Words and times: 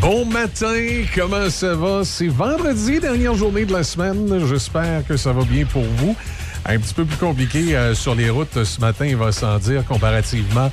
Bon 0.00 0.24
matin, 0.24 0.74
comment 1.14 1.48
ça 1.50 1.74
va? 1.76 2.02
C'est 2.04 2.26
vendredi, 2.26 2.98
dernière 2.98 3.34
journée 3.34 3.64
de 3.64 3.72
la 3.72 3.84
semaine. 3.84 4.44
J'espère 4.48 5.06
que 5.06 5.16
ça 5.16 5.32
va 5.32 5.44
bien 5.44 5.64
pour 5.64 5.84
vous. 5.84 6.16
Un 6.64 6.78
petit 6.80 6.94
peu 6.94 7.04
plus 7.04 7.16
compliqué 7.16 7.76
euh, 7.76 7.94
sur 7.94 8.16
les 8.16 8.28
routes 8.28 8.64
ce 8.64 8.80
matin, 8.80 9.06
il 9.06 9.14
va 9.14 9.30
sans 9.30 9.58
dire, 9.58 9.84
comparativement 9.84 10.72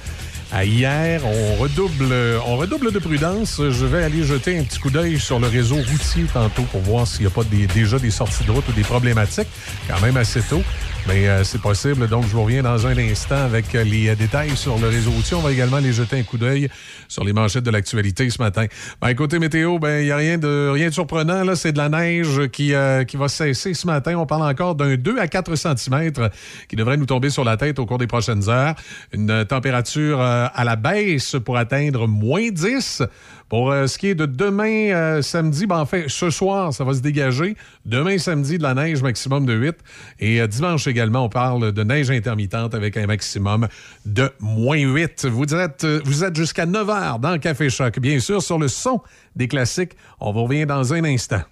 à 0.52 0.66
hier. 0.66 1.22
On 1.24 1.56
redouble, 1.62 2.14
on 2.48 2.58
redouble 2.58 2.92
de 2.92 2.98
prudence. 2.98 3.62
Je 3.70 3.86
vais 3.86 4.04
aller 4.04 4.24
jeter 4.24 4.58
un 4.58 4.64
petit 4.64 4.80
coup 4.80 4.90
d'œil 4.90 5.20
sur 5.20 5.40
le 5.40 5.48
réseau 5.48 5.76
routier 5.76 6.26
tantôt 6.34 6.64
pour 6.64 6.82
voir 6.82 7.06
s'il 7.06 7.22
n'y 7.22 7.28
a 7.28 7.30
pas 7.30 7.44
déjà 7.44 8.00
des 8.00 8.12
sorties 8.12 8.44
de 8.44 8.52
route 8.52 8.68
ou 8.70 8.72
des 8.72 8.82
problématiques, 8.82 9.50
quand 9.88 10.02
même 10.02 10.18
assez 10.18 10.42
tôt. 10.42 10.64
Mais 11.08 11.28
euh, 11.28 11.44
c'est 11.44 11.62
possible. 11.62 12.08
Donc, 12.08 12.24
je 12.24 12.30
vous 12.30 12.44
reviens 12.44 12.64
dans 12.64 12.88
un 12.88 12.98
instant 12.98 13.36
avec 13.36 13.76
euh, 13.76 13.84
les 13.84 14.08
euh, 14.08 14.16
détails 14.16 14.56
sur 14.56 14.78
le 14.78 14.88
réseau 14.88 15.12
routier. 15.12 15.36
On 15.36 15.42
va 15.42 15.52
également 15.52 15.78
aller 15.78 15.92
jeter 15.92 16.18
un 16.18 16.24
coup 16.24 16.38
d'œil 16.38 16.70
sur 17.10 17.26
les 17.26 17.34
manchettes 17.34 17.66
de 17.66 17.72
l'actualité 17.72 18.30
ce 18.30 18.42
matin. 18.42 18.68
Ben, 19.02 19.14
côté 19.14 19.38
météo, 19.38 19.80
ben, 19.80 20.00
il 20.00 20.06
n'y 20.06 20.12
a 20.12 20.16
rien 20.16 20.38
de, 20.38 20.70
rien 20.74 20.88
de 20.88 20.94
surprenant. 20.94 21.44
Là, 21.44 21.58
c'est 21.58 21.74
de 21.74 21.78
la 21.78 21.90
neige 21.90 22.48
qui, 22.48 22.74
qui 23.08 23.18
va 23.18 23.28
cesser 23.28 23.74
ce 23.74 23.86
matin. 23.86 24.16
On 24.16 24.26
parle 24.26 24.44
encore 24.44 24.76
d'un 24.76 24.96
2 24.96 25.20
à 25.20 25.28
4 25.28 25.56
cm 25.56 26.12
qui 26.70 26.76
devrait 26.78 26.98
nous 26.98 27.06
tomber 27.06 27.30
sur 27.30 27.44
la 27.44 27.58
tête 27.58 27.80
au 27.80 27.86
cours 27.86 27.98
des 27.98 28.08
prochaines 28.08 28.50
heures. 28.50 28.76
Une 29.12 29.46
température 29.46 30.22
à 30.22 30.64
la 30.64 30.76
baisse 30.78 31.36
pour 31.44 31.58
atteindre 31.58 32.08
moins 32.08 32.50
10. 32.50 33.04
Pour 33.54 33.70
euh, 33.70 33.86
ce 33.86 34.00
qui 34.00 34.08
est 34.08 34.16
de 34.16 34.26
demain 34.26 34.90
euh, 34.96 35.22
samedi, 35.22 35.68
ben, 35.68 35.78
en 35.78 35.86
fait, 35.86 36.06
ce 36.08 36.32
soir, 36.32 36.74
ça 36.74 36.84
va 36.84 36.96
se 36.96 37.02
dégager. 37.02 37.56
Demain 37.86 38.18
samedi, 38.18 38.58
de 38.58 38.64
la 38.64 38.74
neige 38.74 39.04
maximum 39.04 39.46
de 39.46 39.54
8. 39.54 39.76
Et 40.22 40.42
euh, 40.42 40.48
dimanche 40.48 40.88
également, 40.88 41.26
on 41.26 41.30
parle 41.30 41.72
de 41.72 41.84
neige 41.84 42.10
intermittente 42.10 42.74
avec 42.74 42.98
un 42.98 43.06
maximum 43.06 43.68
de 44.08 44.32
moins 44.40 44.80
8. 44.80 45.28
Vous 45.28 45.54
êtes, 45.54 45.86
vous 45.86 46.24
êtes 46.24 46.36
jusqu'à 46.36 46.66
9 46.66 46.90
heures 46.90 47.20
dans 47.20 47.34
le 47.34 47.38
Café 47.38 47.70
Choc. 47.70 48.00
Bien 48.00 48.20
sûr, 48.20 48.42
sur 48.42 48.58
le 48.58 48.68
son 48.68 49.02
des 49.36 49.48
classiques. 49.48 49.92
On 50.20 50.32
vous 50.32 50.46
revient 50.46 50.66
dans 50.66 50.92
un 50.96 51.04
instant. 51.04 51.44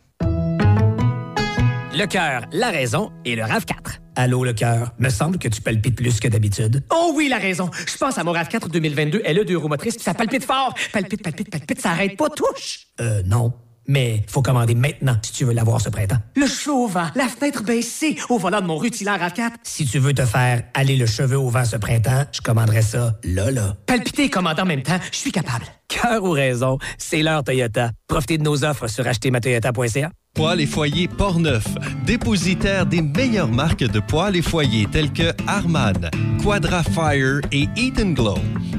Le 2.01 2.07
cœur, 2.07 2.47
la 2.51 2.71
raison 2.71 3.11
et 3.25 3.35
le 3.35 3.43
RAV4. 3.43 3.99
Allô, 4.15 4.43
le 4.43 4.53
cœur. 4.53 4.91
Me 4.97 5.09
semble 5.09 5.37
que 5.37 5.47
tu 5.47 5.61
palpites 5.61 5.95
plus 5.95 6.19
que 6.19 6.27
d'habitude. 6.27 6.83
Oh 6.89 7.13
oui, 7.15 7.27
la 7.29 7.37
raison. 7.37 7.69
Je 7.87 7.95
pense 7.95 8.17
à 8.17 8.23
mon 8.23 8.33
RAV4 8.33 8.69
2022 8.71 9.21
LE 9.23 9.45
deux 9.45 9.55
roues 9.55 9.67
motrices, 9.67 9.97
puis 9.97 10.03
ça 10.03 10.15
palpite 10.15 10.43
fort. 10.43 10.73
Palpite, 10.91 11.21
palpite, 11.21 11.51
palpite, 11.51 11.79
ça 11.79 11.91
arrête 11.91 12.17
pas, 12.17 12.29
touche. 12.29 12.87
Euh, 13.01 13.21
non. 13.27 13.53
Mais 13.87 14.23
faut 14.27 14.41
commander 14.41 14.73
maintenant 14.73 15.15
si 15.21 15.31
tu 15.31 15.45
veux 15.45 15.53
l'avoir 15.53 15.79
ce 15.79 15.89
printemps. 15.89 16.17
Le 16.35 16.47
chaud 16.47 16.85
au 16.85 16.87
vent, 16.87 17.07
la 17.13 17.27
fenêtre 17.27 17.61
baissée, 17.61 18.17
au 18.29 18.39
volant 18.39 18.61
de 18.61 18.65
mon 18.65 18.77
rutilant 18.77 19.15
RAV4. 19.15 19.51
Si 19.61 19.85
tu 19.85 19.99
veux 19.99 20.15
te 20.15 20.25
faire 20.25 20.63
aller 20.73 20.95
le 20.95 21.05
cheveu 21.05 21.37
au 21.37 21.49
vent 21.49 21.65
ce 21.65 21.75
printemps, 21.75 22.23
je 22.31 22.41
commanderais 22.41 22.81
ça 22.81 23.19
là, 23.23 23.51
là. 23.51 23.75
Palpiter 23.85 24.23
et 24.23 24.29
commander 24.31 24.63
en 24.63 24.65
même 24.65 24.81
temps, 24.81 24.99
je 25.11 25.17
suis 25.17 25.31
capable. 25.31 25.65
Cœur 25.91 26.23
ou 26.23 26.31
raison, 26.31 26.77
c'est 26.97 27.21
l'heure 27.21 27.43
Toyota. 27.43 27.91
Profitez 28.07 28.37
de 28.37 28.43
nos 28.43 28.63
offres 28.63 28.87
sur 28.87 29.05
achetermatoyota.ca. 29.05 30.11
Poêles 30.33 30.61
et 30.61 30.65
foyers 30.65 31.09
Portneuf, 31.09 31.65
dépositaire 32.05 32.85
des 32.85 33.01
meilleures 33.01 33.51
marques 33.51 33.83
de 33.83 33.99
poêles 33.99 34.37
et 34.37 34.41
foyers 34.41 34.87
tels 34.89 35.11
que 35.11 35.33
Harman, 35.47 36.09
Quadra 36.41 36.83
Fire 36.83 37.41
et 37.51 37.67
Eat 37.75 37.99
Glow. 38.13 38.37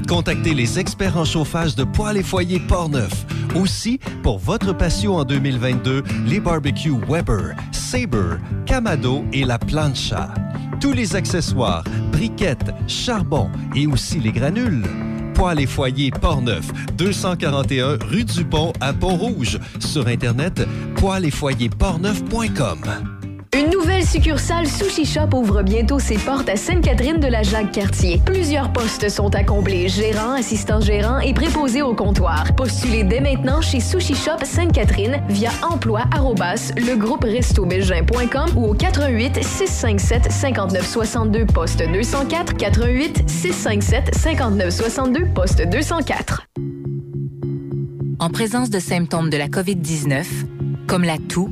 Contactez 0.09 0.55
les 0.55 0.79
experts 0.79 1.15
en 1.15 1.25
chauffage 1.25 1.75
de 1.75 1.83
poêles 1.83 2.17
et 2.17 2.23
foyers 2.23 2.59
Portneuf. 2.59 3.27
Aussi, 3.53 3.99
pour 4.23 4.39
votre 4.39 4.73
passion 4.73 5.17
en 5.17 5.23
2022, 5.23 6.03
les 6.25 6.39
barbecues 6.39 6.97
Weber, 7.07 7.53
Sabre, 7.71 8.39
Camado 8.65 9.23
et 9.31 9.45
la 9.45 9.59
Plancha. 9.59 10.33
Tous 10.81 10.93
les 10.93 11.15
accessoires, 11.15 11.83
briquettes, 12.11 12.71
charbon 12.87 13.51
et 13.75 13.85
aussi 13.85 14.19
les 14.19 14.31
granules. 14.31 14.81
Poêles 15.33 15.61
et 15.61 15.65
foyers 15.65 16.11
Portneuf, 16.11 16.71
241 16.97 17.97
rue 18.01 18.23
du 18.23 18.45
Pont 18.45 18.73
à 18.79 18.93
Pont-Rouge. 18.93 19.59
Sur 19.79 20.07
Internet, 20.07 20.65
poêles 20.95 21.25
et 21.25 21.31
foyers 21.31 21.69
portneuf.com. 21.69 23.22
Une 23.55 23.69
nouvelle 23.69 24.03
succursale 24.03 24.67
Sushi 24.67 25.05
Shop 25.05 25.29
ouvre 25.35 25.61
bientôt 25.61 25.99
ses 25.99 26.17
portes 26.17 26.49
à 26.49 26.55
Sainte-Catherine 26.55 27.19
de 27.19 27.27
la 27.27 27.43
Jacques-Cartier. 27.43 28.19
Plusieurs 28.25 28.73
postes 28.73 29.09
sont 29.09 29.29
à 29.35 29.43
combler, 29.43 29.87
gérant, 29.87 30.33
assistant 30.33 30.81
gérant 30.81 31.19
et 31.19 31.35
préposé 31.35 31.83
au 31.83 31.93
comptoir. 31.93 32.45
Postulez 32.55 33.03
dès 33.03 33.21
maintenant 33.21 33.61
chez 33.61 33.79
Sushi 33.79 34.15
Shop 34.15 34.43
Sainte-Catherine 34.43 35.21
via 35.29 35.51
emploi 35.61 36.01
ou 38.55 38.65
au 38.65 38.73
88 38.73 39.43
657 39.43 40.31
59 40.31 40.87
62 40.87 41.45
poste 41.45 41.83
204 41.87 42.57
88 42.57 43.29
657 43.29 44.15
59 44.15 44.69
62 44.71 45.25
poste 45.27 45.61
204. 45.61 46.47
En 48.17 48.29
présence 48.29 48.71
de 48.71 48.79
symptômes 48.79 49.29
de 49.29 49.37
la 49.37 49.47
COVID-19, 49.47 50.25
comme 50.87 51.03
la 51.03 51.17
toux, 51.17 51.51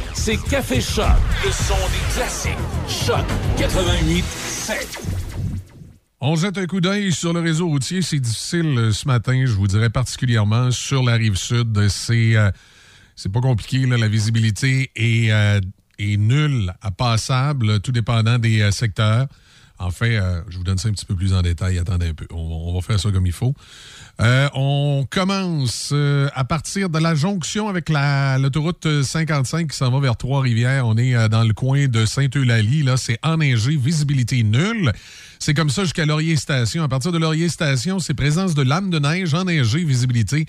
C'est 0.23 0.37
Café 0.37 0.79
Choc. 0.79 1.07
Le 1.43 1.51
son 1.51 1.73
des 1.73 2.13
classiques. 2.13 2.51
Choc 2.87 3.25
88 3.57 4.23
7. 4.23 4.99
On 6.19 6.35
jette 6.35 6.59
un 6.59 6.67
coup 6.67 6.79
d'œil 6.79 7.11
sur 7.11 7.33
le 7.33 7.39
réseau 7.39 7.67
routier. 7.67 8.03
C'est 8.03 8.19
difficile 8.19 8.77
euh, 8.77 8.91
ce 8.91 9.07
matin, 9.07 9.43
je 9.47 9.53
vous 9.53 9.65
dirais 9.65 9.89
particulièrement 9.89 10.69
sur 10.69 11.01
la 11.01 11.13
rive 11.13 11.37
sud. 11.37 11.87
C'est 11.89 12.35
euh, 12.35 12.51
c'est 13.15 13.31
pas 13.31 13.41
compliqué. 13.41 13.87
là. 13.87 13.97
La 13.97 14.07
visibilité 14.07 14.91
est, 14.95 15.31
euh, 15.31 15.59
est 15.97 16.17
nulle 16.17 16.71
à 16.83 16.91
passable, 16.91 17.79
tout 17.79 17.91
dépendant 17.91 18.37
des 18.37 18.61
euh, 18.61 18.69
secteurs. 18.69 19.25
En 19.79 19.89
fait, 19.89 20.17
euh, 20.17 20.43
je 20.49 20.57
vous 20.57 20.63
donne 20.63 20.77
ça 20.77 20.89
un 20.89 20.91
petit 20.91 21.05
peu 21.07 21.15
plus 21.15 21.33
en 21.33 21.41
détail. 21.41 21.79
Attendez 21.79 22.09
un 22.09 22.13
peu. 22.13 22.27
On, 22.29 22.37
on 22.37 22.75
va 22.75 22.81
faire 22.81 22.99
ça 22.99 23.09
comme 23.09 23.25
il 23.25 23.33
faut. 23.33 23.55
Euh, 24.21 24.47
on 24.53 25.07
commence 25.09 25.89
euh, 25.93 26.29
à 26.35 26.43
partir 26.43 26.89
de 26.91 26.99
la 26.99 27.15
jonction 27.15 27.67
avec 27.69 27.89
la- 27.89 28.37
l'autoroute 28.37 29.01
55 29.01 29.71
qui 29.71 29.75
s'en 29.75 29.89
va 29.89 29.99
vers 29.99 30.15
Trois-Rivières. 30.15 30.85
On 30.85 30.95
est 30.95 31.15
euh, 31.15 31.27
dans 31.27 31.43
le 31.43 31.53
coin 31.55 31.87
de 31.87 32.05
Saint-Eulalie. 32.05 32.83
Là, 32.83 32.97
c'est 32.97 33.17
enneigé, 33.23 33.75
visibilité 33.75 34.43
nulle. 34.43 34.91
C'est 35.39 35.55
comme 35.55 35.71
ça 35.71 35.85
jusqu'à 35.85 36.05
Laurier 36.05 36.35
Station. 36.35 36.83
À 36.83 36.87
partir 36.87 37.11
de 37.11 37.17
Laurier 37.17 37.49
Station, 37.49 37.97
c'est 37.97 38.13
présence 38.13 38.53
de 38.53 38.61
lames 38.61 38.91
de 38.91 38.99
neige, 38.99 39.33
enneigée, 39.33 39.83
visibilité 39.83 40.45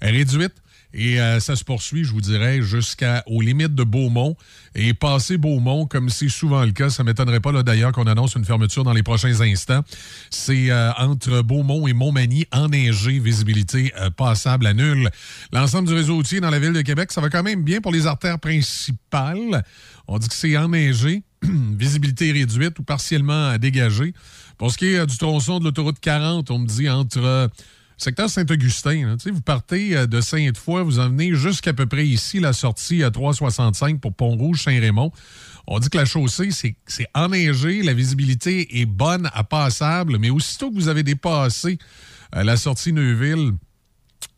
réduite. 0.00 0.54
Et 0.98 1.20
euh, 1.20 1.40
ça 1.40 1.56
se 1.56 1.62
poursuit, 1.62 2.04
je 2.04 2.12
vous 2.12 2.22
dirais, 2.22 2.62
jusqu'aux 2.62 3.40
limites 3.42 3.74
de 3.74 3.84
Beaumont. 3.84 4.34
Et 4.74 4.94
passer 4.94 5.36
Beaumont, 5.36 5.84
comme 5.84 6.08
c'est 6.08 6.30
souvent 6.30 6.64
le 6.64 6.72
cas, 6.72 6.88
ça 6.88 7.02
ne 7.02 7.08
m'étonnerait 7.08 7.40
pas 7.40 7.52
d'ailleurs 7.62 7.92
qu'on 7.92 8.06
annonce 8.06 8.34
une 8.34 8.46
fermeture 8.46 8.82
dans 8.82 8.94
les 8.94 9.02
prochains 9.02 9.42
instants. 9.42 9.84
C'est 10.30 10.70
euh, 10.70 10.90
entre 10.96 11.42
Beaumont 11.42 11.86
et 11.86 11.92
Montmagny, 11.92 12.46
enneigé, 12.50 13.18
visibilité 13.18 13.92
euh, 13.98 14.08
passable 14.08 14.66
à 14.66 14.72
nulle. 14.72 15.10
L'ensemble 15.52 15.86
du 15.86 15.94
réseau 15.94 16.14
routier 16.14 16.40
dans 16.40 16.50
la 16.50 16.58
ville 16.58 16.72
de 16.72 16.80
Québec, 16.80 17.12
ça 17.12 17.20
va 17.20 17.28
quand 17.28 17.42
même 17.42 17.62
bien 17.62 17.82
pour 17.82 17.92
les 17.92 18.06
artères 18.06 18.38
principales. 18.38 19.64
On 20.08 20.18
dit 20.18 20.28
que 20.28 20.34
c'est 20.34 20.56
enneigé, 20.56 21.24
visibilité 21.42 22.32
réduite 22.32 22.78
ou 22.78 22.82
partiellement 22.82 23.58
dégagée. 23.58 24.14
Pour 24.56 24.72
ce 24.72 24.78
qui 24.78 24.86
est 24.86 25.06
du 25.06 25.18
tronçon 25.18 25.58
de 25.58 25.64
l'autoroute 25.64 26.00
40, 26.00 26.50
on 26.50 26.60
me 26.60 26.66
dit 26.66 26.88
entre... 26.88 27.50
Secteur 27.98 28.28
Saint-Augustin, 28.28 29.16
vous 29.24 29.40
partez 29.40 29.96
euh, 29.96 30.06
de 30.06 30.20
Sainte-Foy, 30.20 30.84
vous 30.84 30.98
en 30.98 31.08
venez 31.08 31.34
jusqu'à 31.34 31.72
peu 31.72 31.86
près 31.86 32.06
ici, 32.06 32.40
la 32.40 32.52
sortie 32.52 33.02
à 33.02 33.10
365 33.10 34.00
pour 34.00 34.14
Pont-Rouge, 34.14 34.62
Saint-Raymond. 34.62 35.12
On 35.66 35.78
dit 35.78 35.88
que 35.88 35.96
la 35.96 36.04
chaussée, 36.04 36.50
c'est 36.50 36.76
c'est 36.86 37.06
enneigé, 37.14 37.82
la 37.82 37.94
visibilité 37.94 38.80
est 38.80 38.86
bonne 38.86 39.30
à 39.32 39.44
passable, 39.44 40.18
mais 40.18 40.28
aussitôt 40.28 40.70
que 40.70 40.74
vous 40.74 40.88
avez 40.88 41.02
dépassé 41.02 41.78
euh, 42.34 42.44
la 42.44 42.58
sortie 42.58 42.92
Neuville, 42.92 43.52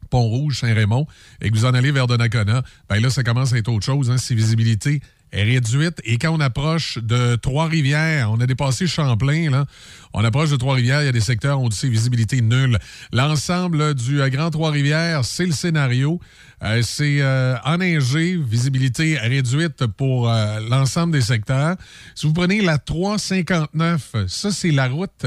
Pont-Rouge, 0.09 0.61
Saint-Raymond, 0.61 1.07
et 1.41 1.51
que 1.51 1.55
vous 1.57 1.65
en 1.65 1.75
allez 1.75 1.91
vers 1.91 2.07
Donnacona, 2.07 2.63
ben 2.89 3.01
là, 3.01 3.11
ça 3.11 3.25
commence 3.25 3.53
à 3.53 3.59
être 3.59 3.69
autre 3.69 3.85
chose. 3.85 4.11
Hein, 4.11 4.19
c'est 4.19 4.35
visibilité 4.35 5.01
réduite. 5.33 6.01
Et 6.05 6.19
quand 6.19 6.31
on 6.31 6.41
approche 6.41 6.99
de 6.99 7.37
Trois-Rivières, 7.37 8.31
on 8.31 8.41
a 8.41 8.47
dépassé 8.47 8.87
Champlain, 8.87 9.51
là, 9.51 9.67
on 10.15 10.25
approche 10.25 10.51
de 10.51 10.57
Trois-Rivières, 10.57 11.03
il 11.03 11.07
y 11.07 11.09
a 11.09 11.13
des 11.13 11.21
secteurs 11.21 11.61
où 11.61 11.67
on 11.67 11.69
dit 11.69 11.89
visibilité 11.89 12.41
nulle. 12.41 12.79
L'ensemble 13.13 13.95
du 13.95 14.21
euh, 14.21 14.29
Grand 14.29 14.51
Trois-Rivières, 14.51 15.25
c'est 15.25 15.47
le 15.47 15.53
scénario. 15.53 16.21
Euh, 16.63 16.83
c'est 16.83 17.21
euh, 17.21 17.57
enneigé, 17.65 18.37
visibilité 18.37 19.19
réduite 19.19 19.87
pour 19.87 20.29
l'ensemble 20.69 21.13
des 21.13 21.21
secteurs. 21.21 21.77
Si 22.15 22.27
vous 22.27 22.33
prenez 22.33 22.63
la 22.63 22.79
359, 22.79 24.27
ça, 24.27 24.51
c'est 24.51 24.71
la 24.71 24.89
route 24.89 25.27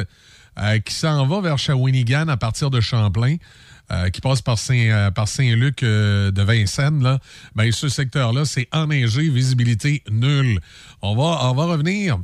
qui 0.86 0.94
s'en 0.94 1.26
va 1.28 1.40
vers 1.40 1.58
Shawinigan 1.58 2.28
à 2.28 2.38
partir 2.38 2.70
de 2.70 2.82
Champlain. 2.82 3.38
Qui 4.14 4.22
passe 4.22 4.42
par 4.42 4.58
Saint, 4.58 5.12
par 5.14 5.28
Saint-Luc 5.28 5.82
de 5.82 6.42
Vincennes, 6.42 7.04
là, 7.04 7.20
ben, 7.56 7.72
ce 7.72 7.90
secteur-là, 7.90 8.46
c'est 8.46 8.68
enneigé, 8.72 9.30
visibilité 9.30 10.04
nulle. 10.10 10.60
On 11.02 11.16
va, 11.16 11.50
on 11.50 11.54
va 11.54 11.66
revenir 11.66 12.20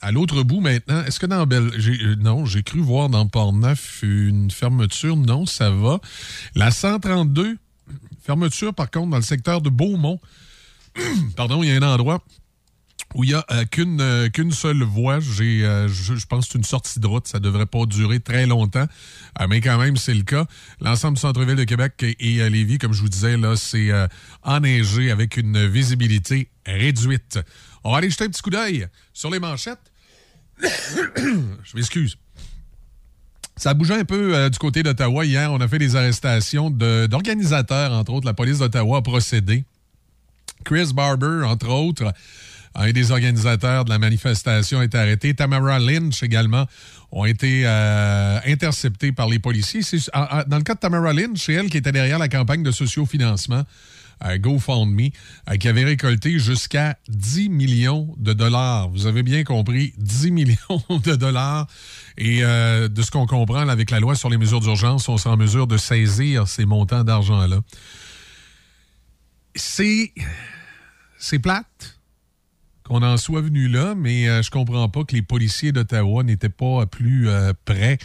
à 0.00 0.12
l'autre 0.12 0.42
bout 0.42 0.60
maintenant, 0.60 1.04
est-ce 1.04 1.20
que 1.20 1.26
dans 1.26 1.46
Belle... 1.46 1.70
Euh, 1.74 2.16
non, 2.16 2.46
j'ai 2.46 2.62
cru 2.62 2.80
voir 2.80 3.08
dans 3.08 3.26
Port-Neuf 3.26 4.00
une 4.02 4.50
fermeture. 4.50 5.16
Non, 5.16 5.46
ça 5.46 5.70
va. 5.70 6.00
La 6.54 6.70
132, 6.70 7.58
fermeture 8.22 8.74
par 8.74 8.90
contre 8.90 9.10
dans 9.10 9.16
le 9.16 9.22
secteur 9.22 9.60
de 9.60 9.68
Beaumont. 9.68 10.18
Pardon, 11.36 11.62
il 11.62 11.68
y 11.68 11.72
a 11.72 11.76
un 11.76 11.82
endroit 11.94 12.22
où 13.14 13.24
il 13.24 13.30
n'y 13.30 13.34
a 13.34 13.44
euh, 13.50 13.64
euh, 13.78 14.28
qu'une 14.28 14.52
seule 14.52 14.82
voie. 14.82 15.20
J'ai, 15.20 15.60
je, 15.88 16.26
pense 16.26 16.46
que 16.46 16.52
c'est 16.52 16.58
une 16.58 16.64
sortie 16.64 17.00
de 17.00 17.06
route. 17.06 17.26
Ça 17.26 17.38
ne 17.38 17.44
devrait 17.44 17.66
pas 17.66 17.86
durer 17.86 18.20
très 18.20 18.46
longtemps. 18.46 18.86
mais 19.48 19.60
quand 19.60 19.78
même, 19.78 19.96
c'est 19.96 20.14
le 20.14 20.22
cas. 20.22 20.46
L'ensemble 20.80 21.14
du 21.16 21.20
centre-ville 21.20 21.56
de 21.56 21.64
Québec 21.64 21.94
et, 22.02 22.36
et 22.36 22.50
Lévis, 22.50 22.78
comme 22.78 22.92
je 22.92 23.02
vous 23.02 23.08
disais, 23.08 23.36
là, 23.36 23.56
c'est 23.56 23.90
enneigé 24.42 25.10
avec 25.10 25.36
une 25.36 25.66
visibilité 25.66 26.48
réduite. 26.66 27.38
On 27.84 27.92
va 27.92 27.98
aller 27.98 28.10
jeter 28.10 28.24
un 28.24 28.28
petit 28.28 28.42
coup 28.42 28.50
d'œil 28.50 28.86
sur 29.12 29.30
les 29.30 29.38
manchettes. 29.38 29.78
je 30.62 31.76
m'excuse. 31.76 32.16
Ça 33.60 33.74
bougé 33.74 33.92
un 33.92 34.06
peu 34.06 34.34
euh, 34.34 34.48
du 34.48 34.58
côté 34.58 34.82
d'Ottawa. 34.82 35.22
Hier, 35.26 35.52
on 35.52 35.60
a 35.60 35.68
fait 35.68 35.78
des 35.78 35.94
arrestations 35.94 36.70
d'organisateurs, 36.70 37.92
entre 37.92 38.14
autres. 38.14 38.24
La 38.24 38.32
police 38.32 38.58
d'Ottawa 38.58 38.96
a 38.96 39.02
procédé. 39.02 39.64
Chris 40.64 40.92
Barber, 40.94 41.44
entre 41.44 41.68
autres, 41.68 42.10
un 42.74 42.92
des 42.92 43.10
organisateurs 43.10 43.84
de 43.84 43.90
la 43.90 43.98
manifestation, 43.98 44.82
été 44.82 44.96
arrêté. 44.96 45.34
Tamara 45.34 45.78
Lynch 45.78 46.22
également 46.22 46.66
ont 47.12 47.24
été 47.24 47.62
euh, 47.64 48.38
interceptés 48.46 49.12
par 49.12 49.28
les 49.28 49.38
policiers. 49.38 49.80
Dans 50.46 50.56
le 50.56 50.62
cas 50.62 50.74
de 50.74 50.80
Tamara 50.80 51.12
Lynch, 51.12 51.38
c'est 51.38 51.52
elle 51.54 51.68
qui 51.68 51.78
était 51.78 51.92
derrière 51.92 52.18
la 52.18 52.28
campagne 52.28 52.62
de 52.62 52.70
sociofinancement 52.70 53.64
GoFundMe, 54.38 55.10
euh, 55.48 55.56
qui 55.56 55.68
avait 55.68 55.84
récolté 55.84 56.38
jusqu'à 56.38 56.96
10 57.08 57.48
millions 57.48 58.14
de 58.18 58.32
dollars. 58.32 58.90
Vous 58.90 59.06
avez 59.06 59.22
bien 59.22 59.44
compris, 59.44 59.94
10 59.98 60.30
millions 60.30 60.82
de 61.04 61.16
dollars. 61.16 61.66
Et 62.18 62.44
euh, 62.44 62.88
de 62.88 63.02
ce 63.02 63.10
qu'on 63.10 63.26
comprend 63.26 63.68
avec 63.68 63.90
la 63.90 64.00
loi 64.00 64.14
sur 64.14 64.28
les 64.28 64.36
mesures 64.36 64.60
d'urgence, 64.60 65.08
on 65.08 65.16
sera 65.16 65.34
en 65.34 65.36
mesure 65.36 65.66
de 65.66 65.76
saisir 65.76 66.48
ces 66.48 66.66
montants 66.66 67.04
d'argent-là. 67.04 67.60
C'est. 69.54 70.12
C'est 71.18 71.38
plate 71.38 71.99
qu'on 72.90 73.02
en 73.02 73.16
soit 73.16 73.40
venu 73.40 73.68
là, 73.68 73.94
mais 73.94 74.24
je 74.24 74.30
euh, 74.30 74.42
je 74.42 74.50
comprends 74.50 74.88
pas 74.88 75.04
que 75.04 75.14
les 75.14 75.22
policiers 75.22 75.70
d'Ottawa 75.70 76.24
n'étaient 76.24 76.48
pas 76.48 76.86
plus 76.86 77.28
prêts 77.64 77.98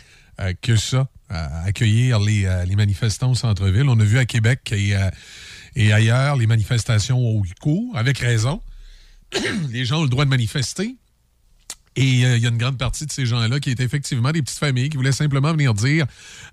que 0.62 0.76
ça 0.76 1.08
à 1.28 1.64
accueillir 1.64 2.20
les, 2.20 2.48
les 2.68 2.76
manifestants 2.76 3.32
au 3.32 3.36
centre-ville. 3.36 3.90
On 3.90 4.00
a 4.00 4.04
vu 4.04 4.20
à 4.20 4.26
Québec 4.26 4.72
et 5.76 5.92
ailleurs, 5.92 6.36
les 6.36 6.46
manifestations 6.46 7.44
eu 7.44 7.54
cours, 7.60 7.98
avec 7.98 8.20
raison. 8.20 8.62
les 9.72 9.86
gens 9.86 10.02
ont 10.02 10.04
le 10.04 10.10
droit 10.10 10.26
de 10.26 10.30
manifester. 10.30 10.96
Et 11.98 12.26
euh, 12.26 12.38
il 12.38 12.44
y 12.44 12.46
a 12.46 12.50
une 12.50 12.58
grande 12.58 12.78
partie 12.78 13.06
de 13.06 13.12
ces 13.12 13.26
gens-là 13.26 13.60
qui 13.60 13.70
étaient 13.72 13.84
effectivement 13.84 14.32
des 14.32 14.42
petites 14.42 14.60
familles 14.60 14.90
qui 14.90 14.98
voulaient 14.98 15.14
simplement 15.14 15.52
venir 15.54 15.74
dire 15.74 16.06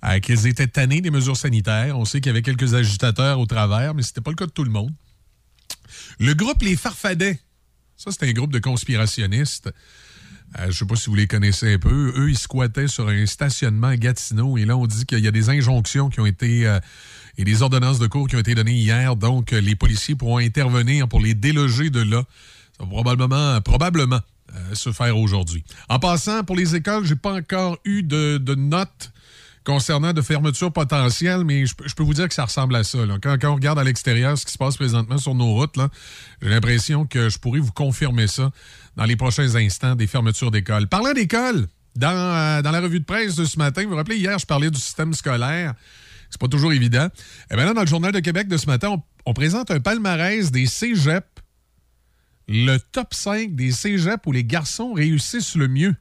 euh, 0.04 0.20
qu'ils 0.20 0.46
étaient 0.46 0.68
tannés 0.68 1.00
des 1.00 1.10
mesures 1.10 1.36
sanitaires. 1.36 1.98
On 1.98 2.04
sait 2.04 2.20
qu'il 2.20 2.28
y 2.28 2.30
avait 2.30 2.42
quelques 2.42 2.74
agitateurs 2.74 3.40
au 3.40 3.46
travers, 3.46 3.94
mais 3.94 4.02
ce 4.02 4.10
n'était 4.10 4.20
pas 4.20 4.30
le 4.30 4.36
cas 4.36 4.46
de 4.46 4.52
tout 4.52 4.64
le 4.64 4.70
monde. 4.70 4.92
Le 6.20 6.34
groupe 6.34 6.62
Les 6.62 6.76
Farfadets, 6.76 7.40
ça, 8.04 8.10
c'est 8.10 8.28
un 8.28 8.32
groupe 8.32 8.52
de 8.52 8.58
conspirationnistes. 8.58 9.68
Euh, 10.58 10.64
je 10.64 10.66
ne 10.66 10.72
sais 10.72 10.86
pas 10.86 10.96
si 10.96 11.08
vous 11.08 11.16
les 11.16 11.26
connaissez 11.26 11.74
un 11.74 11.78
peu. 11.78 12.12
Eux, 12.16 12.30
ils 12.30 12.38
squattaient 12.38 12.88
sur 12.88 13.08
un 13.08 13.26
stationnement 13.26 13.88
à 13.88 13.96
Gatineau. 13.96 14.58
Et 14.58 14.64
là, 14.64 14.76
on 14.76 14.86
dit 14.86 15.06
qu'il 15.06 15.20
y 15.20 15.28
a 15.28 15.30
des 15.30 15.48
injonctions 15.50 16.10
qui 16.10 16.20
ont 16.20 16.26
été 16.26 16.66
et 17.38 17.44
des 17.44 17.62
ordonnances 17.62 17.98
de 17.98 18.06
cours 18.06 18.28
qui 18.28 18.36
ont 18.36 18.40
été 18.40 18.54
données 18.54 18.74
hier. 18.74 19.16
Donc, 19.16 19.52
euh, 19.52 19.60
les 19.60 19.76
policiers 19.76 20.14
pourront 20.14 20.38
intervenir 20.38 21.08
pour 21.08 21.20
les 21.20 21.34
déloger 21.34 21.90
de 21.90 22.00
là. 22.00 22.24
Ça 22.78 22.84
va 22.84 22.90
probablement, 22.90 23.60
probablement 23.60 24.20
euh, 24.54 24.74
se 24.74 24.92
faire 24.92 25.16
aujourd'hui. 25.16 25.64
En 25.88 25.98
passant, 25.98 26.44
pour 26.44 26.56
les 26.56 26.74
écoles, 26.76 27.04
j'ai 27.04 27.16
pas 27.16 27.34
encore 27.34 27.78
eu 27.84 28.02
de, 28.02 28.54
notes 28.54 29.11
concernant 29.64 30.12
de 30.12 30.22
fermeture 30.22 30.72
potentielle, 30.72 31.44
mais 31.44 31.66
je, 31.66 31.74
peux 31.94 32.02
vous 32.02 32.14
dire 32.14 32.28
que 32.28 32.34
ça 32.34 32.44
ressemble 32.44 32.74
à 32.74 32.84
ça. 32.84 32.98
Quand, 33.22 33.36
on 33.44 33.54
regarde 33.54 33.78
à 33.78 33.84
l'extérieur 33.84 34.36
ce 34.36 34.44
qui 34.44 34.52
se 34.52 34.58
passe 34.58 34.76
présentement 34.76 35.18
sur 35.18 35.34
nos 35.34 35.52
routes, 35.52 35.78
j'ai 36.40 36.48
l'impression 36.48 37.06
que 37.06 37.28
je 37.28 37.38
pourrais 37.38 37.60
vous 37.60 37.72
confirmer 37.72 38.26
ça 38.26 38.50
dans 38.96 39.04
les 39.04 39.16
prochains 39.16 39.54
instants 39.54 39.94
des 39.94 40.06
fermetures 40.06 40.50
d'écoles. 40.50 40.88
Parlant 40.88 41.12
d'école, 41.12 41.68
dans, 41.96 42.10
euh, 42.10 42.62
dans 42.62 42.70
la 42.70 42.80
revue 42.80 43.00
de 43.00 43.04
presse 43.04 43.36
de 43.36 43.44
ce 43.44 43.58
matin, 43.58 43.84
vous 43.84 43.90
vous 43.90 43.96
rappelez, 43.96 44.16
hier, 44.16 44.38
je 44.38 44.46
parlais 44.46 44.70
du 44.70 44.80
système 44.80 45.14
scolaire. 45.14 45.74
C'est 46.30 46.40
pas 46.40 46.48
toujours 46.48 46.72
évident. 46.72 47.06
Et 47.06 47.52
eh 47.52 47.56
bien 47.56 47.66
là, 47.66 47.74
dans 47.74 47.82
le 47.82 47.86
Journal 47.86 48.10
de 48.10 48.20
Québec 48.20 48.48
de 48.48 48.56
ce 48.56 48.66
matin, 48.66 48.96
on, 49.26 49.34
présente 49.34 49.70
un 49.70 49.80
palmarès 49.80 50.50
des 50.50 50.66
cégeps. 50.66 51.26
Le 52.48 52.78
top 52.78 53.12
5 53.12 53.54
des 53.54 53.70
cégeps 53.70 54.22
où 54.26 54.32
les 54.32 54.44
garçons 54.44 54.94
réussissent 54.94 55.54
le 55.54 55.68
mieux. 55.68 55.94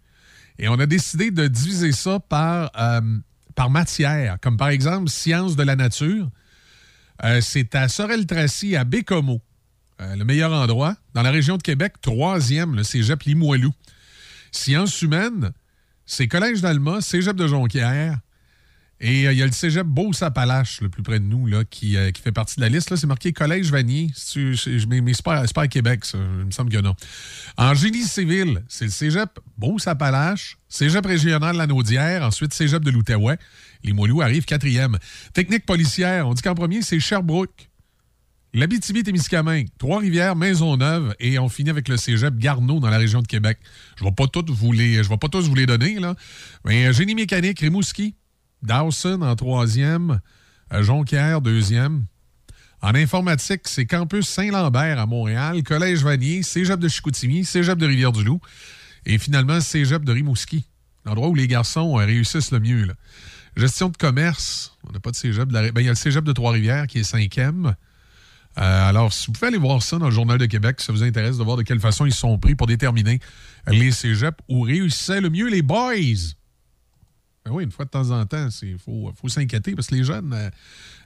Et 0.58 0.70
on 0.70 0.80
a 0.80 0.86
décidé 0.86 1.32
de 1.32 1.48
diviser 1.48 1.92
ça 1.92 2.20
par, 2.20 2.72
euh, 2.80 3.02
par 3.56 3.70
matière, 3.70 4.38
comme 4.42 4.58
par 4.58 4.70
exemple 4.70 5.10
sciences 5.10 5.56
de 5.56 5.64
la 5.64 5.76
nature. 5.76 6.30
Euh, 7.24 7.42
c'est 7.42 7.76
à 7.76 7.88
Sorel-Tracy, 7.88 8.76
à 8.76 8.84
Bécomo, 8.84 9.42
euh, 10.02 10.16
le 10.16 10.26
meilleur 10.26 10.52
endroit. 10.52 10.96
Dans 11.14 11.22
la 11.22 11.32
région 11.32 11.58
de 11.58 11.62
Québec, 11.62 11.94
troisième, 12.02 12.76
le 12.76 12.84
cégep 12.84 13.24
Limoilou. 13.24 13.72
Sciences 14.52 15.02
humaines, 15.02 15.52
c'est 16.06 16.28
Collège 16.28 16.62
d'Alma, 16.62 17.02
cégep 17.02 17.36
de 17.36 17.48
Jonquière, 17.48 18.18
et 19.04 19.28
euh, 19.28 19.34
il 19.34 19.40
y 19.40 19.42
a 19.42 19.48
le 19.48 19.52
cégep 19.52 19.86
Beauce-Appalaches, 19.88 20.80
le 20.82 20.90
plus 20.90 21.02
près 21.02 21.20
de 21.20 21.26
nous, 21.26 21.48
là, 21.48 21.64
qui, 21.66 21.98
euh, 21.98 22.12
fait 22.24 22.32
partie 22.32 22.58
de 22.58 22.62
la 22.62 22.70
liste. 22.70 22.96
C'est 22.96 23.08
marqué 23.08 23.34
Collège 23.34 23.72
Vanier. 23.72 24.12
Mais 24.36 25.14
c'est 25.14 25.24
pas, 25.24 25.44
à 25.56 25.68
Québec, 25.68 26.06
ça. 26.06 26.20
Il 26.40 26.46
me 26.46 26.52
semble 26.52 26.72
que 26.72 26.78
non. 26.78 26.96
En 27.58 27.74
génie 27.74 28.04
civil, 28.04 28.64
c'est 28.68 28.86
le 28.86 28.92
cégep 28.92 29.40
Beauce-Appalaches, 29.58 30.58
cégep 30.70 31.04
régional 31.04 31.54
de 31.54 31.58
la 31.58 31.66
Naudière, 31.66 32.24
ensuite 32.24 32.54
cégep 32.54 32.86
de 32.86 32.92
l'Outaouais. 32.92 33.40
Les 33.84 33.92
Moilous 33.92 34.22
arrivent 34.22 34.46
quatrième. 34.46 35.00
Technique 35.34 35.66
policière, 35.66 36.28
on 36.28 36.36
dit 36.36 36.44
qu'en 36.44 36.54
premier, 36.54 36.84
c'est 36.84 37.00
Sherbrooke. 37.00 37.70
L'Abitibi-Témiscamingue, 38.54 39.70
Trois-Rivières, 39.80 40.36
Maisonneuve, 40.36 41.16
et 41.20 41.40
on 41.40 41.50
finit 41.50 41.70
avec 41.70 41.88
le 41.88 41.98
cégep 41.98 42.38
Garneau 42.38 42.82
dans 42.82 42.90
la 42.90 42.98
région 42.98 43.22
de 43.22 43.28
Québec. 43.28 43.58
Je 43.96 44.04
ne 44.04 44.10
vais 44.10 44.14
pas 44.14 44.28
tous 44.28 44.46
vous 44.50 44.74
les, 44.74 45.02
je 45.02 45.10
vais 45.10 45.18
pas 45.18 45.30
tous 45.30 45.48
vous 45.48 45.56
les 45.56 45.66
donner, 45.66 46.00
là. 46.00 46.16
Mais 46.66 46.86
euh, 46.86 46.94
génie 46.94 47.16
mécanique, 47.16 47.62
Rimouski, 47.62 48.14
Dawson 48.64 49.22
en 49.22 49.36
troisième, 49.36 50.20
euh, 50.74 50.84
Jonquière 50.84 51.42
deuxième. 51.42 52.06
En 52.82 52.96
informatique, 52.96 53.62
c'est 53.66 53.86
Campus 53.86 54.28
Saint-Lambert 54.28 55.00
à 55.00 55.06
Montréal, 55.06 55.62
Collège 55.64 56.04
Vanier, 56.04 56.42
Cégep 56.42 56.80
de 56.80 56.88
Chicoutimi, 56.88 57.46
Cégep 57.46 57.78
de 57.78 57.86
Rivière-du-Loup 57.86 58.42
et 59.06 59.18
finalement 59.18 59.62
Cégep 59.62 60.04
de 60.04 60.12
Rimouski, 60.12 60.66
l'endroit 61.06 61.30
où 61.30 61.36
les 61.36 61.48
garçons 61.48 62.00
euh, 62.00 62.06
réussissent 62.06 62.52
le 62.52 62.60
mieux. 62.60 62.88
Gestion 63.56 63.90
de 63.90 63.98
commerce, 63.98 64.78
on 64.88 64.92
n'a 64.92 65.00
pas 65.00 65.12
de 65.12 65.16
Cégep 65.16 65.50
de. 65.50 65.72
Ben, 65.72 65.82
il 65.82 65.86
y 65.86 65.90
a 65.90 65.92
le 65.92 65.96
Cégep 65.96 66.24
de 66.24 66.32
Trois-Rivières 66.32 66.88
qui 66.88 67.00
est 67.00 67.04
cinquième. 67.04 67.76
Euh, 68.58 68.90
alors, 68.90 69.14
si 69.14 69.28
vous 69.28 69.34
pouvez 69.34 69.48
aller 69.48 69.58
voir 69.58 69.82
ça 69.82 69.98
dans 69.98 70.06
le 70.06 70.12
Journal 70.12 70.38
de 70.38 70.46
Québec, 70.46 70.82
ça 70.82 70.92
vous 70.92 71.04
intéresse 71.04 71.38
de 71.38 71.44
voir 71.44 71.58
de 71.58 71.64
quelle 71.64 71.80
façon 71.80 72.06
ils 72.06 72.14
sont 72.14 72.38
pris 72.38 72.56
pour 72.56 72.68
déterminer 72.68 73.20
les 73.68 73.92
cégeps 73.92 74.38
où 74.50 74.62
réussissaient 74.62 75.22
le 75.22 75.30
mieux 75.30 75.50
les 75.50 75.62
boys. 75.62 75.94
Ben 77.46 77.52
oui, 77.52 77.64
une 77.64 77.72
fois 77.72 77.86
de 77.86 77.90
temps 77.90 78.12
en 78.12 78.26
temps, 78.26 78.50
il 78.62 78.78
faut, 78.78 79.12
s'inquiéter 79.28 79.74
parce 79.74 79.88
que 79.88 79.96
les 79.96 80.04
jeunes, 80.04 80.32
euh, 80.34 80.50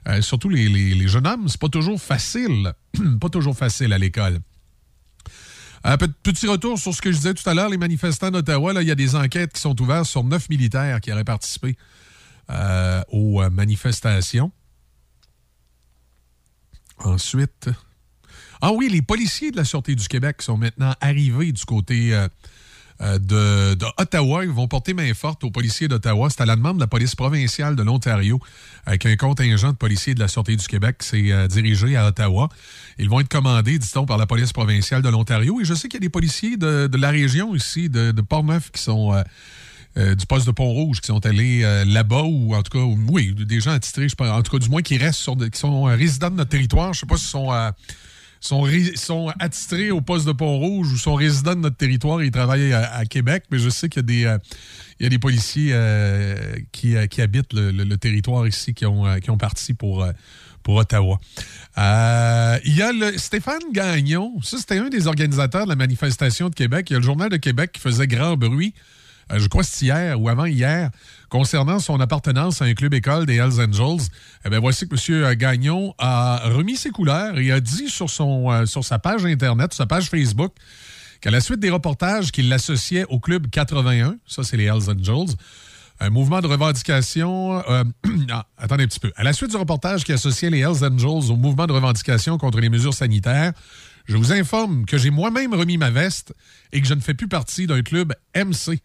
euh, 0.08 0.20
surtout 0.20 0.50
les, 0.50 1.08
jeunes 1.08 1.26
hommes, 1.26 1.48
c'est 1.48 1.60
pas 1.60 1.68
toujours 1.68 2.00
facile. 2.00 2.74
pas 3.20 3.28
toujours 3.30 3.56
facile 3.56 3.92
à 3.92 3.98
l'école. 3.98 4.40
Petit 6.24 6.48
retour 6.48 6.78
sur 6.78 6.92
ce 6.92 7.00
que 7.00 7.12
je 7.12 7.16
disais 7.16 7.32
tout 7.32 7.48
à 7.48 7.54
l'heure, 7.54 7.68
les 7.68 7.78
manifestants 7.78 8.32
d'Ottawa, 8.32 8.72
il 8.82 8.88
y 8.88 8.90
a 8.90 8.96
des 8.96 9.14
enquêtes 9.14 9.52
qui 9.52 9.60
sont 9.60 9.80
ouvertes 9.80 10.06
sur 10.06 10.24
neuf 10.24 10.48
militaires 10.48 11.00
qui 11.00 11.12
auraient 11.12 11.22
participé 11.22 11.76
euh, 12.50 13.02
aux 13.08 13.48
manifestations. 13.50 14.50
Ensuite. 16.98 17.70
Ah 18.60 18.72
oui, 18.72 18.88
les 18.88 19.00
policiers 19.00 19.52
de 19.52 19.56
la 19.56 19.64
Sûreté 19.64 19.94
du 19.94 20.08
Québec 20.08 20.42
sont 20.42 20.56
maintenant 20.56 20.94
arrivés 21.00 21.52
du 21.52 21.64
côté 21.64 22.26
euh, 23.02 23.18
de, 23.18 23.84
Ottawa. 23.98 24.44
Ils 24.44 24.50
vont 24.50 24.68
porter 24.68 24.94
main 24.94 25.12
forte 25.14 25.44
aux 25.44 25.50
policiers 25.50 25.88
d'Ottawa. 25.88 26.28
C'est 26.30 26.40
à 26.40 26.46
la 26.46 26.56
demande 26.56 26.76
de 26.76 26.80
la 26.80 26.86
police 26.86 27.14
provinciale 27.14 27.76
de 27.76 27.82
l'Ontario 27.82 28.40
avec 28.86 29.06
un 29.06 29.16
contingent 29.16 29.72
de 29.72 29.76
policiers 29.76 30.14
de 30.14 30.20
la 30.20 30.28
Sûreté 30.28 30.56
du 30.56 30.66
Québec 30.66 30.96
qui 30.98 31.08
s'est 31.08 31.32
euh, 31.32 31.46
dirigé 31.46 31.96
à 31.96 32.06
Ottawa. 32.06 32.48
Ils 32.98 33.08
vont 33.08 33.20
être 33.20 33.28
commandés, 33.28 33.78
dit-on, 33.78 34.06
par 34.06 34.18
la 34.18 34.26
police 34.26 34.52
provinciale 34.52 35.02
de 35.02 35.08
l'Ontario. 35.08 35.60
Et 35.60 35.64
je 35.64 35.74
sais 35.74 35.88
qu'il 35.88 35.98
y 35.98 36.04
a 36.04 36.06
des 36.06 36.10
policiers 36.10 36.56
de, 36.56 36.96
la 36.96 37.10
région 37.10 37.54
ici, 37.54 37.88
de, 37.88 38.12
de 38.12 38.20
Portneuf, 38.22 38.70
qui 38.70 38.82
sont... 38.82 39.12
Euh, 39.14 39.22
du 40.14 40.26
poste 40.26 40.46
de 40.46 40.50
Pont-Rouge 40.50 41.00
qui 41.00 41.06
sont 41.06 41.24
allés 41.24 41.62
là-bas, 41.86 42.24
ou 42.24 42.54
en 42.54 42.62
tout 42.62 42.78
cas, 42.78 42.84
oui, 43.08 43.32
des 43.34 43.60
gens 43.60 43.70
attitrés, 43.70 44.10
je 44.10 44.14
pense, 44.14 44.28
en 44.28 44.42
tout 44.42 44.52
cas, 44.52 44.58
du 44.62 44.68
moins 44.68 44.82
qui 44.82 44.98
restent 44.98 45.20
sur 45.20 45.38
qui 45.38 45.58
sont 45.58 45.84
résidents 45.84 46.28
de 46.28 46.34
notre 46.34 46.50
territoire. 46.50 46.92
Je 46.92 46.98
ne 46.98 47.00
sais 47.00 47.06
pas 47.06 47.16
s'ils 47.16 47.28
sont 47.28 47.50
sont, 48.46 48.66
sont 48.94 49.32
attitrés 49.38 49.90
au 49.90 50.00
poste 50.00 50.26
de 50.26 50.32
Pont-Rouge 50.32 50.92
ou 50.92 50.96
sont 50.96 51.14
résidents 51.14 51.54
de 51.54 51.60
notre 51.60 51.76
territoire 51.76 52.20
et 52.20 52.26
ils 52.26 52.30
travaillent 52.30 52.72
à, 52.72 53.04
Québec, 53.04 53.44
mais 53.50 53.58
je 53.58 53.68
sais 53.68 53.88
qu'il 53.88 54.00
y 54.10 54.26
a 54.26 54.38
des, 55.00 55.08
euh, 55.14 55.18
policiers 55.18 55.70
euh, 55.72 56.56
qui, 56.72 56.94
qui, 57.08 57.22
habitent 57.22 57.52
le, 57.52 57.96
territoire 57.96 58.46
ici 58.46 58.74
qui 58.74 58.86
ont, 58.86 59.38
parti 59.38 59.74
pour, 59.74 60.06
Ottawa. 60.68 61.20
il 61.76 62.76
y 62.76 62.82
a 62.82 62.92
le 62.92 63.16
Stéphane 63.18 63.72
Gagnon, 63.72 64.34
ça 64.42 64.58
c'était 64.58 64.78
un 64.78 64.88
des 64.88 65.06
organisateurs 65.06 65.64
de 65.64 65.70
la 65.70 65.76
manifestation 65.76 66.48
de 66.48 66.54
Québec. 66.54 66.90
Il 66.90 66.94
y 66.94 66.96
a 66.96 66.98
le 66.98 67.04
Journal 67.04 67.28
de 67.28 67.36
Québec 67.36 67.72
qui 67.72 67.80
faisait 67.80 68.06
grand 68.06 68.36
bruit 68.36 68.74
euh, 69.32 69.38
je 69.38 69.48
crois 69.48 69.62
c'est 69.64 69.86
hier 69.86 70.20
ou 70.20 70.28
avant-hier, 70.28 70.90
concernant 71.28 71.78
son 71.78 72.00
appartenance 72.00 72.62
à 72.62 72.66
un 72.66 72.74
club 72.74 72.94
école 72.94 73.26
des 73.26 73.36
Hells 73.36 73.60
Angels. 73.60 74.06
Eh 74.44 74.50
bien, 74.50 74.60
voici 74.60 74.88
que 74.88 74.94
M. 74.94 75.34
Gagnon 75.34 75.94
a 75.98 76.48
remis 76.50 76.76
ses 76.76 76.90
couleurs 76.90 77.38
et 77.38 77.50
a 77.52 77.60
dit 77.60 77.88
sur, 77.88 78.10
son, 78.10 78.50
euh, 78.50 78.66
sur 78.66 78.84
sa 78.84 78.98
page 78.98 79.24
Internet, 79.24 79.74
sa 79.74 79.86
page 79.86 80.08
Facebook, 80.08 80.52
qu'à 81.20 81.30
la 81.30 81.40
suite 81.40 81.60
des 81.60 81.70
reportages 81.70 82.32
qu'il 82.32 82.48
l'associait 82.48 83.04
au 83.08 83.18
club 83.18 83.48
81, 83.50 84.16
ça 84.26 84.42
c'est 84.42 84.56
les 84.56 84.64
Hells 84.64 84.90
Angels, 84.90 85.34
un 86.00 86.10
mouvement 86.10 86.40
de 86.40 86.46
revendication. 86.46 87.62
Euh, 87.68 87.84
ah, 88.30 88.46
attendez 88.58 88.84
un 88.84 88.86
petit 88.86 89.00
peu. 89.00 89.12
À 89.16 89.24
la 89.24 89.32
suite 89.32 89.50
du 89.50 89.56
reportage 89.56 90.04
qui 90.04 90.12
associait 90.12 90.50
les 90.50 90.60
Hells 90.60 90.84
Angels 90.84 91.30
au 91.30 91.36
mouvement 91.36 91.66
de 91.66 91.72
revendication 91.72 92.38
contre 92.38 92.60
les 92.60 92.68
mesures 92.68 92.94
sanitaires, 92.94 93.52
je 94.06 94.16
vous 94.16 94.32
informe 94.32 94.84
que 94.86 94.98
j'ai 94.98 95.10
moi-même 95.10 95.52
remis 95.54 95.78
ma 95.78 95.90
veste 95.90 96.32
et 96.72 96.80
que 96.80 96.86
je 96.86 96.94
ne 96.94 97.00
fais 97.00 97.14
plus 97.14 97.28
partie 97.28 97.66
d'un 97.66 97.82
club 97.82 98.14
MC. 98.36 98.80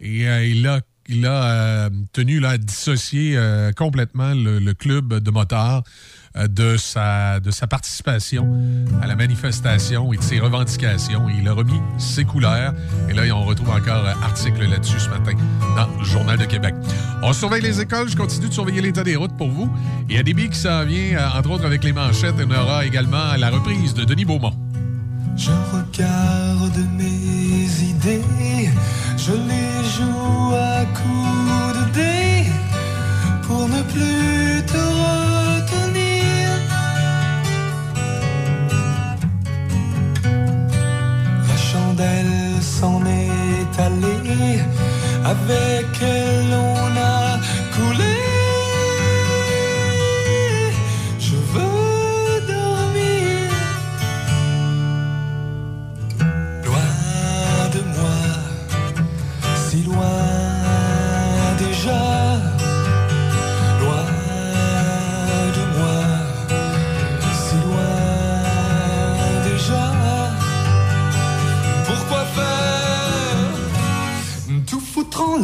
Et 0.00 0.28
euh, 0.28 0.44
il 0.44 0.66
a, 0.66 0.80
il 1.08 1.26
a 1.26 1.44
euh, 1.44 1.90
tenu 2.12 2.44
à 2.44 2.58
dissocier 2.58 3.36
euh, 3.36 3.72
complètement 3.72 4.32
le, 4.34 4.72
club 4.74 5.14
de 5.14 5.30
motards 5.30 5.82
de, 6.36 6.76
sa, 6.76 7.40
de 7.40 7.50
sa 7.50 7.66
participation 7.66 8.46
à 9.00 9.06
la 9.06 9.16
manifestation 9.16 10.12
et 10.12 10.18
de 10.18 10.22
ses 10.22 10.38
revendications. 10.38 11.28
il 11.30 11.48
a 11.48 11.52
remis 11.52 11.80
ses 11.98 12.24
couleurs. 12.24 12.74
Et 13.08 13.14
là, 13.14 13.22
on 13.34 13.44
retrouve 13.44 13.70
encore 13.70 14.06
un 14.06 14.22
article 14.22 14.68
là-dessus 14.68 15.00
ce 15.00 15.08
matin 15.08 15.32
dans 15.76 15.88
le 15.98 16.04
Journal 16.04 16.36
de 16.36 16.44
Québec. 16.44 16.74
On 17.22 17.32
surveille 17.32 17.62
les 17.62 17.80
écoles. 17.80 18.08
Je 18.08 18.16
continue 18.16 18.48
de 18.48 18.52
surveiller 18.52 18.82
l'état 18.82 19.02
des 19.02 19.16
routes 19.16 19.36
pour 19.36 19.48
vous. 19.48 19.72
Il 20.10 20.16
y 20.16 20.18
a 20.18 20.22
des 20.22 20.34
billes 20.34 20.50
qui 20.50 20.58
s'en 20.58 20.84
vient, 20.84 21.30
entre 21.34 21.50
autres 21.50 21.64
avec 21.64 21.84
les 21.84 21.92
manchettes. 21.92 22.34
on 22.38 22.50
aura 22.50 22.84
également 22.84 23.34
la 23.38 23.48
reprise 23.48 23.94
de 23.94 24.04
Denis 24.04 24.26
Beaumont. 24.26 24.54
Je 25.36 25.52
regarde 25.72 26.78
mes 26.96 27.90
idées 27.90 28.70
je 29.26 29.32
les 29.32 29.84
joue 29.94 30.54
à 30.54 30.84
coups 30.98 31.78
de 31.78 31.84
dés 31.98 32.44
pour 33.42 33.66
ne 33.68 33.82
plus 33.82 34.62
te 34.72 34.82
retenir. 35.02 36.44
La 41.48 41.56
chandelle 41.56 42.62
s'en 42.62 43.00
est 43.04 43.80
allée, 43.80 44.60
avec 45.24 45.88
elle 46.00 46.54
on 46.54 46.96
a 46.96 47.35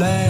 en 0.01 0.22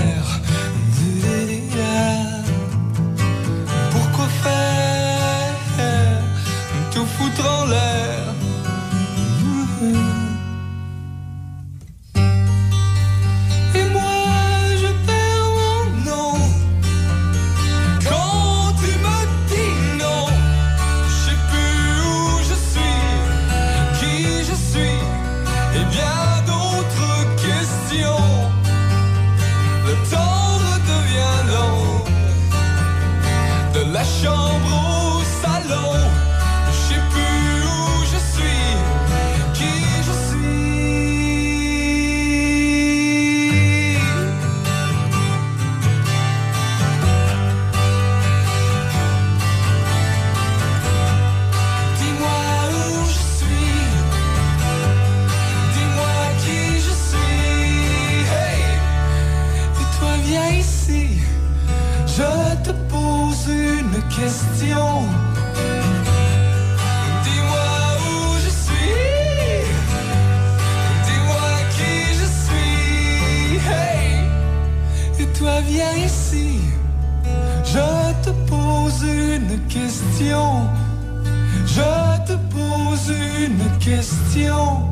Je 81.66 82.26
te 82.26 82.34
pose 82.54 83.12
une 83.40 83.78
question. 83.78 84.90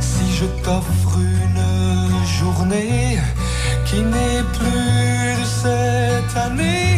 Si 0.00 0.32
je 0.36 0.44
t'offre 0.62 1.18
une 1.18 2.26
journée 2.38 3.18
qui 3.86 4.00
n'est 4.02 4.44
plus 4.56 5.40
de 5.40 5.44
cette 5.44 6.36
année, 6.36 6.97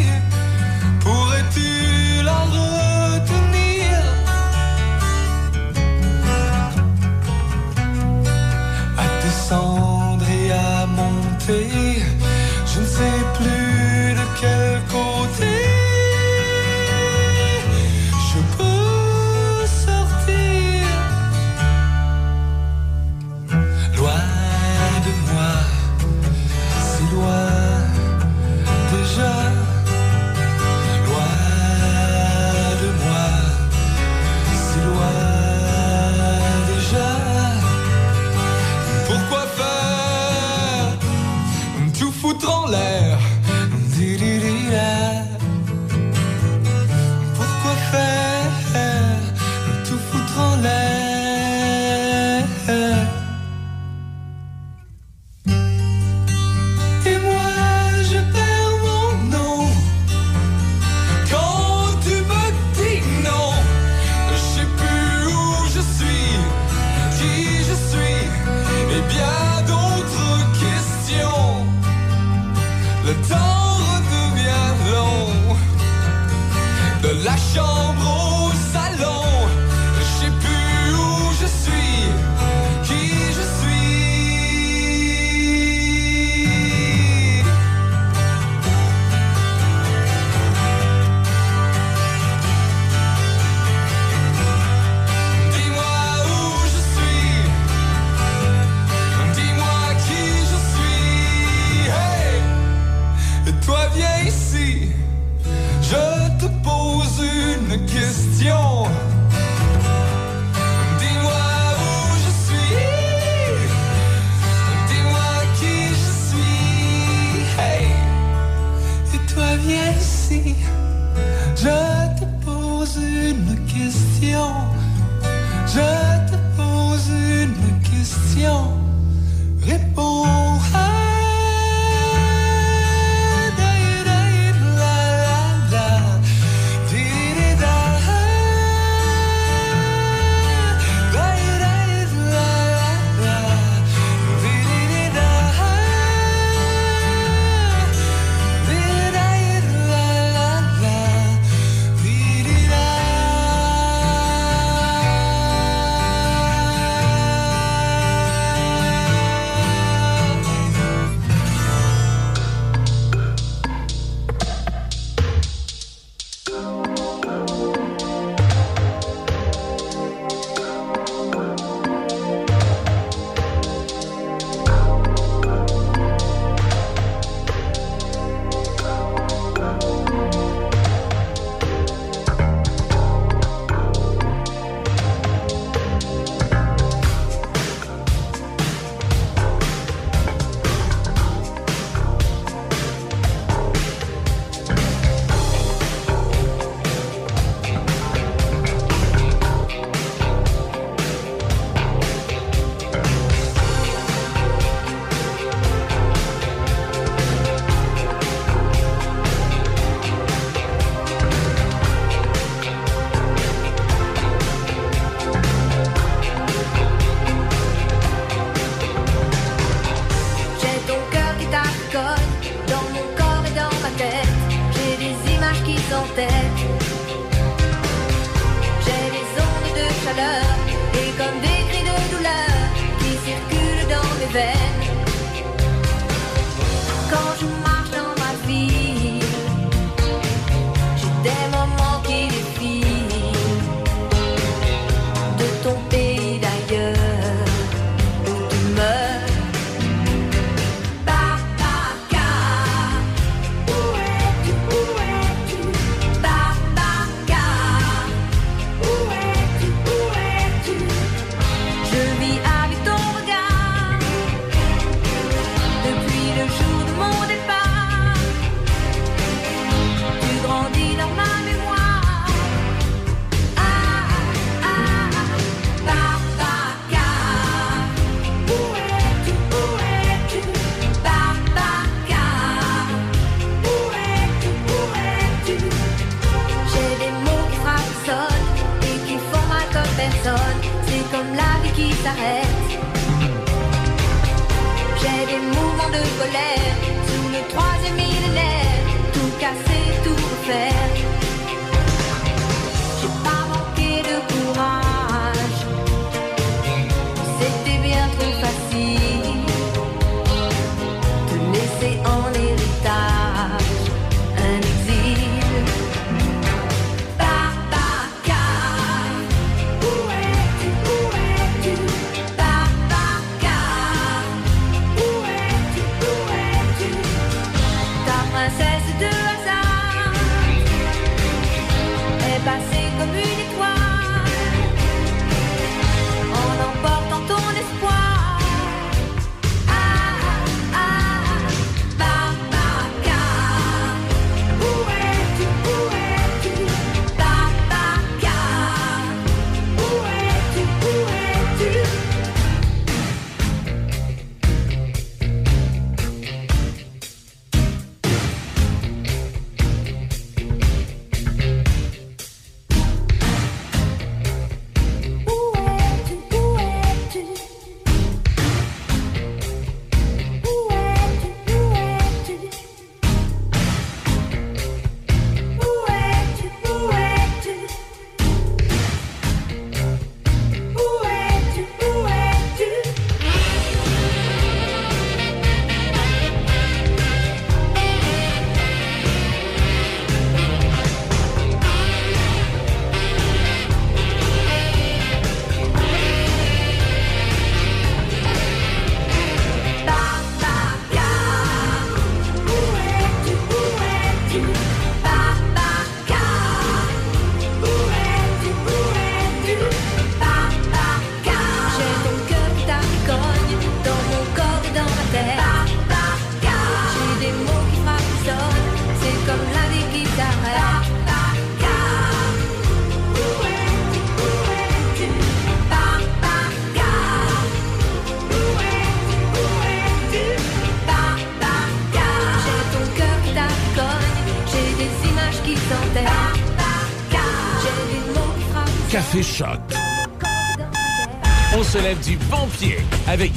question. 107.90 109.09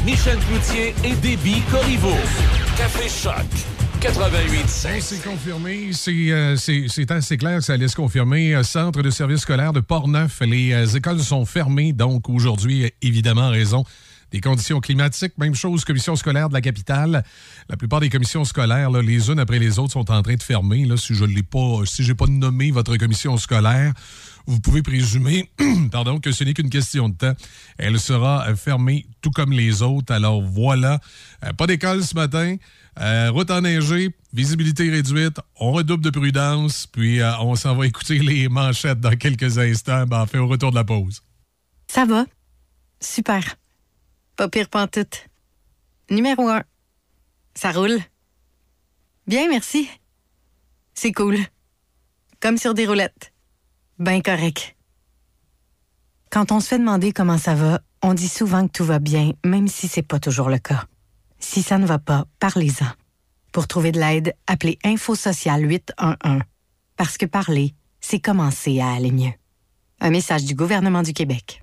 Michel 0.06 0.38
Cloutier 0.50 0.96
et 1.04 1.14
Déby 1.16 1.62
Corriveau. 1.70 2.16
Café 2.78 3.10
Choc. 3.10 3.46
88 4.00 4.82
Ben, 4.84 5.02
c'est 5.02 5.22
confirmé. 5.22 5.90
C'est 5.92 6.32
euh, 6.32 6.56
c'est- 6.56 7.12
assez 7.12 7.38
clair 7.38 7.58
que 7.58 7.66
ça 7.66 7.74
allait 7.74 7.90
se 7.90 7.96
confirmer. 7.96 8.56
Euh, 8.56 8.64
Centre 8.64 9.02
de 9.02 9.10
services 9.10 9.42
scolaires 9.42 9.74
de 9.74 9.82
Portneuf. 9.82 10.40
Les 10.42 10.72
euh, 10.72 10.86
écoles 10.86 11.20
sont 11.20 11.46
fermées, 11.46 11.92
donc 11.92 12.30
aujourd'hui, 12.30 12.92
évidemment, 13.02 13.48
en 13.48 13.52
raison 13.52 13.84
des 14.32 14.40
conditions 14.42 14.80
climatiques. 14.80 15.34
Même 15.38 15.54
chose, 15.54 15.84
commission 15.86 16.16
scolaire 16.16 16.48
de 16.50 16.54
la 16.54 16.62
capitale. 16.62 17.24
La 17.70 17.78
plupart 17.78 18.00
des 18.00 18.10
commissions 18.10 18.46
scolaires, 18.46 18.90
les 18.90 19.30
unes 19.30 19.40
après 19.40 19.60
les 19.60 19.80
autres, 19.80 19.94
sont 19.94 20.10
en 20.12 20.24
train 20.24 20.36
de 20.36 20.44
fermer. 20.44 20.88
Si 20.98 21.14
je 21.14 21.24
l'ai 21.26 21.44
pas, 21.44 21.82
si 21.86 22.04
pas 22.14 22.26
nommé 22.28 22.72
votre 22.72 22.96
commission 22.98 23.38
scolaire, 23.38 23.94
vous 24.46 24.60
pouvez 24.60 24.82
présumer, 24.82 25.50
pardon, 25.92 26.20
que 26.20 26.32
ce 26.32 26.44
n'est 26.44 26.54
qu'une 26.54 26.70
question 26.70 27.10
de 27.10 27.16
temps. 27.16 27.34
Elle 27.78 28.00
sera 28.00 28.48
euh, 28.48 28.56
fermée 28.56 29.06
tout 29.22 29.32
comme 29.32 29.52
les 29.52 29.82
autres. 29.82 30.14
Alors 30.14 30.42
voilà, 30.42 31.00
Euh, 31.44 31.54
pas 31.54 31.68
d'école 31.68 32.04
ce 32.04 32.16
matin. 32.16 32.58
Euh, 33.00 33.32
route 33.32 33.50
enneigée, 33.50 34.16
visibilité 34.34 34.90
réduite, 34.90 35.40
on 35.60 35.72
redouble 35.72 36.04
de 36.04 36.12
prudence, 36.12 36.86
puis 36.86 37.22
euh, 37.22 37.36
on 37.40 37.56
s'en 37.56 37.76
va 37.76 37.88
écouter 37.88 38.20
les 38.20 38.50
manchettes 38.50 39.00
dans 39.00 39.16
quelques 39.18 39.58
instants, 39.58 40.06
ben, 40.06 40.22
enfin 40.22 40.40
au 40.40 40.48
retour 40.48 40.70
de 40.70 40.76
la 40.76 40.84
pause. 40.84 41.24
Ça 41.88 42.06
va? 42.06 42.26
Super. 43.00 43.56
Pas 44.36 44.48
pire 44.48 44.70
pantoute. 44.70 45.28
Numéro 46.12 46.48
un. 46.50 46.64
Ça 47.56 47.72
roule. 47.72 48.00
Bien, 49.28 49.48
merci. 49.50 49.90
C'est 50.94 51.12
cool. 51.12 51.38
Comme 52.40 52.58
sur 52.58 52.74
des 52.74 52.86
roulettes. 52.86 53.33
Ben 54.00 54.22
correct. 54.22 54.76
Quand 56.32 56.52
on 56.52 56.60
se 56.60 56.68
fait 56.68 56.80
demander 56.80 57.12
comment 57.12 57.38
ça 57.38 57.54
va, 57.54 57.80
on 58.02 58.16
dit 58.16 58.28
souvent 58.28 58.68
que 58.68 58.72
tout 58.72 58.86
va 58.86 58.98
bien, 58.98 59.34
même 59.46 59.68
si 59.68 59.88
c'est 59.88 60.02
pas 60.02 60.20
toujours 60.20 60.50
le 60.50 60.58
cas. 60.58 60.86
Si 61.38 61.62
ça 61.62 61.78
ne 61.78 61.86
va 61.86 62.00
pas, 62.00 62.26
parlez-en. 62.40 62.88
Pour 63.52 63.68
trouver 63.68 63.92
de 63.92 64.00
l'aide, 64.00 64.34
appelez 64.48 64.80
Info 64.84 65.14
Social 65.14 65.64
811. 65.64 66.42
Parce 66.98 67.18
que 67.18 67.28
parler, 67.28 67.76
c'est 68.02 68.20
commencer 68.20 68.80
à 68.80 68.94
aller 68.94 69.12
mieux. 69.12 69.34
Un 70.00 70.10
message 70.10 70.44
du 70.46 70.56
gouvernement 70.56 71.04
du 71.04 71.14
Québec. 71.14 71.63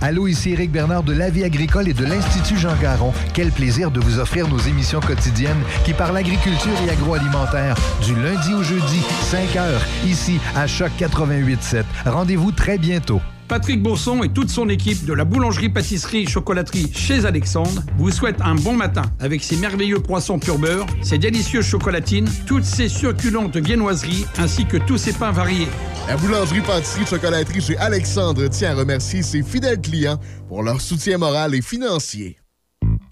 Allô, 0.00 0.28
ici 0.28 0.52
Éric 0.52 0.70
Bernard 0.70 1.02
de 1.02 1.12
La 1.12 1.30
Vie 1.30 1.44
agricole 1.44 1.88
et 1.88 1.94
de 1.94 2.04
l'Institut 2.04 2.56
Jean 2.56 2.76
Garon. 2.80 3.12
Quel 3.34 3.50
plaisir 3.50 3.90
de 3.90 4.00
vous 4.00 4.18
offrir 4.18 4.48
nos 4.48 4.58
émissions 4.58 5.00
quotidiennes 5.00 5.62
qui 5.84 5.92
parlent 5.92 6.16
agriculture 6.16 6.72
et 6.86 6.90
agroalimentaire 6.90 7.74
du 8.04 8.14
lundi 8.14 8.54
au 8.54 8.62
jeudi, 8.62 9.00
5 9.22 9.56
heures, 9.56 9.84
ici 10.06 10.38
à 10.54 10.66
Choc 10.66 10.92
88.7. 10.98 11.84
Rendez-vous 12.06 12.52
très 12.52 12.78
bientôt. 12.78 13.20
Patrick 13.48 13.82
Bourson 13.82 14.22
et 14.22 14.28
toute 14.28 14.50
son 14.50 14.68
équipe 14.68 15.06
de 15.06 15.14
la 15.14 15.24
boulangerie-pâtisserie-chocolaterie 15.24 16.92
chez 16.92 17.24
Alexandre 17.24 17.82
vous 17.96 18.10
souhaitent 18.10 18.42
un 18.42 18.54
bon 18.54 18.74
matin 18.74 19.02
avec 19.18 19.42
ses 19.42 19.56
merveilleux 19.56 20.00
poissons 20.00 20.38
pur 20.38 20.58
beurre, 20.58 20.86
ses 21.02 21.16
délicieuses 21.16 21.64
chocolatines, 21.64 22.28
toutes 22.46 22.64
ses 22.64 22.88
succulentes 22.88 23.56
viennoiseries 23.56 24.26
ainsi 24.36 24.66
que 24.66 24.76
tous 24.76 24.98
ses 24.98 25.14
pains 25.14 25.32
variés. 25.32 25.68
La 26.06 26.16
boulangerie-pâtisserie-chocolaterie 26.16 27.62
chez 27.62 27.78
Alexandre 27.78 28.46
tient 28.48 28.72
à 28.72 28.74
remercier 28.74 29.22
ses 29.22 29.42
fidèles 29.42 29.80
clients 29.80 30.20
pour 30.48 30.62
leur 30.62 30.80
soutien 30.80 31.16
moral 31.16 31.54
et 31.54 31.62
financier. 31.62 32.38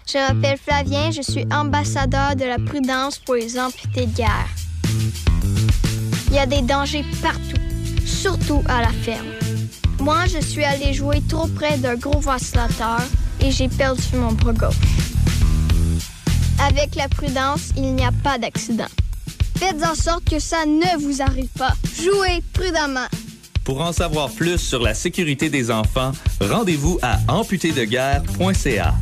Je 0.07 0.17
m'appelle 0.17 0.57
Flavien, 0.57 1.11
je 1.11 1.21
suis 1.21 1.45
ambassadeur 1.51 2.35
de 2.35 2.45
la 2.45 2.59
prudence 2.59 3.17
pour 3.17 3.35
les 3.35 3.59
amputés 3.59 4.05
de 4.05 4.15
guerre. 4.15 4.47
Il 6.29 6.35
y 6.35 6.39
a 6.39 6.45
des 6.45 6.61
dangers 6.61 7.05
partout, 7.21 7.61
surtout 8.05 8.61
à 8.67 8.81
la 8.81 8.89
ferme. 8.89 9.25
Moi, 10.07 10.25
je 10.27 10.39
suis 10.39 10.63
allé 10.63 10.93
jouer 10.93 11.21
trop 11.27 11.47
près 11.47 11.77
d'un 11.77 11.95
gros 11.95 12.21
vacillateur 12.21 13.01
et 13.41 13.51
j'ai 13.51 13.67
perdu 13.67 14.01
mon 14.13 14.31
bras 14.31 14.53
gauche. 14.53 14.75
Avec 16.65 16.95
la 16.95 17.09
prudence, 17.09 17.73
il 17.75 17.93
n'y 17.93 18.05
a 18.05 18.13
pas 18.23 18.37
d'accident. 18.37 18.87
Faites 19.57 19.83
en 19.83 19.95
sorte 19.95 20.23
que 20.23 20.39
ça 20.39 20.65
ne 20.65 20.97
vous 21.01 21.21
arrive 21.21 21.49
pas. 21.57 21.73
Jouez 22.01 22.41
prudemment. 22.53 23.07
Pour 23.65 23.81
en 23.81 23.91
savoir 23.91 24.29
plus 24.29 24.57
sur 24.59 24.81
la 24.81 24.93
sécurité 24.93 25.49
des 25.49 25.69
enfants, 25.69 26.13
rendez-vous 26.39 26.97
à 27.01 27.17
amputédeguerre.ca. 27.27 28.95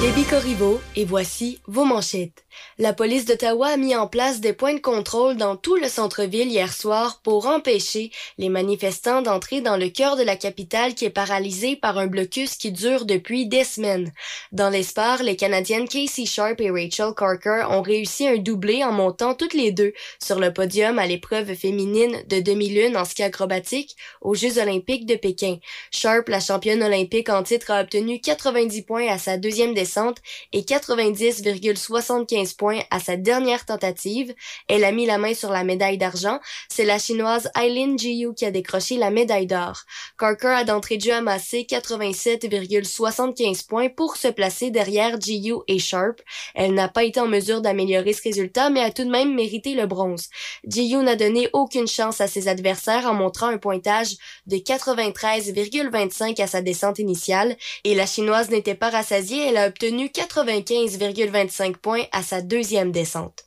Déby 0.00 0.24
Corriveau 0.24 0.80
et 0.96 1.04
voici 1.04 1.60
vos 1.66 1.84
manchettes. 1.84 2.46
La 2.78 2.92
police 2.92 3.24
d'Ottawa 3.24 3.68
a 3.68 3.76
mis 3.76 3.94
en 3.94 4.06
place 4.06 4.40
des 4.40 4.52
points 4.52 4.74
de 4.74 4.80
contrôle 4.80 5.36
dans 5.36 5.56
tout 5.56 5.76
le 5.76 5.88
centre-ville 5.88 6.48
hier 6.48 6.72
soir 6.72 7.20
pour 7.22 7.46
empêcher 7.46 8.10
les 8.38 8.48
manifestants 8.48 9.22
d'entrer 9.22 9.60
dans 9.60 9.76
le 9.76 9.88
cœur 9.88 10.16
de 10.16 10.22
la 10.22 10.36
capitale 10.36 10.94
qui 10.94 11.04
est 11.04 11.10
paralysée 11.10 11.76
par 11.76 11.98
un 11.98 12.06
blocus 12.06 12.54
qui 12.56 12.72
dure 12.72 13.04
depuis 13.04 13.46
des 13.46 13.64
semaines. 13.64 14.12
Dans 14.52 14.70
l'espoir, 14.70 15.22
les 15.22 15.36
Canadiennes 15.36 15.88
Casey 15.88 16.24
Sharp 16.24 16.60
et 16.60 16.70
Rachel 16.70 17.12
Corker 17.14 17.66
ont 17.70 17.82
réussi 17.82 18.26
un 18.26 18.38
doublé 18.38 18.82
en 18.82 18.92
montant 18.92 19.34
toutes 19.34 19.54
les 19.54 19.72
deux 19.72 19.92
sur 20.22 20.40
le 20.40 20.52
podium 20.52 20.98
à 20.98 21.06
l'épreuve 21.06 21.54
féminine 21.54 22.22
de 22.28 22.40
demi-lune 22.40 22.96
en 22.96 23.04
ski 23.04 23.22
acrobatique 23.22 23.96
aux 24.20 24.34
Jeux 24.34 24.58
olympiques 24.58 25.06
de 25.06 25.16
Pékin. 25.16 25.58
Sharp, 25.90 26.28
la 26.28 26.40
championne 26.40 26.82
olympique 26.82 27.28
en 27.28 27.42
titre, 27.42 27.70
a 27.70 27.82
obtenu 27.82 28.20
90 28.20 28.82
points 28.82 29.08
à 29.08 29.18
sa 29.18 29.36
deuxième 29.36 29.74
descente 29.74 30.18
et 30.52 30.62
90,75 30.62 32.39
points 32.46 32.80
à 32.90 33.00
sa 33.00 33.16
dernière 33.16 33.64
tentative. 33.64 34.34
Elle 34.68 34.84
a 34.84 34.92
mis 34.92 35.06
la 35.06 35.18
main 35.18 35.34
sur 35.34 35.50
la 35.50 35.64
médaille 35.64 35.98
d'argent. 35.98 36.40
C'est 36.68 36.84
la 36.84 36.98
chinoise 36.98 37.50
Eileen 37.58 37.98
Jiu 37.98 38.34
qui 38.34 38.44
a 38.44 38.50
décroché 38.50 38.96
la 38.96 39.10
médaille 39.10 39.46
d'or. 39.46 39.82
Carker 40.18 40.48
a 40.48 40.64
d'entrée 40.64 40.96
de 40.96 41.02
jeu 41.02 41.14
amassé 41.14 41.66
87,75 41.68 43.66
points 43.66 43.88
pour 43.88 44.16
se 44.16 44.28
placer 44.28 44.70
derrière 44.70 45.20
Jiu 45.20 45.56
et 45.68 45.78
Sharp. 45.78 46.20
Elle 46.54 46.74
n'a 46.74 46.88
pas 46.88 47.04
été 47.04 47.20
en 47.20 47.28
mesure 47.28 47.60
d'améliorer 47.60 48.12
ce 48.12 48.22
résultat, 48.22 48.70
mais 48.70 48.80
a 48.80 48.90
tout 48.90 49.04
de 49.04 49.10
même 49.10 49.34
mérité 49.34 49.74
le 49.74 49.86
bronze. 49.86 50.28
Jiu 50.66 50.96
n'a 50.96 51.16
donné 51.16 51.48
aucune 51.52 51.88
chance 51.88 52.20
à 52.20 52.26
ses 52.26 52.48
adversaires 52.48 53.06
en 53.06 53.14
montrant 53.14 53.46
un 53.48 53.58
pointage 53.58 54.16
de 54.46 54.56
93,25 54.56 56.42
à 56.42 56.46
sa 56.46 56.62
descente 56.62 56.98
initiale 56.98 57.56
et 57.84 57.94
la 57.94 58.06
chinoise 58.06 58.50
n'était 58.50 58.74
pas 58.74 58.90
rassasiée, 58.90 59.48
elle 59.48 59.56
a 59.56 59.68
obtenu 59.68 60.06
95,25 60.06 61.76
points 61.76 62.04
à 62.12 62.22
deuxième 62.40 62.92
descente. 62.92 63.44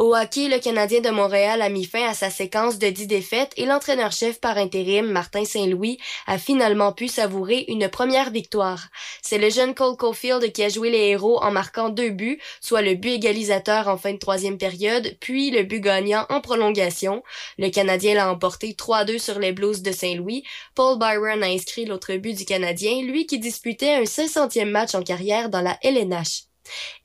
Au 0.00 0.16
hockey, 0.16 0.48
le 0.48 0.58
Canadien 0.58 1.02
de 1.02 1.10
Montréal 1.10 1.60
a 1.60 1.68
mis 1.68 1.84
fin 1.84 2.08
à 2.08 2.14
sa 2.14 2.30
séquence 2.30 2.78
de 2.78 2.88
10 2.88 3.06
défaites 3.06 3.52
et 3.58 3.66
l'entraîneur-chef 3.66 4.40
par 4.40 4.56
intérim, 4.56 5.04
Martin 5.04 5.44
Saint-Louis, 5.44 5.98
a 6.26 6.38
finalement 6.38 6.94
pu 6.94 7.06
savourer 7.06 7.66
une 7.68 7.86
première 7.90 8.30
victoire. 8.30 8.88
C'est 9.20 9.36
le 9.36 9.50
jeune 9.50 9.74
Cole 9.74 9.98
Caulfield 9.98 10.52
qui 10.52 10.62
a 10.62 10.70
joué 10.70 10.90
les 10.90 11.08
héros 11.08 11.42
en 11.42 11.50
marquant 11.50 11.90
deux 11.90 12.08
buts, 12.08 12.40
soit 12.62 12.80
le 12.80 12.94
but 12.94 13.10
égalisateur 13.10 13.88
en 13.88 13.98
fin 13.98 14.14
de 14.14 14.18
troisième 14.18 14.56
période, 14.56 15.18
puis 15.20 15.50
le 15.50 15.64
but 15.64 15.80
gagnant 15.80 16.24
en 16.30 16.40
prolongation. 16.40 17.22
Le 17.58 17.68
Canadien 17.68 18.14
l'a 18.14 18.32
emporté 18.32 18.72
3-2 18.72 19.18
sur 19.18 19.38
les 19.38 19.52
Blues 19.52 19.82
de 19.82 19.92
Saint-Louis. 19.92 20.44
Paul 20.74 20.98
Byron 20.98 21.42
a 21.42 21.48
inscrit 21.48 21.84
l'autre 21.84 22.14
but 22.14 22.34
du 22.34 22.46
Canadien, 22.46 23.02
lui 23.02 23.26
qui 23.26 23.38
disputait 23.38 23.96
un 23.96 24.04
500e 24.04 24.64
match 24.64 24.94
en 24.94 25.02
carrière 25.02 25.50
dans 25.50 25.60
la 25.60 25.78
LNH. 25.82 26.49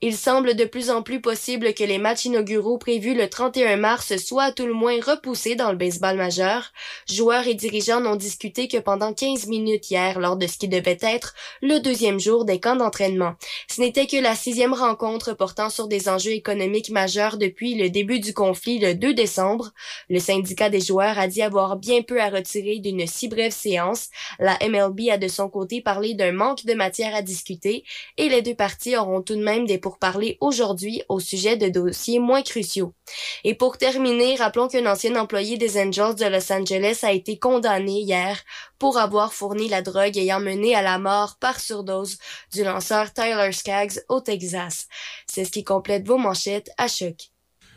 Il 0.02 0.16
semble 0.16 0.54
de 0.54 0.64
plus 0.64 0.90
en 0.90 1.02
plus 1.02 1.20
possible 1.20 1.74
que 1.74 1.84
les 1.84 1.98
matchs 1.98 2.26
inauguraux 2.26 2.78
prévus 2.78 3.14
le 3.14 3.28
31 3.28 3.76
mars 3.76 4.16
soient 4.16 4.44
à 4.44 4.52
tout 4.52 4.66
le 4.66 4.72
moins 4.72 4.98
repoussés 5.00 5.54
dans 5.54 5.70
le 5.70 5.76
baseball 5.76 6.16
majeur. 6.16 6.72
Joueurs 7.08 7.46
et 7.46 7.54
dirigeants 7.54 8.00
n'ont 8.00 8.16
discuté 8.16 8.68
que 8.68 8.78
pendant 8.78 9.12
15 9.12 9.46
minutes 9.46 9.90
hier 9.90 10.18
lors 10.18 10.36
de 10.36 10.46
ce 10.46 10.58
qui 10.58 10.68
devait 10.68 10.98
être 11.00 11.34
le 11.62 11.78
deuxième 11.78 12.20
jour 12.20 12.44
des 12.44 12.60
camps 12.60 12.76
d'entraînement. 12.76 13.34
Ce 13.70 13.80
n'était 13.80 14.06
que 14.06 14.16
la 14.16 14.34
sixième 14.34 14.74
rencontre 14.74 15.32
portant 15.32 15.70
sur 15.70 15.88
des 15.88 16.08
enjeux 16.08 16.32
économiques 16.32 16.90
majeurs 16.90 17.38
depuis 17.38 17.74
le 17.74 17.90
début 17.90 18.20
du 18.20 18.34
conflit 18.34 18.78
le 18.78 18.94
2 18.94 19.14
décembre. 19.14 19.72
Le 20.10 20.18
syndicat 20.18 20.68
des 20.68 20.80
joueurs 20.80 21.18
a 21.18 21.28
dit 21.28 21.42
avoir 21.42 21.76
bien 21.76 22.02
peu 22.02 22.20
à 22.20 22.28
retirer 22.28 22.78
d'une 22.78 23.06
si 23.06 23.28
brève 23.28 23.52
séance. 23.52 24.08
La 24.38 24.58
MLB 24.66 25.08
a 25.10 25.18
de 25.18 25.28
son 25.28 25.48
côté 25.48 25.80
parlé 25.80 26.14
d'un 26.14 26.32
manque 26.32 26.64
de 26.66 26.74
matière 26.74 27.14
à 27.14 27.22
discuter 27.22 27.84
et 28.16 28.28
les 28.28 28.42
deux 28.42 28.54
parties 28.54 28.96
auront 28.96 29.22
tout 29.22 29.34
de 29.36 29.42
même 29.42 29.55
des 29.64 29.78
pourparlers 29.78 30.36
aujourd'hui 30.40 31.02
au 31.08 31.20
sujet 31.20 31.56
de 31.56 31.68
dossiers 31.68 32.18
moins 32.18 32.42
cruciaux. 32.42 32.92
Et 33.44 33.54
pour 33.54 33.78
terminer, 33.78 34.36
rappelons 34.36 34.68
qu'un 34.68 34.84
ancien 34.90 35.16
employé 35.16 35.56
des 35.56 35.80
Angels 35.80 36.16
de 36.16 36.26
Los 36.26 36.52
Angeles 36.52 36.98
a 37.02 37.12
été 37.12 37.38
condamné 37.38 38.00
hier 38.00 38.38
pour 38.78 38.98
avoir 38.98 39.32
fourni 39.32 39.68
la 39.68 39.80
drogue 39.80 40.18
ayant 40.18 40.40
mené 40.40 40.74
à 40.74 40.82
la 40.82 40.98
mort 40.98 41.36
par 41.40 41.60
surdose 41.60 42.18
du 42.52 42.64
lanceur 42.64 43.12
Tyler 43.12 43.52
Skaggs 43.52 44.00
au 44.08 44.20
Texas. 44.20 44.86
C'est 45.26 45.44
ce 45.44 45.50
qui 45.50 45.64
complète 45.64 46.06
vos 46.06 46.18
manchettes 46.18 46.70
à 46.76 46.88
choc. 46.88 47.30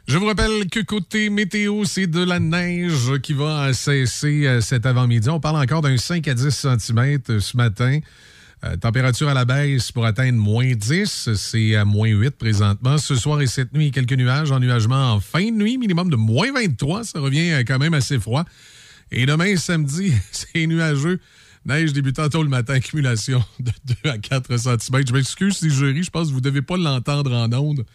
Je 0.09 0.17
vous 0.17 0.25
rappelle 0.25 0.67
que 0.69 0.79
côté 0.79 1.29
météo, 1.29 1.85
c'est 1.85 2.07
de 2.07 2.23
la 2.23 2.39
neige 2.39 3.19
qui 3.21 3.33
va 3.33 3.71
cesser 3.73 4.47
euh, 4.47 4.59
cet 4.59 4.87
avant-midi. 4.87 5.29
On 5.29 5.39
parle 5.39 5.61
encore 5.61 5.81
d'un 5.81 5.97
5 5.97 6.27
à 6.27 6.33
10 6.33 6.49
cm 6.49 7.39
ce 7.39 7.55
matin. 7.55 7.99
Euh, 8.65 8.75
température 8.75 9.29
à 9.29 9.33
la 9.33 9.45
baisse 9.45 9.89
pour 9.91 10.05
atteindre 10.05 10.37
moins 10.37 10.73
10, 10.73 11.29
c'est 11.35 11.75
à 11.75 11.85
moins 11.85 12.09
8 12.09 12.31
présentement. 12.31 12.97
Ce 12.97 13.15
soir 13.15 13.39
et 13.39 13.47
cette 13.47 13.73
nuit, 13.73 13.91
quelques 13.91 14.13
nuages, 14.13 14.51
ennuagement 14.51 15.13
en 15.13 15.21
fin 15.21 15.45
de 15.45 15.55
nuit, 15.55 15.77
minimum 15.77 16.09
de 16.09 16.17
moins 16.17 16.51
23, 16.51 17.05
ça 17.05 17.21
revient 17.21 17.51
euh, 17.51 17.63
quand 17.65 17.79
même 17.79 17.93
assez 17.93 18.19
froid. 18.19 18.43
Et 19.11 19.25
demain, 19.25 19.55
samedi, 19.55 20.11
c'est 20.31 20.67
nuageux. 20.67 21.19
Neige 21.65 21.93
débutant 21.93 22.27
tôt 22.27 22.43
le 22.43 22.49
matin, 22.49 22.73
accumulation 22.73 23.43
de 23.59 23.71
2 24.03 24.09
à 24.09 24.17
4 24.17 24.57
cm. 24.57 25.07
Je 25.07 25.13
m'excuse 25.13 25.57
si 25.57 25.69
je 25.69 25.85
ris, 25.85 26.03
je 26.03 26.09
pense 26.09 26.27
que 26.27 26.33
vous 26.33 26.39
ne 26.39 26.43
devez 26.43 26.61
pas 26.61 26.75
l'entendre 26.75 27.33
en 27.33 27.51
ondes. 27.53 27.85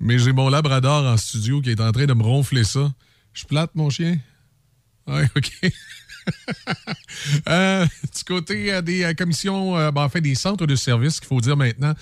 Mais 0.00 0.18
j'ai 0.18 0.32
mon 0.32 0.48
labrador 0.48 1.04
en 1.04 1.16
studio 1.16 1.60
qui 1.60 1.70
est 1.70 1.80
en 1.80 1.92
train 1.92 2.06
de 2.06 2.14
me 2.14 2.24
ronfler 2.24 2.64
ça. 2.64 2.92
Je 3.34 3.44
plate, 3.44 3.70
mon 3.76 3.88
chien? 3.88 4.18
Oui, 5.06 5.22
OK. 5.36 5.72
Euh, 7.48 7.84
du 7.84 8.24
côté 8.24 8.72
euh, 8.72 8.80
des 8.80 9.04
euh, 9.04 9.14
commissions, 9.14 9.76
euh, 9.76 9.90
ben, 9.90 10.02
en 10.02 10.08
fait, 10.08 10.20
des 10.20 10.34
centres 10.34 10.66
de 10.66 10.74
services, 10.74 11.20
qu'il 11.20 11.28
faut 11.28 11.40
dire 11.40 11.56
maintenant, 11.56 11.94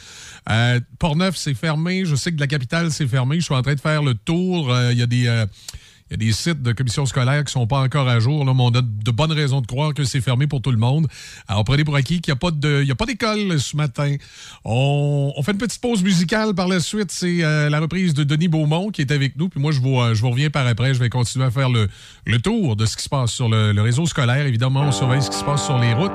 Port-Neuf, 0.99 1.37
c'est 1.37 1.55
fermé. 1.55 2.05
Je 2.05 2.15
sais 2.15 2.31
que 2.31 2.37
de 2.37 2.41
la 2.41 2.47
capitale, 2.47 2.91
c'est 2.91 3.07
fermé. 3.07 3.37
Je 3.37 3.45
suis 3.45 3.55
en 3.55 3.63
train 3.63 3.75
de 3.75 3.81
faire 3.81 4.03
le 4.03 4.15
tour. 4.15 4.75
Il 4.91 4.99
y 4.99 5.03
a 5.03 5.07
des. 5.07 5.45
Il 6.11 6.15
y 6.15 6.27
a 6.27 6.27
des 6.29 6.33
sites 6.33 6.61
de 6.61 6.73
commissions 6.73 7.07
scolaires 7.07 7.45
qui 7.45 7.53
sont 7.53 7.69
pas 7.69 7.79
encore 7.79 8.09
à 8.09 8.19
jour, 8.19 8.45
là, 8.45 8.53
mais 8.53 8.63
on 8.65 8.71
a 8.71 8.83
de 8.83 9.11
bonnes 9.13 9.31
raisons 9.31 9.61
de 9.61 9.67
croire 9.69 9.95
que 9.95 10.03
c'est 10.03 10.21
fermé 10.21 10.49
pour 10.49 10.61
tout 10.61 10.73
le 10.73 10.77
monde. 10.77 11.07
Alors, 11.47 11.63
prenez 11.63 11.85
pour 11.85 11.95
acquis 11.95 12.21
qu'il 12.21 12.35
n'y 12.35 12.91
a 12.91 12.95
pas 12.97 13.07
d'école 13.07 13.61
ce 13.61 13.77
matin. 13.77 14.17
On, 14.65 15.33
fait 15.45 15.53
une 15.53 15.59
petite 15.59 15.81
pause 15.81 16.03
musicale 16.03 16.53
par 16.53 16.67
la 16.67 16.81
suite. 16.81 17.13
C'est 17.13 17.45
euh, 17.45 17.71
la 17.71 17.79
reprise 17.79 18.13
de 18.13 18.25
Denis 18.25 18.49
Beaumont 18.49 18.91
qui 18.91 19.03
est 19.03 19.13
avec 19.13 19.37
nous. 19.37 19.49
Puis 19.49 19.61
moi, 19.61 19.71
je 19.71 19.79
vous, 19.81 20.01
euh, 20.01 20.15
reviens 20.21 20.51
par 20.51 20.67
après. 20.67 20.95
Je 20.95 20.99
vais 20.99 21.11
continuer 21.11 21.47
à 21.47 21.53
faire 21.53 21.69
le, 21.71 21.89
tour 22.41 22.75
de 22.75 22.87
ce 22.87 22.97
qui 22.97 23.05
se 23.05 23.09
passe 23.09 23.31
sur 23.31 23.49
le, 23.49 23.81
réseau 23.81 24.05
scolaire. 24.07 24.47
Évidemment, 24.47 24.81
on 24.81 24.93
surveille 24.93 25.23
ce 25.23 25.31
qui 25.31 25.39
se 25.39 25.45
passe 25.45 25.65
sur 25.65 25.79
les 25.79 25.95
routes. 25.95 26.11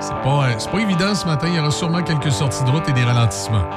C'est 0.00 0.10
pas, 0.22 0.50
euh, 0.50 0.70
pas 0.70 0.78
évident 0.78 1.16
ce 1.16 1.26
matin. 1.26 1.48
Il 1.48 1.56
y 1.56 1.58
aura 1.58 1.72
sûrement 1.72 2.04
quelques 2.04 2.30
sorties 2.30 2.62
de 2.62 2.70
route 2.70 2.88
et 2.88 2.92
des 2.92 3.02
ralentissements. 3.02 3.68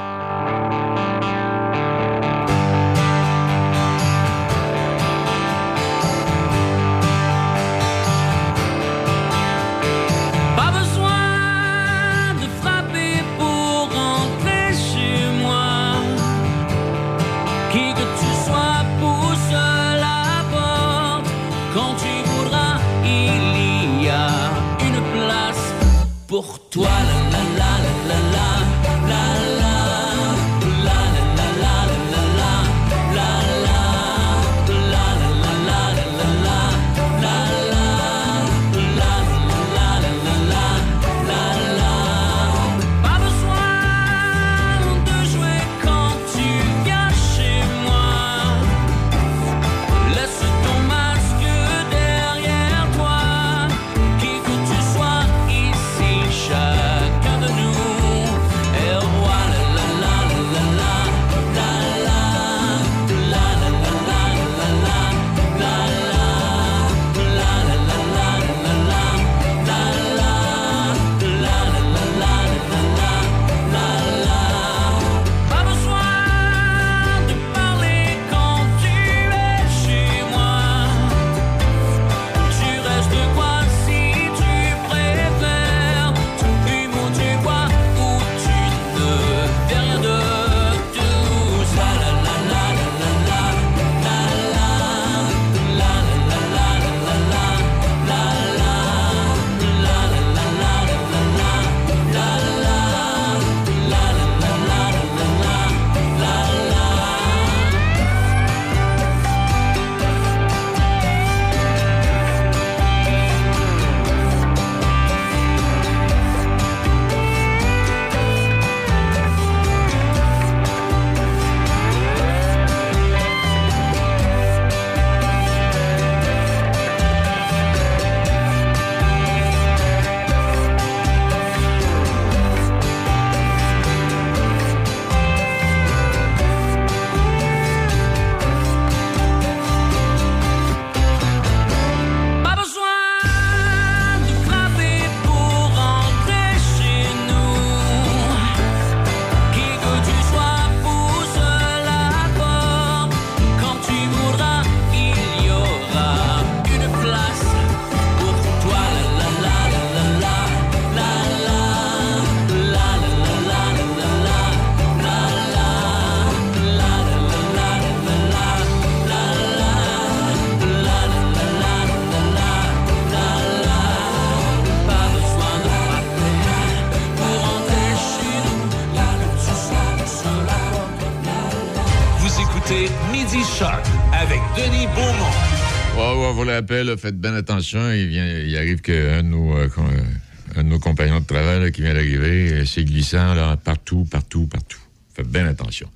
Là, 186.86 186.96
faites 186.96 187.20
bien 187.20 187.34
attention. 187.34 187.92
Il, 187.92 188.06
vient, 188.08 188.26
il 188.26 188.56
arrive 188.56 188.80
qu'un 188.80 189.22
de 189.22 189.28
nos, 189.28 189.56
euh, 189.56 189.68
euh, 189.78 190.60
un 190.60 190.62
de 190.64 190.68
nos 190.68 190.78
compagnons 190.78 191.20
de 191.20 191.26
travail 191.26 191.60
là, 191.60 191.70
qui 191.70 191.82
vient 191.82 191.94
d'arriver, 191.94 192.52
euh, 192.52 192.64
c'est 192.64 192.84
glissant 192.84 193.34
là, 193.34 193.56
partout, 193.56 194.06
partout, 194.10 194.46
partout. 194.46 194.78
Faites 195.14 195.28
bien 195.28 195.46
attention. 195.46 195.88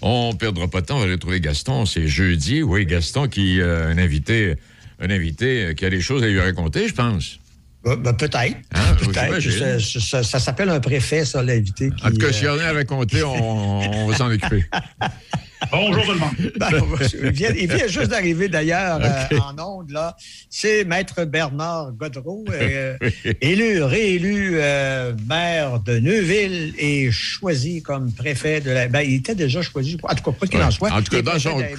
On 0.00 0.34
perdra 0.34 0.68
pas 0.68 0.80
de 0.80 0.86
temps, 0.86 0.98
on 0.98 1.04
va 1.04 1.10
retrouver 1.10 1.40
Gaston. 1.40 1.84
C'est 1.86 2.06
jeudi, 2.06 2.62
oui, 2.62 2.86
Gaston 2.86 3.26
qui 3.28 3.60
euh, 3.60 3.90
un 3.90 3.98
invité, 3.98 4.54
un 5.00 5.10
invité 5.10 5.74
qui 5.76 5.84
a 5.84 5.90
des 5.90 6.00
choses 6.00 6.22
à 6.22 6.28
lui 6.28 6.40
raconter, 6.40 6.86
je 6.88 6.94
pense. 6.94 7.38
Ben, 7.84 7.96
ben, 7.96 8.12
peut-être. 8.12 8.56
Hein, 8.74 8.94
peut-être. 9.00 9.40
Ça, 9.40 10.00
ça- 10.00 10.22
ça 10.22 10.38
s'appelle 10.40 10.68
un 10.68 10.80
préfet, 10.80 11.24
ça, 11.24 11.42
l'invité. 11.42 11.90
En 12.04 12.10
tout 12.10 12.16
cas, 12.18 12.32
s'il 12.32 12.44
y 12.44 12.48
en 12.48 12.58
a 12.58 12.64
à 12.64 12.72
raconter, 12.72 13.22
on, 13.22 13.80
on 14.04 14.06
va 14.08 14.16
s'en 14.16 14.30
occuper. 14.30 14.64
Bonjour 15.70 16.04
tout 16.04 16.12
le 16.12 16.18
monde. 16.18 16.30
il, 17.22 17.30
vient, 17.30 17.50
il 17.56 17.72
vient 17.72 17.86
juste 17.86 18.10
d'arriver 18.10 18.48
d'ailleurs 18.48 19.00
euh, 19.32 19.38
en 19.38 19.58
onde, 19.58 19.90
là. 19.90 20.16
C'est 20.50 20.84
Maître 20.84 21.24
Bernard 21.24 21.92
Godreau, 21.92 22.44
euh, 22.50 22.96
élu, 23.40 23.82
réélu 23.82 24.52
euh, 24.54 25.12
maire 25.28 25.80
de 25.80 25.98
Neuville 25.98 26.74
et 26.78 27.10
choisi 27.10 27.82
comme 27.82 28.12
préfet 28.12 28.60
de 28.60 28.70
la. 28.70 28.88
Ben, 28.88 29.00
il 29.00 29.14
était 29.14 29.34
déjà 29.34 29.62
choisi, 29.62 29.98
en 30.02 30.14
tout 30.14 30.30
cas, 30.30 30.32
quoi 30.38 30.48
qu'il 30.48 30.62
en 30.62 30.70
soit. 30.70 30.92
En 30.92 31.02
tout 31.02 31.10
cas, 31.10 31.22
dans 31.22 31.38
son, 31.38 31.56
ouais, 31.56 31.74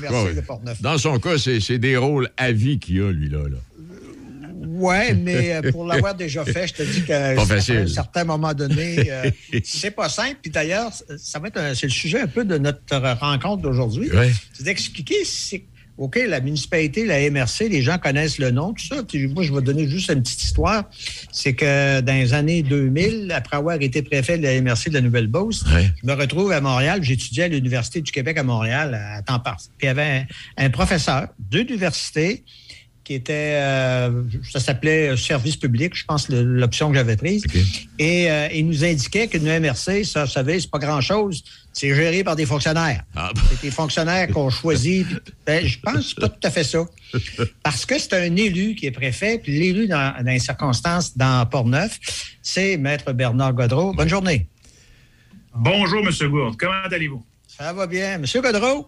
dans 0.81 0.97
son 0.97 1.19
cas, 1.19 1.37
c'est 1.37 1.59
c'est 1.59 1.79
des 1.79 1.97
rôles 1.97 2.29
à 2.37 2.51
vie 2.51 2.79
qu'il 2.79 3.01
a, 3.01 3.11
lui, 3.11 3.29
là. 3.29 3.39
là. 3.49 3.57
Ouais, 4.77 5.13
mais 5.13 5.53
euh, 5.55 5.71
pour 5.71 5.85
l'avoir 5.85 6.15
déjà 6.15 6.45
fait, 6.45 6.67
je 6.67 6.73
te 6.73 6.83
dis 6.83 7.01
que 7.01 7.35
Pas 7.35 7.41
à 7.41 7.45
facile. 7.45 7.77
un 7.77 7.87
certain 7.87 8.23
moment 8.23 8.53
donné, 8.53 9.09
euh, 9.11 9.29
c'est 9.63 9.91
pas 9.91 10.09
simple. 10.09 10.37
Puis 10.41 10.51
d'ailleurs, 10.51 10.91
ça 11.17 11.39
va 11.39 11.47
être 11.47 11.57
un- 11.57 11.73
c'est 11.73 11.87
le 11.87 11.91
sujet 11.91 12.21
un 12.21 12.27
peu 12.27 12.45
de 12.45 12.57
notre 12.57 12.95
rencontre 13.19 13.61
d'aujourd'hui. 13.63 14.11
Ouais. 14.11 14.31
C'est 14.53 14.63
d'expliquer 14.63 15.15
c'est 15.25 15.63
OK, 15.97 16.17
la 16.29 16.39
municipalité, 16.39 17.05
la 17.05 17.29
MRC, 17.29 17.67
les 17.67 17.81
gens 17.81 17.97
connaissent 17.97 18.37
le 18.37 18.51
nom, 18.51 18.71
tout 18.71 18.85
ça. 18.85 19.03
Puis 19.03 19.27
moi, 19.27 19.43
je 19.43 19.53
vais 19.53 19.61
donner 19.61 19.85
juste 19.85 20.09
une 20.09 20.21
petite 20.21 20.41
histoire. 20.41 20.85
C'est 21.29 21.51
que 21.55 21.99
dans 21.99 22.13
les 22.13 22.33
années 22.33 22.63
2000, 22.63 23.29
après 23.35 23.57
avoir 23.57 23.75
été 23.81 24.01
préfet 24.01 24.37
de 24.37 24.43
la 24.43 24.61
MRC 24.61 24.87
de 24.87 24.93
la 24.93 25.01
Nouvelle-Beauce, 25.01 25.65
je 26.01 26.07
me 26.07 26.13
retrouve 26.13 26.53
à 26.53 26.61
Montréal. 26.61 26.99
J'étudiais 27.03 27.43
à 27.43 27.47
l'Université 27.49 27.99
du 27.99 28.13
Québec 28.13 28.37
à 28.37 28.43
Montréal 28.43 28.93
à 28.93 29.21
temps 29.23 29.41
partiel. 29.41 29.71
Puis 29.77 29.87
il 29.87 29.87
y 29.87 29.89
avait 29.89 30.25
un, 30.57 30.65
un 30.65 30.69
professeur 30.69 31.27
d'université 31.37 32.45
qui 33.09 33.15
était, 33.15 33.55
euh, 33.55 34.21
ça 34.51 34.59
s'appelait 34.59 35.17
service 35.17 35.55
public, 35.55 35.95
je 35.95 36.05
pense, 36.05 36.29
l'option 36.29 36.89
que 36.89 36.95
j'avais 36.95 37.17
prise. 37.17 37.43
Et 37.97 38.29
euh, 38.29 38.47
il 38.53 38.67
nous 38.67 38.85
indiquait 38.85 39.27
qu'une 39.27 39.47
MRC, 39.47 40.03
ça, 40.03 40.25
vous 40.25 40.29
savez, 40.29 40.59
c'est 40.59 40.69
pas 40.69 40.77
grand-chose. 40.77 41.43
C'est 41.73 41.95
géré 41.95 42.23
par 42.23 42.35
des 42.35 42.45
fonctionnaires. 42.45 43.03
C'est 43.49 43.61
des 43.63 43.71
fonctionnaires 43.71 44.27
qu'on 44.27 44.51
choisit. 44.51 45.07
Ben, 45.43 45.65
je 45.65 45.79
pense 45.79 45.95
que 45.95 46.01
c'est 46.03 46.19
pas 46.19 46.29
tout 46.29 46.47
à 46.47 46.51
fait 46.51 46.63
ça. 46.63 46.85
Parce 47.63 47.83
que 47.83 47.97
c'est 47.97 48.13
un 48.13 48.35
élu 48.35 48.75
qui 48.75 48.85
est 48.85 48.91
préfet, 48.91 49.39
puis 49.39 49.57
l'élu 49.57 49.87
dans, 49.87 50.13
dans 50.23 50.31
les 50.31 50.37
circonstances 50.37 51.17
dans 51.17 51.47
Port-Neuf, 51.47 51.97
c'est 52.43 52.77
Maître 52.77 53.11
Bernard 53.13 53.53
Godreau. 53.53 53.91
Bonne 53.91 54.07
journée. 54.07 54.45
Bonjour, 55.55 56.01
M. 56.05 56.29
Gourde. 56.29 56.57
Comment 56.59 56.83
allez-vous? 56.83 57.25
Ça 57.47 57.73
va 57.73 57.87
bien. 57.87 58.19
Monsieur 58.19 58.41
Godreau, 58.41 58.87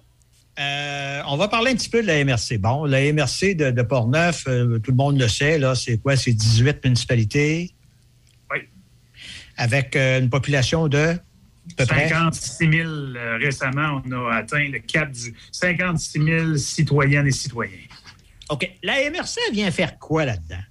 euh, 0.59 1.21
on 1.27 1.37
va 1.37 1.47
parler 1.47 1.71
un 1.71 1.75
petit 1.75 1.89
peu 1.89 2.01
de 2.01 2.07
la 2.07 2.23
MRC. 2.23 2.57
Bon, 2.59 2.85
la 2.85 3.11
MRC 3.13 3.55
de, 3.55 3.71
de 3.71 3.81
Port-Neuf, 3.81 4.45
euh, 4.47 4.79
tout 4.79 4.91
le 4.91 4.97
monde 4.97 5.19
le 5.19 5.27
sait, 5.27 5.57
là, 5.57 5.75
c'est 5.75 5.97
quoi? 5.97 6.15
C'est 6.15 6.33
18 6.33 6.83
municipalités? 6.83 7.71
Oui. 8.51 8.59
Avec 9.57 9.95
euh, 9.95 10.19
une 10.19 10.29
population 10.29 10.87
de 10.87 11.17
peu 11.75 11.85
près? 11.85 12.09
56 12.09 12.71
000 12.71 12.89
euh, 12.89 13.37
récemment, 13.37 14.01
on 14.05 14.11
a 14.29 14.35
atteint 14.35 14.67
le 14.67 14.79
cap 14.79 15.11
du 15.11 15.33
56 15.51 16.23
000 16.23 16.57
citoyennes 16.57 17.27
et 17.27 17.31
citoyens. 17.31 17.77
OK. 18.49 18.69
La 18.83 19.09
MRC 19.09 19.39
vient 19.53 19.71
faire 19.71 19.97
quoi 19.97 20.25
là-dedans? 20.25 20.63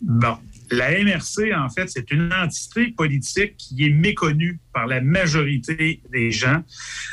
Bon. 0.00 0.38
La 0.70 0.90
MRC, 1.02 1.54
en 1.54 1.68
fait, 1.68 1.88
c'est 1.88 2.10
une 2.10 2.32
entité 2.32 2.88
politique 2.88 3.56
qui 3.56 3.86
est 3.86 3.90
méconnue 3.90 4.60
par 4.72 4.86
la 4.86 5.00
majorité 5.00 6.02
des 6.12 6.30
gens. 6.30 6.62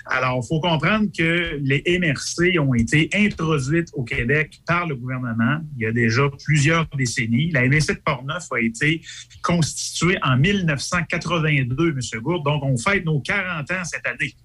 Alors, 0.05 0.41
il 0.43 0.47
faut 0.47 0.59
comprendre 0.59 1.07
que 1.17 1.57
les 1.61 1.83
MRC 1.99 2.59
ont 2.59 2.73
été 2.73 3.09
introduites 3.13 3.89
au 3.93 4.03
Québec 4.03 4.61
par 4.67 4.87
le 4.87 4.95
gouvernement 4.95 5.59
il 5.75 5.83
y 5.83 5.85
a 5.85 5.91
déjà 5.91 6.23
plusieurs 6.43 6.87
décennies. 6.97 7.51
La 7.51 7.67
MRC 7.67 7.95
de 7.95 8.01
Portneuf 8.03 8.45
a 8.51 8.59
été 8.59 9.01
constituée 9.41 10.17
en 10.21 10.37
1982, 10.37 11.89
M. 11.89 12.21
Gourde. 12.21 12.43
Donc, 12.43 12.63
on 12.63 12.77
fête 12.77 13.05
nos 13.05 13.19
40 13.19 13.71
ans 13.71 13.83
cette 13.83 14.05
année. 14.05 14.35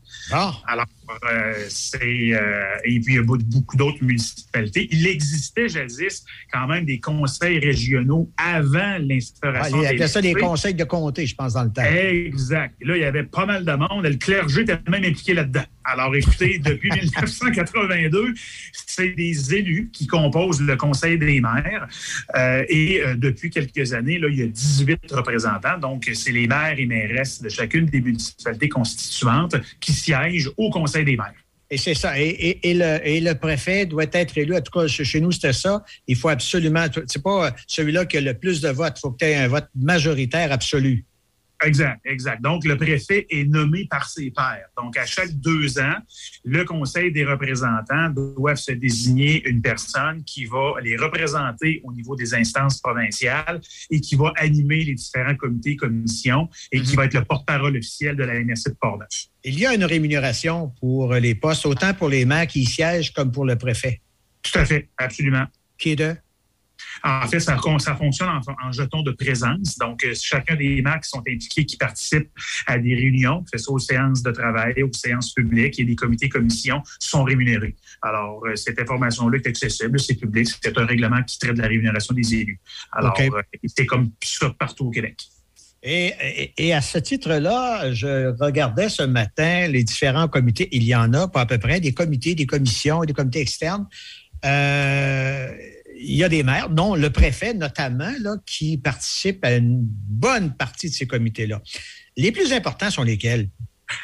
Alors, 0.66 0.86
euh, 1.30 1.52
c'est. 1.68 2.32
euh, 2.34 2.62
et 2.84 3.00
puis, 3.00 3.14
il 3.14 3.16
y 3.16 3.18
a 3.18 3.22
beaucoup- 3.22 3.76
d'autres 3.76 4.02
municipalités. 4.02 4.88
Il 4.90 5.06
existait 5.06 5.68
jadis 5.68 6.24
quand 6.52 6.66
même 6.66 6.84
des 6.84 7.00
conseils 7.00 7.58
régionaux 7.58 8.30
avant 8.36 8.78
Ah, 8.80 8.98
l'instauration 8.98 9.80
il 9.82 9.86
appelait 9.86 10.08
ça 10.08 10.20
des 10.22 10.34
conseils 10.34 10.74
de 10.74 10.84
comté, 10.84 11.26
je 11.26 11.34
pense, 11.34 11.54
dans 11.54 11.64
le 11.64 11.70
temps. 11.72 11.82
Exact. 11.82 12.74
Là, 12.82 12.96
il 12.96 13.00
y 13.00 13.04
avait 13.04 13.24
pas 13.24 13.46
mal 13.46 13.64
de 13.64 13.72
monde. 13.72 14.04
Le 14.04 14.16
clergé 14.16 14.62
était 14.62 14.78
même 14.88 15.04
impliqué 15.04 15.34
là-dedans. 15.34 15.64
Alors, 15.84 16.14
écoutez, 16.14 16.58
depuis 16.64 16.90
1982, 16.90 18.34
c'est 18.72 19.10
des 19.10 19.54
élus 19.54 19.90
qui 19.92 20.06
composent 20.06 20.60
le 20.60 20.76
Conseil 20.76 21.18
des 21.18 21.40
maires. 21.40 21.88
Euh, 22.36 22.64
et 22.68 23.00
euh, 23.02 23.14
depuis 23.16 23.50
quelques 23.50 23.92
années, 23.92 24.18
là, 24.18 24.28
il 24.28 24.38
y 24.38 24.42
a 24.42 24.46
18 24.46 24.98
représentants. 25.12 25.78
Donc, 25.78 26.08
c'est 26.12 26.32
les 26.32 26.46
maires 26.46 26.78
et 26.78 26.86
mairesses 26.86 27.40
de 27.42 27.48
chacune 27.48 27.86
des 27.86 28.00
municipalités 28.00 28.68
constituantes 28.68 29.56
qui 29.80 29.92
siègent 29.92 30.50
au 30.56 30.70
Conseil 30.70 30.99
Et 31.72 31.76
c'est 31.76 31.94
ça. 31.94 32.18
Et, 32.20 32.58
et- 32.62 32.74
le, 32.74 32.98
et 33.06 33.20
le 33.20 33.34
préfet 33.36 33.86
doit 33.86 34.06
être 34.12 34.36
élu. 34.36 34.56
En 34.56 34.60
tout 34.60 34.76
cas, 34.76 34.88
chez 34.88 35.04
chez 35.04 35.20
nous, 35.20 35.30
c'était 35.30 35.52
ça. 35.52 35.84
Il 36.08 36.16
faut 36.16 36.28
absolument. 36.28 36.84
C'est 37.06 37.22
pas 37.22 37.46
euh, 37.46 37.50
celui-là 37.68 38.06
qui 38.06 38.16
a 38.16 38.20
le 38.20 38.34
plus 38.34 38.60
de 38.60 38.68
votes. 38.70 38.94
Il 38.96 39.00
faut 39.00 39.10
que 39.12 39.18
tu 39.18 39.24
aies 39.26 39.36
un 39.36 39.46
vote 39.48 39.68
majoritaire 39.76 40.50
absolu. 40.50 41.04
Exact, 41.62 42.00
exact. 42.04 42.42
Donc, 42.42 42.64
le 42.64 42.76
préfet 42.76 43.26
est 43.28 43.44
nommé 43.44 43.86
par 43.90 44.08
ses 44.08 44.30
pairs. 44.30 44.68
Donc, 44.76 44.96
à 44.96 45.04
chaque 45.04 45.32
deux 45.32 45.78
ans, 45.78 45.96
le 46.44 46.64
Conseil 46.64 47.12
des 47.12 47.24
représentants 47.24 48.08
doivent 48.10 48.56
se 48.56 48.72
désigner 48.72 49.46
une 49.46 49.60
personne 49.60 50.24
qui 50.24 50.46
va 50.46 50.74
les 50.82 50.96
représenter 50.96 51.82
au 51.84 51.92
niveau 51.92 52.16
des 52.16 52.34
instances 52.34 52.80
provinciales 52.80 53.60
et 53.90 54.00
qui 54.00 54.16
va 54.16 54.32
animer 54.36 54.84
les 54.84 54.94
différents 54.94 55.36
comités, 55.36 55.76
commissions 55.76 56.48
et 56.72 56.80
qui 56.80 56.96
va 56.96 57.04
être 57.04 57.14
le 57.14 57.24
porte-parole 57.24 57.76
officiel 57.76 58.16
de 58.16 58.24
la 58.24 58.34
MRC 58.34 58.70
de 58.70 58.76
Portneuf. 58.80 59.26
Il 59.44 59.58
y 59.58 59.66
a 59.66 59.74
une 59.74 59.84
rémunération 59.84 60.72
pour 60.80 61.12
les 61.14 61.34
postes, 61.34 61.66
autant 61.66 61.92
pour 61.92 62.08
les 62.08 62.24
maires 62.24 62.46
qui 62.46 62.60
y 62.60 62.66
siègent 62.66 63.12
comme 63.12 63.32
pour 63.32 63.44
le 63.44 63.56
préfet? 63.56 64.00
Tout 64.42 64.58
à 64.58 64.64
fait, 64.64 64.88
absolument. 64.96 65.44
Qui 65.78 65.90
est 65.90 65.96
de? 65.96 66.16
En 67.02 67.26
fait, 67.26 67.40
ça, 67.40 67.58
ça 67.78 67.96
fonctionne 67.96 68.28
en, 68.28 68.68
en 68.68 68.72
jetons 68.72 69.02
de 69.02 69.12
présence. 69.12 69.78
Donc, 69.78 70.04
euh, 70.04 70.12
chacun 70.20 70.54
des 70.56 70.82
qui 70.82 71.08
sont 71.08 71.20
impliqués, 71.20 71.64
qui 71.64 71.76
participent 71.76 72.30
à 72.66 72.78
des 72.78 72.94
réunions, 72.94 73.42
que 73.42 73.58
ce 73.58 73.64
soit 73.64 73.74
aux 73.74 73.78
séances 73.78 74.22
de 74.22 74.30
travail, 74.30 74.82
aux 74.82 74.92
séances 74.92 75.32
publiques 75.32 75.78
et 75.78 75.84
des 75.84 75.96
comités 75.96 76.28
commissions, 76.28 76.82
sont 76.98 77.24
rémunérés. 77.24 77.76
Alors, 78.02 78.44
euh, 78.46 78.56
cette 78.56 78.78
information-là 78.80 79.38
est 79.38 79.46
accessible, 79.46 79.98
c'est 80.00 80.14
public, 80.14 80.48
c'est 80.62 80.76
un 80.76 80.86
règlement 80.86 81.22
qui 81.22 81.38
traite 81.38 81.54
de 81.54 81.62
la 81.62 81.68
rémunération 81.68 82.14
des 82.14 82.34
élus. 82.34 82.60
Alors, 82.92 83.14
euh, 83.20 83.42
c'est 83.74 83.86
comme 83.86 84.10
ça 84.22 84.50
partout 84.58 84.86
au 84.86 84.90
Québec. 84.90 85.16
Et, 85.82 86.12
et- 86.36 86.66
et 86.66 86.74
à 86.74 86.82
ce 86.82 86.98
titre-là, 86.98 87.92
je 87.94 88.36
regardais 88.38 88.90
ce 88.90 89.02
matin 89.02 89.66
les 89.68 89.82
différents 89.82 90.28
comités. 90.28 90.68
Il 90.72 90.84
y 90.84 90.94
en 90.94 91.14
a, 91.14 91.26
pas 91.28 91.40
à 91.40 91.46
peu 91.46 91.56
près, 91.58 91.80
des 91.80 91.94
comités, 91.94 92.34
des 92.34 92.44
commissions 92.46 93.02
et 93.02 93.06
des 93.06 93.14
comités 93.14 93.40
externes. 93.40 93.86
Euh, 94.44 95.48
il 96.02 96.16
y 96.16 96.24
a 96.24 96.28
des 96.28 96.42
maires, 96.42 96.70
dont 96.70 96.94
le 96.94 97.10
préfet 97.10 97.54
notamment, 97.54 98.12
là, 98.20 98.36
qui 98.46 98.78
participent 98.78 99.44
à 99.44 99.54
une 99.54 99.80
bonne 99.82 100.54
partie 100.54 100.88
de 100.88 100.94
ces 100.94 101.06
comités-là. 101.06 101.60
Les 102.16 102.32
plus 102.32 102.52
importants 102.52 102.90
sont 102.90 103.02
lesquels? 103.02 103.48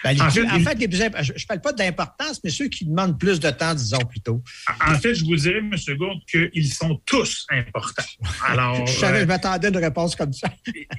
Ben, 0.04 0.16
En 0.20 0.30
fait, 0.30 0.74
les 0.74 0.88
plus 0.88 1.02
imp- 1.02 1.16
je 1.22 1.32
ne 1.32 1.46
parle 1.46 1.60
pas 1.60 1.72
d'importance, 1.72 2.40
mais 2.42 2.50
ceux 2.50 2.68
qui 2.68 2.84
demandent 2.84 3.18
plus 3.18 3.40
de 3.40 3.50
temps, 3.50 3.74
disons 3.74 3.98
plutôt. 3.98 4.42
En 4.86 4.94
fait, 4.98 5.14
je 5.14 5.24
vous 5.24 5.36
dirais, 5.36 5.58
M. 5.58 5.72
Gourde, 5.96 6.20
qu'ils 6.30 6.72
sont 6.72 7.00
tous 7.06 7.46
importants. 7.50 8.02
Alors, 8.46 8.86
je 8.86 8.92
savais, 8.92 9.18
euh, 9.18 9.22
je 9.22 9.26
m'attendais 9.26 9.66
à 9.68 9.70
une 9.70 9.76
réponse 9.76 10.16
comme 10.16 10.32
ça. 10.32 10.48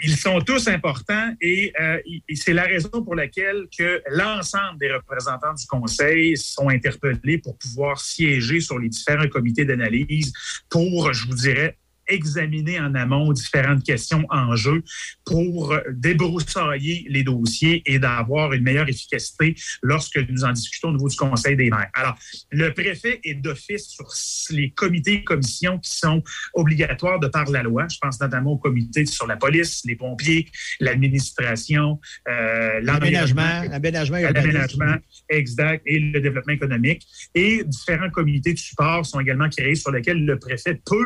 ils 0.04 0.18
sont 0.18 0.40
tous 0.42 0.68
importants 0.68 1.34
et, 1.42 1.74
euh, 1.80 2.00
et 2.28 2.36
c'est 2.36 2.54
la 2.54 2.64
raison 2.64 2.90
pour 3.04 3.16
laquelle 3.16 3.66
que 3.78 4.02
l'ensemble 4.12 4.80
des 4.80 4.92
représentants 4.94 5.54
du 5.54 5.66
Conseil 5.68 6.38
sont 6.38 6.70
interpellés 6.70 7.38
pour 7.40 7.58
pouvoir 7.58 8.00
siéger 8.00 8.60
sur 8.60 8.80
les 8.80 8.90
différents 8.90 9.28
comités 9.28 9.66
d'analyse 9.66 10.32
pour, 10.70 11.14
je 11.14 11.26
vous 11.28 11.36
dirais, 11.36 11.78
examiner 12.08 12.80
en 12.80 12.95
amont 12.95 13.32
différentes 13.34 13.84
questions 13.84 14.26
en 14.30 14.55
jeu 14.55 14.84
pour 15.26 15.78
débroussailler 15.91 17.05
les 17.10 17.24
dossiers 17.24 17.82
et 17.86 17.99
d'avoir 17.99 18.53
une 18.53 18.64
meilleure 18.64 18.89
efficacité 18.89 19.55
lorsque 19.82 20.18
nous 20.30 20.43
en 20.43 20.51
discutons 20.51 20.89
au 20.89 20.93
niveau 20.93 21.10
du 21.10 21.16
Conseil 21.16 21.55
des 21.55 21.70
maires. 21.70 21.89
Alors, 21.93 22.16
le 22.51 22.74
préfet 22.74 23.20
est 23.24 23.36
d'office 23.36 23.88
sur 23.88 24.08
les 24.55 24.72
comités 24.72 25.14
et 25.16 25.24
commissions 25.24 25.80
qui 25.80 25.95
sont 25.95 26.24
obligatoires 26.53 27.20
de 27.20 27.28
par 27.28 27.49
la 27.49 27.64
loi. 27.64 27.88
Je 27.89 27.97
pense 28.01 28.20
notamment 28.20 28.51
au 28.51 28.58
comité 28.58 29.05
sur 29.05 29.28
la 29.28 29.38
police, 29.38 29.82
les 29.86 29.95
pompiers, 29.95 30.47
l'administration, 30.80 31.99
euh, 32.28 32.80
L'aménagement, 32.82 33.64
l'aménagement, 33.70 34.95
exact, 35.30 35.84
et 35.86 35.99
le 35.99 36.20
développement 36.20 36.53
économique. 36.53 37.05
Et 37.36 37.64
différents 37.66 38.10
comités 38.10 38.53
de 38.53 38.60
support 38.60 39.05
sont 39.05 39.20
également 39.20 39.49
créés 39.49 39.76
sur 39.76 39.91
lesquels 39.91 40.24
le 40.26 40.39
préfet 40.39 40.80
peut 40.86 41.05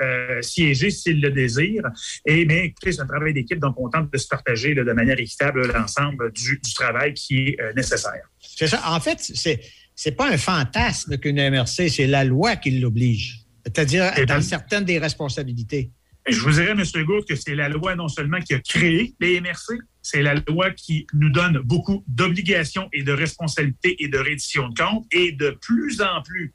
euh, 0.00 0.37
siéger 0.42 0.90
s'il 0.90 1.20
le 1.20 1.30
désire. 1.30 1.82
Et 2.26 2.44
mais 2.44 2.66
écoutez, 2.66 2.92
c'est 2.92 3.02
un 3.02 3.06
travail 3.06 3.34
d'équipe, 3.34 3.58
donc 3.58 3.78
on 3.78 3.88
tente 3.88 4.12
de 4.12 4.18
se 4.18 4.28
partager 4.28 4.74
là, 4.74 4.84
de 4.84 4.92
manière 4.92 5.18
équitable 5.18 5.66
l'ensemble 5.72 6.32
du, 6.32 6.60
du 6.62 6.74
travail 6.74 7.14
qui 7.14 7.48
est 7.48 7.60
euh, 7.60 7.72
nécessaire. 7.74 8.28
C'est 8.40 8.68
ça. 8.68 8.82
En 8.86 9.00
fait, 9.00 9.18
c'est 9.20 9.60
c'est 9.94 10.12
pas 10.12 10.30
un 10.30 10.38
fantasme 10.38 11.18
qu'une 11.18 11.50
MRC, 11.50 11.88
c'est 11.88 12.06
la 12.06 12.22
loi 12.22 12.54
qui 12.54 12.78
l'oblige. 12.78 13.40
C'est-à-dire 13.66 14.16
Et 14.16 14.26
dans 14.26 14.40
certaines 14.40 14.84
des 14.84 14.98
responsabilités. 14.98 15.90
Je 16.28 16.40
vous 16.40 16.52
dirais, 16.52 16.70
M. 16.70 16.84
Gourde, 17.04 17.24
que 17.26 17.34
c'est 17.34 17.54
la 17.54 17.68
loi 17.68 17.96
non 17.96 18.06
seulement 18.06 18.38
qui 18.40 18.54
a 18.54 18.60
créé 18.60 19.14
les 19.18 19.40
MRC, 19.40 19.78
c'est 20.02 20.22
la 20.22 20.34
loi 20.46 20.70
qui 20.70 21.06
nous 21.14 21.30
donne 21.30 21.58
beaucoup 21.64 22.04
d'obligations 22.06 22.88
et 22.92 23.02
de 23.02 23.12
responsabilités 23.12 23.96
et 24.02 24.08
de 24.08 24.18
reddition 24.18 24.68
de 24.68 24.74
comptes. 24.78 25.06
Et 25.10 25.32
de 25.32 25.50
plus 25.60 26.00
en 26.00 26.22
plus, 26.22 26.54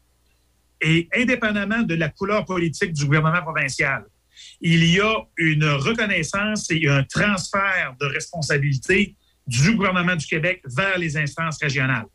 et 0.83 1.07
indépendamment 1.15 1.81
de 1.81 1.95
la 1.95 2.09
couleur 2.09 2.45
politique 2.45 2.93
du 2.93 3.05
gouvernement 3.05 3.41
provincial, 3.41 4.05
il 4.61 4.85
y 4.85 4.99
a 4.99 5.15
une 5.37 5.65
reconnaissance 5.65 6.69
et 6.69 6.87
un 6.87 7.03
transfert 7.03 7.95
de 7.99 8.05
responsabilités 8.05 9.15
du 9.47 9.75
gouvernement 9.75 10.15
du 10.15 10.25
Québec 10.25 10.61
vers 10.65 10.97
les 10.97 11.17
instances 11.17 11.57
régionales. 11.61 12.05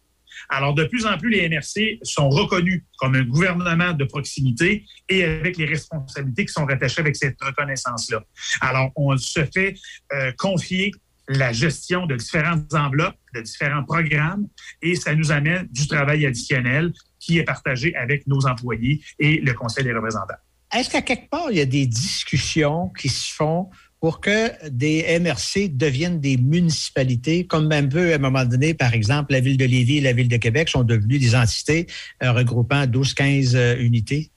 Alors, 0.48 0.74
de 0.74 0.84
plus 0.84 1.04
en 1.04 1.18
plus, 1.18 1.30
les 1.30 1.48
MRC 1.48 1.98
sont 2.02 2.28
reconnus 2.28 2.84
comme 2.98 3.14
un 3.16 3.24
gouvernement 3.24 3.92
de 3.92 4.04
proximité 4.04 4.84
et 5.08 5.24
avec 5.24 5.56
les 5.56 5.66
responsabilités 5.66 6.46
qui 6.46 6.52
sont 6.52 6.64
rattachées 6.64 7.00
avec 7.00 7.16
cette 7.16 7.36
reconnaissance-là. 7.40 8.22
Alors, 8.60 8.90
on 8.96 9.16
se 9.16 9.44
fait 9.52 9.74
euh, 10.12 10.32
confier 10.38 10.92
la 11.28 11.52
gestion 11.52 12.06
de 12.06 12.16
différentes 12.16 12.72
enveloppes, 12.74 13.16
de 13.34 13.40
différents 13.40 13.84
programmes, 13.84 14.48
et 14.82 14.94
ça 14.94 15.14
nous 15.14 15.30
amène 15.30 15.66
du 15.70 15.86
travail 15.86 16.26
additionnel 16.26 16.92
qui 17.20 17.38
est 17.38 17.44
partagé 17.44 17.94
avec 17.96 18.26
nos 18.26 18.46
employés 18.46 19.02
et 19.18 19.40
le 19.40 19.52
Conseil 19.52 19.84
des 19.84 19.92
représentants. 19.92 20.34
Est-ce 20.74 20.90
qu'à 20.90 21.02
quelque 21.02 21.30
part, 21.30 21.50
il 21.50 21.58
y 21.58 21.60
a 21.60 21.66
des 21.66 21.86
discussions 21.86 22.90
qui 22.98 23.08
se 23.08 23.32
font 23.32 23.70
pour 24.00 24.20
que 24.20 24.68
des 24.68 25.18
MRC 25.18 25.68
deviennent 25.70 26.20
des 26.20 26.36
municipalités, 26.36 27.46
comme 27.46 27.72
un 27.72 27.86
peu 27.86 28.12
à 28.12 28.16
un 28.16 28.18
moment 28.18 28.44
donné, 28.44 28.74
par 28.74 28.94
exemple, 28.94 29.32
la 29.32 29.40
ville 29.40 29.56
de 29.56 29.64
Lévis 29.64 29.98
et 29.98 30.00
la 30.00 30.12
ville 30.12 30.28
de 30.28 30.36
Québec 30.36 30.68
sont 30.68 30.84
devenues 30.84 31.18
des 31.18 31.34
entités 31.34 31.86
euh, 32.22 32.32
regroupant 32.32 32.84
12-15 32.84 33.56
euh, 33.56 33.76
unités? 33.78 34.30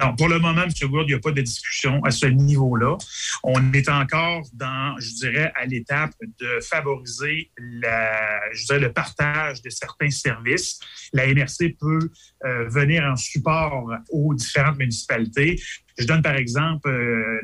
Non, 0.00 0.16
pour 0.16 0.28
le 0.28 0.38
moment, 0.38 0.62
M. 0.62 0.70
Gourde, 0.88 1.06
il 1.08 1.12
n'y 1.12 1.18
a 1.18 1.20
pas 1.20 1.32
de 1.32 1.42
discussion 1.42 2.02
à 2.04 2.10
ce 2.10 2.26
niveau-là. 2.26 2.96
On 3.44 3.72
est 3.72 3.88
encore 3.90 4.42
dans, 4.54 4.96
je 4.98 5.12
dirais, 5.14 5.52
à 5.54 5.66
l'étape 5.66 6.12
de 6.40 6.60
favoriser 6.60 7.50
la, 7.58 8.40
je 8.52 8.64
dirais, 8.64 8.78
le 8.78 8.92
partage 8.92 9.60
de 9.60 9.68
certains 9.68 10.10
services. 10.10 10.80
La 11.12 11.26
MRC 11.26 11.76
peut 11.78 12.10
euh, 12.44 12.68
venir 12.68 13.04
en 13.04 13.16
support 13.16 13.90
aux 14.10 14.34
différentes 14.34 14.78
municipalités. 14.78 15.60
Je 15.98 16.06
donne 16.06 16.22
par 16.22 16.34
exemple 16.36 16.88
euh, 16.88 17.40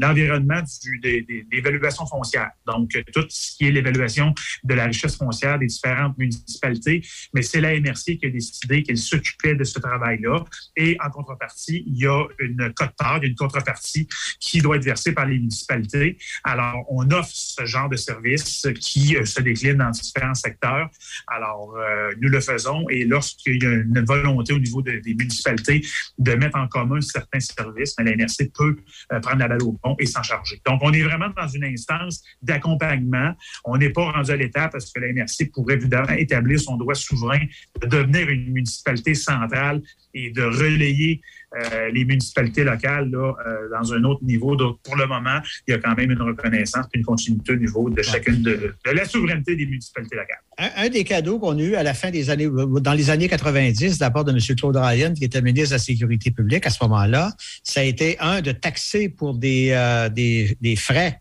l'environnement 0.00 0.62
des- 1.02 1.46
l'évaluation 1.50 2.06
foncière. 2.06 2.50
Donc, 2.66 2.90
tout 3.12 3.24
ce 3.28 3.56
qui 3.56 3.66
est 3.66 3.70
l'évaluation 3.70 4.34
de 4.64 4.74
la 4.74 4.86
richesse 4.86 5.16
foncière 5.16 5.58
des 5.58 5.66
différentes 5.66 6.16
municipalités. 6.18 7.02
Mais 7.34 7.42
c'est 7.42 7.60
la 7.60 7.78
MRC 7.78 8.16
qui 8.18 8.26
a 8.26 8.30
décidé 8.30 8.82
qu'elle 8.82 8.96
s'occupait 8.98 9.54
de 9.54 9.64
ce 9.64 9.78
travail-là. 9.78 10.44
Et 10.76 10.96
en 11.04 11.10
contrepartie, 11.10 11.84
il 11.86 11.96
y 11.96 12.06
a 12.06 12.24
une 12.38 12.72
cote-part, 12.74 13.22
une 13.22 13.34
contrepartie 13.34 14.08
qui 14.40 14.58
doit 14.60 14.76
être 14.76 14.84
versée 14.84 15.12
par 15.12 15.26
les 15.26 15.38
municipalités. 15.38 16.16
Alors, 16.44 16.84
on 16.88 17.10
offre 17.10 17.30
ce 17.32 17.64
genre 17.64 17.88
de 17.88 17.96
service 17.96 18.66
qui 18.80 19.16
euh, 19.16 19.24
se 19.24 19.40
décline 19.40 19.76
dans 19.78 19.90
différents 19.90 20.34
secteurs. 20.34 20.88
Alors, 21.26 21.76
euh, 21.76 22.10
nous 22.20 22.28
le 22.28 22.40
faisons 22.40 22.88
et 22.88 23.04
lorsqu'il 23.04 23.62
y 23.62 23.66
a 23.66 23.70
une 23.72 24.04
volonté 24.04 24.52
au 24.52 24.58
niveau 24.58 24.82
de- 24.82 24.98
des 24.98 25.14
municipalités 25.14 25.84
de 26.18 26.32
mettre 26.34 26.56
en 26.58 26.68
commun 26.68 27.00
certains 27.00 27.40
services, 27.40 27.73
mais 27.98 28.16
la 28.16 28.26
peut 28.56 28.76
euh, 29.12 29.20
prendre 29.20 29.38
la 29.38 29.48
balle 29.48 29.62
au 29.62 29.72
pont 29.72 29.96
et 29.98 30.06
s'en 30.06 30.22
charger. 30.22 30.60
Donc, 30.66 30.80
on 30.82 30.92
est 30.92 31.02
vraiment 31.02 31.28
dans 31.36 31.48
une 31.48 31.64
instance 31.64 32.22
d'accompagnement. 32.42 33.34
On 33.64 33.76
n'est 33.76 33.90
pas 33.90 34.10
rendu 34.10 34.30
à 34.30 34.36
l'étape 34.36 34.72
parce 34.72 34.92
que 34.92 35.00
la 35.00 35.12
MRC 35.12 35.50
pourrait 35.52 35.74
évidemment 35.74 36.12
établir 36.12 36.60
son 36.60 36.76
droit 36.76 36.94
souverain 36.94 37.40
de 37.80 37.86
devenir 37.86 38.28
une 38.28 38.52
municipalité 38.52 39.14
centrale 39.14 39.82
et 40.14 40.30
de 40.30 40.42
relayer 40.42 41.20
euh, 41.56 41.90
les 41.90 42.04
municipalités 42.04 42.64
locales 42.64 43.10
là, 43.10 43.34
euh, 43.46 43.68
dans 43.70 43.92
un 43.92 44.04
autre 44.04 44.24
niveau. 44.24 44.56
Donc, 44.56 44.78
pour 44.82 44.96
le 44.96 45.06
moment, 45.06 45.38
il 45.66 45.72
y 45.72 45.74
a 45.74 45.78
quand 45.78 45.94
même 45.94 46.10
une 46.10 46.22
reconnaissance 46.22 46.86
et 46.92 46.98
une 46.98 47.04
continuité 47.04 47.52
au 47.52 47.56
niveau 47.56 47.90
de 47.90 48.02
chacune 48.02 48.42
de, 48.42 48.74
de 48.84 48.90
la 48.90 49.04
souveraineté 49.04 49.56
des 49.56 49.66
municipalités 49.66 50.16
locales. 50.16 50.42
Un, 50.58 50.84
un 50.84 50.88
des 50.88 51.04
cadeaux 51.04 51.38
qu'on 51.38 51.58
a 51.58 51.62
eu 51.62 51.74
à 51.74 51.82
la 51.82 51.94
fin 51.94 52.10
des 52.10 52.30
années, 52.30 52.48
dans 52.48 52.92
les 52.92 53.10
années 53.10 53.28
90, 53.28 53.98
de 53.98 54.04
la 54.04 54.10
part 54.10 54.24
de 54.24 54.32
M. 54.32 54.38
Claude 54.56 54.76
Ryan, 54.76 55.12
qui 55.14 55.24
était 55.24 55.42
ministre 55.42 55.70
de 55.70 55.74
la 55.74 55.78
Sécurité 55.78 56.30
publique 56.30 56.66
à 56.66 56.70
ce 56.70 56.82
moment-là, 56.84 57.32
ça 57.62 57.80
a 57.80 57.84
été 57.84 58.18
un 58.20 58.40
de 58.40 58.52
taxer 58.52 59.08
pour 59.08 59.34
des, 59.34 59.70
euh, 59.70 60.08
des, 60.08 60.56
des 60.60 60.76
frais 60.76 61.20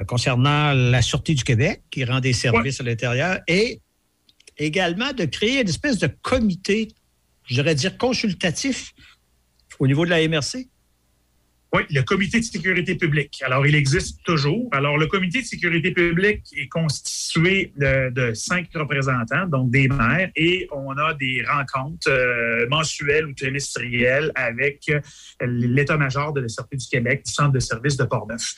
euh, 0.00 0.04
concernant 0.04 0.72
la 0.72 1.02
Sûreté 1.02 1.34
du 1.34 1.44
Québec, 1.44 1.82
qui 1.90 2.04
rend 2.04 2.20
des 2.20 2.32
services 2.32 2.80
à 2.80 2.84
l'intérieur, 2.84 3.40
et 3.48 3.80
également 4.58 5.12
de 5.12 5.24
créer 5.24 5.60
une 5.60 5.68
espèce 5.68 5.98
de 5.98 6.08
comité, 6.22 6.88
je 7.50 7.56
dirais 7.56 7.74
dire 7.74 7.98
consultatif 7.98 8.94
au 9.80 9.86
niveau 9.86 10.04
de 10.04 10.10
la 10.10 10.26
MRC. 10.26 10.68
Oui, 11.72 11.82
le 11.90 12.02
comité 12.02 12.40
de 12.40 12.44
sécurité 12.44 12.96
publique. 12.96 13.42
Alors, 13.46 13.64
il 13.64 13.76
existe 13.76 14.24
toujours. 14.24 14.68
Alors, 14.72 14.98
le 14.98 15.06
comité 15.06 15.40
de 15.40 15.46
sécurité 15.46 15.92
publique 15.92 16.42
est 16.56 16.66
constitué 16.66 17.72
de, 17.76 18.32
cinq 18.34 18.70
représentants, 18.74 19.46
donc 19.46 19.70
des 19.70 19.86
maires, 19.86 20.30
et 20.34 20.66
on 20.72 20.90
a 20.98 21.14
des 21.14 21.44
rencontres 21.48 22.10
euh, 22.10 22.68
mensuelles 22.68 23.26
ou 23.26 23.34
trimestrielles 23.34 24.32
avec 24.34 24.88
euh, 24.88 25.00
l'état-major 25.42 26.32
de 26.32 26.40
la 26.40 26.48
Sûreté 26.48 26.76
du 26.76 26.88
Québec, 26.88 27.22
du 27.24 27.32
Centre 27.32 27.52
de 27.52 27.60
services 27.60 27.96
de 27.96 28.04
Portneuf. 28.04 28.52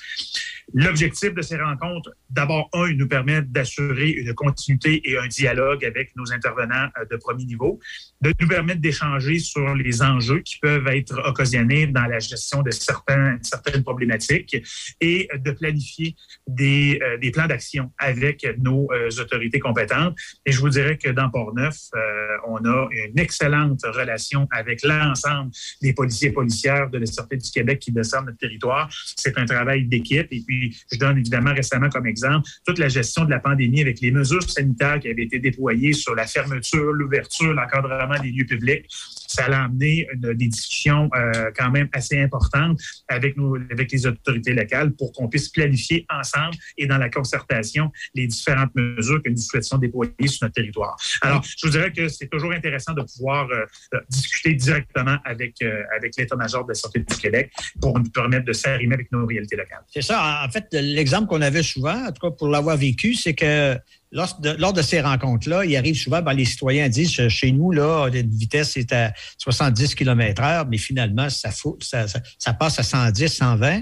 L'objectif 0.72 1.34
de 1.34 1.42
ces 1.42 1.56
rencontres, 1.56 2.12
d'abord, 2.30 2.70
un, 2.72 2.88
il 2.88 2.96
nous 2.96 3.08
permet 3.08 3.42
d'assurer 3.42 4.08
une 4.08 4.32
continuité 4.32 5.02
et 5.04 5.18
un 5.18 5.26
dialogue 5.26 5.84
avec 5.84 6.16
nos 6.16 6.32
intervenants 6.32 6.88
euh, 6.98 7.04
de 7.10 7.16
premier 7.16 7.44
niveau, 7.44 7.78
de 8.22 8.32
nous 8.40 8.48
permettre 8.48 8.80
d'échanger 8.80 9.38
sur 9.40 9.74
les 9.74 10.00
enjeux 10.00 10.40
qui 10.40 10.58
peuvent 10.58 10.86
être 10.88 11.20
occasionnés 11.26 11.88
dans 11.88 12.06
la 12.06 12.20
gestion 12.20 12.62
de 12.62 12.70
certains, 12.70 13.36
certaines 13.42 13.82
problématiques 13.82 14.56
et 15.00 15.28
de 15.34 15.50
planifier 15.50 16.14
des, 16.46 17.00
euh, 17.02 17.18
des 17.18 17.32
plans 17.32 17.46
d'action 17.46 17.90
avec 17.98 18.46
nos 18.58 18.88
euh, 18.92 19.10
autorités 19.20 19.58
compétentes. 19.58 20.16
Et 20.46 20.52
je 20.52 20.60
vous 20.60 20.68
dirais 20.68 20.96
que 20.96 21.08
dans 21.08 21.30
Port-Neuf, 21.30 21.76
euh, 21.94 22.36
on 22.46 22.64
a 22.64 22.88
une 23.08 23.18
excellente 23.18 23.80
relation 23.84 24.46
avec 24.52 24.82
l'ensemble 24.84 25.50
des 25.80 25.92
policiers 25.92 26.28
et 26.28 26.32
policières 26.32 26.90
de 26.90 26.98
la 26.98 27.06
Sûreté 27.06 27.36
du 27.36 27.50
Québec 27.50 27.80
qui 27.80 27.90
descendent 27.90 28.26
notre 28.26 28.38
territoire. 28.38 28.88
C'est 29.16 29.36
un 29.36 29.46
travail 29.46 29.86
d'équipe. 29.86 30.28
Et 30.30 30.42
puis, 30.46 30.76
je 30.92 30.98
donne 30.98 31.18
évidemment 31.18 31.54
récemment 31.54 31.88
comme 31.88 32.06
exemple 32.06 32.48
toute 32.64 32.78
la 32.78 32.88
gestion 32.88 33.24
de 33.24 33.30
la 33.30 33.40
pandémie 33.40 33.80
avec 33.80 34.00
les 34.00 34.12
mesures 34.12 34.42
sanitaires 34.48 35.00
qui 35.00 35.08
avaient 35.08 35.24
été 35.24 35.40
déployées 35.40 35.92
sur 35.92 36.14
la 36.14 36.26
fermeture, 36.26 36.92
l'ouverture, 36.92 37.52
l'encadrement 37.52 38.11
des 38.20 38.30
lieux 38.30 38.46
publics. 38.46 38.84
Ça 38.88 39.46
a 39.46 39.64
amené 39.64 40.06
une- 40.12 40.34
des 40.34 40.48
discussions 40.48 41.08
euh, 41.14 41.50
quand 41.56 41.70
même 41.70 41.88
assez 41.92 42.18
importantes 42.20 42.78
avec, 43.08 43.36
nous, 43.36 43.56
avec 43.70 43.90
les 43.92 44.06
autorités 44.06 44.52
locales 44.54 44.92
pour 44.92 45.12
qu'on 45.12 45.28
puisse 45.28 45.48
planifier 45.48 46.04
ensemble 46.10 46.54
et 46.76 46.86
dans 46.86 46.98
la 46.98 47.08
concertation 47.08 47.90
les 48.14 48.26
différentes 48.26 48.74
mesures 48.74 49.22
que 49.22 49.30
nous 49.30 49.36
souhaitions 49.38 49.78
déployer 49.78 50.12
sur 50.26 50.44
notre 50.44 50.54
territoire. 50.54 50.96
Alors, 51.22 51.42
je 51.44 51.66
vous 51.66 51.72
dirais 51.72 51.92
que 51.92 52.08
c'est 52.08 52.28
toujours 52.28 52.52
intéressant 52.52 52.92
de 52.92 53.02
pouvoir 53.02 53.48
euh, 53.50 53.98
discuter 54.10 54.54
directement 54.54 55.16
avec, 55.24 55.60
euh, 55.62 55.82
avec 55.96 56.16
l'état-major 56.16 56.64
de 56.64 56.70
la 56.70 56.74
Sûreté 56.74 57.00
du 57.00 57.16
Québec 57.16 57.52
pour 57.80 57.98
nous 57.98 58.10
permettre 58.10 58.44
de 58.44 58.52
s'arrimer 58.52 58.94
avec 58.94 59.10
nos 59.12 59.26
réalités 59.26 59.56
locales. 59.56 59.84
C'est 59.88 60.02
ça. 60.02 60.42
En 60.46 60.50
fait, 60.50 60.66
l'exemple 60.72 61.26
qu'on 61.28 61.40
avait 61.42 61.62
souvent, 61.62 62.06
en 62.06 62.12
tout 62.12 62.28
cas 62.28 62.34
pour 62.36 62.48
l'avoir 62.48 62.76
vécu, 62.76 63.14
c'est 63.14 63.34
que 63.34 63.76
lors 64.12 64.38
de, 64.40 64.50
lors 64.58 64.72
de 64.72 64.82
ces 64.82 65.00
rencontres-là, 65.00 65.64
il 65.64 65.76
arrive 65.76 65.94
souvent, 65.96 66.22
ben, 66.22 66.34
les 66.34 66.44
citoyens 66.44 66.88
disent, 66.88 67.28
chez 67.28 67.50
nous, 67.52 67.72
là, 67.72 68.08
la 68.12 68.22
vitesse 68.22 68.76
est 68.76 68.92
à 68.92 69.12
70 69.38 69.94
km 69.94 70.42
heure, 70.42 70.66
mais 70.68 70.78
finalement, 70.78 71.28
ça, 71.30 71.50
faut- 71.50 71.78
ça, 71.80 72.06
ça- 72.08 72.20
ça 72.38 72.52
passe 72.52 72.78
à 72.78 72.82
110, 72.82 73.28
120. 73.28 73.80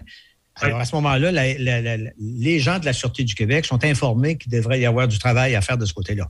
Alors, 0.56 0.80
à 0.80 0.84
ce 0.84 0.94
moment-là, 0.96 1.32
les 2.18 2.58
gens 2.60 2.78
de 2.78 2.84
la 2.84 2.92
Sûreté 2.92 3.24
du 3.24 3.34
Québec 3.34 3.64
sont 3.64 3.82
informés 3.84 4.36
qu'il 4.36 4.52
devrait 4.52 4.80
y 4.80 4.86
avoir 4.86 5.08
du 5.08 5.18
travail 5.18 5.54
à 5.54 5.60
faire 5.62 5.78
de 5.78 5.86
ce 5.86 5.94
côté-là. 5.94 6.28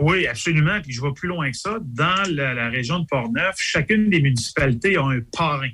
Oui, 0.00 0.26
absolument. 0.26 0.80
Puis 0.82 0.92
je 0.92 1.02
vais 1.02 1.12
plus 1.14 1.28
loin 1.28 1.50
que 1.50 1.56
ça. 1.56 1.78
Dans 1.82 2.22
la, 2.32 2.54
la 2.54 2.68
région 2.70 3.00
de 3.00 3.06
Portneuf, 3.06 3.56
chacune 3.58 4.08
des 4.08 4.20
municipalités 4.20 4.96
a 4.96 5.02
un 5.02 5.18
parrain 5.36 5.70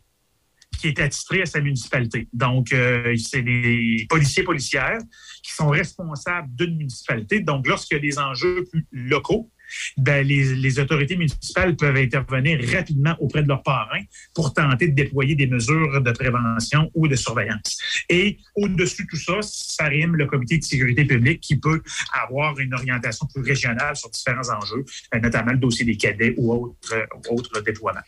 qui 0.80 0.88
est 0.88 1.00
attitré 1.00 1.42
à 1.42 1.46
sa 1.46 1.60
municipalité. 1.60 2.28
Donc, 2.32 2.72
euh, 2.72 3.14
c'est 3.16 3.42
des 3.42 4.06
policiers 4.08 4.42
policières 4.42 4.98
qui 5.42 5.52
sont 5.52 5.68
responsables 5.68 6.48
d'une 6.54 6.76
municipalité. 6.76 7.40
Donc, 7.40 7.66
lorsqu'il 7.66 7.96
y 7.96 7.98
a 7.98 8.02
des 8.02 8.18
enjeux 8.18 8.64
plus 8.70 8.86
locaux, 8.92 9.50
ben, 9.96 10.26
les, 10.26 10.80
autorités 10.80 11.16
municipales 11.16 11.76
peuvent 11.76 11.96
intervenir 11.96 12.58
rapidement 12.72 13.14
auprès 13.20 13.42
de 13.42 13.48
leurs 13.48 13.62
parrains 13.62 14.02
pour 14.34 14.52
tenter 14.52 14.88
de 14.88 14.94
déployer 14.94 15.36
des 15.36 15.46
mesures 15.46 16.00
de 16.00 16.10
prévention 16.10 16.90
ou 16.94 17.06
de 17.06 17.14
surveillance. 17.14 17.78
Et 18.08 18.38
au-dessus 18.56 19.04
de 19.04 19.08
tout 19.08 19.16
ça, 19.16 19.42
ça 19.42 19.84
rime 19.84 20.16
le 20.16 20.26
comité 20.26 20.58
de 20.58 20.64
sécurité 20.64 21.04
publique 21.04 21.40
qui 21.40 21.56
peut 21.56 21.82
avoir 22.12 22.58
une 22.58 22.74
orientation 22.74 23.26
plus 23.32 23.42
régionale 23.42 23.94
sur 23.94 24.10
différents 24.10 24.50
enjeux, 24.50 24.84
euh, 25.14 25.20
notamment 25.20 25.52
le 25.52 25.58
dossier 25.58 25.84
des 25.84 25.96
cadets 25.96 26.34
ou 26.36 26.52
autres, 26.52 27.06
autres 27.28 27.60
déploiements. 27.60 28.00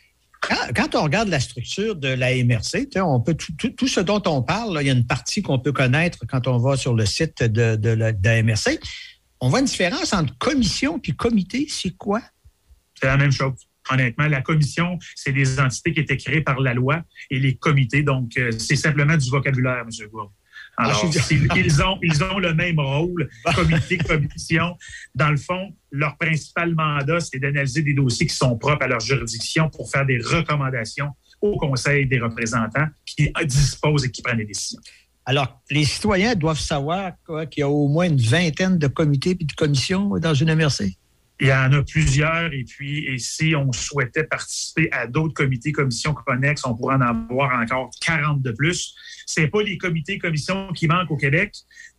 Quand, 0.42 0.96
on 0.96 1.04
regarde 1.04 1.28
la 1.28 1.38
structure 1.38 1.94
de 1.94 2.08
la 2.08 2.34
MRC, 2.34 2.88
on 2.96 3.20
peut 3.20 3.34
tout, 3.34 3.86
ce 3.86 4.00
dont 4.00 4.22
on 4.26 4.42
parle, 4.42 4.76
il 4.80 4.86
y 4.88 4.90
a 4.90 4.92
une 4.92 5.06
partie 5.06 5.40
qu'on 5.40 5.60
peut 5.60 5.72
connaître 5.72 6.26
quand 6.26 6.48
on 6.48 6.58
va 6.58 6.76
sur 6.76 6.94
le 6.94 7.06
site 7.06 7.44
de, 7.44 7.76
de 7.76 7.90
la, 7.90 8.42
MRC. 8.42 8.80
On 9.40 9.48
voit 9.48 9.60
une 9.60 9.66
différence 9.66 10.12
entre 10.12 10.36
commission 10.38 10.98
puis 10.98 11.14
comité. 11.14 11.66
C'est 11.68 11.96
quoi? 11.96 12.20
C'est 13.00 13.06
la 13.06 13.16
même 13.16 13.30
chose. 13.30 13.52
Honnêtement, 13.90 14.26
la 14.26 14.42
commission, 14.42 14.98
c'est 15.14 15.32
des 15.32 15.60
entités 15.60 15.92
qui 15.92 16.00
étaient 16.00 16.16
créées 16.16 16.40
par 16.40 16.60
la 16.60 16.74
loi 16.74 17.02
et 17.30 17.38
les 17.38 17.56
comités, 17.56 18.02
donc 18.02 18.36
euh, 18.36 18.52
c'est 18.56 18.76
simplement 18.76 19.16
du 19.16 19.28
vocabulaire, 19.28 19.80
M. 19.80 20.08
Gourde. 20.08 20.30
Alors, 20.78 21.04
ils, 21.30 21.82
ont, 21.82 21.98
ils 22.02 22.24
ont 22.24 22.38
le 22.38 22.54
même 22.54 22.80
rôle, 22.80 23.28
comité, 23.54 23.98
commission. 23.98 24.76
Dans 25.14 25.30
le 25.30 25.36
fond, 25.36 25.74
leur 25.90 26.16
principal 26.16 26.74
mandat, 26.74 27.20
c'est 27.20 27.38
d'analyser 27.38 27.82
des 27.82 27.94
dossiers 27.94 28.26
qui 28.26 28.34
sont 28.34 28.56
propres 28.56 28.84
à 28.84 28.88
leur 28.88 29.00
juridiction 29.00 29.68
pour 29.68 29.90
faire 29.90 30.06
des 30.06 30.18
recommandations 30.18 31.10
au 31.42 31.58
Conseil 31.58 32.06
des 32.06 32.20
représentants 32.20 32.86
qui 33.04 33.32
disposent 33.44 34.04
et 34.04 34.10
qui 34.10 34.22
prennent 34.22 34.38
des 34.38 34.46
décisions. 34.46 34.80
Alors, 35.24 35.60
les 35.70 35.84
citoyens 35.84 36.34
doivent 36.34 36.58
savoir 36.58 37.12
qu'il 37.50 37.60
y 37.60 37.62
a 37.62 37.68
au 37.68 37.88
moins 37.88 38.06
une 38.06 38.20
vingtaine 38.20 38.78
de 38.78 38.86
comités 38.86 39.36
et 39.38 39.44
de 39.44 39.52
commissions 39.52 40.18
dans 40.18 40.34
une 40.34 40.54
MRC? 40.54 40.96
Il 41.42 41.48
y 41.48 41.52
en 41.52 41.72
a 41.72 41.82
plusieurs. 41.82 42.52
Et 42.52 42.62
puis, 42.62 43.18
si 43.18 43.56
on 43.56 43.72
souhaitait 43.72 44.22
participer 44.22 44.88
à 44.92 45.08
d'autres 45.08 45.34
comités, 45.34 45.72
commissions 45.72 46.14
connexes, 46.14 46.64
on 46.64 46.76
pourrait 46.76 46.94
en 46.94 47.00
avoir 47.00 47.58
encore 47.60 47.90
40 48.00 48.42
de 48.42 48.52
plus. 48.52 48.94
C'est 49.26 49.48
pas 49.48 49.60
les 49.60 49.76
comités, 49.76 50.18
commissions 50.18 50.72
qui 50.72 50.86
manquent 50.86 51.10
au 51.10 51.16
Québec. 51.16 51.52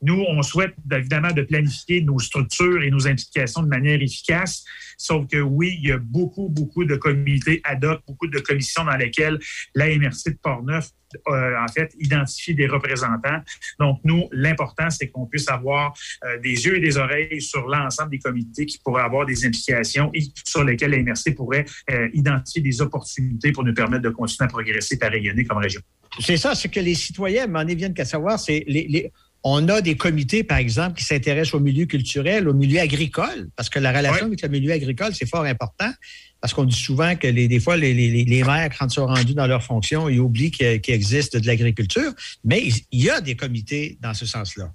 Nous, 0.03 0.21
on 0.27 0.41
souhaite 0.41 0.73
évidemment 0.91 1.31
de 1.31 1.41
planifier 1.43 2.01
nos 2.01 2.19
structures 2.19 2.83
et 2.83 2.91
nos 2.91 3.07
implications 3.07 3.63
de 3.63 3.69
manière 3.69 4.01
efficace. 4.01 4.63
Sauf 4.97 5.27
que 5.27 5.37
oui, 5.37 5.79
il 5.81 5.89
y 5.89 5.91
a 5.91 5.97
beaucoup, 5.97 6.49
beaucoup 6.49 6.83
de 6.83 6.95
comités 6.97 7.61
ad 7.63 7.83
hoc, 7.85 8.01
beaucoup 8.07 8.27
de 8.27 8.39
commissions 8.39 8.83
dans 8.83 8.95
lesquelles 8.97 9.39
la 9.73 9.87
MRC 9.87 10.31
de 10.31 10.37
Portneuf 10.41 10.89
euh, 11.27 11.55
en 11.59 11.67
fait, 11.71 11.93
identifier 11.99 12.53
des 12.55 12.67
représentants. 12.67 13.39
Donc, 13.79 13.99
nous, 14.03 14.27
l'important, 14.31 14.89
c'est 14.89 15.09
qu'on 15.09 15.25
puisse 15.27 15.47
avoir 15.47 15.93
euh, 16.25 16.39
des 16.39 16.65
yeux 16.65 16.77
et 16.77 16.79
des 16.79 16.97
oreilles 16.97 17.39
sur 17.41 17.67
l'ensemble 17.67 18.11
des 18.11 18.19
comités 18.19 18.65
qui 18.65 18.79
pourraient 18.83 19.03
avoir 19.03 19.25
des 19.25 19.45
implications 19.45 20.09
et 20.13 20.21
sur 20.43 20.63
lesquels 20.63 20.91
la 20.91 21.03
MRC 21.03 21.35
pourrait 21.35 21.65
euh, 21.91 22.09
identifier 22.13 22.61
des 22.61 22.81
opportunités 22.81 23.51
pour 23.51 23.63
nous 23.63 23.73
permettre 23.75 24.01
de 24.03 24.09
continuer 24.09 24.45
à 24.45 24.49
progresser 24.49 24.97
et 24.99 25.03
à 25.05 25.09
rayonner 25.09 25.45
comme 25.45 25.59
région. 25.59 25.81
C'est 26.19 26.37
ça, 26.37 26.55
ce 26.55 26.67
que 26.67 26.79
les 26.79 26.95
citoyens 26.95 27.47
m'en 27.47 27.63
viennent 27.63 27.93
qu'à 27.93 28.05
savoir, 28.05 28.39
c'est 28.39 28.63
les- 28.67 29.11
on 29.43 29.67
a 29.67 29.81
des 29.81 29.97
comités, 29.97 30.43
par 30.43 30.57
exemple, 30.57 30.97
qui 30.97 31.03
s'intéressent 31.05 31.55
au 31.55 31.59
milieu 31.59 31.85
culturel, 31.85 32.47
au 32.47 32.53
milieu 32.53 32.79
agricole, 32.79 33.49
parce 33.55 33.69
que 33.69 33.79
la 33.79 33.91
relation 33.91 34.25
avec 34.27 34.41
le 34.41 34.47
milieu 34.49 34.71
agricole, 34.71 35.13
c'est 35.13 35.27
fort 35.29 35.43
important, 35.43 35.91
parce 36.39 36.53
qu'on 36.53 36.63
dit 36.65 36.79
souvent 36.79 37.15
que 37.15 37.27
les, 37.27 37.47
des 37.47 37.59
fois, 37.59 37.75
les, 37.77 37.93
les, 37.93 38.23
les 38.23 38.43
maires, 38.43 38.69
quand 38.77 38.87
ils 38.87 38.93
sont 38.93 39.05
rendus 39.05 39.33
dans 39.33 39.47
leurs 39.47 39.63
fonctions, 39.63 40.07
ils 40.09 40.19
oublient 40.19 40.51
qu'il 40.51 40.79
existe 40.87 41.35
de 41.37 41.45
l'agriculture, 41.47 42.11
mais 42.45 42.63
il 42.91 43.03
y 43.03 43.09
a 43.09 43.19
des 43.21 43.35
comités 43.35 43.97
dans 44.01 44.13
ce 44.13 44.25
sens-là. 44.25 44.71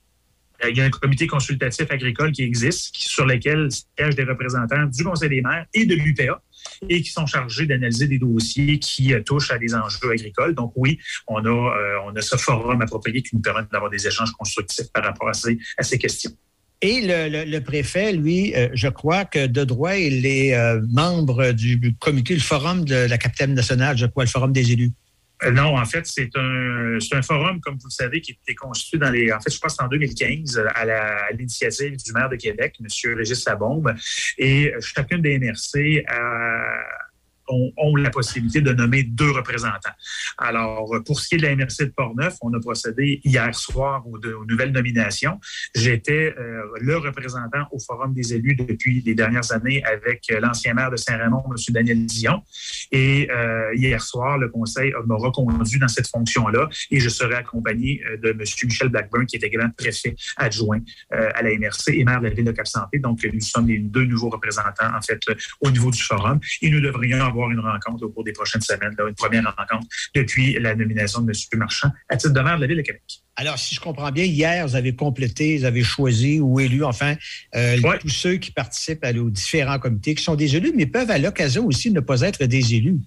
Il 0.69 0.77
y 0.77 0.81
a 0.81 0.85
un 0.85 0.91
comité 0.91 1.27
consultatif 1.29 1.89
agricole 1.91 2.33
qui 2.33 2.43
existe, 2.43 2.93
qui- 2.95 3.05
sur 3.09 3.25
lequel 3.25 3.69
siègent 3.71 4.17
des 4.17 4.25
représentants 4.25 4.85
du 4.87 5.05
Conseil 5.05 5.29
des 5.29 5.41
maires 5.41 5.67
et 5.73 5.87
de 5.87 5.95
l'UPA 5.95 6.43
et 6.89 7.03
qui 7.03 7.11
sont 7.11 7.27
chargés 7.27 7.67
d'analyser 7.67 8.07
des 8.07 8.19
dossiers 8.19 8.79
qui 8.79 9.13
euh, 9.13 9.23
touchent 9.23 9.51
à 9.51 9.59
des 9.59 9.75
enjeux 9.75 10.11
agricoles. 10.11 10.55
Donc 10.55 10.73
oui, 10.77 10.99
on 11.27 11.45
a, 11.45 11.49
euh, 11.49 11.99
on 12.07 12.15
a 12.15 12.21
ce 12.21 12.37
forum 12.37 12.81
approprié 12.83 13.23
qui 13.23 13.35
nous 13.35 13.43
permet 13.43 13.63
d'avoir 13.73 13.91
des 13.91 14.07
échanges 14.07 14.33
constructifs 14.33 14.91
par 14.93 15.05
rapport 15.05 15.29
à 15.29 15.35
ces, 15.35 15.59
à 15.77 15.83
ces 15.83 15.99
questions. 15.99 16.31
Et 16.81 17.01
le, 17.03 17.59
préfet, 17.59 18.13
lui, 18.13 18.55
euh, 18.55 18.69
je 18.73 18.87
crois 18.87 19.25
que 19.25 19.47
de 19.47 19.65
droit, 19.65 19.97
il 19.97 20.25
est 20.25 20.57
membre 20.89 21.51
du 21.51 21.97
comité, 21.99 22.35
le 22.35 22.41
forum 22.41 22.85
de 22.85 22.95
la 22.95 23.19
capitaine 23.19 23.55
nationale, 23.55 23.99
je 23.99 24.07
crois, 24.07 24.25
le 24.25 24.31
forum 24.31 24.53
des 24.53 24.71
élus. 24.73 24.93
Euh, 25.45 25.51
Non, 25.53 25.77
en 25.79 25.85
fait, 25.85 26.05
c'est 26.07 26.31
un, 26.37 26.99
un 27.13 27.23
forum, 27.23 27.61
comme 27.61 27.75
vous 27.75 27.87
le 27.87 27.91
savez, 27.91 28.21
qui 28.21 28.33
été 28.33 28.55
constitué 28.55 28.99
dans 28.99 29.11
les. 29.11 29.33
En 29.33 29.41
fait, 29.41 29.51
je 29.53 29.59
pense 29.61 29.79
en 29.81 29.87
2015, 29.89 30.63
à 30.75 31.31
l'initiative 31.33 31.97
du 31.97 32.13
maire 32.13 32.29
de 32.29 32.37
Québec, 32.37 32.75
M. 32.81 32.87
Régis 33.17 33.45
Labombe. 33.47 33.95
Et 34.37 34.73
chacune 34.81 35.23
des 35.23 35.39
MRC 35.39 36.05
a- 36.09 36.85
ont, 37.49 37.73
ont 37.77 37.97
la 37.97 38.11
possibilité 38.11 38.61
de 38.61 38.73
nommer 38.73 39.03
deux 39.03 39.31
représentants. 39.31 39.91
Alors, 40.39 40.95
pour 41.05 41.21
ce 41.21 41.29
qui 41.29 41.35
est 41.35 41.39
de 41.39 41.43
la 41.43 41.57
MRC 41.57 41.87
de 41.87 41.93
Portneuf, 41.97 42.37
on 42.43 42.53
a 42.55 42.61
procédé 42.61 43.21
hier 43.25 43.55
soir 43.55 44.07
aux, 44.07 44.19
nouvelles 44.47 44.73
nominations. 44.73 45.41
J'étais 45.75 46.35
euh, 46.39 46.63
le 46.81 46.97
représentant 46.97 47.67
au 47.73 47.79
Forum 47.79 48.15
des 48.15 48.35
élus 48.35 48.55
depuis 48.55 49.03
les 49.05 49.15
dernières 49.15 49.53
années 49.53 49.83
avec 49.85 50.25
euh, 50.31 50.41
l'ancien 50.41 50.75
maire 50.75 50.91
de 50.91 50.97
Saint-Raymond, 50.97 51.45
M. 51.51 51.57
Daniel 51.71 52.07
Dion. 52.07 52.43
Et 52.93 53.29
euh, 53.31 53.75
hier 53.75 54.03
soir, 54.03 54.39
le 54.39 54.49
conseil 54.49 54.93
m'a 55.07 55.17
reconduit 55.17 55.79
dans 55.79 55.89
cette 55.89 56.09
fonction-là 56.09 56.69
et 56.91 57.01
je 57.01 57.09
serai 57.09 57.35
accompagné 57.35 58.03
euh, 58.07 58.17
de 58.17 58.31
M. 58.31 58.41
Michel 58.65 58.89
Blackburn, 58.89 59.27
qui 59.27 59.37
est 59.37 59.45
également 59.45 59.71
préfet 59.77 60.15
adjoint 60.37 60.81
euh, 61.13 61.31
à 61.35 61.43
la 61.43 61.51
MRC 61.57 61.89
et 61.89 62.05
maire 62.05 62.21
de 62.21 62.29
la 62.29 62.35
ville 62.35 62.45
de 62.45 62.53
Cap-Santé. 62.53 62.99
Donc, 62.99 63.27
nous 63.33 63.41
sommes 63.41 63.69
les 63.69 63.79
deux 63.79 64.05
nouveaux 64.05 64.31
représentants, 64.31 64.95
en 64.97 65.03
fait, 65.03 65.21
euh, 65.29 65.35
au 65.61 65.71
niveau 65.71 65.91
du 65.91 66.03
forum. 66.03 66.41
Et 66.63 66.71
nous 66.71 66.81
devrions 66.81 67.25
avoir 67.25 67.38
une 67.51 67.61
rencontre 67.61 68.05
au 68.05 68.09
cours 68.11 68.25
des 68.25 68.33
prochaines 68.33 68.61
semaines, 68.61 68.95
là, 68.99 69.09
une 69.09 69.15
première 69.15 69.45
rencontre 69.57 69.87
depuis 70.15 70.55
la 70.55 70.75
nomination 70.75 71.21
de 71.23 71.31
M. 71.33 71.59
Marchand 71.59 71.91
à 72.09 72.17
titre 72.17 72.33
de 72.35 72.41
maire 72.41 72.57
de 72.57 72.63
la 72.63 72.67
ville 72.67 72.77
de 72.79 72.83
Québec. 72.83 73.03
Alors, 73.37 73.59
si 73.59 73.75
je 73.75 73.81
comprends 73.81 74.11
bien, 74.11 74.25
hier, 74.25 74.67
vous 74.67 74.75
avez 74.75 74.95
complété, 74.97 75.59
vous 75.59 75.65
avez 75.65 75.83
choisi 75.85 76.41
ou 76.41 76.59
élu, 76.59 76.83
enfin, 76.85 77.15
euh, 77.55 77.77
tous 78.01 78.09
ceux 78.09 78.37
qui 78.37 78.51
participent 78.51 79.05
à- 79.05 79.13
aux 79.13 79.31
différents 79.31 79.79
comités, 79.79 80.15
qui 80.17 80.25
sont 80.25 80.35
des 80.35 80.57
élus, 80.57 80.73
mais 80.75 80.87
peuvent 80.87 81.11
à 81.11 81.19
l'occasion 81.19 81.65
aussi 81.67 81.91
ne 81.93 82.01
pas 82.01 82.23
être 82.23 82.45
des 82.45 82.75
élus. 82.75 82.99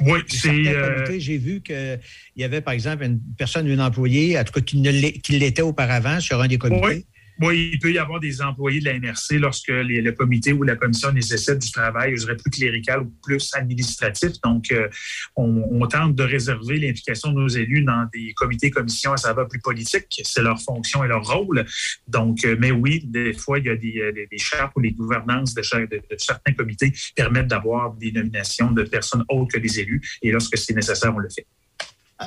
Oui, 0.00 0.20
c'est. 0.28 0.48
euh, 0.68 1.18
J'ai 1.18 1.38
vu 1.38 1.60
qu'il 1.60 1.98
y 2.36 2.44
avait, 2.44 2.60
par 2.60 2.72
exemple, 2.72 3.02
une 3.04 3.20
personne, 3.36 3.66
une 3.66 3.80
employée, 3.80 4.38
en 4.38 4.44
tout 4.44 4.52
cas, 4.52 4.60
qui 4.60 4.78
ne 4.80 4.90
l'est- 4.90 5.20
qui 5.20 5.32
l'était 5.38 5.62
auparavant 5.62 6.20
sur 6.20 6.40
un 6.40 6.46
des 6.46 6.56
comités. 6.56 6.86
Oui. 6.86 7.06
Oui, 7.40 7.70
il 7.72 7.78
peut 7.78 7.90
y 7.92 7.98
avoir 7.98 8.20
des 8.20 8.42
employés 8.42 8.80
de 8.80 8.84
la 8.84 8.94
MRC 8.94 9.38
lorsque 9.38 9.68
les- 9.68 10.00
le 10.02 10.12
comité 10.12 10.52
ou 10.52 10.62
la 10.62 10.76
commission 10.76 11.10
nécessite 11.12 11.58
du 11.58 11.70
travail, 11.72 12.12
je 12.16 12.20
dirais, 12.20 12.36
plus 12.36 12.50
clérical 12.50 13.00
ou 13.00 13.12
plus 13.22 13.50
administratif. 13.54 14.32
Donc, 14.44 14.70
euh, 14.70 14.88
on, 15.36 15.86
tente 15.86 16.14
de 16.14 16.22
réserver 16.22 16.78
l'implication 16.78 17.32
de 17.32 17.40
nos 17.40 17.48
élus 17.48 17.82
dans 17.84 18.06
des 18.14 18.32
comités, 18.34 18.70
commissions, 18.70 19.16
ça 19.16 19.32
va 19.32 19.44
plus 19.46 19.60
politique. 19.60 20.06
C'est 20.22 20.42
leur 20.42 20.60
fonction 20.62 21.02
et 21.04 21.08
leur 21.08 21.24
rôle. 21.24 21.64
Donc, 22.06 22.44
euh, 22.44 22.56
mais 22.58 22.70
oui, 22.70 23.02
des 23.04 23.32
fois, 23.32 23.58
il 23.58 23.66
y 23.66 23.70
a 23.70 23.76
des, 23.76 23.98
euh, 24.00 24.12
des- 24.12 24.38
chartes 24.38 24.72
ou 24.76 24.80
les 24.80 24.92
gouvernances 24.92 25.54
de, 25.54 25.62
certains 26.16 26.52
comités 26.52 26.92
permettent 27.16 27.48
d'avoir 27.48 27.92
des 27.94 28.12
nominations 28.12 28.70
de 28.70 28.82
personnes 28.84 29.24
autres 29.28 29.54
que 29.54 29.58
des 29.58 29.80
élus. 29.80 30.00
Et 30.22 30.30
lorsque 30.30 30.56
c'est 30.56 30.74
nécessaire, 30.74 31.12
on 31.14 31.18
le 31.18 31.28
fait. 31.28 31.46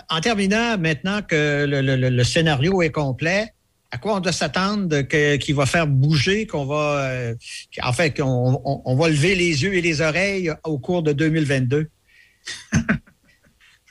En 0.10 0.20
terminant, 0.20 0.78
maintenant 0.78 1.22
que 1.22 1.66
le 1.68 2.24
scénario 2.24 2.82
est 2.82 2.91
complet, 2.91 3.53
à 3.92 3.98
quoi 3.98 4.16
on 4.16 4.20
doit 4.20 4.32
s'attendre 4.32 5.02
qu'il 5.02 5.56
va 5.56 5.66
faire 5.66 5.88
bouger, 5.88 6.48
qu'on 6.48 6.66
va, 6.66 7.10
euh, 7.10 7.36
en 7.82 7.94
fait, 7.94 8.12
qu'on 8.18 8.62
on- 8.66 8.82
on 8.86 8.96
va 8.96 9.10
lever 9.10 9.36
les 9.36 9.64
yeux 9.64 9.74
et 9.74 9.82
les 9.82 10.02
oreilles 10.02 10.52
au 10.64 10.78
cours 10.80 11.04
de 11.04 11.14
2022? 11.14 11.90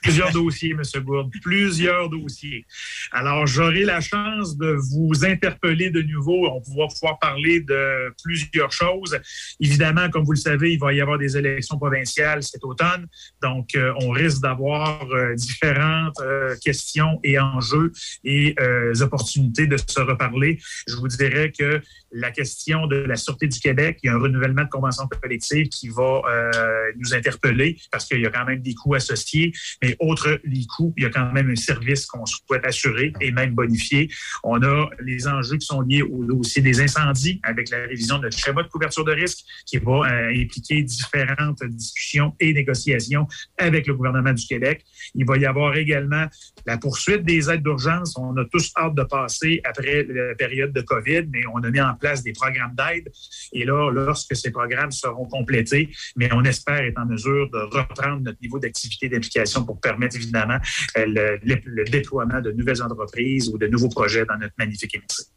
Plusieurs 0.05 0.33
dossiers, 0.33 0.73
M. 0.73 1.03
Gourde, 1.03 1.33
plusieurs 1.43 2.11
dossiers. 2.11 2.67
Alors, 3.11 3.47
j'aurai 3.47 3.85
la 3.85 4.03
chance 4.03 4.55
de 4.59 4.77
vous 4.93 5.25
interpeller 5.25 5.89
de 5.89 6.03
nouveau. 6.03 6.47
On 6.47 6.59
va 6.59 6.89
pouvoir 6.89 7.19
parler 7.19 7.61
de 7.61 8.15
plusieurs 8.23 8.71
choses. 8.71 9.19
Évidemment, 9.61 10.11
comme 10.11 10.25
vous 10.25 10.33
le 10.33 10.37
savez, 10.37 10.75
il 10.75 10.79
va 10.79 10.93
y 10.93 11.01
avoir 11.01 11.17
des 11.17 11.39
élections 11.39 11.79
provinciales 11.79 12.43
cet 12.43 12.65
automne. 12.65 13.07
Donc, 13.43 13.75
euh, 13.75 13.95
on 14.03 14.11
risque 14.11 14.43
d'avoir 14.43 15.11
euh, 15.11 15.35
différentes 15.35 16.21
euh, 16.21 16.55
questions 16.63 17.19
et 17.25 17.39
enjeux 17.39 17.91
et 18.25 18.55
opportunités 19.01 19.67
de 19.67 19.79
se 19.79 20.01
reparler. 20.01 20.59
Je 20.87 20.97
vous 20.97 21.09
dirais 21.09 21.51
que 21.59 21.81
la 22.15 22.31
question 22.31 22.87
de 22.87 22.97
la 22.97 23.17
Sûreté 23.17 23.49
du 23.49 23.59
Québec, 23.59 23.99
il 24.03 24.07
y 24.07 24.11
a 24.11 24.15
un 24.15 24.19
renouvellement 24.19 24.63
de 24.63 24.69
convention 24.69 25.09
collective 25.21 25.69
qui 25.69 25.89
va 25.89 26.23
euh, 26.29 26.93
nous 26.97 27.13
interpeller 27.13 27.77
parce 27.91 28.07
qu'il 28.07 28.21
y 28.21 28.27
a 28.27 28.31
quand 28.31 28.45
même 28.45 28.61
des 28.61 28.75
coûts 28.75 28.95
associés. 28.95 29.53
Mais 29.83 29.97
outre 30.01 30.39
les 30.45 30.65
coûts, 30.67 30.95
il 30.97 31.03
y 31.03 31.07
a 31.07 31.11
quand 31.11 31.33
même 31.33 31.51
un 31.51 31.57
service 31.57 32.07
qu'on 32.07 32.25
souhaite 32.25 32.65
assurer 32.65 33.13
et 33.21 33.33
même 33.33 33.55
bonifier. 33.55 34.09
On 34.45 34.63
a 34.63 34.89
les 35.01 35.27
enjeux 35.27 35.57
qui 35.57 35.67
sont 35.67 35.81
liés 35.81 36.03
au 36.03 36.25
dossier 36.25 36.63
des 36.63 36.81
incendies 36.81 37.41
avec 37.43 37.69
la 37.71 37.79
révision 37.79 38.19
de 38.19 38.25
notre 38.25 38.39
schéma 38.39 38.63
de 38.63 38.69
couverture 38.69 39.05
de 39.05 39.13
risque 39.13 39.45
qui 39.67 39.79
va 39.79 40.03
euh, 40.09 40.31
impliquer 40.31 40.83
différentes 40.83 41.65
discussions 41.65 42.35
et 42.39 42.55
négociations 42.55 43.27
avec 43.59 43.89
le 43.89 43.95
gouvernement 43.95 44.33
du 44.33 44.47
Québec. 44.47 44.85
Il 45.17 45.27
va 45.27 45.37
y 45.37 45.47
avoir 45.47 45.77
également 45.77 46.27
la 46.65 46.79
poursuite 46.79 47.25
des 47.25 47.51
aides 47.51 47.65
d'urgence. 47.65 48.17
On 48.17 48.37
a 48.37 48.45
tous 48.45 48.73
hâte 48.77 48.95
de 48.95 49.03
passer 49.03 49.61
après 49.65 50.05
la 50.05 50.37
période 50.37 50.73
de 50.73 50.81
COVID, 50.81 51.27
mais 51.33 51.43
on 51.53 51.59
a 51.65 51.71
mis 51.71 51.81
en 51.81 51.95
place 51.95 52.04
des 52.23 52.33
programmes 52.33 52.75
d'aide. 52.75 53.11
Et 53.53 53.65
là, 53.65 53.91
lorsque 53.91 54.37
ces 54.37 54.51
programmes 54.51 54.91
seront 54.91 55.27
complétés, 55.27 55.91
mais 56.17 56.29
on 56.33 56.45
espère 56.45 56.77
être 56.77 56.99
en 56.99 57.07
mesure 57.07 57.51
de 57.51 57.59
reprendre 57.59 58.23
notre 58.23 58.39
niveau 58.41 58.59
d'activité 58.59 59.09
d'implication 59.09 59.65
pour 59.65 59.81
permettre 59.81 60.17
évidemment 60.17 60.59
euh, 60.99 61.39
le, 61.43 61.85
déploiement 61.85 62.41
de 62.41 62.53
nouvelles 62.53 62.83
entreprises 62.83 63.49
ou 63.49 63.59
de 63.59 63.67
nouveaux 63.67 63.89
projets 63.89 64.25
dans 64.25 64.37
notre 64.37 64.55
magnifique 64.59 64.97
MRC. 64.97 65.29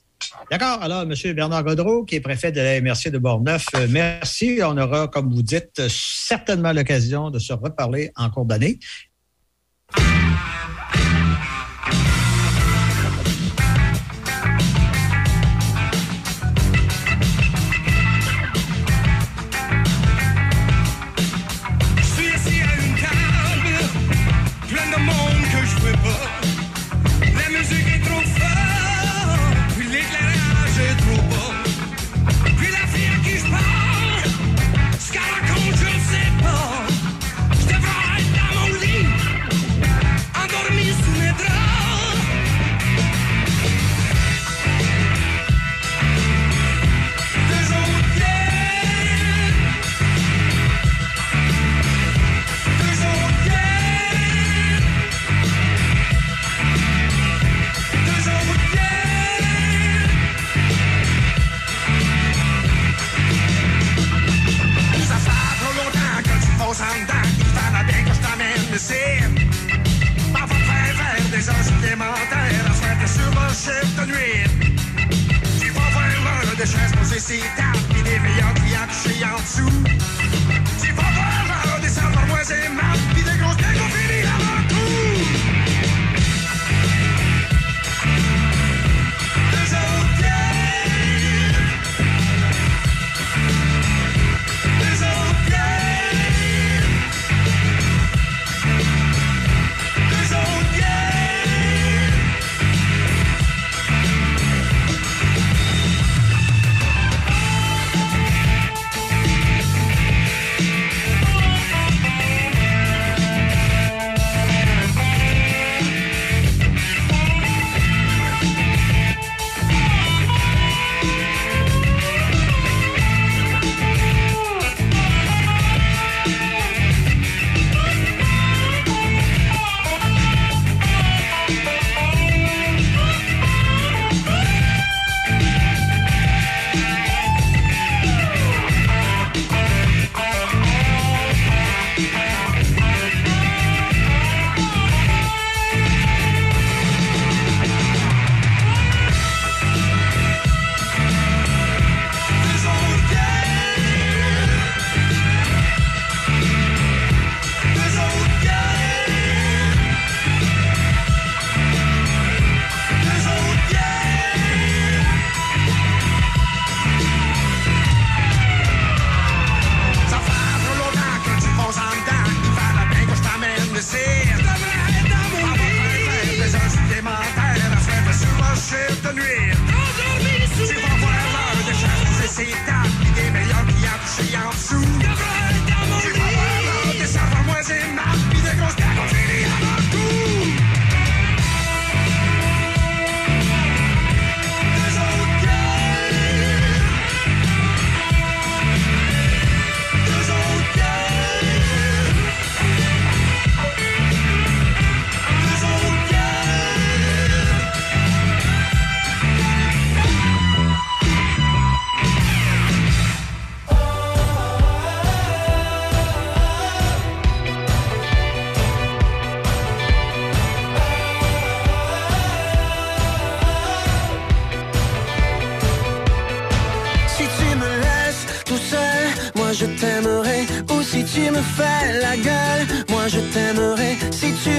D'accord. 0.51 0.81
Alors, 0.81 1.03
M. 1.03 1.13
Bernard 1.33 1.63
Godreau, 1.63 2.03
qui 2.03 2.15
est 2.15 2.21
préfet 2.21 2.51
de 2.51 2.59
la 2.59 2.81
MRC 2.81 3.11
de 3.11 3.17
Borneuf, 3.17 3.65
euh, 3.75 3.87
merci. 3.89 4.59
On 4.63 4.77
aura, 4.77 5.07
comme 5.07 5.33
vous 5.33 5.43
dites, 5.43 5.87
certainement 5.87 6.73
l'occasion 6.73 7.29
de 7.29 7.39
se 7.39 7.53
reparler 7.53 8.11
en 8.15 8.29
cours 8.29 8.45
d'année. 8.45 8.79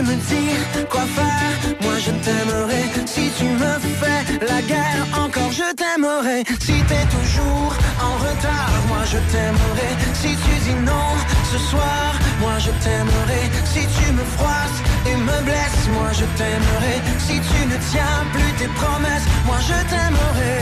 Me 0.09 0.15
dis 0.31 0.87
quoi 0.89 1.05
faire, 1.17 1.57
moi 1.83 1.97
je 2.05 2.13
t'aimerai. 2.25 2.83
Si 3.07 3.31
tu 3.39 3.45
me 3.45 3.73
fais 4.01 4.23
la 4.53 4.61
guerre, 4.63 5.05
encore 5.25 5.53
je 5.53 5.69
t'aimerai. 5.81 6.39
Si 6.67 6.77
t'es 6.89 7.07
toujours 7.17 7.73
en 8.09 8.15
retard, 8.27 8.73
moi 8.91 9.03
je 9.13 9.19
t'aimerai. 9.33 9.91
Si 10.21 10.31
tu 10.45 10.55
dis 10.65 10.79
non 10.91 11.11
ce 11.53 11.59
soir, 11.71 12.09
moi 12.41 12.57
je 12.65 12.73
t'aimerai. 12.85 13.43
Si 13.73 13.83
tu 13.97 14.07
me 14.13 14.25
froisses 14.37 14.81
et 15.11 15.17
me 15.29 15.39
blesses, 15.49 15.87
moi 15.97 16.11
je 16.19 16.27
t'aimerai. 16.39 16.95
Si 17.27 17.37
tu 17.49 17.59
ne 17.71 17.77
tiens 17.91 18.19
plus 18.35 18.53
tes 18.59 18.71
promesses, 18.81 19.27
moi 19.47 19.59
je 19.69 19.79
t'aimerai. 19.91 20.57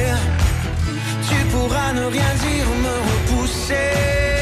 Tu 1.29 1.39
pourras 1.53 1.93
ne 1.93 2.05
rien 2.17 2.33
dire 2.45 2.67
ou 2.73 2.77
me 2.87 2.95
repousser. 3.09 4.36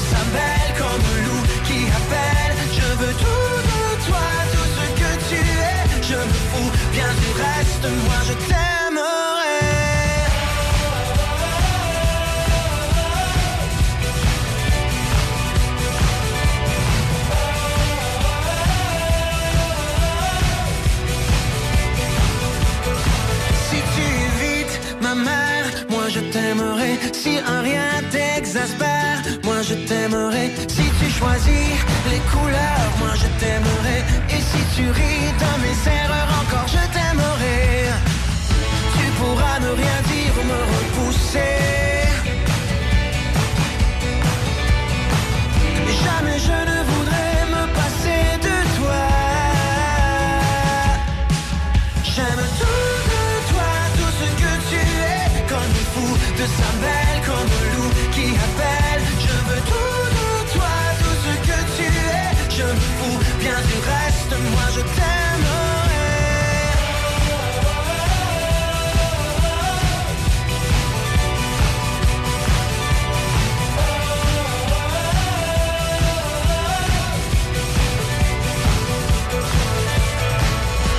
Sa 0.00 0.22
belle, 0.34 0.70
comme 0.78 1.04
un 1.14 1.20
loup 1.26 1.44
qui 1.64 1.78
appelle. 1.98 2.56
Je 2.72 2.88
veux 3.00 3.14
tout 3.24 3.56
de 3.70 4.06
toi, 4.06 4.26
tout 4.52 4.68
ce 4.76 4.84
que 5.00 5.10
tu 5.28 5.40
es. 5.40 6.02
Je 6.02 6.14
me 6.14 6.34
fous 6.50 6.72
bien 6.92 7.10
du 7.22 7.30
reste, 7.42 7.86
moi 8.06 8.18
je 8.28 8.34
t'aimerai. 8.48 9.62
Si 23.68 23.78
tu 23.94 24.04
évites 24.28 24.76
ma 25.00 25.14
mère, 25.14 25.66
moi 25.90 26.08
je 26.08 26.20
t'aimerai. 26.20 26.98
Si 27.12 27.38
un 27.38 27.60
rien 27.60 28.02
t'exaspère, 28.10 29.22
je 29.68 29.74
t'aimerai. 29.88 30.52
Si 30.68 30.86
tu 30.98 31.10
choisis 31.18 31.68
les 32.10 32.22
couleurs, 32.32 32.90
moi 32.98 33.12
je 33.14 33.28
t'aimerai. 33.40 33.98
Et 34.34 34.42
si 34.50 34.60
tu 34.74 34.84
ris 34.90 35.26
de 35.42 35.50
mes 35.62 35.78
erreurs, 36.00 36.30
encore 36.42 36.68
je 36.68 36.84
t'aimerai. 36.94 37.60
Tu 38.96 39.06
pourras 39.18 39.58
ne 39.60 39.70
rien 39.82 39.98
dire 40.12 40.32
ou 40.40 40.44
me 40.52 40.60
repousser. 40.72 41.56
Jamais 46.04 46.38
je 46.48 46.58
ne 46.70 46.78
voudrais 46.90 47.40
me 47.54 47.62
passer 47.78 48.24
de 48.46 48.56
toi. 48.76 49.04
J'aime 52.12 52.44
tout 52.60 52.90
de 53.12 53.26
toi, 53.50 53.70
tout 53.96 54.12
ce 54.20 54.28
que 54.40 54.52
tu 54.70 54.82
es. 55.12 55.48
Comme 55.48 55.74
fou 55.92 56.08
de 56.40 56.46
sa 56.58 56.70
belle, 56.82 57.20
comme 57.28 57.50
un 57.60 57.66
loup 57.74 57.92
qui 58.12 58.28
appelle. 58.46 58.83
Bien 63.44 63.60
du 63.70 63.78
reste, 63.90 64.32
moi 64.52 64.66
je 64.74 64.80
t'aimerai. 64.80 65.84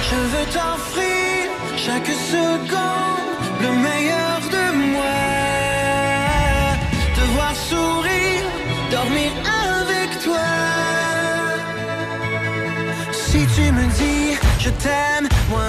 Je 0.08 0.20
veux 0.32 0.48
t'offrir 0.56 1.50
chaque 1.86 2.12
seconde 2.32 3.26
le 3.64 3.72
meilleur 3.86 4.25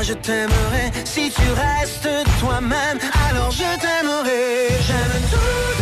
je 0.06 0.12
t'aimerai. 0.12 0.92
Si 1.04 1.30
tu 1.30 1.42
restes 1.50 2.08
toi-même, 2.38 2.98
alors 3.28 3.50
je 3.50 3.68
t'aimerai. 3.80 4.68
J'aime 4.86 5.22
tout 5.30 5.75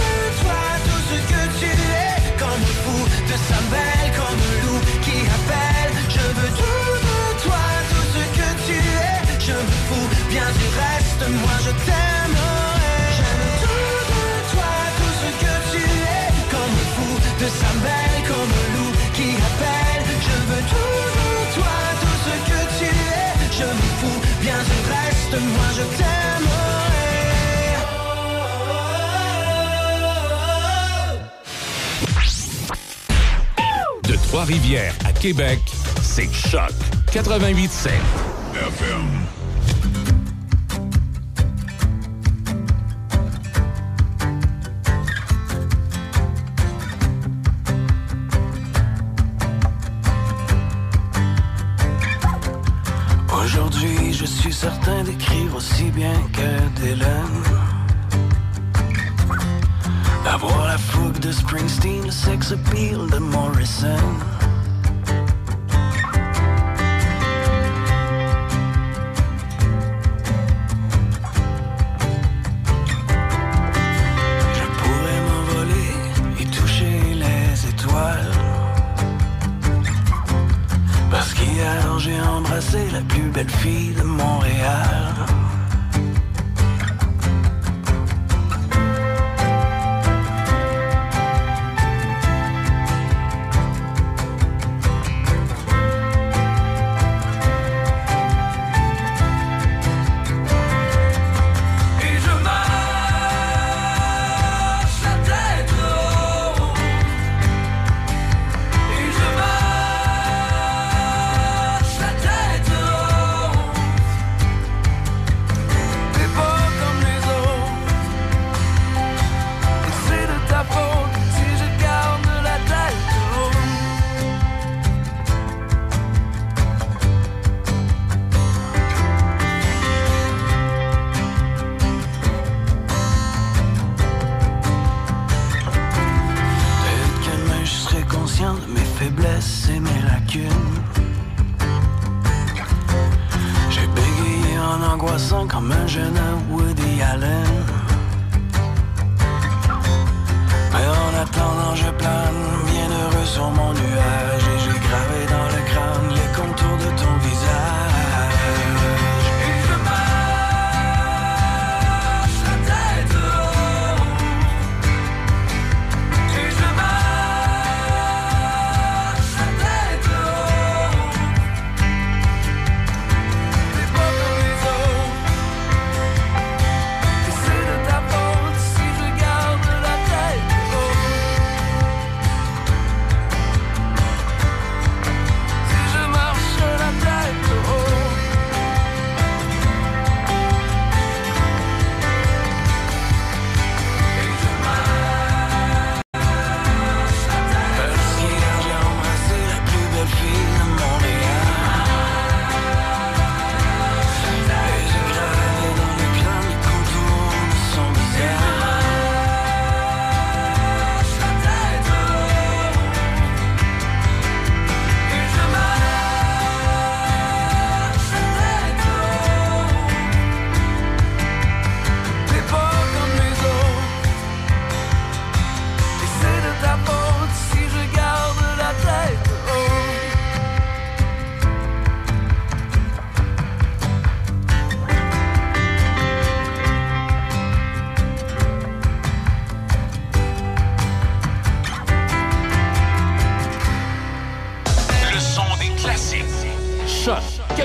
je 25.77 25.83
t'aimerai. 25.97 27.35
De 34.09 34.17
Trois-Rivières 34.27 34.95
à 35.05 35.13
Québec, 35.13 35.61
c'est 36.03 36.33
Choc 36.33 36.73
88.7. 37.13 37.91
Aujourd'hui, 38.53 39.24
je 54.65 54.71
suis 54.71 54.81
certain 54.81 55.05
d'écrire 55.05 55.57
aussi 55.57 55.91
bien 55.91 56.15
que 56.33 56.81
Dylan. 56.81 57.29
D'avoir 60.25 60.67
la 60.67 60.79
fougue 60.79 61.19
de 61.19 61.33
Springsteen, 61.33 62.05
le 62.05 62.11
sex 62.11 62.53
appeal 62.53 63.11
de 63.11 63.19
Morrison. 63.19 63.99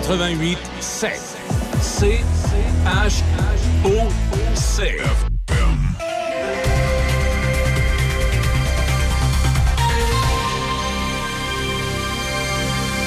88 0.09 0.57
7. 0.79 1.37
C 1.81 2.19
H 2.83 3.21
O 3.85 4.09
C. 4.55 4.97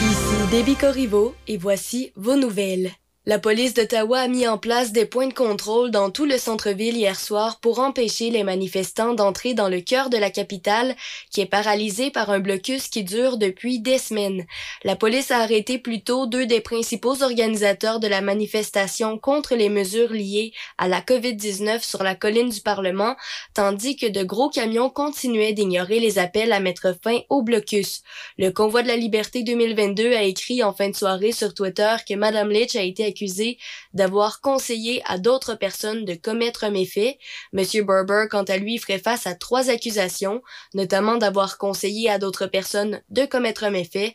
Ici 0.01 0.51
Déby 0.53 0.77
Corriveau 0.77 1.35
et 1.49 1.57
voici 1.57 2.13
vos 2.15 2.37
nouvelles. 2.37 2.93
La 3.25 3.39
police 3.39 3.73
d'Ottawa 3.73 4.19
a 4.19 4.27
mis 4.27 4.49
en 4.49 4.59
place 4.59 4.91
des 4.91 5.07
points 5.07 5.29
de 5.29 5.33
contrôle 5.33 5.93
dans 5.93 6.11
tout 6.11 6.25
le 6.25 6.39
centre-ville 6.39 6.97
hier 6.97 7.19
soir 7.19 7.61
pour 7.61 7.79
empêcher 7.79 8.31
les 8.31 8.43
manifestants 8.43 9.15
d'entrer 9.15 9.55
dans 9.55 9.69
le 9.69 9.81
cœur 9.81 10.11
de 10.11 10.17
la 10.17 10.29
capitale 10.29 10.97
qui 11.31 11.41
est 11.41 11.47
paralysée 11.47 12.11
par 12.11 12.31
un 12.31 12.41
blocus 12.41 12.89
qui 12.89 13.05
dure 13.05 13.39
depuis 13.39 13.79
des 13.79 13.99
semaines. 13.99 14.45
La 14.85 14.97
police 14.97 15.31
a 15.31 15.39
arrêté 15.39 15.79
plus 15.79 16.03
tôt 16.03 16.27
deux 16.27 16.45
des 16.45 16.61
principaux 16.61 17.23
organisateurs 17.23 18.01
de 18.01 18.09
la 18.09 18.21
manifestation 18.21 19.17
contre 19.17 19.55
les 19.55 19.69
mesures 19.69 20.13
liées 20.13 20.53
à 20.77 20.89
la 20.89 21.01
COVID-19 21.01 21.83
sur 21.83 22.03
la 22.03 22.17
colline 22.17 22.49
du 22.49 22.61
Parlement, 22.61 23.15
tandis 23.55 23.95
que 23.95 24.07
de 24.07 24.25
gros 24.25 24.51
camions 24.51 24.91
continuaient 24.91 25.53
d'ignorer 25.53 26.01
les 26.01 26.19
appels 26.19 26.53
à 26.53 26.59
mettre 26.59 26.97
fin 27.01 27.21
au 27.29 27.43
blocus. 27.43 28.03
Le 28.39 28.51
Convoi 28.51 28.83
de 28.83 28.89
la 28.89 28.97
Liberté 28.97 29.45
2022 29.45 30.15
a 30.15 30.23
écrit 30.25 30.65
en 30.65 30.73
fin 30.73 30.89
de 30.89 30.97
soirée 30.97 31.31
sur 31.31 31.55
Twitter 31.55 31.95
que 32.09 32.15
Madame 32.15 32.51
Litch 32.51 32.75
a 32.75 32.83
été 32.83 33.05
accusé 33.05 33.59
d'avoir 33.95 34.41
conseillé 34.41 35.01
à 35.07 35.17
d'autres 35.19 35.55
personnes 35.55 36.05
de 36.05 36.15
commettre 36.15 36.65
un 36.65 36.71
méfait. 36.71 37.19
Monsieur 37.53 37.85
Berber, 37.85 38.25
quant 38.29 38.43
à 38.43 38.57
lui, 38.57 38.79
ferait 38.79 38.99
face 38.99 39.29
à 39.29 39.37
trois 39.37 39.71
accusations, 39.71 40.43
notamment 40.75 41.19
d'avoir 41.19 41.57
conseillé 41.57 42.11
à 42.11 42.19
d'autres 42.19 42.47
personnes 42.47 43.01
de 43.11 43.25
commettre 43.27 43.63
un 43.63 43.71
méfait, 43.71 44.15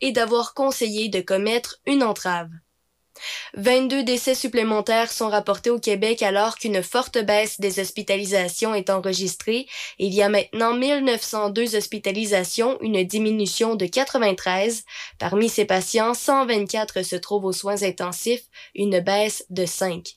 et 0.00 0.12
d'avoir 0.12 0.54
conseillé 0.54 1.08
de 1.08 1.20
commettre 1.20 1.78
une 1.86 2.02
entrave. 2.02 2.48
22 3.54 4.02
décès 4.04 4.34
supplémentaires 4.34 5.10
sont 5.10 5.28
rapportés 5.28 5.70
au 5.70 5.78
Québec 5.78 6.22
alors 6.22 6.56
qu'une 6.56 6.82
forte 6.82 7.18
baisse 7.18 7.60
des 7.60 7.80
hospitalisations 7.80 8.74
est 8.74 8.90
enregistrée. 8.90 9.66
Il 9.98 10.12
y 10.12 10.22
a 10.22 10.28
maintenant 10.28 10.74
1902 10.74 11.76
hospitalisations, 11.76 12.78
une 12.80 13.02
diminution 13.04 13.74
de 13.74 13.86
93. 13.86 14.84
Parmi 15.18 15.48
ces 15.48 15.64
patients, 15.64 16.14
124 16.14 17.02
se 17.02 17.16
trouvent 17.16 17.44
aux 17.44 17.52
soins 17.52 17.82
intensifs, 17.82 18.44
une 18.74 19.00
baisse 19.00 19.44
de 19.50 19.66
5. 19.66 20.15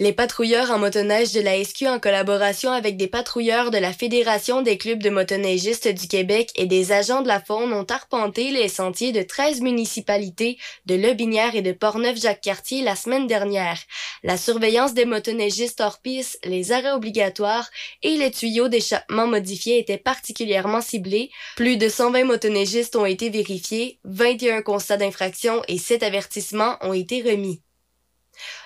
Les 0.00 0.12
patrouilleurs 0.12 0.70
en 0.70 0.78
motoneige 0.78 1.32
de 1.32 1.40
la 1.40 1.64
SQ 1.64 1.88
en 1.88 1.98
collaboration 1.98 2.70
avec 2.70 2.96
des 2.96 3.08
patrouilleurs 3.08 3.72
de 3.72 3.78
la 3.78 3.92
Fédération 3.92 4.62
des 4.62 4.78
clubs 4.78 5.02
de 5.02 5.10
motoneigistes 5.10 5.88
du 5.88 6.06
Québec 6.06 6.52
et 6.54 6.66
des 6.66 6.92
agents 6.92 7.20
de 7.22 7.26
la 7.26 7.40
faune 7.40 7.72
ont 7.72 7.82
arpenté 7.82 8.52
les 8.52 8.68
sentiers 8.68 9.10
de 9.10 9.22
13 9.22 9.60
municipalités 9.60 10.56
de 10.86 10.94
Lobinière 10.94 11.56
et 11.56 11.62
de 11.62 11.72
Portneuf-Jacques-Cartier 11.72 12.82
la 12.82 12.94
semaine 12.94 13.26
dernière. 13.26 13.80
La 14.22 14.36
surveillance 14.36 14.94
des 14.94 15.04
motoneigistes 15.04 15.80
hors 15.80 15.98
piste, 15.98 16.38
les 16.44 16.70
arrêts 16.70 16.92
obligatoires 16.92 17.68
et 18.04 18.16
les 18.18 18.30
tuyaux 18.30 18.68
d'échappement 18.68 19.26
modifiés 19.26 19.80
étaient 19.80 19.98
particulièrement 19.98 20.80
ciblés. 20.80 21.32
Plus 21.56 21.76
de 21.76 21.88
120 21.88 22.22
motoneigistes 22.22 22.94
ont 22.94 23.04
été 23.04 23.30
vérifiés, 23.30 23.98
21 24.04 24.62
constats 24.62 24.96
d'infraction 24.96 25.60
et 25.66 25.76
7 25.76 26.04
avertissements 26.04 26.76
ont 26.82 26.92
été 26.92 27.20
remis. 27.20 27.62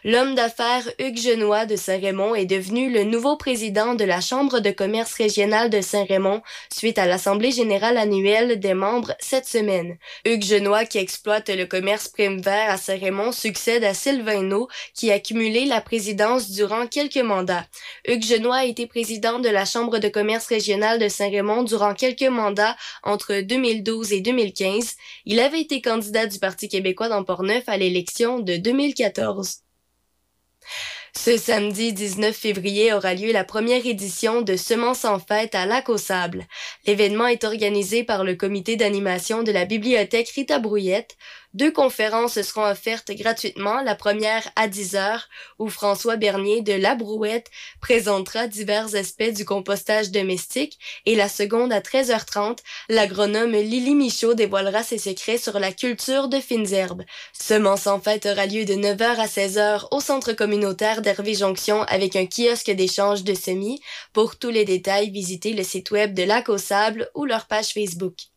L'homme 0.04 0.34
d'affaires 0.34 0.88
Hugues 0.98 1.20
Genois 1.20 1.64
de 1.64 1.76
Saint-Raymond 1.76 2.34
est 2.34 2.46
devenu 2.46 2.90
le 2.90 3.04
nouveau 3.04 3.36
président 3.36 3.94
de 3.94 4.04
la 4.04 4.20
Chambre 4.20 4.58
de 4.58 4.70
commerce 4.70 5.14
régionale 5.14 5.70
de 5.70 5.80
Saint-Raymond 5.80 6.42
suite 6.72 6.98
à 6.98 7.06
l'Assemblée 7.06 7.52
générale 7.52 7.96
annuelle 7.96 8.58
des 8.58 8.74
membres 8.74 9.14
cette 9.20 9.46
semaine. 9.46 9.98
Hugues 10.24 10.44
Genois, 10.44 10.84
qui 10.84 10.98
exploite 10.98 11.48
le 11.50 11.66
commerce 11.66 12.08
prime 12.08 12.40
vert 12.40 12.70
à 12.70 12.76
Saint-Raymond, 12.76 13.32
succède 13.32 13.84
à 13.84 13.94
Sylvain 13.94 14.42
No, 14.42 14.68
qui 14.94 15.12
a 15.12 15.20
cumulé 15.20 15.66
la 15.66 15.80
présidence 15.80 16.50
durant 16.50 16.86
quelques 16.86 17.16
mandats. 17.16 17.66
Hugues 18.06 18.24
Genois 18.24 18.56
a 18.56 18.64
été 18.64 18.86
président 18.86 19.38
de 19.38 19.48
la 19.48 19.64
Chambre 19.64 19.98
de 19.98 20.08
commerce 20.08 20.46
régionale 20.46 20.98
de 20.98 21.08
Saint-Raymond 21.08 21.62
durant 21.62 21.94
quelques 21.94 22.22
mandats 22.22 22.76
entre 23.02 23.40
2012 23.40 24.12
et 24.12 24.20
2015. 24.20 24.96
Il 25.26 25.40
avait 25.40 25.60
été 25.60 25.80
candidat 25.80 26.26
du 26.26 26.38
Parti 26.38 26.68
québécois 26.68 27.08
dans 27.08 27.24
Portneuf 27.24 27.64
à 27.68 27.76
l'élection 27.76 28.40
de 28.40 28.56
2014. 28.56 29.61
Ce 31.14 31.36
samedi 31.36 31.92
19 31.92 32.34
février 32.34 32.92
aura 32.92 33.14
lieu 33.14 33.32
la 33.32 33.44
première 33.44 33.86
édition 33.86 34.42
de 34.42 34.56
Semences 34.56 35.04
en 35.04 35.18
fête 35.18 35.54
à 35.54 35.66
Lac 35.66 35.88
aux 35.88 35.98
Sables. 35.98 36.46
L'événement 36.86 37.26
est 37.26 37.44
organisé 37.44 38.02
par 38.02 38.24
le 38.24 38.34
comité 38.34 38.76
d'animation 38.76 39.42
de 39.42 39.52
la 39.52 39.64
bibliothèque 39.64 40.30
Rita 40.30 40.58
Brouillette. 40.58 41.16
Deux 41.54 41.70
conférences 41.70 42.40
seront 42.40 42.64
offertes 42.64 43.10
gratuitement, 43.10 43.82
la 43.82 43.94
première 43.94 44.50
à 44.56 44.68
10 44.68 44.96
heures, 44.96 45.28
où 45.58 45.68
François 45.68 46.16
Bernier 46.16 46.62
de 46.62 46.72
La 46.72 46.94
Brouette 46.94 47.50
présentera 47.82 48.46
divers 48.46 48.94
aspects 48.94 49.34
du 49.36 49.44
compostage 49.44 50.10
domestique, 50.10 50.78
et 51.04 51.14
la 51.14 51.28
seconde 51.28 51.70
à 51.70 51.80
13h30, 51.80 52.58
l'agronome 52.88 53.52
Lily 53.52 53.94
Michaud 53.94 54.32
dévoilera 54.32 54.82
ses 54.82 54.96
secrets 54.96 55.36
sur 55.36 55.58
la 55.58 55.72
culture 55.72 56.28
de 56.28 56.40
fines 56.40 56.72
herbes. 56.72 57.04
Semence 57.34 57.86
en 57.86 58.00
fête 58.00 58.24
aura 58.24 58.46
lieu 58.46 58.64
de 58.64 58.74
9h 58.74 59.02
à 59.02 59.26
16h 59.26 59.88
au 59.90 60.00
centre 60.00 60.32
communautaire 60.32 61.02
d'Hervé 61.02 61.34
Jonction 61.34 61.82
avec 61.82 62.16
un 62.16 62.24
kiosque 62.24 62.70
d'échange 62.70 63.24
de 63.24 63.34
semis. 63.34 63.82
Pour 64.14 64.38
tous 64.38 64.50
les 64.50 64.64
détails, 64.64 65.10
visitez 65.10 65.52
le 65.52 65.64
site 65.64 65.90
web 65.90 66.14
de 66.14 66.22
Lac 66.22 66.48
au 66.48 66.56
Sable 66.56 67.10
ou 67.14 67.26
leur 67.26 67.46
page 67.46 67.74
Facebook. 67.74 68.31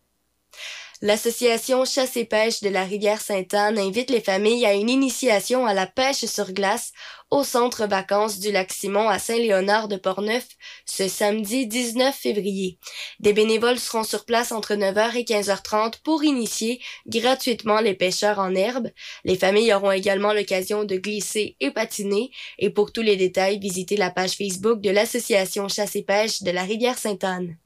L'association 1.01 1.83
Chasse 1.83 2.15
et 2.15 2.23
pêche 2.23 2.61
de 2.61 2.69
la 2.69 2.85
rivière 2.85 3.19
Sainte-Anne 3.19 3.77
invite 3.77 4.09
les 4.09 4.21
familles 4.21 4.65
à 4.65 4.73
une 4.73 4.89
initiation 4.89 5.65
à 5.65 5.73
la 5.73 5.87
pêche 5.87 6.23
sur 6.23 6.53
glace 6.53 6.93
au 7.29 7.43
centre 7.43 7.85
vacances 7.85 8.39
du 8.39 8.49
lac 8.49 8.71
Simon 8.71 9.09
à 9.09 9.19
Saint-Léonard 9.19 9.89
de 9.89 9.97
Portneuf 9.97 10.47
ce 10.85 11.09
samedi 11.09 11.67
19 11.67 12.15
février. 12.15 12.79
Des 13.19 13.33
bénévoles 13.33 13.77
seront 13.77 14.05
sur 14.05 14.23
place 14.23 14.53
entre 14.53 14.75
9h 14.75 15.17
et 15.17 15.23
15h30 15.23 15.95
pour 16.01 16.23
initier 16.23 16.81
gratuitement 17.07 17.81
les 17.81 17.93
pêcheurs 17.93 18.39
en 18.39 18.55
herbe. 18.55 18.89
Les 19.25 19.35
familles 19.35 19.73
auront 19.73 19.91
également 19.91 20.31
l'occasion 20.31 20.85
de 20.85 20.95
glisser 20.95 21.57
et 21.59 21.71
patiner 21.71 22.31
et 22.57 22.69
pour 22.69 22.93
tous 22.93 23.01
les 23.01 23.17
détails, 23.17 23.59
visitez 23.59 23.97
la 23.97 24.11
page 24.11 24.37
Facebook 24.37 24.79
de 24.79 24.91
l'association 24.91 25.67
Chasse 25.67 25.97
et 25.97 26.03
pêche 26.03 26.41
de 26.41 26.51
la 26.51 26.63
rivière 26.63 26.97
Sainte-Anne. 26.97 27.57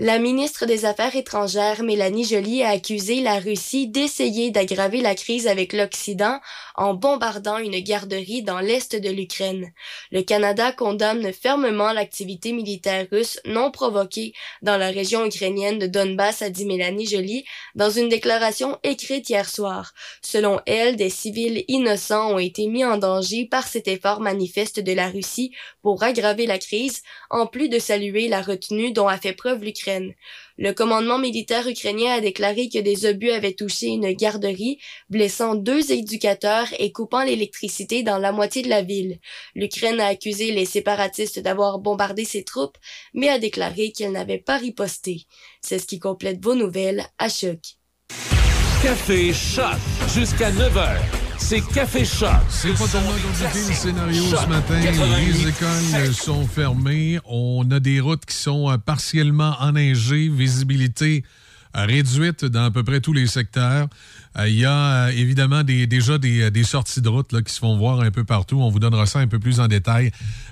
La 0.00 0.20
ministre 0.20 0.64
des 0.64 0.84
Affaires 0.84 1.16
étrangères, 1.16 1.82
Mélanie 1.82 2.22
Joly, 2.22 2.62
a 2.62 2.68
accusé 2.68 3.20
la 3.20 3.40
Russie 3.40 3.88
d'essayer 3.88 4.52
d'aggraver 4.52 5.00
la 5.00 5.16
crise 5.16 5.48
avec 5.48 5.72
l'Occident 5.72 6.38
en 6.76 6.94
bombardant 6.94 7.58
une 7.58 7.80
garderie 7.80 8.44
dans 8.44 8.60
l'est 8.60 8.94
de 8.94 9.10
l'Ukraine. 9.10 9.72
Le 10.12 10.22
Canada 10.22 10.70
condamne 10.70 11.32
fermement 11.32 11.92
l'activité 11.92 12.52
militaire 12.52 13.08
russe 13.10 13.40
non 13.44 13.72
provoquée 13.72 14.34
dans 14.62 14.76
la 14.76 14.90
région 14.90 15.26
ukrainienne 15.26 15.80
de 15.80 15.88
Donbass, 15.88 16.42
a 16.42 16.50
dit 16.50 16.64
Mélanie 16.64 17.08
Joly 17.08 17.44
dans 17.74 17.90
une 17.90 18.08
déclaration 18.08 18.78
écrite 18.84 19.28
hier 19.28 19.50
soir. 19.50 19.94
Selon 20.22 20.60
elle, 20.66 20.94
des 20.94 21.10
civils 21.10 21.64
innocents 21.66 22.34
ont 22.34 22.38
été 22.38 22.68
mis 22.68 22.84
en 22.84 22.98
danger 22.98 23.46
par 23.46 23.66
cet 23.66 23.88
effort 23.88 24.20
manifeste 24.20 24.78
de 24.78 24.92
la 24.92 25.08
Russie 25.08 25.50
pour 25.82 26.04
aggraver 26.04 26.46
la 26.46 26.58
crise, 26.58 27.02
en 27.30 27.48
plus 27.48 27.68
de 27.68 27.80
saluer 27.80 28.28
la 28.28 28.42
retenue 28.42 28.92
dont 28.92 29.08
a 29.08 29.18
fait 29.18 29.32
preuve 29.32 29.64
l'Ukraine. 29.64 29.87
Le 30.56 30.72
commandement 30.72 31.18
militaire 31.18 31.68
ukrainien 31.68 32.14
a 32.14 32.20
déclaré 32.20 32.68
que 32.68 32.78
des 32.78 33.06
obus 33.06 33.30
avaient 33.30 33.52
touché 33.52 33.86
une 33.86 34.12
garderie, 34.12 34.78
blessant 35.08 35.54
deux 35.54 35.92
éducateurs 35.92 36.68
et 36.78 36.92
coupant 36.92 37.22
l'électricité 37.22 38.02
dans 38.02 38.18
la 38.18 38.32
moitié 38.32 38.62
de 38.62 38.68
la 38.68 38.82
ville. 38.82 39.18
L'Ukraine 39.54 40.00
a 40.00 40.06
accusé 40.06 40.50
les 40.52 40.66
séparatistes 40.66 41.38
d'avoir 41.38 41.78
bombardé 41.78 42.24
ses 42.24 42.44
troupes, 42.44 42.78
mais 43.14 43.28
a 43.28 43.38
déclaré 43.38 43.92
qu'elle 43.92 44.12
n'avait 44.12 44.38
pas 44.38 44.58
riposté. 44.58 45.26
C'est 45.60 45.78
ce 45.78 45.86
qui 45.86 45.98
complète 45.98 46.42
vos 46.42 46.54
nouvelles 46.54 47.04
à 47.18 47.28
choc. 47.28 47.60
Café 48.82 49.32
Choc 49.32 49.76
jusqu'à 50.14 50.50
9h. 50.50 51.27
C'est 51.38 51.60
Café 51.60 52.04
Choc. 52.04 52.28
C'est 52.48 52.72
pas 52.72 52.86
tellement 52.86 53.10
compliqué 53.10 53.68
le 53.68 53.74
scénario 53.74 54.22
ce 54.24 54.48
matin. 54.48 54.74
Les 54.80 55.48
écoles 55.48 56.14
sont 56.14 56.46
fermées. 56.46 57.18
On 57.24 57.70
a 57.70 57.80
des 57.80 58.00
routes 58.00 58.26
qui 58.26 58.36
sont 58.36 58.70
euh, 58.70 58.76
partiellement 58.76 59.54
enneigées, 59.60 60.28
visibilité 60.28 61.24
réduite 61.74 62.44
dans 62.44 62.64
à 62.64 62.70
peu 62.70 62.82
près 62.82 63.00
tous 63.00 63.12
les 63.12 63.26
secteurs. 63.26 63.88
Euh, 64.38 64.48
Il 64.48 64.56
y 64.56 64.64
a 64.64 65.06
euh, 65.06 65.08
évidemment 65.08 65.62
déjà 65.64 66.18
des, 66.18 66.64
sorties 66.64 67.00
de 67.00 67.08
route 67.08 67.42
qui 67.42 67.52
se 67.52 67.58
font 67.58 67.76
voir 67.76 68.00
un 68.00 68.10
peu 68.10 68.24
partout. 68.24 68.60
On 68.60 68.70
vous 68.70 68.78
donnera 68.78 69.06
ça 69.06 69.20
un 69.20 69.26
peu 69.26 69.38
plus 69.38 69.60
en 69.60 69.68
détail 69.68 70.10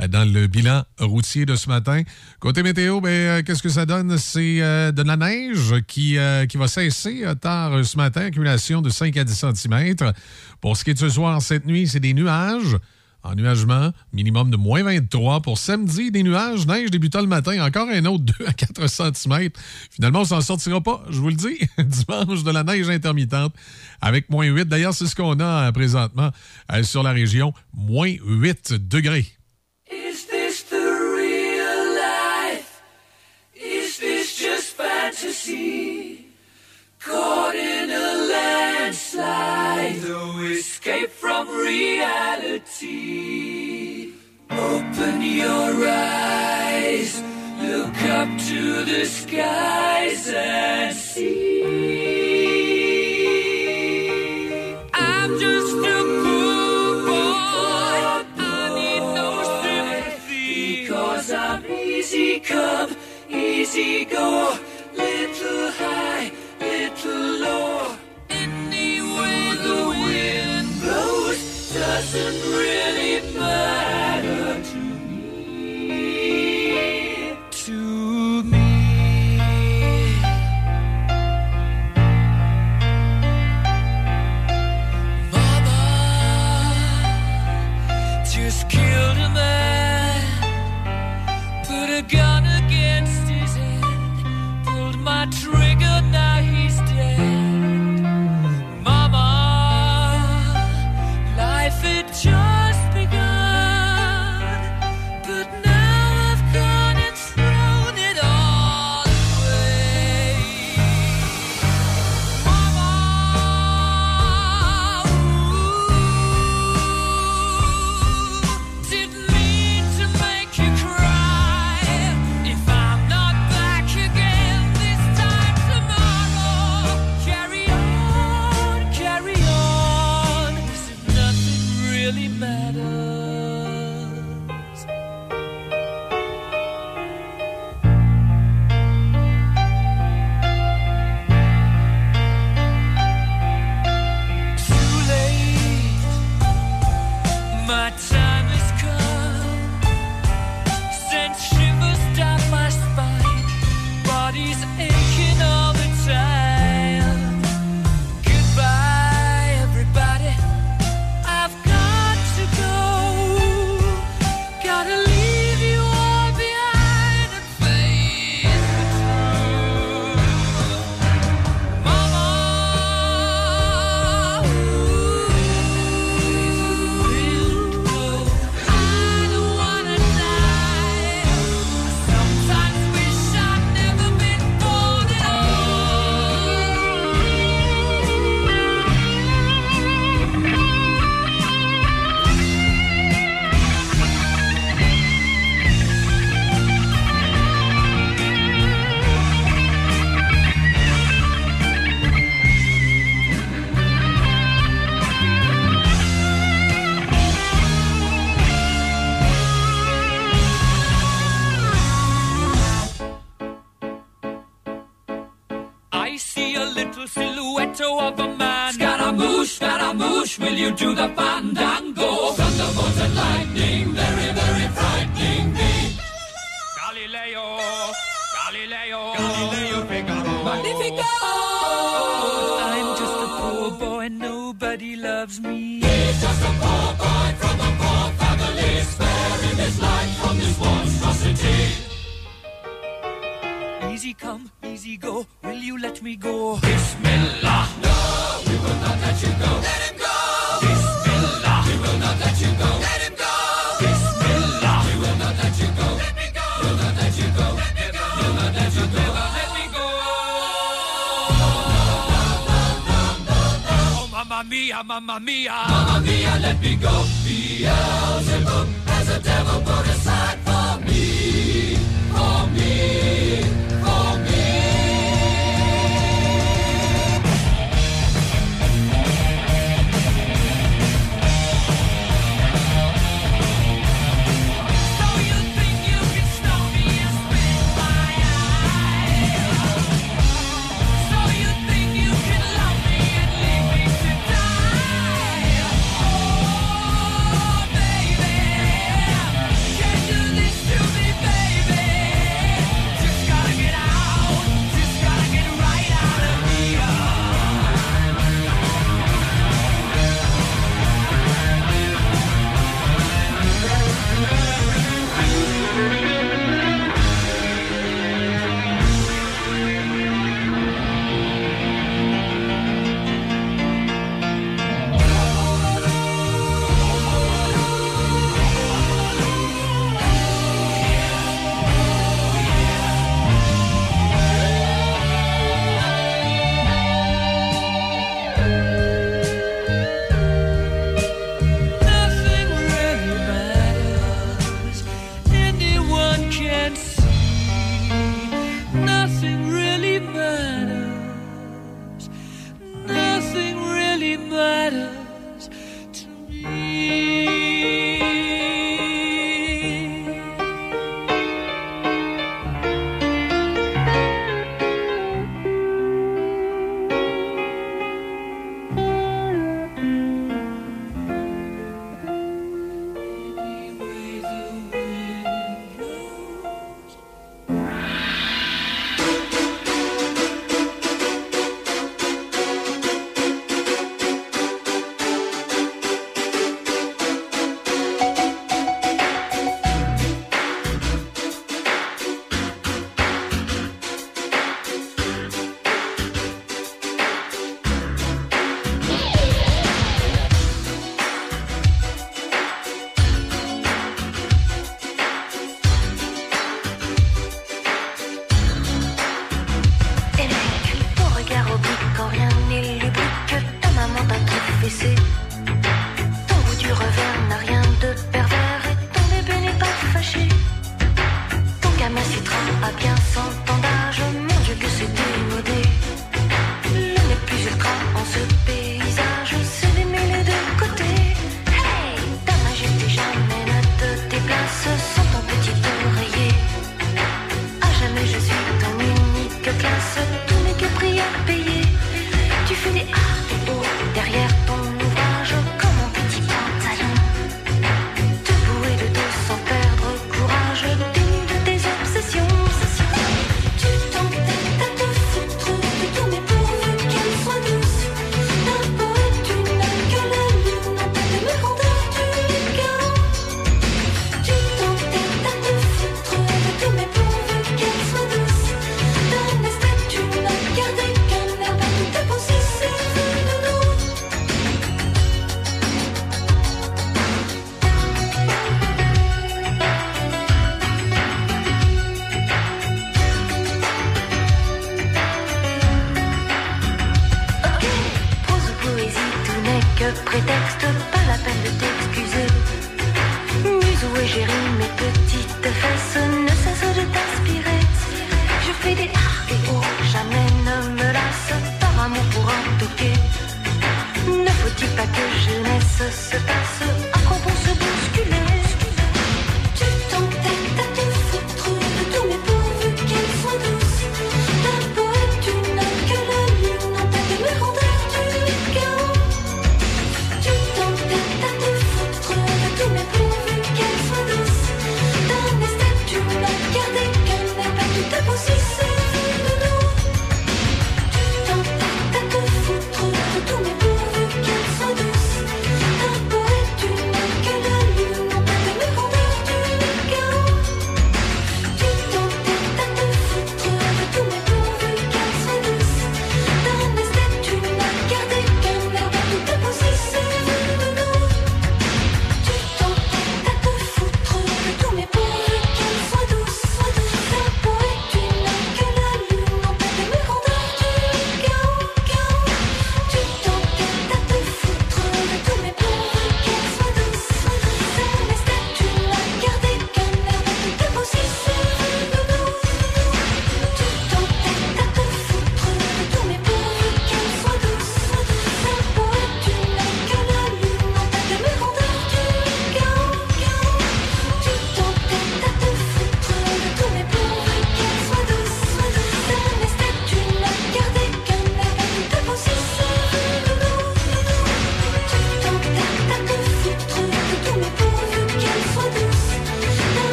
euh, 0.00 0.08
dans 0.08 0.30
le 0.30 0.46
bilan 0.46 0.84
routier 0.98 1.46
de 1.46 1.54
ce 1.56 1.68
matin. 1.68 2.02
Côté 2.40 2.62
météo, 2.62 3.00
ben, 3.00 3.08
euh, 3.10 3.42
qu'est-ce 3.42 3.62
que 3.62 3.68
ça 3.68 3.86
donne? 3.86 4.16
C'est 4.18 4.62
euh, 4.62 4.92
de 4.92 5.02
la 5.02 5.16
neige 5.16 5.74
qui, 5.86 6.18
euh, 6.18 6.46
qui 6.46 6.56
va 6.56 6.68
cesser 6.68 7.24
euh, 7.24 7.34
tard 7.34 7.74
euh, 7.74 7.82
ce 7.82 7.96
matin, 7.96 8.22
accumulation 8.22 8.82
de 8.82 8.90
5 8.90 9.16
à 9.16 9.24
10 9.24 9.44
cm. 9.54 9.94
Pour 10.60 10.76
ce 10.76 10.84
qui 10.84 10.90
est 10.90 10.94
de 10.94 10.98
ce 10.98 11.08
soir, 11.08 11.40
cette 11.42 11.66
nuit, 11.66 11.86
c'est 11.86 12.00
des 12.00 12.14
nuages. 12.14 12.76
Ennuagement, 13.28 13.92
minimum 14.14 14.50
de 14.50 14.56
moins 14.56 14.82
23. 14.82 15.42
Pour 15.42 15.58
samedi, 15.58 16.10
des 16.10 16.22
nuages, 16.22 16.66
neige 16.66 16.90
débutant 16.90 17.20
le 17.20 17.26
matin, 17.26 17.62
encore 17.62 17.88
un 17.88 18.04
autre 18.06 18.24
2 18.38 18.46
à 18.46 18.52
4 18.54 18.86
cm. 18.88 19.50
Finalement, 19.90 20.20
on 20.20 20.24
s'en 20.24 20.40
sortira 20.40 20.80
pas, 20.80 21.04
je 21.10 21.18
vous 21.18 21.28
le 21.28 21.34
dis. 21.34 21.58
Dimanche, 21.78 22.42
de 22.42 22.50
la 22.50 22.64
neige 22.64 22.88
intermittente 22.88 23.54
avec 24.00 24.30
moins 24.30 24.46
8. 24.46 24.66
D'ailleurs, 24.66 24.94
c'est 24.94 25.06
ce 25.06 25.14
qu'on 25.14 25.38
a 25.40 25.68
euh, 25.68 25.72
présentement 25.72 26.30
euh, 26.72 26.82
sur 26.82 27.02
la 27.02 27.12
région, 27.12 27.52
moins 27.74 28.12
8 28.24 28.72
degrés. 28.88 29.26
Is 29.90 30.26
this 30.26 30.64
the 30.64 30.74
real 30.74 31.94
life? 31.94 32.82
Is 33.54 33.98
this 33.98 34.38
just 34.38 34.74
fantasy? 34.76 36.28
Landslide, 39.18 40.02
no 40.08 40.38
escape 40.42 41.10
from 41.10 41.48
reality. 41.48 42.78
Open 44.50 45.22
your 45.22 45.88
eyes, 45.88 47.22
look 47.60 48.02
up 48.02 48.28
to 48.48 48.84
the 48.84 49.04
skies 49.04 50.28
and 50.28 50.96
see. 50.96 51.64
I'm 54.94 55.38
just 55.38 55.74
a 55.76 56.02
poor 56.22 57.06
boy. 57.06 58.00
I 58.40 58.52
need 58.78 59.04
no 59.20 59.30
sympathy. 59.62 60.82
Because 60.82 61.28
I'm 61.32 61.64
easy 61.66 62.40
come, 62.40 62.96
easy 63.28 64.04
go. 64.04 64.56
Little 64.96 65.70
high, 65.78 66.07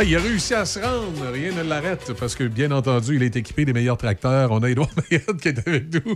Ah, 0.00 0.04
il 0.04 0.14
a 0.14 0.20
réussi 0.20 0.54
à 0.54 0.64
se 0.64 0.78
rendre. 0.78 1.32
Rien 1.32 1.50
ne 1.50 1.68
l'arrête 1.68 2.12
parce 2.20 2.36
que, 2.36 2.44
bien 2.44 2.70
entendu, 2.70 3.16
il 3.16 3.22
est 3.24 3.34
équipé 3.34 3.64
des 3.64 3.72
meilleurs 3.72 3.96
tracteurs. 3.96 4.52
On 4.52 4.62
a 4.62 4.70
Édouard 4.70 4.90
Mayette 5.10 5.40
qui 5.40 5.48
est 5.48 5.58
avec 5.66 5.92
nous 5.92 6.14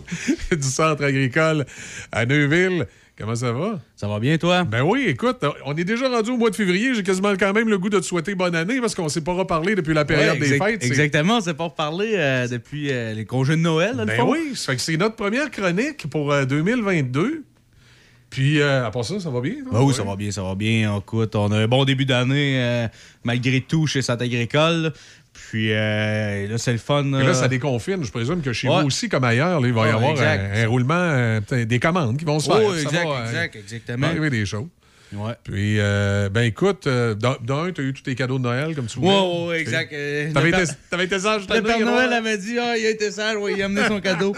du 0.56 0.62
centre 0.62 1.02
agricole 1.02 1.66
à 2.12 2.24
Neuville. 2.24 2.86
Comment 3.18 3.34
ça 3.34 3.50
va? 3.50 3.80
Ça 3.96 4.06
va 4.06 4.20
bien, 4.20 4.38
toi? 4.38 4.62
Ben 4.62 4.82
oui, 4.82 5.06
écoute, 5.08 5.44
on 5.66 5.76
est 5.76 5.82
déjà 5.82 6.08
rendu 6.08 6.30
au 6.30 6.36
mois 6.36 6.50
de 6.50 6.54
février. 6.54 6.94
J'ai 6.94 7.02
quasiment 7.02 7.32
quand 7.36 7.52
même 7.52 7.68
le 7.68 7.76
goût 7.76 7.88
de 7.88 7.98
te 7.98 8.04
souhaiter 8.04 8.36
bonne 8.36 8.54
année 8.54 8.80
parce 8.80 8.94
qu'on 8.94 9.08
s'est 9.08 9.20
pas 9.20 9.32
reparlé 9.32 9.74
depuis 9.74 9.94
la 9.94 10.04
période 10.04 10.40
Ouais, 10.40 10.48
des 10.48 10.58
fêtes. 10.58 10.84
Exactement, 10.84 11.38
on 11.38 11.40
s'est 11.40 11.54
pas 11.54 11.64
reparlé 11.64 12.12
euh, 12.14 12.46
depuis 12.46 12.92
euh, 12.92 13.14
les 13.14 13.24
congés 13.24 13.56
de 13.56 13.62
Noël, 13.62 13.96
Ben 14.06 14.16
fond. 14.16 14.30
oui, 14.30 14.52
ça 14.54 14.72
fait 14.72 14.76
que 14.76 14.82
c'est 14.82 14.96
notre 14.96 15.16
première 15.16 15.50
chronique 15.50 16.06
pour 16.08 16.30
euh, 16.30 16.44
2022. 16.44 17.41
Puis, 18.32 18.60
euh, 18.62 18.86
à 18.86 18.90
part 18.90 19.04
ça, 19.04 19.20
ça 19.20 19.28
va 19.28 19.42
bien? 19.42 19.56
Ben 19.70 19.82
oui, 19.82 19.92
ça 19.92 20.02
va 20.04 20.16
bien, 20.16 20.30
ça 20.30 20.42
va 20.42 20.54
bien. 20.54 20.96
Écoute, 20.96 21.36
on 21.36 21.52
a 21.52 21.58
un 21.58 21.68
bon 21.68 21.84
début 21.84 22.06
d'année, 22.06 22.54
euh, 22.56 22.88
malgré 23.24 23.60
tout, 23.60 23.86
chez 23.86 24.00
Centre 24.00 24.22
Agricole. 24.24 24.90
Puis 25.34 25.70
euh, 25.70 26.48
là, 26.48 26.56
c'est 26.56 26.72
le 26.72 26.78
fun. 26.78 27.04
Et 27.04 27.10
là, 27.10 27.18
euh, 27.28 27.34
ça 27.34 27.46
déconfine. 27.48 28.02
Je 28.02 28.10
présume 28.10 28.40
que 28.40 28.54
chez 28.54 28.68
Ouais. 28.70 28.80
vous 28.80 28.86
aussi, 28.86 29.10
comme 29.10 29.24
ailleurs, 29.24 29.60
là, 29.60 29.66
il 29.68 29.74
va 29.74 29.82
y 29.82 29.84
Ouais, 29.84 29.90
avoir 29.90 30.18
un, 30.18 30.62
un 30.64 30.66
roulement, 30.66 30.94
euh, 30.94 31.40
des 31.66 31.78
commandes 31.78 32.16
qui 32.16 32.24
vont 32.24 32.38
se 32.40 32.50
Oh, 32.50 32.54
faire. 32.54 32.70
Ça 32.72 32.80
exact, 32.80 33.06
va, 33.06 33.16
euh, 33.20 33.26
exact, 33.26 33.56
exactement. 33.56 33.96
Il 33.98 34.00
va 34.00 34.08
arriver 34.08 34.30
des 34.30 34.46
choses. 34.46 34.66
Ouais. 35.14 35.34
Puis, 35.44 35.78
euh, 35.78 36.28
ben 36.28 36.42
écoute, 36.42 36.86
euh, 36.86 37.14
d'un, 37.14 37.36
tu 37.72 37.80
as 37.80 37.84
eu 37.84 37.92
tous 37.92 38.02
tes 38.02 38.14
cadeaux 38.14 38.38
de 38.38 38.44
Noël, 38.44 38.74
comme 38.74 38.86
tu 38.86 38.98
voulais. 38.98 39.10
Ouais, 39.10 39.20
ouais, 39.20 39.46
ouais, 39.48 39.60
exact. 39.60 39.92
Euh, 39.92 40.32
T'avais 40.32 40.48
été, 40.50 40.62
t'avais 40.90 41.04
été 41.04 41.18
sage, 41.18 41.42
Le 41.48 41.62
Père 41.62 41.80
Noël 41.80 42.12
avait 42.12 42.38
dit 42.38 42.58
Ah, 42.58 42.76
il 42.78 42.86
a 42.86 42.90
été 42.90 43.10
sage, 43.10 43.36
ouais, 43.36 43.52
il 43.54 43.62
a 43.62 43.66
amené 43.66 43.86
son 43.86 44.00
cadeau. 44.00 44.34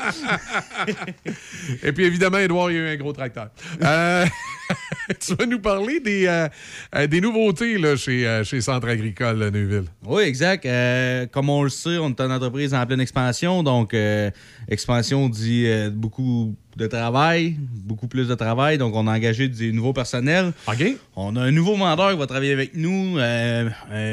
Et 1.82 1.92
puis, 1.92 2.04
évidemment, 2.04 2.38
Edouard, 2.38 2.70
il 2.70 2.76
a 2.76 2.80
eu 2.80 2.88
un 2.88 2.96
gros 2.96 3.12
tracteur. 3.12 3.50
Euh, 3.82 4.26
tu 5.20 5.34
vas 5.34 5.46
nous 5.46 5.58
parler 5.58 6.00
des, 6.00 6.26
euh, 6.26 6.48
euh, 6.94 7.06
des 7.06 7.20
nouveautés 7.20 7.78
là, 7.78 7.96
chez, 7.96 8.26
euh, 8.26 8.44
chez 8.44 8.60
Centre 8.60 8.88
Agricole 8.88 9.38
Neuville. 9.50 9.84
Oui, 10.06 10.22
exact. 10.22 10.64
Euh, 10.66 11.26
comme 11.26 11.50
on 11.50 11.62
le 11.62 11.68
sait, 11.68 11.98
on 11.98 12.10
est 12.10 12.20
une 12.20 12.32
entreprise 12.32 12.72
en 12.74 12.84
pleine 12.86 13.00
expansion. 13.00 13.62
Donc, 13.62 13.92
euh, 13.92 14.30
expansion 14.68 15.28
dit 15.28 15.66
beaucoup 15.92 16.54
de 16.76 16.86
travail, 16.86 17.56
beaucoup 17.60 18.08
plus 18.08 18.28
de 18.28 18.34
travail. 18.34 18.78
Donc, 18.78 18.94
on 18.94 19.06
a 19.06 19.12
engagé 19.12 19.48
des 19.48 19.72
nouveaux 19.72 19.92
personnels. 19.92 20.52
OK. 20.66 20.96
On 21.16 21.36
a 21.36 21.42
un 21.42 21.50
nouveau 21.50 21.76
vendeur 21.76 22.10
qui 22.12 22.18
va 22.18 22.26
travailler 22.26 22.52
avec 22.52 22.74
nous, 22.74 23.18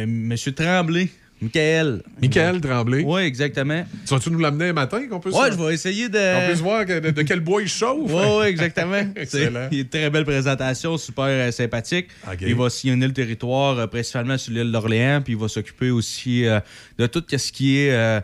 Monsieur 0.08 0.52
Tremblay. 0.52 1.10
Michael. 1.42 2.04
Michael 2.22 2.62
Tremblay. 2.62 3.04
Oui, 3.06 3.22
exactement. 3.24 3.84
Tu 4.06 4.14
vas-tu 4.14 4.30
nous 4.30 4.40
l'amener 4.40 4.70
un 4.70 4.74
matin 4.74 5.02
qu'on 5.10 5.20
peut 5.20 5.32
se- 5.32 5.52
je 5.52 5.58
vais 5.58 5.74
essayer 5.74 6.08
de. 6.08 6.18
On 6.18 6.48
peut 6.50 6.56
se 6.56 6.62
voir 6.62 6.86
de, 6.86 7.00
de 7.00 7.22
quel 7.24 7.40
bois 7.40 7.62
il 7.64 7.68
chauffe. 7.68 8.12
Oui, 8.12 8.38
ouais, 8.38 8.50
exactement. 8.50 9.04
Excellent. 9.16 9.68
il 9.72 9.78
y 9.78 9.82
a 9.82 9.84
une 9.84 9.90
très 9.90 10.10
belle 10.12 10.26
présentation, 10.26 10.98
super 10.98 11.26
euh, 11.26 11.52
sympathique. 11.52 12.08
Il 12.42 12.56
va 12.56 12.70
sillonner 12.70 13.08
le 13.08 13.14
territoire, 13.14 13.78
euh, 13.80 13.88
principalement 13.88 14.38
sur 14.38 14.54
l'île 14.54 14.72
d'Orléans, 14.72 15.22
puis 15.24 15.34
il 15.34 15.40
va 15.40 15.48
s'occuper 15.48 15.90
aussi 15.90 16.46
euh, 16.46 16.60
de 17.00 17.08
tout 17.08 17.24
ce 17.36 17.52
qui 17.52 17.78
est 17.80 17.92
euh, 17.92 18.22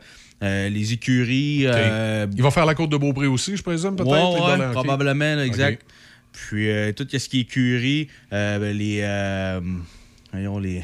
les 0.70 0.94
écuries. 0.94 1.64
euh, 1.66 2.28
Il 2.36 2.44
va 2.44 2.52
faire 2.52 2.68
la 2.68 2.76
côte 2.76 2.92
de 2.92 2.98
Beaupré 2.98 3.26
aussi, 3.26 3.58
je 3.58 3.64
présume, 3.64 3.96
peut-être? 3.96 4.10
Ouais, 4.12 4.66
ouais, 4.66 4.72
probablement, 4.74 5.36
là, 5.36 5.44
exact. 5.46 5.82
Puis 6.34 6.70
euh, 6.70 6.92
tout 6.92 7.08
ce 7.12 7.28
qui 7.30 7.40
est 7.40 7.42
écurie, 7.42 8.10
ben, 8.30 8.62
les. 8.78 9.00
euh, 9.02 9.60
voyons, 10.32 10.60
les. 10.60 10.84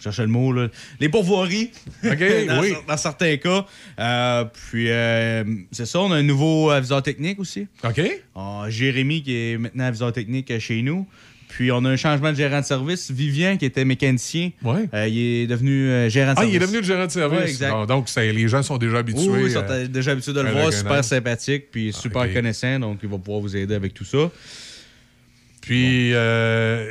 Je 0.00 0.04
cherchais 0.04 0.22
le 0.22 0.28
mot, 0.28 0.50
là. 0.52 0.68
Les 0.98 1.08
pourvoiries. 1.10 1.70
OK, 2.04 2.18
dans, 2.48 2.60
oui. 2.60 2.72
dans 2.88 2.96
certains 2.96 3.36
cas. 3.36 3.66
Euh, 3.98 4.44
puis, 4.70 4.86
euh, 4.90 5.44
c'est 5.72 5.84
ça, 5.86 6.00
on 6.00 6.10
a 6.10 6.16
un 6.16 6.22
nouveau 6.22 6.70
aviseur 6.70 7.02
technique 7.02 7.38
aussi. 7.38 7.66
OK. 7.84 8.00
Ah, 8.34 8.64
Jérémy, 8.68 9.22
qui 9.22 9.36
est 9.36 9.58
maintenant 9.58 9.84
aviseur 9.84 10.12
technique 10.12 10.58
chez 10.58 10.80
nous. 10.80 11.06
Puis, 11.48 11.70
on 11.70 11.84
a 11.84 11.90
un 11.90 11.96
changement 11.96 12.30
de 12.30 12.36
gérant 12.36 12.60
de 12.60 12.64
service. 12.64 13.10
Vivien, 13.10 13.56
qui 13.58 13.66
était 13.66 13.84
mécanicien, 13.84 14.52
euh, 14.64 15.08
il 15.08 15.18
est 15.42 15.46
devenu 15.46 15.88
euh, 15.90 16.08
gérant 16.08 16.32
de 16.32 16.38
Ah, 16.38 16.40
service. 16.42 16.54
il 16.54 16.56
est 16.56 16.60
devenu 16.60 16.78
le 16.78 16.84
gérant 16.84 17.06
de 17.06 17.10
service. 17.10 17.38
Ouais, 17.40 17.48
exact. 17.50 17.70
Bon, 17.72 17.84
donc, 17.86 18.06
les 18.16 18.48
gens 18.48 18.62
sont 18.62 18.78
déjà 18.78 18.98
habitués. 18.98 19.28
Oui, 19.28 19.40
ils 19.46 19.50
sont 19.52 19.64
euh, 19.68 19.86
déjà 19.86 20.12
habitués 20.12 20.32
de 20.32 20.40
le 20.40 20.50
voir, 20.52 20.72
super 20.72 21.04
sympathique, 21.04 21.70
puis 21.70 21.92
super 21.92 22.22
ok. 22.22 22.32
connaissant, 22.32 22.78
donc 22.78 23.00
il 23.02 23.08
va 23.08 23.18
pouvoir 23.18 23.40
vous 23.40 23.54
aider 23.54 23.74
avec 23.74 23.92
tout 23.92 24.04
ça. 24.04 24.30
Puis, 25.60 26.14
euh, 26.14 26.86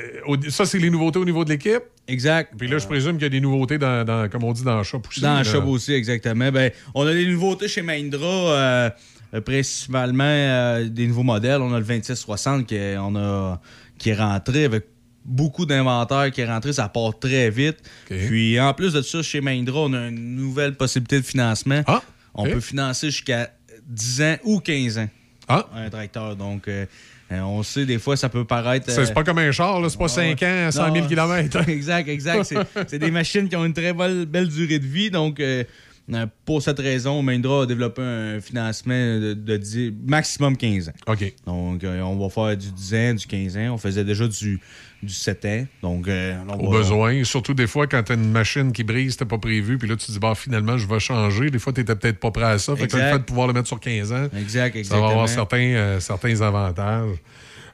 ça, 0.50 0.66
c'est 0.66 0.78
les 0.78 0.90
nouveautés 0.90 1.20
au 1.20 1.26
niveau 1.26 1.44
de 1.44 1.50
l'équipe? 1.50 1.82
Exact. 2.10 2.54
Puis 2.58 2.68
là, 2.68 2.78
je 2.80 2.88
présume 2.88 3.14
qu'il 3.14 3.24
y 3.24 3.26
a 3.26 3.30
des 3.30 3.40
nouveautés, 3.40 3.78
dans, 3.78 4.04
dans- 4.06 4.28
comme 4.30 4.44
on 4.44 4.52
dit, 4.54 4.64
dans 4.64 4.78
le 4.78 4.84
shop 4.84 5.02
aussi. 5.10 5.22
Dans 5.22 5.44
shop 5.44 5.64
aussi, 5.68 5.94
exactement. 5.94 6.52
Ben, 6.52 6.72
on 6.96 7.06
a 7.06 7.14
des 7.14 7.26
nouveautés 7.28 7.68
chez 7.68 7.82
Mahindra, 7.82 8.26
euh, 8.28 8.90
euh, 9.36 9.42
principalement 9.42 10.24
euh, 10.26 10.90
des 10.90 11.08
nouveaux 11.08 11.24
modèles. 11.24 11.62
On 11.62 11.74
a 11.74 11.80
le 11.80 11.86
2660 11.86 12.66
qui 12.66 12.76
est, 12.76 12.98
on 12.98 13.16
a, 13.16 13.62
qui 13.98 14.10
est 14.10 14.16
rentré 14.16 14.66
avec 14.66 14.86
beaucoup 15.26 15.66
d'inventaire 15.66 16.32
qui 16.32 16.42
est 16.42 16.48
rentré, 16.48 16.74
ça 16.74 16.90
part 16.90 17.20
très 17.20 17.50
vite. 17.52 17.78
Puis 18.08 18.60
en 18.60 18.74
plus 18.74 18.94
de 18.94 19.02
ça, 19.02 19.22
chez 19.22 19.42
Mahindra, 19.42 19.82
on 19.82 19.94
a 19.94 20.08
une 20.08 20.36
nouvelle 20.36 20.76
possibilité 20.76 21.20
de 21.20 21.26
financement. 21.26 21.84
Ah, 21.86 22.02
On 22.34 22.46
peut 22.46 22.60
financer 22.62 23.12
jusqu'à 23.12 23.52
10 23.88 24.22
ans 24.24 24.36
ou 24.46 24.60
15 24.60 24.98
ans 24.98 25.10
Ah. 25.48 25.68
un 25.76 25.90
tracteur. 25.90 26.36
Donc, 26.36 26.68
euh, 26.68 26.86
on 27.32 27.64
sait, 27.64 27.86
des 27.86 28.00
fois, 28.00 28.18
ça 28.18 28.30
peut 28.30 28.46
paraître. 28.46 28.90
C'est 28.90 29.14
pas 29.14 29.24
comme 29.24 29.40
un 29.40 29.52
char, 29.52 29.80
c'est 29.90 30.00
pas 30.00 30.08
5 30.08 30.44
ans 30.44 30.68
à 30.68 30.72
100 30.72 30.84
000 30.94 30.96
non, 30.96 31.08
km. 31.08 31.58
exact, 31.70 32.10
exact. 32.10 32.54
C'est- 32.88 33.00
des 33.00 33.12
machines 33.12 33.48
qui 33.48 33.56
ont 33.56 33.66
une 33.66 33.74
très 33.74 33.94
belle, 33.94 34.26
belle 34.26 34.48
durée 34.48 34.80
de 34.80 34.86
vie. 34.86 35.10
Donc, 35.12 35.40
euh, 35.40 35.64
euh, 36.12 36.26
pour 36.46 36.62
cette 36.62 36.80
raison, 36.80 37.22
Mahindra 37.22 37.64
a 37.64 37.66
développé 37.66 38.02
un 38.02 38.42
financement 38.42 38.94
de, 38.94 39.34
de 39.34 39.58
10 39.58 39.94
maximum 40.08 40.58
15 40.58 40.90
ans. 40.90 40.94
OK. 41.08 41.34
Donc, 41.46 41.84
euh, 41.84 42.02
on 42.02 42.16
va 42.18 42.30
faire 42.30 42.58
du 42.58 42.72
10 42.72 42.96
ans, 42.96 43.14
du 43.14 43.28
15 43.28 43.58
ans. 43.58 43.74
On 43.74 43.78
faisait 43.78 44.04
déjà 44.04 44.28
du, 44.28 44.60
du 45.02 45.14
7 45.14 45.46
ans. 45.46 45.66
Donc, 45.82 46.08
euh, 46.08 46.36
on 46.50 46.60
Au 46.60 46.72
va- 46.72 46.78
besoin. 46.80 47.24
Surtout 47.24 47.54
des 47.54 47.68
fois, 47.68 47.88
quand 47.88 48.04
t'as 48.04 48.16
une 48.16 48.32
machine 48.32 48.72
qui 48.72 48.84
brise, 48.84 49.16
t'as 49.18 49.26
pas 49.26 49.38
prévu, 49.38 49.78
puis 49.78 49.88
là, 49.88 49.96
tu 49.96 50.06
te 50.08 50.12
dis, 50.12 50.20
bah, 50.20 50.34
finalement, 50.36 50.78
je 50.78 50.88
vais 50.88 51.00
changer. 51.00 51.50
Des 51.50 51.60
fois, 51.60 51.72
t'étais 51.74 51.96
peut-être 51.96 52.20
pas 52.20 52.32
prêt 52.32 52.44
à 52.46 52.58
ça. 52.58 52.74
Fait 52.76 52.80
que 52.82 52.84
Exact. 52.96 53.06
le 53.06 53.12
fait 53.14 53.20
de 53.20 53.24
pouvoir 53.24 53.48
le 53.48 53.54
mettre 53.54 53.68
sur 53.68 53.80
15 53.80 54.12
ans, 54.12 54.28
Exact, 54.38 54.84
ça 54.84 55.00
va 55.00 55.08
avoir 55.08 55.30
certains, 55.30 55.58
euh, 55.58 56.00
certains 56.00 56.42
avantages. 56.42 57.16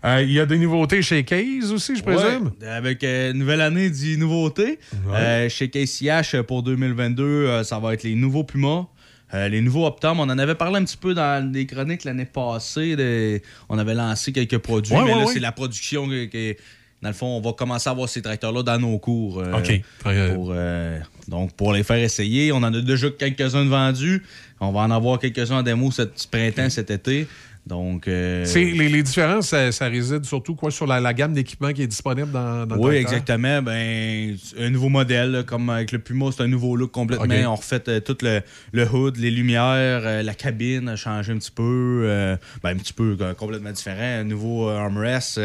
Euh, 0.04 0.22
Il 0.22 0.32
y 0.32 0.40
a 0.40 0.46
des 0.46 0.60
nouveautés 0.60 1.02
chez 1.02 1.24
Case 1.24 1.72
aussi, 1.72 1.96
je 1.96 2.04
présume? 2.04 2.52
Ouais, 2.62 2.68
avec 2.68 3.04
euh, 3.04 3.34
nouvelle 3.34 3.62
année 3.62 3.90
dit 3.90 4.18
nouveauté. 4.18 4.78
Euh, 5.10 5.50
chez 5.50 5.68
KCH, 5.70 6.42
pour 6.44 6.62
2022, 6.62 7.24
euh, 7.24 7.64
ça 7.64 7.80
va 7.80 7.94
être 7.96 8.04
les 8.04 8.14
nouveaux 8.14 8.44
Pumas. 8.44 8.86
les 9.34 9.62
nouveaux 9.62 9.86
Optum, 9.88 10.20
on 10.20 10.24
en 10.30 10.38
avait 10.38 10.54
parlé 10.56 10.78
un 10.78 10.84
petit 10.86 10.96
peu 10.96 11.14
dans 11.16 11.52
les 11.52 11.66
chroniques 11.66 12.04
l'année 12.04 12.26
passée. 12.26 13.42
on 13.68 13.78
avait 13.80 13.96
lancé 13.96 14.32
quelques 14.32 14.60
produits, 14.60 14.94
Ouais, 14.94 15.04
mais 15.04 15.12
ouais, 15.14 15.20
là, 15.20 15.26
ouais. 15.26 15.34
c'est 15.34 15.40
la 15.40 15.52
production 15.52 16.08
que, 16.08 16.26
que- 16.26 16.56
dans 17.02 17.10
le 17.10 17.14
fond, 17.16 17.28
on 17.28 17.42
va 17.42 17.54
commencer 17.54 17.88
à 17.88 17.92
avoir 17.92 18.10
ces 18.10 18.22
tracteurs-là 18.22 18.64
dans 18.64 18.80
nos 18.80 18.98
cours. 18.98 19.40
euh, 19.40 19.58
OK. 19.58 19.82
Pour, 20.34 20.52
euh, 20.56 21.00
donc, 21.28 21.54
pour 21.54 21.74
les 21.74 21.84
faire 21.84 21.98
essayer, 21.98 22.52
on 22.52 22.58
en 22.58 22.74
a 22.74 22.82
déjà 22.82 23.10
quelques-uns 23.10 23.66
de 23.66 23.70
vendus. 23.70 24.24
On 24.60 24.72
va 24.72 24.82
en 24.82 24.92
avoir 24.92 25.20
quelques-uns 25.20 25.58
en 25.60 25.64
démo 25.64 25.92
cet 25.92 26.28
printemps, 26.32 26.70
cet 26.70 26.90
été. 26.92 27.28
Donc, 27.68 28.08
euh, 28.08 28.46
Les, 28.54 28.90
les 28.90 29.02
différences, 29.02 29.48
ça, 29.48 29.72
ça 29.72 29.88
réside 29.88 30.24
surtout 30.24 30.54
quoi, 30.54 30.70
sur 30.70 30.86
la, 30.86 31.00
la 31.00 31.16
gamme 31.16 31.34
d'équipements 31.34 31.74
qui 31.74 31.82
est 31.82 31.88
disponible 31.88 32.32
dans, 32.32 32.68
dans 32.68 32.78
Oui, 32.78 32.94
exactement. 32.96 33.64
Ben, 33.64 34.36
un 34.60 34.70
nouveau 34.70 34.90
modèle, 34.90 35.32
là, 35.32 35.42
comme 35.44 35.72
avec 35.72 35.92
le 35.92 35.98
Puma, 35.98 36.28
c'est 36.32 36.44
un 36.44 36.48
nouveau 36.48 36.76
look 36.76 36.92
complètement. 36.92 37.52
On 37.52 37.56
refait 37.56 37.82
euh, 37.88 38.00
tout 38.00 38.18
le, 38.22 38.42
le 38.72 38.88
hood, 38.88 39.18
les 39.18 39.32
lumières, 39.32 39.64
euh, 40.06 40.22
la 40.22 40.36
cabine 40.36 40.90
a 40.90 40.96
changé 40.96 41.32
un 41.34 41.38
petit 41.40 41.50
peu. 41.52 42.04
euh, 42.06 42.38
ben, 42.62 42.70
un 42.70 42.76
petit 42.78 42.94
peu, 42.94 43.18
euh, 43.20 43.34
complètement 43.34 43.72
différent. 43.72 44.20
Un 44.20 44.26
nouveau 44.26 44.70
euh, 44.70 44.78
armrest 44.78 45.40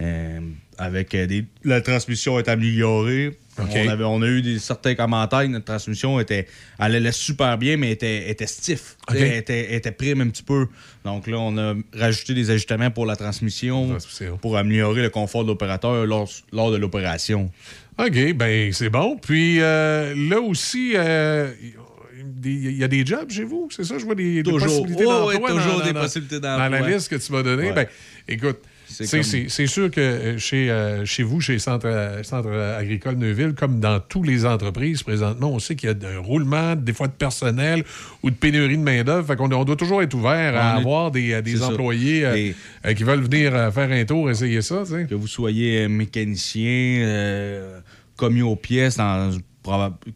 euh, 0.00 0.40
avec 0.78 1.14
euh, 1.14 1.26
des. 1.26 1.44
La 1.64 1.80
transmission 1.80 2.38
est 2.38 2.48
améliorée. 2.48 3.36
On, 3.58 3.88
avait, 3.88 4.04
on 4.04 4.20
a 4.20 4.26
eu 4.26 4.42
des, 4.42 4.58
certains 4.58 4.94
commentaires 4.94 5.48
notre 5.48 5.64
transmission 5.64 6.20
était. 6.20 6.46
Elle 6.78 6.96
allait 6.96 7.12
super 7.12 7.56
bien, 7.56 7.78
mais 7.78 7.90
était, 7.90 8.28
était 8.28 8.46
stiff. 8.46 8.96
Elle 9.08 9.22
était, 9.32 9.74
était 9.74 9.92
prime 9.92 10.20
un 10.20 10.28
petit 10.28 10.42
peu. 10.42 10.66
Donc 11.06 11.26
là, 11.26 11.38
on 11.38 11.56
a 11.56 11.74
rajouté 11.94 12.34
des 12.34 12.50
ajustements 12.50 12.90
pour 12.90 13.06
la 13.06 13.16
transmission 13.16 13.96
pour 14.42 14.58
améliorer 14.58 15.00
le 15.00 15.08
confort 15.08 15.42
de 15.44 15.48
l'opérateur 15.48 16.04
lors, 16.04 16.28
lors 16.52 16.70
de 16.70 16.76
l'opération. 16.76 17.50
OK, 17.98 18.34
ben 18.34 18.72
c'est 18.74 18.90
bon. 18.90 19.16
Puis 19.16 19.62
euh, 19.62 20.14
là 20.28 20.38
aussi, 20.38 20.92
euh, 20.94 21.50
il 22.44 22.76
y 22.76 22.84
a 22.84 22.88
des 22.88 23.06
jobs 23.06 23.30
chez 23.30 23.44
vous, 23.44 23.68
c'est 23.70 23.84
ça? 23.84 23.98
Je 23.98 24.04
vois 24.04 24.14
des, 24.14 24.42
possibilités 24.42 25.04
d'emploi 25.04 25.50
toujours 25.50 25.78
dans- 25.78 25.84
des 25.86 25.94
possibilités 25.94 26.40
Dans 26.40 26.68
la 26.68 26.88
liste 26.88 27.08
que 27.08 27.16
tu 27.16 27.32
m'as 27.32 27.42
donnée. 27.42 27.68
Ouais. 27.68 27.72
Ben, 27.72 27.86
écoute, 28.28 28.58
C'est 29.04 29.18
comme- 29.20 29.22
sûr 29.66 29.90
que 29.90 30.00
euh, 30.00 30.38
chez, 30.38 30.70
euh, 30.70 31.04
chez 31.04 31.22
vous, 31.22 31.40
chez 31.40 31.58
Centre, 31.58 31.86
euh, 31.86 32.22
Centre 32.22 32.50
agricole 32.50 33.16
Neuville, 33.16 33.52
comme 33.54 33.78
dans 33.80 34.00
toutes 34.00 34.26
les 34.26 34.46
entreprises 34.46 35.02
présentement, 35.02 35.50
on 35.52 35.58
sait 35.58 35.76
qu'il 35.76 35.90
y 35.90 35.92
a 35.92 36.08
un 36.16 36.18
roulement, 36.20 36.74
des 36.76 36.92
fois 36.92 37.06
de 37.08 37.12
personnel 37.12 37.84
ou 38.22 38.30
de 38.30 38.36
pénurie 38.36 38.78
de 38.78 38.82
main-d'œuvre. 38.82 39.26
Fait 39.26 39.36
qu'on 39.36 39.52
on 39.52 39.64
doit 39.64 39.76
toujours 39.76 40.02
être 40.02 40.14
ouvert 40.14 40.56
à 40.56 40.74
est- 40.76 40.78
avoir 40.80 41.10
des, 41.10 41.34
employés 41.62 42.24
euh, 42.24 42.52
Et- 42.84 42.94
qui 42.94 43.04
veulent 43.04 43.22
venir 43.24 43.52
faire 43.72 43.90
un 43.90 44.04
tour, 44.04 44.30
essayer 44.30 44.62
ça. 44.62 44.82
Que 45.08 45.14
vous 45.14 45.26
soyez 45.28 45.88
mécanicien, 45.88 47.00
euh, 47.04 47.80
commis 48.16 48.42
aux 48.42 48.56
pièces, 48.56 48.96
dans- 48.96 49.30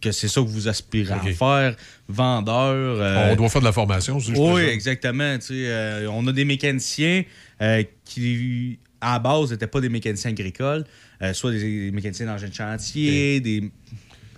que 0.01 0.13
c'est 0.13 0.29
ça 0.29 0.41
que 0.43 0.47
vous 0.47 0.69
aspirez 0.69 1.13
à 1.13 1.19
faire, 1.19 1.75
vendeur. 2.09 2.73
euh, 3.01 3.33
On 3.33 3.37
doit 3.37 3.49
faire 3.49 3.61
de 3.61 3.67
la 3.67 3.73
formation 3.73 4.19
je 4.21 4.33
Oui, 4.33 4.63
exactement. 4.63 5.37
euh, 5.51 6.07
on 6.13 6.25
a 6.29 6.33
des 6.33 6.45
mécaniciens 6.45 7.25
euh, 7.61 7.83
qui, 8.05 8.79
à 9.01 9.15
la 9.15 9.19
base, 9.19 9.51
n'étaient 9.51 9.67
pas 9.67 9.81
des 9.81 9.89
mécaniciens 9.89 10.31
agricoles, 10.31 10.85
euh, 11.23 11.33
soit 11.33 11.51
des, 11.53 11.87
des 11.87 11.91
mécaniciens 11.91 12.27
d'engins 12.27 12.49
de 12.49 12.55
chantier, 12.55 13.41
des 13.41 13.71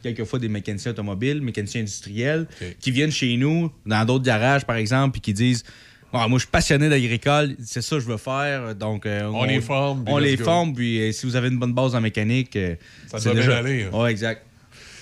quelquefois 0.02 0.38
des 0.38 0.48
mécaniciens 0.48 0.90
automobiles, 0.90 1.40
mécaniciens 1.40 1.82
industriels, 1.82 2.46
qui 2.80 2.90
viennent 2.90 3.12
chez 3.12 3.36
nous, 3.36 3.70
dans 3.86 4.04
d'autres 4.04 4.24
garages, 4.24 4.66
par 4.66 4.76
exemple, 4.76 5.12
puis 5.12 5.20
qui 5.20 5.32
disent 5.32 5.64
Ah, 6.12 6.28
Moi, 6.28 6.38
je 6.38 6.44
suis 6.44 6.50
passionné 6.50 6.88
d'agricole, 6.88 7.56
c'est 7.64 7.82
ça 7.82 7.96
que 7.96 8.02
je 8.02 8.08
veux 8.08 8.16
faire. 8.16 8.74
Donc, 8.74 9.06
euh, 9.06 9.24
On 9.32 9.44
les 9.44 9.60
forme, 9.60 10.04
On 10.08 10.18
les 10.18 10.36
go. 10.36 10.44
forme, 10.44 10.74
puis 10.74 11.00
euh, 11.00 11.12
si 11.12 11.26
vous 11.26 11.36
avez 11.36 11.48
une 11.48 11.58
bonne 11.58 11.72
base 11.72 11.94
en 11.94 12.00
mécanique, 12.00 12.56
euh, 12.56 12.74
Ça 13.06 13.20
doit 13.20 13.34
bien 13.34 13.50
aller, 13.50 13.84
hein. 13.84 13.90
Oui, 13.92 14.10
exact. 14.10 14.44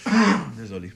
Désolé. 0.58 0.92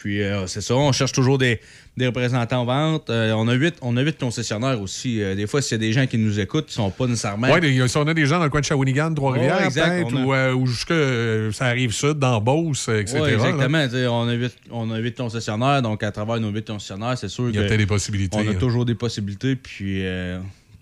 Puis 0.00 0.20
c'est 0.46 0.60
ça, 0.60 0.76
on 0.76 0.92
cherche 0.92 1.10
toujours 1.12 1.38
des, 1.38 1.60
des 1.96 2.06
représentants 2.06 2.60
en 2.60 2.64
vente. 2.64 3.10
Euh, 3.10 3.32
on, 3.32 3.48
a 3.48 3.54
huit, 3.54 3.74
on 3.80 3.96
a 3.96 4.02
huit 4.02 4.18
concessionnaires 4.18 4.80
aussi. 4.80 5.22
Euh, 5.22 5.34
des 5.34 5.46
fois, 5.46 5.62
s'il 5.62 5.72
y 5.72 5.74
a 5.76 5.86
des 5.86 5.92
gens 5.92 6.06
qui 6.06 6.18
nous 6.18 6.38
écoutent 6.38 6.66
qui 6.66 6.74
sont 6.74 6.90
pas 6.90 7.06
nécessairement. 7.06 7.48
Oui, 7.52 7.88
si 7.88 7.96
on 7.96 8.06
a 8.06 8.12
des 8.14 8.26
gens 8.26 8.38
dans 8.38 8.44
le 8.44 8.50
coin 8.50 8.60
de 8.60 8.66
Shawinigan, 8.66 9.14
Trois-Rivières, 9.14 9.60
Ouais, 9.60 9.70
peut-être, 9.70 10.14
a- 10.16 10.20
ou, 10.24 10.34
euh, 10.34 10.52
ou 10.54 10.66
jusque 10.66 10.90
euh, 10.90 11.50
ça 11.52 11.66
arrive 11.66 11.92
sud, 11.92 12.18
dans 12.18 12.40
Beauce, 12.40 12.88
etc. 12.88 13.20
Ouais, 13.20 13.32
exactement. 13.34 13.86
On 14.12 14.28
a, 14.28 14.32
huit, 14.34 14.56
on 14.70 14.90
a 14.90 14.98
huit 14.98 15.16
concessionnaires, 15.16 15.80
donc 15.82 16.02
à 16.02 16.12
travers 16.12 16.38
nos 16.38 16.50
huit 16.50 16.66
concessionnaires, 16.66 17.16
c'est 17.16 17.28
sûr 17.28 17.48
Il 17.48 17.54
y 17.56 17.58
a 17.58 17.68
que 17.68 17.74
des 17.74 17.86
possibilités, 17.86 18.36
On 18.38 18.46
a 18.46 18.50
hein. 18.50 18.54
toujours 18.58 18.84
des 18.84 18.94
possibilités, 18.94 19.56
puis 19.56 20.02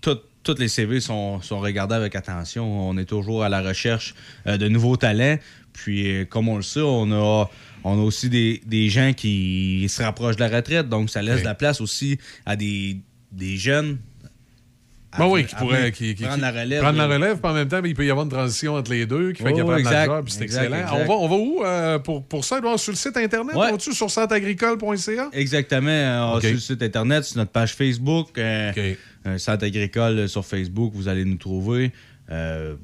tout- 0.01 0.19
toutes 0.43 0.59
les 0.59 0.67
CV 0.67 0.99
sont, 0.99 1.41
sont 1.41 1.59
regardés 1.59 1.95
avec 1.95 2.15
attention. 2.15 2.87
On 2.89 2.97
est 2.99 3.05
toujours 3.05 3.43
à 3.43 3.49
la 3.49 3.61
recherche 3.63 4.13
euh, 4.45 4.57
de 4.57 4.67
nouveaux 4.67 4.95
talents. 4.95 5.37
Puis, 5.75 6.07
euh, 6.21 6.25
comme 6.25 6.47
on 6.49 6.55
le 6.57 6.63
sait, 6.63 6.81
on 6.81 7.11
a, 7.11 7.49
on 7.83 7.99
a 7.99 8.01
aussi 8.01 8.29
des, 8.29 8.61
des 8.65 8.89
gens 8.89 9.13
qui 9.13 9.85
se 9.89 10.01
rapprochent 10.01 10.37
de 10.37 10.43
la 10.43 10.49
retraite, 10.55 10.89
donc 10.89 11.09
ça 11.09 11.21
laisse 11.21 11.37
Oui. 11.39 11.43
la 11.43 11.53
place 11.55 11.81
aussi 11.81 12.17
à 12.45 12.55
des, 12.55 12.97
des 13.31 13.57
jeunes. 13.57 13.97
à- 15.11 15.17
Ben 15.19 15.27
oui, 15.27 15.45
qui 15.45 15.53
à 15.55 15.57
pourrait 15.59 15.77
venir 15.77 15.91
qui, 15.93 16.15
qui- 16.15 16.23
prendre 16.23 16.41
la 16.41 16.51
relève. 16.51 16.81
prendre 16.81 16.97
la 16.97 17.07
relève, 17.07 17.37
puis 17.39 17.51
en 17.51 17.53
même 17.53 17.67
temps, 17.67 17.81
ben, 17.81 17.87
il 17.89 17.93
peut 17.95 18.05
y 18.05 18.09
avoir 18.09 18.25
une 18.25 18.31
transition 18.31 18.75
entre 18.75 18.91
les 18.91 19.05
deux 19.05 19.31
qui 19.33 19.37
fait 19.43 19.43
Ouais, 19.49 19.53
qu'il 19.53 19.65
y 19.65 19.69
a 19.69 20.05
de 20.05 20.05
job, 20.11 20.25
puis 20.25 20.33
c'est 20.33 20.43
excellent. 20.43 20.75
exact. 20.77 20.91
On 20.93 21.05
va, 21.05 21.13
on 21.13 21.27
va 21.27 21.35
où 21.35 21.63
euh, 21.63 21.99
pour, 21.99 22.23
pour 22.25 22.43
ça, 22.45 22.57
Edouard? 22.57 22.79
Sur 22.79 22.91
le 22.93 22.97
site 22.97 23.15
Internet? 23.17 23.55
Ouais. 23.55 23.67
On 23.71 23.77
tu 23.77 23.93
sur 23.93 24.09
centreagricole.ca? 24.09 25.29
Exactement. 25.33 25.89
euh, 25.89 26.35
OK. 26.37 26.41
Sur 26.41 26.51
le 26.53 26.59
site 26.59 26.81
Internet, 26.83 27.23
sur 27.25 27.37
notre 27.37 27.51
page 27.51 27.73
Facebook, 27.75 28.29
euh, 28.37 28.95
Centre 29.37 29.65
agricole 29.65 30.27
sur 30.29 30.45
Facebook, 30.45 30.93
vous 30.95 31.07
allez 31.07 31.25
nous 31.25 31.37
trouver. 31.37 31.91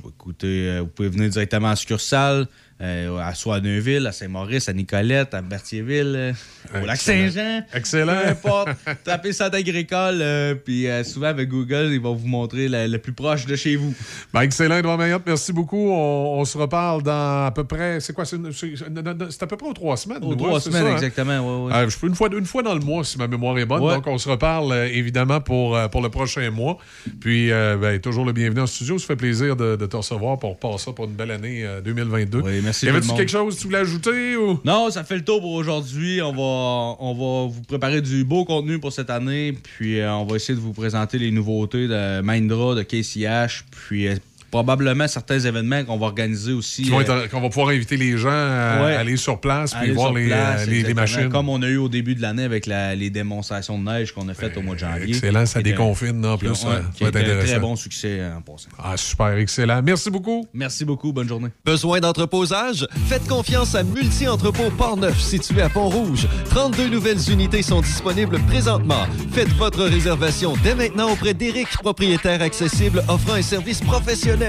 Écoutez, 0.07 0.79
vous 0.79 0.87
pouvez 0.87 1.09
venir 1.09 1.29
directement 1.29 1.69
en 1.69 1.75
succursale, 1.75 2.47
euh, 2.81 3.17
à 3.19 3.33
soit 3.33 3.57
à 3.57 4.11
Saint-Maurice, 4.11 4.69
à 4.69 4.73
Nicolette, 4.73 5.33
à 5.33 5.41
Berthierville, 5.41 6.13
euh, 6.15 6.33
au 6.73 6.85
lac 6.85 6.95
Excellent. 6.95 7.31
Saint-Jean. 7.31 7.63
Excellent. 7.73 8.21
Peu 8.23 8.29
importe. 8.29 8.69
Tapez 9.03 9.33
Centre 9.33 9.57
agricole, 9.57 10.19
euh, 10.21 10.55
puis 10.55 10.87
euh, 10.87 11.03
souvent 11.03 11.27
avec 11.27 11.49
Google, 11.49 11.89
il 11.91 11.99
va 11.99 12.09
vous 12.09 12.27
montrer 12.27 12.67
le 12.69 12.97
plus 12.97 13.13
proche 13.13 13.45
de 13.45 13.55
chez 13.55 13.75
vous. 13.75 13.93
Ben, 14.33 14.41
excellent, 14.41 14.77
Edouard 14.77 14.97
Mayotte, 14.97 15.23
merci 15.25 15.53
beaucoup. 15.53 15.91
On, 15.91 16.39
on 16.39 16.45
se 16.45 16.57
reparle 16.57 17.03
dans 17.03 17.45
à 17.45 17.51
peu 17.53 17.63
près. 17.63 17.99
C'est 17.99 18.13
quoi? 18.13 18.25
C'est 18.25 18.37
à 18.37 19.47
peu 19.47 19.57
près 19.57 19.67
aux 19.67 19.73
trois 19.73 19.97
semaines. 19.97 20.23
Aux 20.23 20.35
trois 20.35 20.59
semaines, 20.59 20.83
ça, 20.83 20.89
hein? 20.89 20.95
exactement. 20.95 21.65
ouais, 21.65 21.71
ouais. 21.71 21.77
Euh, 21.79 21.89
je 21.89 21.97
peux 21.97 22.07
une 22.07 22.15
fois, 22.15 22.29
une 22.35 22.45
fois 22.45 22.63
dans 22.63 22.73
le 22.73 22.81
mois, 22.81 23.03
si 23.03 23.17
ma 23.17 23.27
mémoire 23.27 23.57
est 23.57 23.65
bonne. 23.65 23.83
Ouais. 23.83 23.95
Donc, 23.95 24.07
on 24.07 24.17
se 24.17 24.29
reparle 24.29 24.73
évidemment 24.91 25.41
pour, 25.41 25.77
pour 25.89 26.01
le 26.01 26.09
prochain 26.09 26.49
mois. 26.51 26.77
Puis, 27.19 27.49
ben, 27.49 27.99
toujours 27.99 28.25
le 28.25 28.33
bienvenu 28.33 28.61
en 28.61 28.67
studio. 28.67 28.97
Ça 28.97 29.07
fait 29.07 29.15
plaisir 29.15 29.55
de, 29.55 29.75
de 29.75 29.85
te 29.85 29.95
recevoir 29.95 30.37
pour 30.39 30.57
passer 30.57 30.91
pour 30.93 31.05
une 31.05 31.13
belle 31.13 31.31
année 31.31 31.65
euh, 31.65 31.81
2022. 31.81 32.41
Oui, 32.41 32.61
merci 32.63 32.70
Y 32.83 32.89
avait-tu 32.89 33.13
quelque 33.13 33.31
chose 33.31 33.55
que 33.55 33.61
tu 33.61 33.67
voulais 33.67 33.79
ajouter? 33.79 34.35
Ou... 34.37 34.59
Non, 34.65 34.89
ça 34.89 35.03
fait 35.03 35.15
le 35.15 35.23
tour 35.23 35.41
pour 35.41 35.53
aujourd'hui. 35.53 36.21
On 36.21 36.31
va, 36.31 36.97
on 36.99 37.13
va 37.13 37.53
vous 37.53 37.61
préparer 37.61 38.01
du 38.01 38.23
beau 38.23 38.45
contenu 38.45 38.79
pour 38.79 38.93
cette 38.93 39.09
année. 39.09 39.57
Puis 39.63 39.99
euh, 39.99 40.13
on 40.13 40.25
va 40.25 40.35
essayer 40.35 40.55
de 40.55 40.59
vous 40.59 40.73
présenter 40.73 41.17
les 41.17 41.31
nouveautés 41.31 41.87
de 41.87 42.21
Mindra, 42.21 42.75
de 42.75 42.83
KCH. 42.83 43.65
Puis 43.71 44.07
euh, 44.07 44.15
probablement 44.51 45.07
certains 45.07 45.39
événements 45.39 45.83
qu'on 45.85 45.97
va 45.97 46.07
organiser 46.07 46.51
aussi. 46.51 46.91
Euh, 46.91 47.27
qu'on 47.29 47.39
va 47.41 47.47
pouvoir 47.49 47.69
inviter 47.69 47.95
les 47.97 48.17
gens 48.17 48.29
à 48.29 48.83
Ouais. 48.83 48.95
aller 48.95 49.15
sur 49.17 49.39
place 49.39 49.71
puis 49.71 49.83
aller 49.83 49.91
voir 49.93 50.07
sur 50.09 50.17
les, 50.17 50.27
place, 50.27 50.61
euh, 50.67 50.69
les- 50.69 50.83
les, 50.83 50.93
machines. 50.93 51.29
Comme 51.29 51.47
on 51.49 51.61
a 51.61 51.67
eu 51.67 51.77
au 51.77 51.87
début 51.89 52.15
de 52.15 52.21
l'année 52.21 52.43
avec 52.43 52.65
la- 52.65 52.93
les 52.95 53.09
démonstrations 53.09 53.79
de 53.79 53.83
neige 53.85 54.11
qu'on 54.11 54.27
a 54.27 54.33
faites 54.33 54.57
au 54.57 54.61
mois 54.61 54.75
de 54.75 54.79
janvier. 54.81 55.09
excellent, 55.15 55.45
ça 55.45 55.61
déconfine, 55.61 56.25
en 56.25 56.37
plus, 56.37 56.53
ça 56.55 56.67
ouais, 56.67 56.75
va 56.75 56.81
qui 56.93 57.03
a 57.05 57.07
être 57.07 57.15
été 57.19 57.31
un 57.31 57.39
très 57.39 57.59
bon 57.59 57.75
succès 57.75 58.17
euh, 58.19 58.35
en 58.37 58.41
passant. 58.41 58.69
Ah, 58.77 58.97
super, 58.97 59.33
excellent. 59.37 59.81
Merci 59.83 60.09
beaucoup. 60.11 60.45
Merci 60.53 60.83
beaucoup. 60.83 61.13
Bonne 61.13 61.27
journée. 61.29 61.49
Besoin 61.65 61.99
d'entreposage? 62.01 62.85
Faites 63.07 63.27
confiance 63.27 63.73
à 63.75 63.83
Multi-Entrepôt 63.83 64.69
Port-Neuf, 64.77 65.19
situé 65.19 65.61
à 65.61 65.69
Pont-Rouge. 65.69 66.27
32 66.49 66.89
nouvelles 66.89 67.29
unités 67.31 67.61
sont 67.61 67.81
disponibles 67.81 68.37
présentement. 68.47 69.05
Faites 69.31 69.49
votre 69.53 69.83
réservation 69.85 70.55
dès 70.63 70.75
maintenant 70.75 71.11
auprès 71.11 71.33
d'Éric, 71.33 71.67
propriétaire 71.81 72.41
accessible 72.41 73.01
offrant 73.07 73.33
un 73.35 73.41
service 73.41 73.79
professionnel 73.79 74.40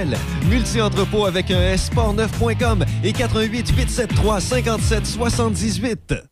Multi-entrepôt 0.49 1.27
avec 1.27 1.51
un 1.51 1.61
S, 1.61 1.87
sportneuf.com 1.87 2.85
et 3.05 3.13
88 3.13 3.73
873 3.77 4.43
57 4.43 5.07
78. 5.07 6.32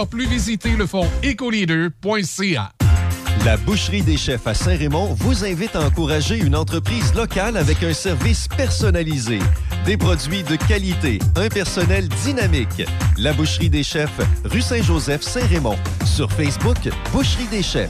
plus, 0.05 0.27
visitez 0.27 0.75
le 0.75 0.85
fonds 0.85 1.07
ecoleader.ca. 1.23 2.71
La 3.45 3.55
Boucherie 3.57 4.03
des 4.03 4.17
Chefs 4.17 4.45
à 4.45 4.53
Saint-Raymond 4.53 5.15
vous 5.15 5.45
invite 5.45 5.75
à 5.75 5.81
encourager 5.81 6.37
une 6.37 6.55
entreprise 6.55 7.15
locale 7.15 7.57
avec 7.57 7.81
un 7.81 7.93
service 7.93 8.47
personnalisé. 8.47 9.39
Des 9.85 9.97
produits 9.97 10.43
de 10.43 10.55
qualité, 10.55 11.17
un 11.35 11.49
personnel 11.49 12.07
dynamique. 12.23 12.83
La 13.17 13.33
Boucherie 13.33 13.69
des 13.69 13.83
Chefs, 13.83 14.21
rue 14.45 14.61
Saint-Joseph, 14.61 15.23
Saint-Raymond. 15.23 15.77
Sur 16.05 16.31
Facebook, 16.31 16.77
Boucherie 17.11 17.47
des 17.47 17.63
Chefs. 17.63 17.89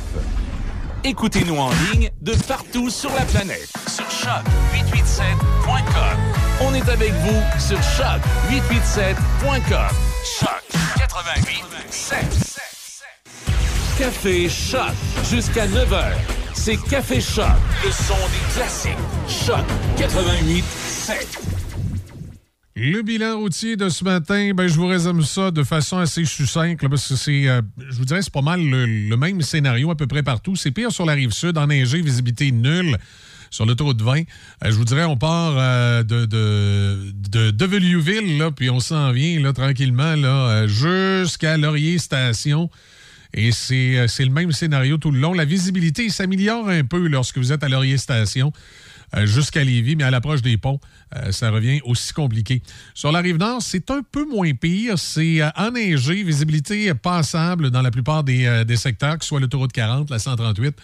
Écoutez-nous 1.04 1.58
en 1.58 1.72
ligne 1.92 2.10
de 2.22 2.34
partout 2.48 2.90
sur 2.90 3.12
la 3.14 3.26
planète 3.26 3.70
sur 3.88 4.06
choc887.com. 4.06 6.18
On 6.62 6.74
est 6.74 6.88
avec 6.88 7.12
vous 7.12 7.42
sur 7.60 7.80
choc887.com. 7.80 10.11
Choc 10.24 10.62
88.7. 10.98 12.16
Café 13.98 14.48
Choc 14.50 14.94
jusqu'à 15.32 15.66
9h. 15.66 16.12
C'est 16.54 16.78
Café 16.78 17.20
Choc, 17.20 17.48
le 17.84 17.92
son 17.92 18.14
des 18.14 18.54
classiques. 18.54 18.92
Choc 19.28 19.66
88.7. 19.98 21.40
Le 22.76 23.02
bilan 23.02 23.40
routier 23.40 23.76
de 23.76 23.90
ce 23.90 24.04
matin, 24.04 24.52
ben, 24.54 24.68
je 24.68 24.76
vous 24.76 24.86
résume 24.86 25.24
ça 25.24 25.50
de 25.50 25.64
façon 25.64 25.98
assez 25.98 26.24
succincte, 26.26 26.84
là, 26.84 26.90
parce 26.90 27.08
que 27.08 27.16
c'est, 27.16 27.48
euh, 27.48 27.62
je 27.90 27.96
vous 27.98 28.06
dirais, 28.06 28.22
c'est 28.22 28.32
pas 28.34 28.42
mal 28.42 28.62
le, 28.62 28.86
le 28.86 29.18
même 29.18 29.42
scénario 29.42 29.90
à 29.90 29.96
peu 29.96 30.06
près 30.06 30.22
partout. 30.22 30.56
C'est 30.56 30.72
pire 30.72 30.92
sur 30.92 31.06
la 31.08 31.14
rive 31.14 31.32
sud, 31.32 31.58
enneigé, 31.58 32.00
visibilité 32.00 32.52
nulle. 32.52 32.98
Sur 33.52 33.66
l'autoroute 33.66 34.02
20, 34.02 34.20
Euh, 34.20 34.24
je 34.64 34.72
vous 34.72 34.86
dirais, 34.86 35.04
on 35.04 35.18
part 35.18 35.56
euh, 35.58 36.04
de, 36.04 36.26
de, 36.26 38.50
puis 38.56 38.70
on 38.70 38.80
s'en 38.80 39.12
vient 39.12 39.52
tranquillement 39.52 40.16
euh, 40.16 40.68
jusqu'à 40.68 41.58
Laurier 41.58 41.98
Station. 41.98 42.70
Et 43.34 43.52
c'est 43.52 44.08
le 44.20 44.30
même 44.30 44.54
scénario 44.54 44.98
tout 44.98 45.12
le 45.12 45.20
long. 45.20 45.34
La 45.34 45.46
visibilité 45.46 46.10
s'améliore 46.10 46.70
un 46.70 46.86
peu 46.86 47.08
lorsque 47.08 47.38
vous 47.38 47.52
êtes 47.52 47.64
à 47.64 47.70
Laurier 47.70 47.98
Station 47.98 48.54
jusqu'à 49.26 49.64
Lévis, 49.64 49.96
mais 49.96 50.04
à 50.04 50.12
l'approche 50.12 50.42
des 50.42 50.58
ponts, 50.58 50.80
euh, 51.16 51.32
ça 51.32 51.52
revient 51.52 51.82
aussi 51.84 52.14
compliqué. 52.14 52.62
Sur 52.94 53.12
la 53.12 53.20
rive 53.20 53.38
nord, 53.38 53.62
c'est 53.62 53.92
un 53.92 54.02
peu 54.10 54.26
moins 54.26 54.54
pire. 54.54 54.98
C'est 54.98 55.42
euh, 55.42 55.50
enneigé, 55.56 56.24
visibilité 56.24 56.94
passable 56.94 57.70
dans 57.70 57.82
la 57.82 57.92
plupart 57.92 58.24
des, 58.24 58.46
euh, 58.46 58.76
secteurs, 58.76 59.18
que 59.18 59.24
ce 59.24 59.30
soit 59.30 59.40
l'autoroute 59.40 59.74
40, 59.74 60.10
la 60.10 60.20
138 60.20 60.76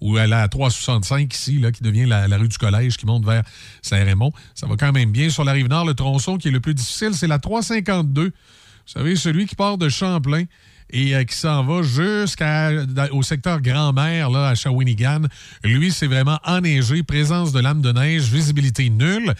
ou 0.00 0.18
euh, 0.18 0.26
la 0.26 0.48
365 0.48 1.32
ici, 1.32 1.58
là, 1.58 1.70
qui 1.70 1.82
devient 1.82 2.06
la, 2.06 2.26
la 2.28 2.36
rue 2.38 2.48
du 2.48 2.58
Collège, 2.58 2.96
qui 2.96 3.06
monte 3.06 3.24
vers 3.24 3.44
Saint-Raymond. 3.82 4.32
Ça 4.54 4.66
va 4.66 4.76
quand 4.76 4.92
même 4.92 5.12
bien. 5.12 5.30
Sur 5.30 5.44
la 5.44 5.52
rive 5.52 5.68
nord, 5.68 5.86
le 5.86 5.94
tronçon 5.94 6.38
qui 6.38 6.48
est 6.48 6.52
le 6.52 6.60
plus 6.60 6.74
difficile, 6.74 7.14
c'est 7.14 7.28
la 7.28 7.38
352. 7.38 8.24
Vous 8.24 8.32
savez, 8.86 9.16
celui 9.16 9.46
qui 9.46 9.54
part 9.54 9.78
de 9.78 9.88
Champlain 9.88 10.44
et 10.90 11.14
euh, 11.14 11.24
qui 11.24 11.36
s'en 11.36 11.64
va 11.64 11.82
jusqu'au 11.82 13.22
secteur 13.22 13.60
Grand-Mère, 13.60 14.30
là, 14.30 14.48
à 14.48 14.54
Shawinigan. 14.54 15.22
Lui, 15.64 15.92
c'est 15.92 16.06
vraiment 16.06 16.38
enneigé, 16.44 17.02
présence 17.02 17.52
de 17.52 17.60
lames 17.60 17.82
de 17.82 17.92
neige, 17.92 18.30
visibilité 18.30 18.90
nulle. 18.90 19.34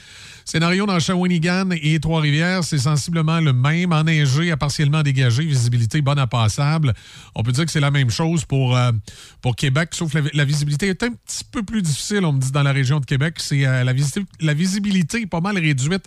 Scénario 0.49 0.87
dans 0.87 1.01
Shawinigan 1.01 1.71
et 1.73 1.99
Trois-Rivières, 1.99 2.63
c'est 2.63 2.79
sensiblement 2.79 3.41
le 3.41 3.53
même, 3.53 3.91
enneigé 3.93 4.53
à 4.53 4.57
partiellement 4.57 5.03
dégagé, 5.03 5.45
visibilité 5.45 6.01
bonne 6.03 6.21
à 6.21 6.29
passable. 6.29 6.95
On 7.35 7.43
peut 7.43 7.51
dire 7.51 7.65
que 7.67 7.71
c'est 7.73 7.81
la 7.81 7.91
même 7.91 8.11
chose 8.11 8.45
pour, 8.45 8.77
euh, 8.77 8.93
Québec, 9.57 9.89
sauf 9.91 10.15
la, 10.15 10.21
la 10.35 10.45
visibilité 10.45 10.87
est 10.87 11.03
un 11.03 11.11
petit 11.11 11.43
peu 11.51 11.65
plus 11.65 11.83
difficile, 11.83 12.25
on 12.25 12.33
me 12.33 12.41
dit, 12.41 12.53
dans 12.53 12.63
la 12.63 12.71
région 12.71 13.01
de 13.01 13.05
Québec. 13.05 13.35
C'est 13.39 13.67
euh, 13.67 13.83
la, 13.83 13.93
visi- 13.93 14.25
la 14.41 14.55
visibilité 14.55 15.23
est 15.23 15.27
pas 15.27 15.41
mal 15.41 15.59
réduite 15.59 16.05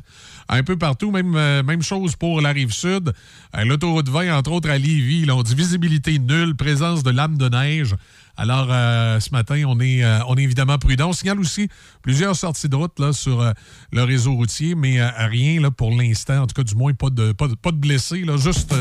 un 0.48 0.64
peu 0.64 0.78
partout. 0.78 1.12
Même, 1.12 1.36
euh, 1.36 1.62
chose 1.82 2.16
pour 2.16 2.40
la 2.40 2.54
rive 2.54 2.72
sud. 2.72 3.12
L'autoroute 3.54 4.08
20, 4.08 4.38
entre 4.38 4.54
autres 4.54 4.70
à 4.70 4.78
Lévis, 4.78 5.26
là, 5.26 5.36
on 5.36 5.44
dit 5.44 5.54
visibilité 5.54 6.18
nulle, 6.18 6.56
présence 6.56 7.04
de 7.04 7.12
lames 7.12 7.38
de 7.38 7.50
neige. 7.50 7.94
Alors, 8.42 8.68
euh, 8.72 9.20
ce 9.20 9.32
matin, 9.32 9.62
on 9.68 9.82
est, 9.82 10.02
euh, 10.02 10.20
on 10.30 10.36
est 10.36 10.44
évidemment 10.44 10.78
prudent. 10.78 11.10
On 11.10 11.14
signale 11.14 11.42
aussi 11.42 11.68
plusieurs 12.02 12.38
sorties 12.38 12.70
de 12.70 12.76
route 12.78 12.98
là, 12.98 13.12
sur 13.12 13.42
euh, 13.42 13.52
le 13.92 14.04
réseau 14.04 14.34
routier, 14.34 14.76
mais 14.76 15.06
rien 15.06 15.60
là, 15.60 15.72
pour 15.72 15.92
l'instant. 15.92 16.44
En 16.44 16.48
tout 16.48 16.56
cas, 16.56 16.64
du 16.64 16.74
moins, 16.74 16.94
pas 16.94 17.10
de, 17.10 17.34
pas 17.34 17.48
de, 17.48 17.78
blessés, 17.78 18.24
juste, 18.38 18.74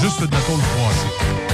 juste 0.00 0.20
de 0.20 0.32
la 0.32 0.40
tôle 0.42 0.60
froissée. 0.60 1.51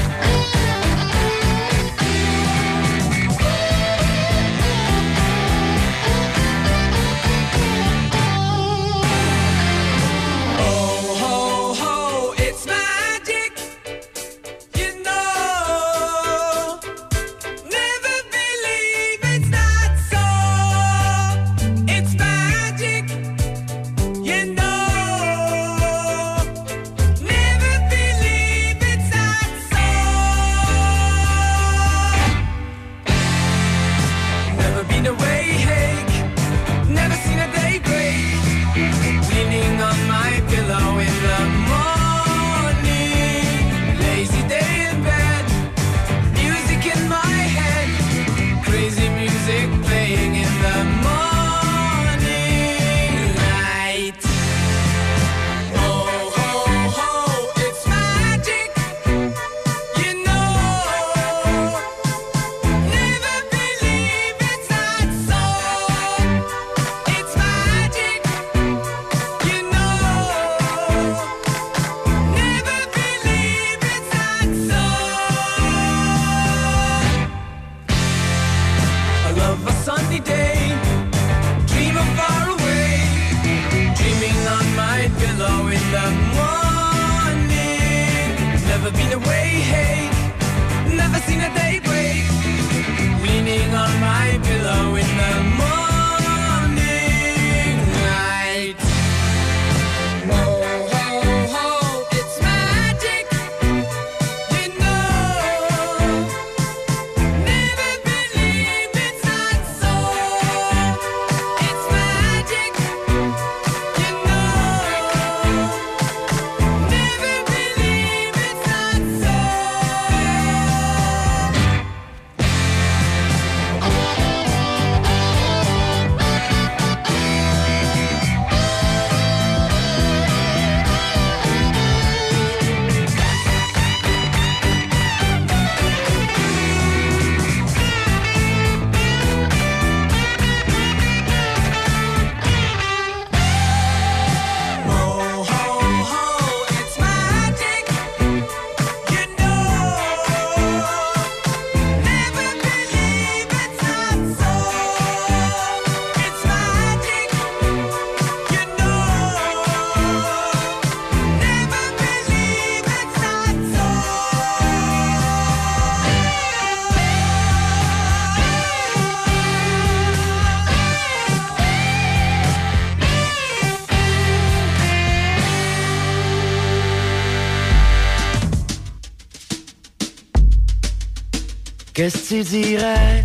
Qu'est-ce 181.99 182.19
que 182.19 182.29
tu 182.29 182.43
dirais 182.45 183.25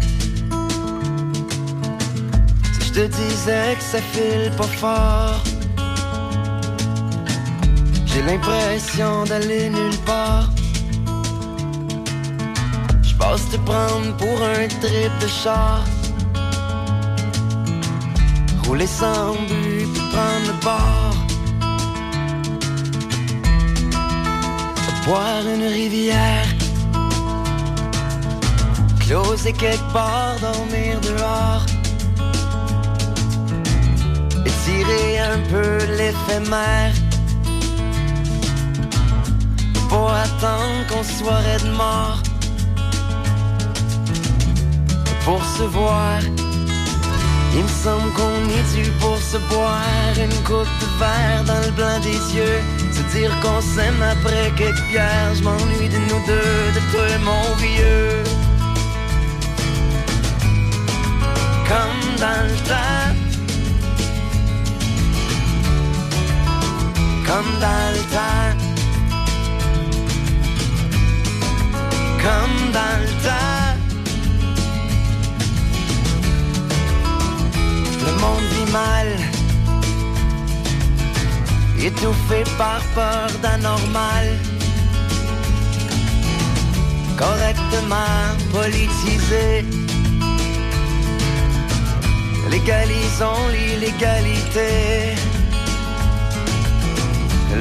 si 2.73 2.87
je 2.87 2.91
te 2.91 3.05
disais 3.05 3.75
que 3.77 3.83
ça 3.83 3.99
file 4.01 4.51
pas 4.57 4.63
fort? 4.63 5.43
J'ai 8.07 8.23
l'impression 8.23 9.25
d'aller 9.25 9.69
nulle 9.69 9.99
part. 10.07 10.49
Je 13.03 13.13
passe 13.13 13.47
te 13.51 13.57
prendre 13.57 14.17
pour 14.17 14.41
un 14.41 14.67
trip 14.67 15.11
de 15.21 15.27
char. 15.27 15.83
Rouler 18.65 18.87
sans 18.87 19.33
but 19.33 19.85
puis 19.93 20.03
prendre 20.13 20.47
le 20.47 20.53
bord. 20.63 21.15
Boire 25.05 25.45
une 25.53 25.67
rivière. 25.67 26.52
Closer 29.13 29.53
quelque 29.53 29.93
part, 29.93 30.39
dormir 30.41 30.99
dehors. 31.01 31.65
Étirer 34.43 35.19
un 35.19 35.37
peu 35.51 35.77
l'éphémère. 35.97 36.95
Pour 39.87 40.09
attendre 40.09 40.81
qu'on 40.89 41.03
soit 41.03 41.59
de 41.63 41.69
mort. 41.77 42.23
Pour 45.23 45.45
se 45.45 45.61
voir. 45.61 46.17
Il 47.55 47.61
me 47.61 47.67
semble 47.67 48.11
qu'on 48.13 48.39
est 48.57 48.67
dû 48.73 48.89
pour 48.99 49.19
se 49.19 49.37
boire 49.53 50.15
une 50.17 50.43
coupe 50.43 50.73
de 50.81 50.87
verre 50.97 51.43
dans 51.45 51.61
le 51.63 51.71
blanc 51.73 51.99
des 52.01 52.19
yeux. 52.35 52.61
Se 52.91 53.15
dire 53.15 53.31
qu'on 53.41 53.61
s'aime 53.61 54.01
après 54.01 54.51
quelques 54.57 54.87
bières. 54.89 55.35
Je 55.35 55.43
m'ennuie 55.43 55.89
de 55.89 55.99
nous 56.09 56.25
deux, 56.25 56.63
de 56.73 56.81
toi 56.91 57.05
mon 57.23 57.55
vieux. 57.57 58.42
Dans 62.23 62.43
le 62.49 62.57
temps. 62.71 63.13
Comme 67.27 67.51
dans 67.65 67.87
le 67.95 68.03
temps. 68.15 68.51
Comme 72.25 72.57
dans 72.77 72.97
le 73.05 73.11
temps. 73.25 73.73
Le 78.05 78.11
monde 78.23 78.47
vit 78.53 78.71
mal, 78.71 79.07
étouffé 81.87 82.39
par 82.57 82.81
peur 82.95 83.27
d'anormal. 83.41 84.25
Correctement 87.17 88.25
politisé, 88.53 89.62
légalisons 92.63 93.47
l'illégalité. 93.51 95.15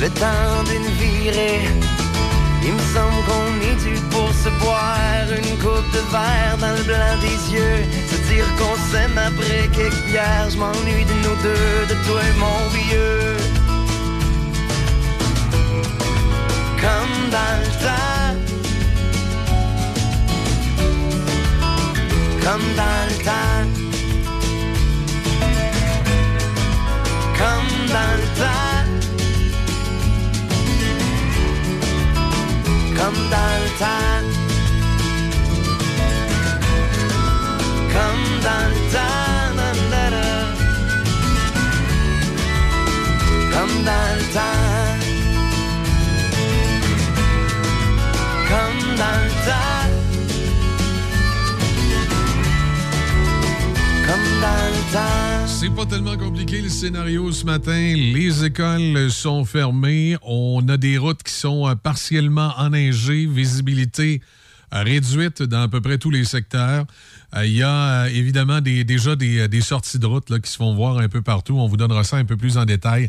Le 0.00 0.08
temps 0.10 0.62
d'une 0.68 0.90
virée, 0.94 1.62
il 2.62 2.72
me 2.72 2.84
semble 2.94 3.20
qu'on 3.26 3.52
est 3.68 3.78
dû 3.84 4.00
pour 4.10 4.30
se 4.32 4.48
boire 4.60 5.26
une 5.36 5.58
coupe 5.58 5.90
de 5.92 6.02
verre 6.12 6.56
dans 6.60 6.74
le 6.76 6.84
blanc 6.84 7.16
des 7.20 7.54
yeux. 7.54 7.84
Se 8.10 8.16
dire 8.32 8.46
qu'on 8.58 8.76
s'aime 8.90 9.18
après 9.18 9.68
quelques 9.74 10.04
bières. 10.06 10.48
Je 10.50 10.56
m'ennuie 10.56 11.04
de 11.04 11.14
nous 11.24 11.36
deux, 11.42 11.86
de 11.88 11.96
toi 12.06 12.20
et 12.22 12.38
mon 12.38 12.60
vieux. 12.78 13.36
Comme 16.80 17.30
dans 17.36 17.54
le 17.60 17.70
temps. 17.84 18.36
Comme 22.44 22.66
dans 22.76 23.02
le 23.08 23.24
temps. 23.24 23.81
Comme 27.92 28.00
dans 28.00 28.16
le 28.16 28.26
temps. 28.40 28.82
Comme 32.96 33.20
dans 33.30 33.52
le 33.60 33.68
temps. 33.78 34.22
Comme 37.92 38.24
dans 38.42 38.66
le 38.68 38.80
temps. 38.92 39.32
na, 43.84 43.84
na, 43.84 43.98
na. 44.34 44.52
Comme 48.48 49.31
C'est 55.46 55.70
pas 55.70 55.86
tellement 55.86 56.16
compliqué 56.16 56.60
le 56.60 56.68
scénario 56.68 57.30
ce 57.30 57.44
matin. 57.44 57.94
Les 57.96 58.44
écoles 58.44 59.10
sont 59.10 59.44
fermées. 59.44 60.16
On 60.22 60.66
a 60.68 60.76
des 60.76 60.98
routes 60.98 61.22
qui 61.22 61.32
sont 61.32 61.68
euh, 61.68 61.74
partiellement 61.74 62.52
enneigées, 62.58 63.26
visibilité 63.26 64.20
réduite 64.72 65.42
dans 65.42 65.62
à 65.62 65.68
peu 65.68 65.80
près 65.80 65.98
tous 65.98 66.10
les 66.10 66.24
secteurs. 66.24 66.86
Euh, 67.36 67.46
Il 67.46 67.52
y 67.52 67.62
a 67.62 68.04
euh, 68.04 68.06
évidemment 68.06 68.60
déjà 68.60 69.16
des, 69.16 69.48
des 69.48 69.60
sorties 69.60 69.98
de 69.98 70.06
route 70.06 70.40
qui 70.40 70.50
se 70.50 70.56
font 70.56 70.74
voir 70.74 70.98
un 70.98 71.08
peu 71.08 71.22
partout. 71.22 71.58
On 71.58 71.66
vous 71.66 71.76
donnera 71.76 72.04
ça 72.04 72.16
un 72.16 72.24
peu 72.24 72.36
plus 72.36 72.56
en 72.58 72.64
détail 72.64 73.08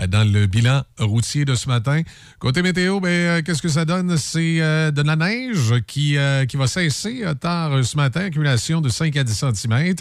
euh, 0.00 0.06
dans 0.06 0.30
le 0.30 0.46
bilan 0.46 0.82
routier 0.98 1.44
de 1.44 1.54
ce 1.54 1.68
matin. 1.68 2.02
Côté 2.38 2.62
météo, 2.62 3.00
ben, 3.00 3.08
euh, 3.08 3.42
qu'est-ce 3.42 3.62
que 3.62 3.68
ça 3.68 3.84
donne? 3.84 4.16
C'est 4.16 4.60
euh, 4.60 4.90
de 4.90 5.02
la 5.02 5.16
neige 5.16 5.74
qui, 5.86 6.16
euh, 6.16 6.46
qui 6.46 6.56
va 6.56 6.66
cesser 6.66 7.22
euh, 7.24 7.34
tard 7.34 7.72
euh, 7.72 7.82
ce 7.82 7.96
matin, 7.96 8.26
accumulation 8.26 8.80
de 8.80 8.88
5 8.88 9.16
à 9.16 9.24
10 9.24 9.44
cm. 9.54 9.94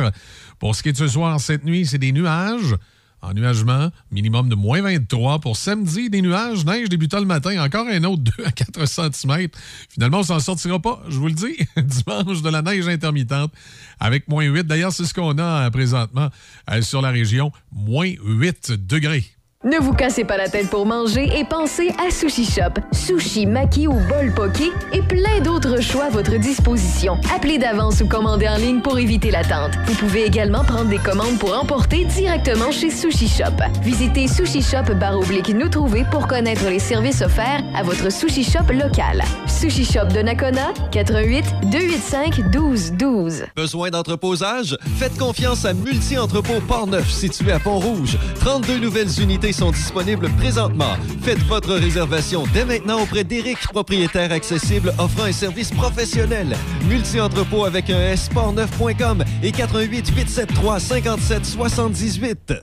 Pour 0.59 0.75
ce 0.75 0.83
qui 0.83 0.89
est 0.89 0.93
de 0.93 0.97
ce 0.97 1.07
soir, 1.07 1.39
cette 1.39 1.63
nuit, 1.63 1.85
c'est 1.85 1.97
des 1.97 2.11
nuages. 2.11 2.75
Ennuagement, 3.23 3.89
minimum 4.11 4.49
de 4.49 4.55
moins 4.55 4.81
23. 4.81 5.39
Pour 5.39 5.55
samedi, 5.55 6.09
des 6.09 6.21
nuages, 6.21 6.65
neige 6.65 6.89
débutant 6.89 7.19
le 7.19 7.25
matin, 7.25 7.57
encore 7.63 7.87
un 7.87 8.03
autre 8.03 8.21
2 8.21 8.43
à 8.45 8.51
4 8.51 8.85
cm. 8.85 9.47
Finalement, 9.87 10.19
on 10.19 10.23
s'en 10.23 10.39
sortira 10.39 10.77
pas, 10.79 11.01
je 11.07 11.17
vous 11.17 11.27
le 11.27 11.33
dis. 11.33 11.55
Dimanche, 11.77 12.41
de 12.41 12.49
la 12.49 12.61
neige 12.61 12.87
intermittente 12.89 13.53
avec 13.97 14.27
moins 14.27 14.43
8. 14.43 14.67
D'ailleurs, 14.67 14.91
c'est 14.91 15.05
ce 15.05 15.13
qu'on 15.13 15.37
a 15.37 15.67
euh, 15.67 15.69
présentement 15.69 16.29
euh, 16.69 16.81
sur 16.81 17.01
la 17.01 17.11
région, 17.11 17.53
moins 17.71 18.11
8 18.25 18.73
degrés. 18.73 19.23
Ne 19.65 19.77
vous 19.77 19.93
cassez 19.93 20.25
pas 20.25 20.35
la 20.35 20.49
tête 20.49 20.69
pour 20.69 20.85
manger 20.85 21.29
et 21.39 21.45
pensez 21.45 21.89
à 22.05 22.11
Sushi 22.11 22.43
Shop. 22.43 22.81
Sushi, 22.91 23.45
maki 23.45 23.87
ou 23.87 23.93
bol 23.93 24.33
poké 24.35 24.73
et 24.91 25.01
plein 25.01 25.39
d'autres 25.41 25.81
choix 25.81 26.05
à 26.05 26.09
votre 26.09 26.37
disposition. 26.37 27.17
Appelez 27.33 27.59
d'avance 27.59 28.01
ou 28.01 28.07
commandez 28.09 28.49
en 28.49 28.57
ligne 28.57 28.81
pour 28.81 28.99
éviter 28.99 29.31
l'attente. 29.31 29.71
Vous 29.85 29.93
pouvez 29.93 30.25
également 30.25 30.65
prendre 30.65 30.89
des 30.89 30.97
commandes 30.97 31.39
pour 31.39 31.57
emporter 31.57 32.03
directement 32.03 32.71
chez 32.71 32.89
Sushi 32.89 33.29
Shop. 33.29 33.55
Visitez 33.81 34.27
Sushi 34.27 34.61
Shop 34.61 34.93
barre 34.99 35.17
oblique 35.17 35.47
nous 35.47 35.69
trouver 35.69 36.03
pour 36.11 36.27
connaître 36.27 36.69
les 36.69 36.79
services 36.79 37.21
offerts 37.21 37.63
à 37.73 37.83
votre 37.83 38.11
Sushi 38.11 38.43
Shop 38.43 38.69
local. 38.69 39.23
Sushi 39.47 39.85
Shop 39.85 40.07
de 40.13 40.23
Nakona, 40.23 40.73
88 40.91 41.45
285 41.71 42.37
1212. 42.53 43.45
Besoin 43.55 43.91
d'entreposage? 43.91 44.77
Faites 44.97 45.17
confiance 45.17 45.63
à 45.63 45.73
Multi-Entrepôt 45.73 46.59
Port-Neuf, 46.67 47.09
situé 47.09 47.53
à 47.53 47.59
Pont-Rouge. 47.59 48.17
32 48.41 48.79
nouvelles 48.79 49.21
unités 49.21 49.52
sont 49.53 49.71
disponibles 49.71 50.29
présentement. 50.37 50.95
Faites 51.21 51.41
votre 51.43 51.73
réservation 51.73 52.43
dès 52.53 52.65
maintenant 52.65 53.01
auprès 53.01 53.23
d'Éric, 53.23 53.59
propriétaire 53.71 54.31
accessible 54.31 54.93
offrant 54.97 55.23
un 55.23 55.31
service 55.31 55.71
professionnel. 55.71 56.55
Multi-Entrepôt 56.87 57.65
avec 57.65 57.89
un 57.89 57.99
S, 57.99 58.29
portneuf.com 58.33 59.23
et 59.41 59.51
88 59.51 60.09
873 60.09 60.83
57 60.83 61.45
78. 61.45 62.53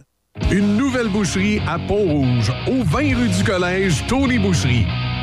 Une 0.51 0.77
nouvelle 0.77 1.09
boucherie 1.09 1.61
à 1.67 1.79
Pont-Rouge, 1.79 2.53
au 2.67 2.83
20 2.85 2.99
rue 3.17 3.29
du 3.29 3.45
Collège, 3.45 4.05
Tony 4.09 4.39
Boucherie. 4.39 4.87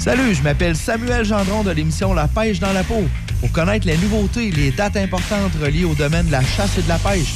Salut, 0.00 0.34
je 0.34 0.42
m'appelle 0.42 0.74
Samuel 0.76 1.26
Gendron 1.26 1.62
de 1.62 1.72
l'émission 1.72 2.14
La 2.14 2.26
pêche 2.26 2.58
dans 2.58 2.72
la 2.72 2.82
peau. 2.82 3.04
Pour 3.38 3.52
connaître 3.52 3.86
les 3.86 3.98
nouveautés 3.98 4.50
les 4.50 4.70
dates 4.70 4.96
importantes 4.96 5.52
reliées 5.62 5.84
au 5.84 5.92
domaine 5.92 6.24
de 6.24 6.32
la 6.32 6.40
chasse 6.40 6.78
et 6.78 6.82
de 6.82 6.88
la 6.88 6.96
pêche, 6.96 7.28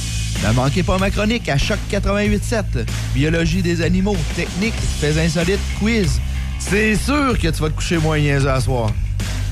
ne 0.43 0.51
manquez 0.51 0.81
pas 0.81 0.97
ma 0.97 1.11
chronique 1.11 1.47
à 1.47 1.59
Choc 1.59 1.77
88.7. 1.91 2.87
Biologie 3.13 3.61
des 3.61 3.83
animaux, 3.83 4.17
techniques, 4.35 4.73
faits 4.99 5.15
insolites, 5.15 5.59
quiz. 5.79 6.19
C'est 6.57 6.95
sûr 6.95 7.37
que 7.37 7.49
tu 7.49 7.61
vas 7.61 7.69
te 7.69 7.75
coucher 7.75 7.99
niaiseux 7.99 8.49
à 8.49 8.59
soir. 8.59 8.89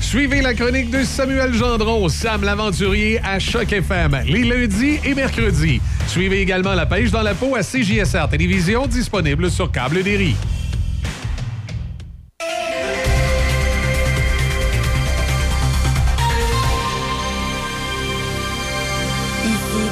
Suivez 0.00 0.42
la 0.42 0.52
chronique 0.52 0.90
de 0.90 1.04
Samuel 1.04 1.54
Gendron, 1.54 2.08
Sam 2.08 2.42
l'aventurier 2.42 3.20
à 3.22 3.38
Choc 3.38 3.72
FM, 3.72 4.22
les 4.26 4.42
lundis 4.42 4.98
et 5.04 5.14
mercredis. 5.14 5.80
Suivez 6.08 6.40
également 6.40 6.74
la 6.74 6.84
pêche 6.84 7.12
dans 7.12 7.22
la 7.22 7.34
peau 7.34 7.54
à 7.54 7.60
CJSR 7.60 8.28
Télévision, 8.28 8.88
disponible 8.88 9.52
sur 9.52 9.70
Câble 9.70 10.02
des. 10.02 10.34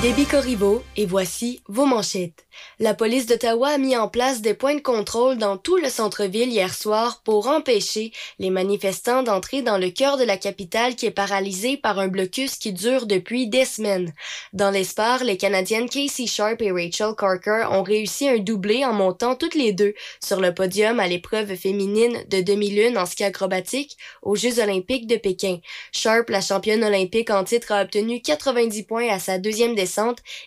Déby 0.02 0.26
Corriveau 0.26 0.82
et 0.96 1.06
voici 1.06 1.62
vos 1.68 1.86
manchettes. 1.86 2.44
La 2.80 2.92
police 2.92 3.26
d'Ottawa 3.26 3.68
a 3.68 3.78
mis 3.78 3.96
en 3.96 4.08
place 4.08 4.42
des 4.42 4.54
points 4.54 4.74
de 4.74 4.80
contrôle 4.80 5.38
dans 5.38 5.56
tout 5.56 5.76
le 5.76 5.88
centre-ville 5.88 6.48
hier 6.48 6.74
soir 6.74 7.22
pour 7.24 7.46
empêcher 7.46 8.12
les 8.40 8.50
manifestants 8.50 9.22
d'entrer 9.22 9.62
dans 9.62 9.78
le 9.78 9.90
cœur 9.90 10.16
de 10.16 10.24
la 10.24 10.36
capitale 10.36 10.96
qui 10.96 11.06
est 11.06 11.12
paralysée 11.12 11.76
par 11.76 12.00
un 12.00 12.08
blocus 12.08 12.56
qui 12.56 12.72
dure 12.72 13.06
depuis 13.06 13.46
des 13.46 13.64
semaines. 13.64 14.12
Dans 14.52 14.70
l'espoir, 14.70 15.22
les 15.22 15.36
Canadiennes 15.36 15.88
Casey 15.88 16.26
Sharp 16.26 16.60
et 16.60 16.72
Rachel 16.72 17.14
Corker 17.16 17.68
ont 17.70 17.84
réussi 17.84 18.28
un 18.28 18.38
doublé 18.38 18.84
en 18.84 18.92
montant 18.92 19.36
toutes 19.36 19.54
les 19.54 19.72
deux 19.72 19.94
sur 20.20 20.40
le 20.40 20.52
podium 20.52 20.98
à 20.98 21.06
l'épreuve 21.06 21.54
féminine 21.54 22.24
de 22.28 22.40
demi-lune 22.40 22.98
en 22.98 23.06
ski 23.06 23.22
acrobatique 23.22 23.96
aux 24.22 24.34
Jeux 24.34 24.58
olympiques 24.58 25.06
de 25.06 25.16
Pékin. 25.16 25.58
Sharp, 25.92 26.28
la 26.28 26.40
championne 26.40 26.82
olympique 26.82 27.30
en 27.30 27.44
titre, 27.44 27.70
a 27.70 27.82
obtenu 27.82 28.20
90 28.20 28.82
points 28.82 29.08
à 29.08 29.20
sa 29.20 29.38
deuxième 29.38 29.76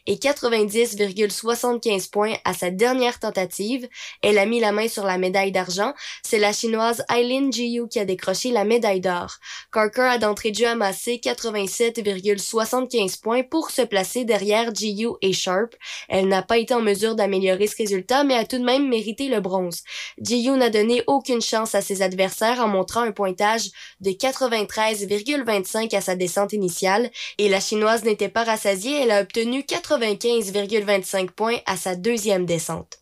et 0.07 0.15
90,75 0.15 2.09
points 2.09 2.33
à 2.43 2.53
sa 2.53 2.71
dernière 2.71 3.19
tentative. 3.19 3.87
Elle 4.21 4.37
a 4.37 4.45
mis 4.45 4.59
la 4.59 4.71
main 4.71 4.87
sur 4.87 5.03
la 5.05 5.17
médaille 5.17 5.51
d'argent. 5.51 5.93
C'est 6.23 6.39
la 6.39 6.53
chinoise 6.53 7.03
Eileen 7.13 7.51
Jiu 7.51 7.87
qui 7.89 7.99
a 7.99 8.05
décroché 8.05 8.51
la 8.51 8.63
médaille 8.63 9.01
d'or. 9.01 9.35
Carker 9.71 10.01
a 10.01 10.17
d'entrée 10.17 10.51
de 10.51 10.57
jeu 10.57 10.67
amassé 10.67 11.19
87,75 11.23 13.21
points 13.21 13.43
pour 13.43 13.71
se 13.71 13.81
placer 13.81 14.25
derrière 14.25 14.73
Jiu 14.73 15.09
et 15.21 15.33
Sharp. 15.33 15.75
Elle 16.09 16.27
n'a 16.27 16.41
pas 16.41 16.57
été 16.57 16.73
en 16.73 16.81
mesure 16.81 17.15
d'améliorer 17.15 17.67
ce 17.67 17.77
résultat, 17.77 18.23
mais 18.23 18.35
a 18.35 18.45
tout 18.45 18.57
de 18.57 18.63
même 18.63 18.87
mérité 18.87 19.27
le 19.27 19.41
bronze. 19.41 19.83
Jiu 20.21 20.51
n'a 20.51 20.69
donné 20.69 21.03
aucune 21.07 21.41
chance 21.41 21.75
à 21.75 21.81
ses 21.81 22.01
adversaires 22.01 22.59
en 22.59 22.67
montrant 22.67 23.01
un 23.01 23.11
pointage 23.11 23.69
de 24.01 24.11
93,25 24.11 25.95
à 25.95 26.01
sa 26.01 26.15
descente 26.15 26.53
initiale 26.53 27.11
et 27.37 27.49
la 27.49 27.59
chinoise 27.59 28.03
n'était 28.03 28.29
pas 28.29 28.43
rassasiée, 28.43 29.05
95,25 29.43 31.31
points 31.31 31.57
à 31.65 31.75
sa 31.75 31.95
deuxième 31.95 32.45
descente. 32.45 32.99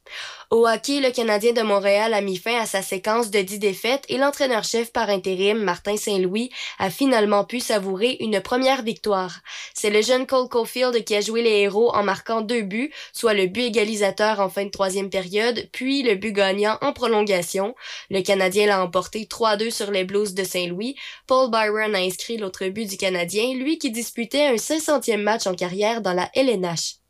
Au 0.50 0.68
hockey, 0.68 1.00
le 1.00 1.10
Canadien 1.10 1.52
de 1.54 1.64
Montréal 1.64 2.14
a 2.14 2.22
mis 2.22 2.38
fin 2.38 2.60
à 2.60 2.68
sa 2.68 2.84
séquence 2.84 3.32
de 3.32 3.42
10 3.42 3.58
défaites 3.58 4.06
et 4.08 4.18
l'entraîneur-chef 4.18 4.92
par 4.92 5.10
intérim, 5.10 5.58
Martin 5.58 5.98
Saint-Louis, 5.98 6.52
a 6.78 6.92
finalement 6.92 7.44
pu 7.44 7.60
savourer 7.60 8.18
une 8.20 8.40
première 8.40 8.84
victoire. 8.84 9.40
C'est 9.74 9.90
le 9.90 10.04
jeune 10.04 10.28
Cole 10.28 10.50
Caulfield 10.50 11.04
qui 11.06 11.16
a 11.16 11.22
joué 11.22 11.42
les 11.42 11.62
héros 11.62 11.94
en 11.96 12.04
marquant 12.04 12.42
deux 12.42 12.62
buts, 12.62 12.94
soit 13.14 13.34
le 13.34 13.48
but 13.48 13.64
égalisateur 13.64 14.40
en 14.40 14.50
fin 14.50 14.66
de 14.66 14.70
troisième 14.70 15.10
période, 15.10 15.68
puis 15.72 16.04
le 16.04 16.16
but 16.16 16.34
gagnant 16.34 16.78
en 16.82 16.94
prolongation. 16.94 17.74
Le 18.12 18.22
Canadien 18.22 18.68
l'a 18.68 18.84
emporté 18.84 19.26
3-2 19.26 19.72
sur 19.72 19.90
les 19.90 20.04
Blues 20.04 20.36
de 20.36 20.44
Saint-Louis. 20.44 20.96
Paul 21.26 21.50
Byron 21.50 21.96
a 21.96 22.00
inscrit 22.00 22.38
l'autre 22.38 22.68
but 22.68 22.88
du 22.88 22.98
Canadien, 22.98 23.56
lui 23.56 23.80
qui 23.80 23.90
disputait 23.90 24.46
un 24.46 24.56
500e 24.56 25.18
match 25.18 25.48
en 25.48 25.56
carrière 25.56 26.02
dans 26.02 26.14
la 26.14 26.30
LNH. 26.36 27.03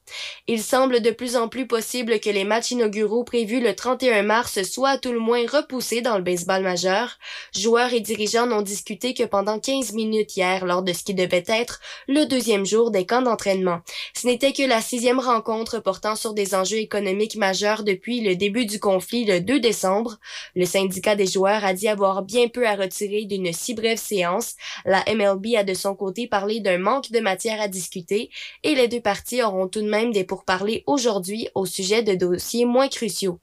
Il 0.47 0.61
semble 0.61 1.01
de 1.01 1.11
plus 1.11 1.35
en 1.35 1.47
plus 1.47 1.67
possible 1.67 2.19
que 2.19 2.29
les 2.29 2.43
matchs 2.43 2.71
inauguraux 2.71 3.23
prévus 3.23 3.61
le 3.61 3.75
31 3.75 4.23
mars 4.23 4.61
soient 4.63 4.89
à 4.89 4.97
tout 4.97 5.11
le 5.11 5.19
moins 5.19 5.45
repoussés 5.47 6.01
dans 6.01 6.17
le 6.17 6.23
baseball 6.23 6.63
majeur. 6.63 7.17
Joueurs 7.55 7.93
et 7.93 7.99
dirigeants 7.99 8.47
n'ont 8.47 8.61
discuté 8.61 9.13
que 9.13 9.23
pendant 9.23 9.59
15 9.59 9.93
minutes 9.93 10.35
hier 10.35 10.65
lors 10.65 10.83
de 10.83 10.93
ce 10.93 11.03
qui 11.03 11.13
devait 11.13 11.43
être 11.47 11.79
le 12.07 12.25
deuxième 12.25 12.65
jour 12.65 12.91
des 12.91 13.05
camps 13.05 13.21
d'entraînement. 13.21 13.81
Ce 14.13 14.27
n'était 14.27 14.53
que 14.53 14.63
la 14.63 14.81
sixième 14.81 15.19
rencontre 15.19 15.79
portant 15.79 16.15
sur 16.15 16.33
des 16.33 16.55
enjeux 16.55 16.77
économiques 16.77 17.35
majeurs 17.35 17.83
depuis 17.83 18.21
le 18.21 18.35
début 18.35 18.65
du 18.65 18.79
conflit 18.79 19.25
le 19.25 19.39
2 19.39 19.59
décembre. 19.59 20.17
Le 20.55 20.65
syndicat 20.65 21.15
des 21.15 21.27
joueurs 21.27 21.63
a 21.63 21.73
dit 21.73 21.87
avoir 21.87 22.23
bien 22.23 22.47
peu 22.47 22.67
à 22.67 22.75
retirer 22.75 23.25
d'une 23.25 23.53
si 23.53 23.73
brève 23.73 23.97
séance. 23.97 24.55
La 24.85 25.03
MLB 25.07 25.55
a 25.57 25.63
de 25.63 25.73
son 25.73 25.95
côté 25.95 26.27
parlé 26.27 26.59
d'un 26.59 26.77
manque 26.77 27.11
de 27.11 27.19
matière 27.19 27.61
à 27.61 27.67
discuter 27.67 28.29
et 28.63 28.75
les 28.75 28.87
deux 28.87 29.01
parties 29.01 29.41
auront 29.41 29.67
tout 29.67 29.81
de 29.81 29.89
même 29.89 30.02
des 30.11 30.23
pourparlers 30.23 30.83
aujourd'hui 30.87 31.49
au 31.55 31.65
sujet 31.65 32.03
de 32.03 32.15
dossiers 32.15 32.65
moins 32.65 32.87
cruciaux. 32.87 33.39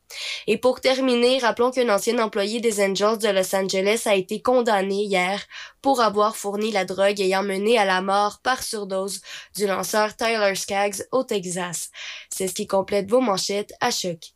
Et 0.46 0.58
pour 0.58 0.80
terminer, 0.80 1.38
rappelons 1.38 1.70
qu'un 1.70 1.88
ancien 1.88 2.18
employé 2.18 2.60
des 2.60 2.84
Angels 2.84 3.18
de 3.18 3.28
Los 3.28 3.54
Angeles 3.54 4.02
a 4.06 4.14
été 4.14 4.42
condamné 4.42 5.04
hier 5.04 5.40
pour 5.82 6.00
avoir 6.00 6.36
fourni 6.36 6.72
la 6.72 6.84
drogue 6.84 7.20
ayant 7.20 7.42
mené 7.42 7.78
à 7.78 7.84
la 7.84 8.02
mort 8.02 8.40
par 8.42 8.62
surdose 8.62 9.20
du 9.56 9.66
lanceur 9.66 10.16
Tyler 10.16 10.54
Skaggs 10.54 11.02
au 11.12 11.24
Texas. 11.24 11.90
C'est 12.28 12.48
ce 12.48 12.54
qui 12.54 12.66
complète 12.66 13.10
vos 13.10 13.20
manchettes 13.20 13.72
à 13.80 13.90
choc. 13.90 14.34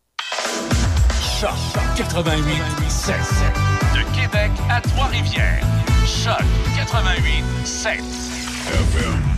Choc 1.41 1.51
88 1.97 2.45
7. 2.89 3.15
De 3.95 4.03
Québec 4.15 4.51
à 4.71 4.81
Trois-Rivières. 4.81 5.61
Choc 6.07 6.45
88 6.77 7.45
7. 7.65 9.34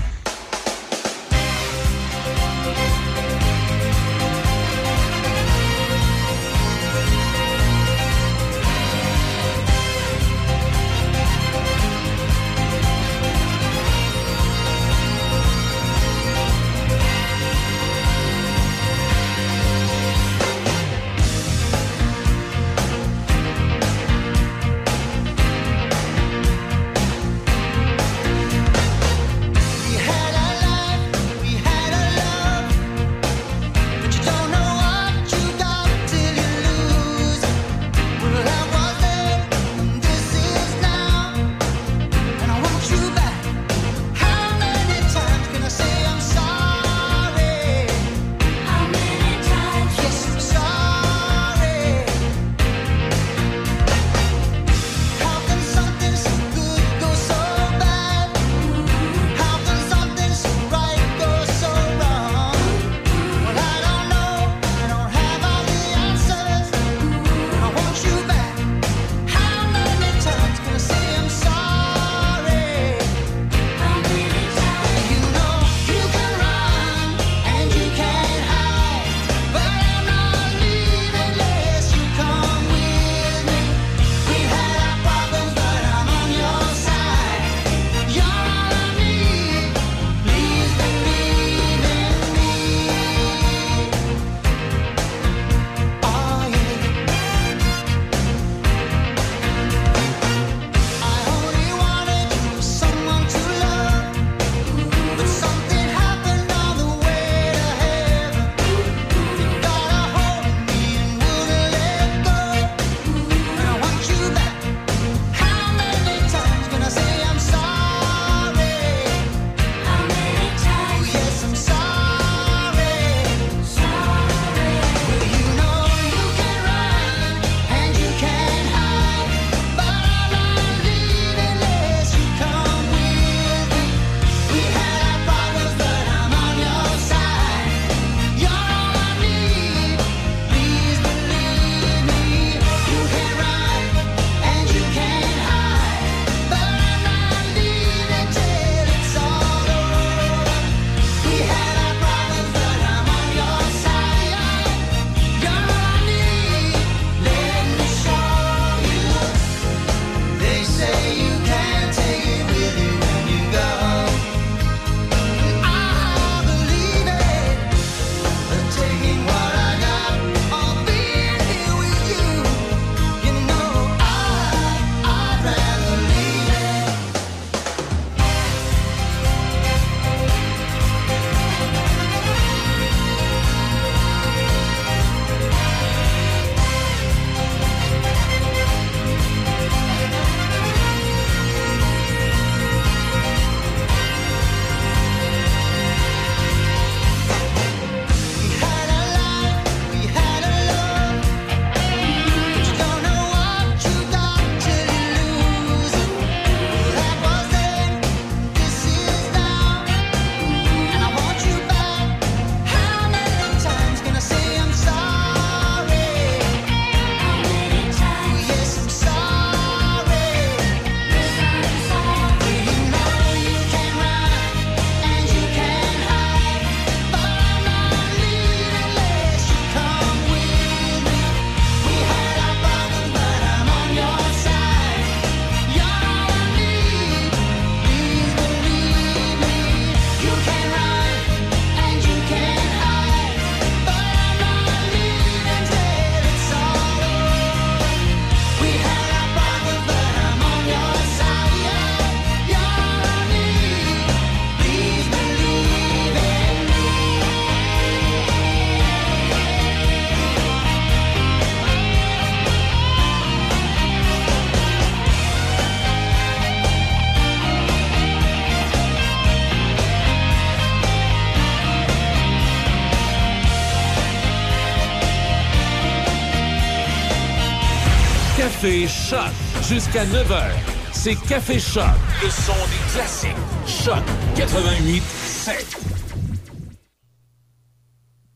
Choc. 279.09 279.21
Jusqu'à 279.69 280.05
9h. 280.05 280.51
C'est 280.91 281.15
Café 281.29 281.61
Choc. 281.61 281.85
Le 282.25 282.29
son 282.29 282.53
des 282.53 282.93
classiques. 282.93 283.37
Choc 283.65 284.03
88 284.35 285.01
7. 285.01 285.97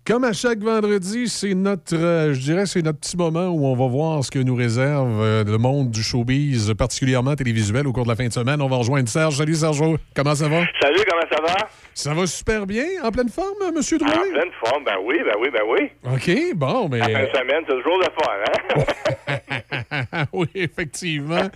Comme 0.06 0.22
à 0.22 0.32
chaque 0.32 0.60
vendredi, 0.60 1.28
c'est 1.28 1.54
notre, 1.54 1.96
euh, 1.96 2.34
je 2.34 2.40
dirais, 2.40 2.66
c'est 2.66 2.82
notre 2.82 3.00
petit 3.00 3.16
moment 3.16 3.48
où 3.48 3.66
on 3.66 3.74
va 3.74 3.88
voir 3.88 4.24
ce 4.24 4.30
que 4.30 4.38
nous 4.38 4.54
réserve 4.54 5.20
euh, 5.20 5.42
le 5.42 5.58
monde 5.58 5.90
du 5.90 6.04
showbiz, 6.04 6.72
particulièrement 6.74 7.34
télévisuel, 7.34 7.88
au 7.88 7.92
cours 7.92 8.04
de 8.04 8.08
la 8.08 8.16
fin 8.16 8.28
de 8.28 8.32
semaine. 8.32 8.62
On 8.62 8.68
va 8.68 8.76
rejoindre 8.76 9.08
Serge. 9.08 9.38
Salut 9.38 9.54
Sergio, 9.56 9.96
comment 10.14 10.36
ça 10.36 10.48
va? 10.48 10.62
Salut, 10.80 11.00
comment 11.08 11.26
ça 11.30 11.42
va? 11.42 11.68
Ça 11.94 12.14
va 12.14 12.26
super 12.26 12.66
bien, 12.66 12.86
en 13.02 13.10
pleine 13.10 13.28
forme, 13.28 13.60
euh, 13.62 13.72
Monsieur 13.72 13.98
Drouin? 13.98 14.12
En 14.12 14.32
pleine 14.32 14.52
forme, 14.64 14.84
ben 14.84 14.96
oui, 15.04 15.16
ben 15.24 15.34
oui, 15.40 15.48
ben 15.52 15.62
oui. 15.68 15.90
OK, 16.14 16.54
bon, 16.56 16.88
mais... 16.88 16.98
La 16.98 17.06
fin 17.06 17.24
de 17.24 17.38
semaine, 17.38 17.64
c'est 17.68 17.74
toujours 17.74 17.98
le 17.98 18.04
fun, 18.04 18.32
hein? 18.46 19.34
oui, 20.40 20.48
effectivement. 20.54 21.48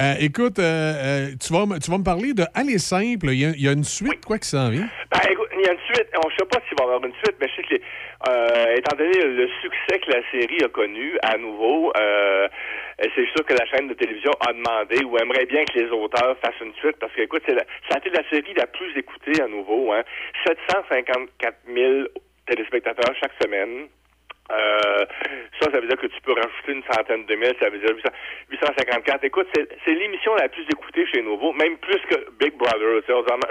Euh, 0.00 0.14
écoute, 0.20 0.58
euh, 0.58 0.62
euh, 0.62 1.26
tu, 1.40 1.52
vas, 1.52 1.66
me- 1.66 1.78
tu 1.78 1.90
vas 1.90 1.98
me 1.98 2.04
parler 2.04 2.34
de 2.34 2.44
Aller 2.54 2.78
Simple. 2.78 3.28
Il 3.30 3.60
y 3.60 3.68
a, 3.68 3.72
une 3.72 3.84
suite, 3.84 4.24
quoi, 4.24 4.38
qui 4.38 4.48
s'en 4.48 4.68
vient? 4.70 4.88
Ben, 5.10 5.20
écoute, 5.30 5.48
il 5.54 5.64
y 5.64 5.68
a 5.68 5.72
une 5.72 5.78
suite. 5.94 6.08
On 6.24 6.28
ne 6.28 6.32
sait 6.38 6.46
pas 6.50 6.60
s'il 6.68 6.76
va 6.78 6.84
y 6.84 6.88
avoir 6.94 7.04
une 7.04 7.14
suite, 7.24 7.36
mais 7.40 7.48
je 7.48 7.54
sais 7.56 7.62
que, 7.62 8.78
étant 8.78 8.96
donné 8.96 9.12
le 9.24 9.48
succès 9.62 9.98
que 10.00 10.10
la 10.10 10.22
série 10.30 10.62
a 10.64 10.68
connu 10.68 11.16
à 11.22 11.36
nouveau, 11.38 11.92
c'est 12.98 13.26
sûr 13.34 13.44
que 13.46 13.54
la 13.54 13.66
chaîne 13.66 13.88
de 13.88 13.94
télévision 13.94 14.32
a 14.46 14.52
demandé 14.52 15.04
ou 15.04 15.16
aimerait 15.18 15.46
bien 15.46 15.64
que 15.64 15.78
les 15.78 15.90
auteurs 15.90 16.36
fassent 16.42 16.60
une 16.60 16.74
suite 16.74 16.96
parce 17.00 17.12
que, 17.12 17.22
écoute, 17.22 17.42
la- 17.48 17.64
ça 17.88 17.96
a 17.96 17.98
été 17.98 18.10
la 18.10 18.28
série 18.28 18.54
la 18.56 18.66
plus 18.66 18.96
écoutée 18.96 19.40
à 19.42 19.46
nouveau. 19.48 19.92
Hein. 19.92 20.02
754 20.46 21.56
000 21.72 22.08
téléspectateurs 22.46 23.14
chaque 23.20 23.32
semaine. 23.42 23.86
Euh, 24.50 25.04
ça, 25.60 25.70
ça 25.70 25.80
veut 25.80 25.86
dire 25.86 25.98
que 25.98 26.06
tu 26.06 26.20
peux 26.22 26.32
rajouter 26.32 26.72
une 26.72 26.82
centaine 26.90 27.26
de 27.26 27.34
mille, 27.34 27.54
ça 27.60 27.68
veut 27.68 27.78
dire 27.78 27.94
800 27.94 28.08
854. 28.50 29.24
Écoute, 29.24 29.46
c'est 29.54 29.94
l'émission 29.94 30.34
la 30.36 30.48
plus 30.48 30.64
écoutée 30.72 31.06
chez 31.06 31.22
Nouveau, 31.22 31.52
même 31.52 31.76
plus 31.78 32.00
que 32.08 32.30
Big 32.38 32.54
Brother. 32.56 33.02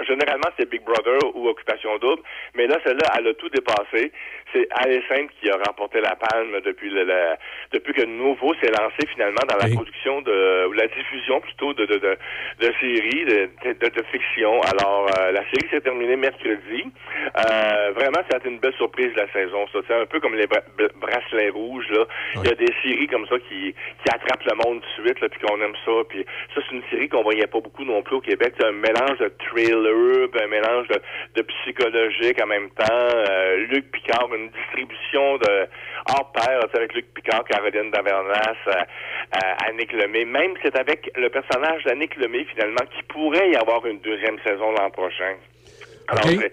Généralement, 0.06 0.50
c'est 0.58 0.68
Big 0.68 0.82
Brother 0.82 1.18
ou 1.34 1.48
Occupation 1.48 1.96
Double, 1.98 2.22
mais 2.54 2.66
là, 2.66 2.78
celle-là, 2.84 3.12
elle 3.18 3.28
a 3.28 3.34
tout 3.34 3.48
dépassé. 3.48 4.12
C'est 4.52 4.68
Simple 5.08 5.32
qui 5.40 5.50
a 5.50 5.56
remporté 5.66 6.00
la 6.00 6.16
palme 6.16 6.60
depuis 6.64 6.90
le, 6.90 7.04
la- 7.04 7.36
depuis 7.72 7.92
que 7.92 8.02
Nouveau 8.04 8.54
s'est 8.54 8.70
lancé 8.70 9.06
finalement 9.12 9.42
dans 9.48 9.56
la 9.56 9.68
production 9.74 10.22
de, 10.22 10.66
ou 10.66 10.72
la 10.72 10.86
diffusion 10.88 11.40
plutôt 11.40 11.72
de, 11.74 11.86
de, 11.86 11.96
de, 11.96 12.16
de 12.60 12.72
séries, 12.80 13.24
de, 13.24 13.48
de, 13.72 13.88
de 13.88 14.02
fiction. 14.10 14.60
Alors, 14.62 15.06
euh, 15.18 15.32
la 15.32 15.42
série 15.50 15.68
s'est 15.70 15.80
terminée 15.80 16.16
mercredi. 16.16 16.84
Euh, 17.36 17.92
vraiment, 17.94 18.20
ça 18.30 18.36
a 18.36 18.38
été 18.38 18.48
une 18.48 18.58
belle 18.58 18.74
surprise 18.74 19.12
de 19.14 19.18
la 19.20 19.30
saison. 19.32 19.66
Ça, 19.72 19.80
c'est 19.86 19.94
un 19.94 20.06
peu 20.06 20.20
comme 20.20 20.34
les 20.34 20.46
bra- 20.46 20.62
bra- 20.76 20.88
bracelets 20.96 21.50
rouges. 21.50 21.88
Là. 21.90 22.04
Il 22.36 22.48
y 22.48 22.52
a 22.52 22.54
des 22.54 22.72
séries 22.82 23.06
comme 23.08 23.26
ça 23.28 23.36
qui, 23.48 23.74
qui 23.74 24.08
attrapent 24.14 24.44
le 24.44 24.56
monde 24.66 24.80
tout 24.82 25.02
de 25.02 25.08
suite, 25.08 25.20
là, 25.20 25.28
puis 25.28 25.40
qu'on 25.40 25.60
aime 25.60 25.76
ça. 25.84 25.92
Puis 26.08 26.24
ça, 26.54 26.60
c'est 26.68 26.74
une 26.76 26.82
série 26.90 27.08
qu'on 27.08 27.22
voyait 27.22 27.46
pas 27.46 27.60
beaucoup 27.60 27.84
non 27.84 28.02
plus 28.02 28.16
au 28.16 28.20
Québec. 28.20 28.54
C'est 28.58 28.66
un 28.66 28.72
mélange 28.72 29.18
de 29.18 29.32
thriller, 29.48 30.28
un 30.42 30.46
mélange 30.48 30.88
de, 30.88 31.00
de 31.36 31.42
psychologique 31.42 32.42
en 32.42 32.46
même 32.46 32.70
temps. 32.70 32.84
Euh, 32.90 33.66
Luc 33.70 33.90
Picard, 33.90 34.28
une 34.38 34.50
distribution 34.50 35.36
de 35.38 35.66
hors 36.08 36.32
pair 36.32 36.60
avec 36.72 36.94
Luc 36.94 37.12
Picard, 37.14 37.44
Caroline 37.44 37.90
Davernas, 37.90 38.54
euh, 38.68 38.72
euh, 38.72 39.68
Annick 39.68 39.92
Lemay. 39.92 40.24
Même 40.24 40.54
c'est 40.62 40.76
avec 40.78 41.10
le 41.16 41.28
personnage 41.28 41.84
d'Annick 41.84 42.16
Lemay, 42.16 42.44
finalement, 42.44 42.84
qui 42.96 43.02
pourrait 43.04 43.50
y 43.50 43.56
avoir 43.56 43.84
une 43.86 44.00
deuxième 44.00 44.38
saison 44.40 44.72
l'an 44.72 44.90
prochain. 44.90 45.34
Alors, 46.08 46.24
j'ai- 46.40 46.52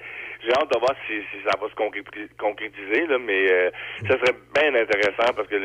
hâte 0.61 0.71
de 0.71 0.77
voir 0.79 0.93
si, 1.07 1.13
si 1.31 1.37
ça 1.43 1.57
va 1.59 1.67
se 1.67 1.73
concréti- 1.73 2.29
concrétiser, 2.37 3.07
là, 3.07 3.17
mais 3.17 3.51
euh, 3.51 3.71
ça 4.07 4.13
serait 4.19 4.37
bien 4.53 4.75
intéressant 4.75 5.33
parce 5.35 5.47
que 5.47 5.57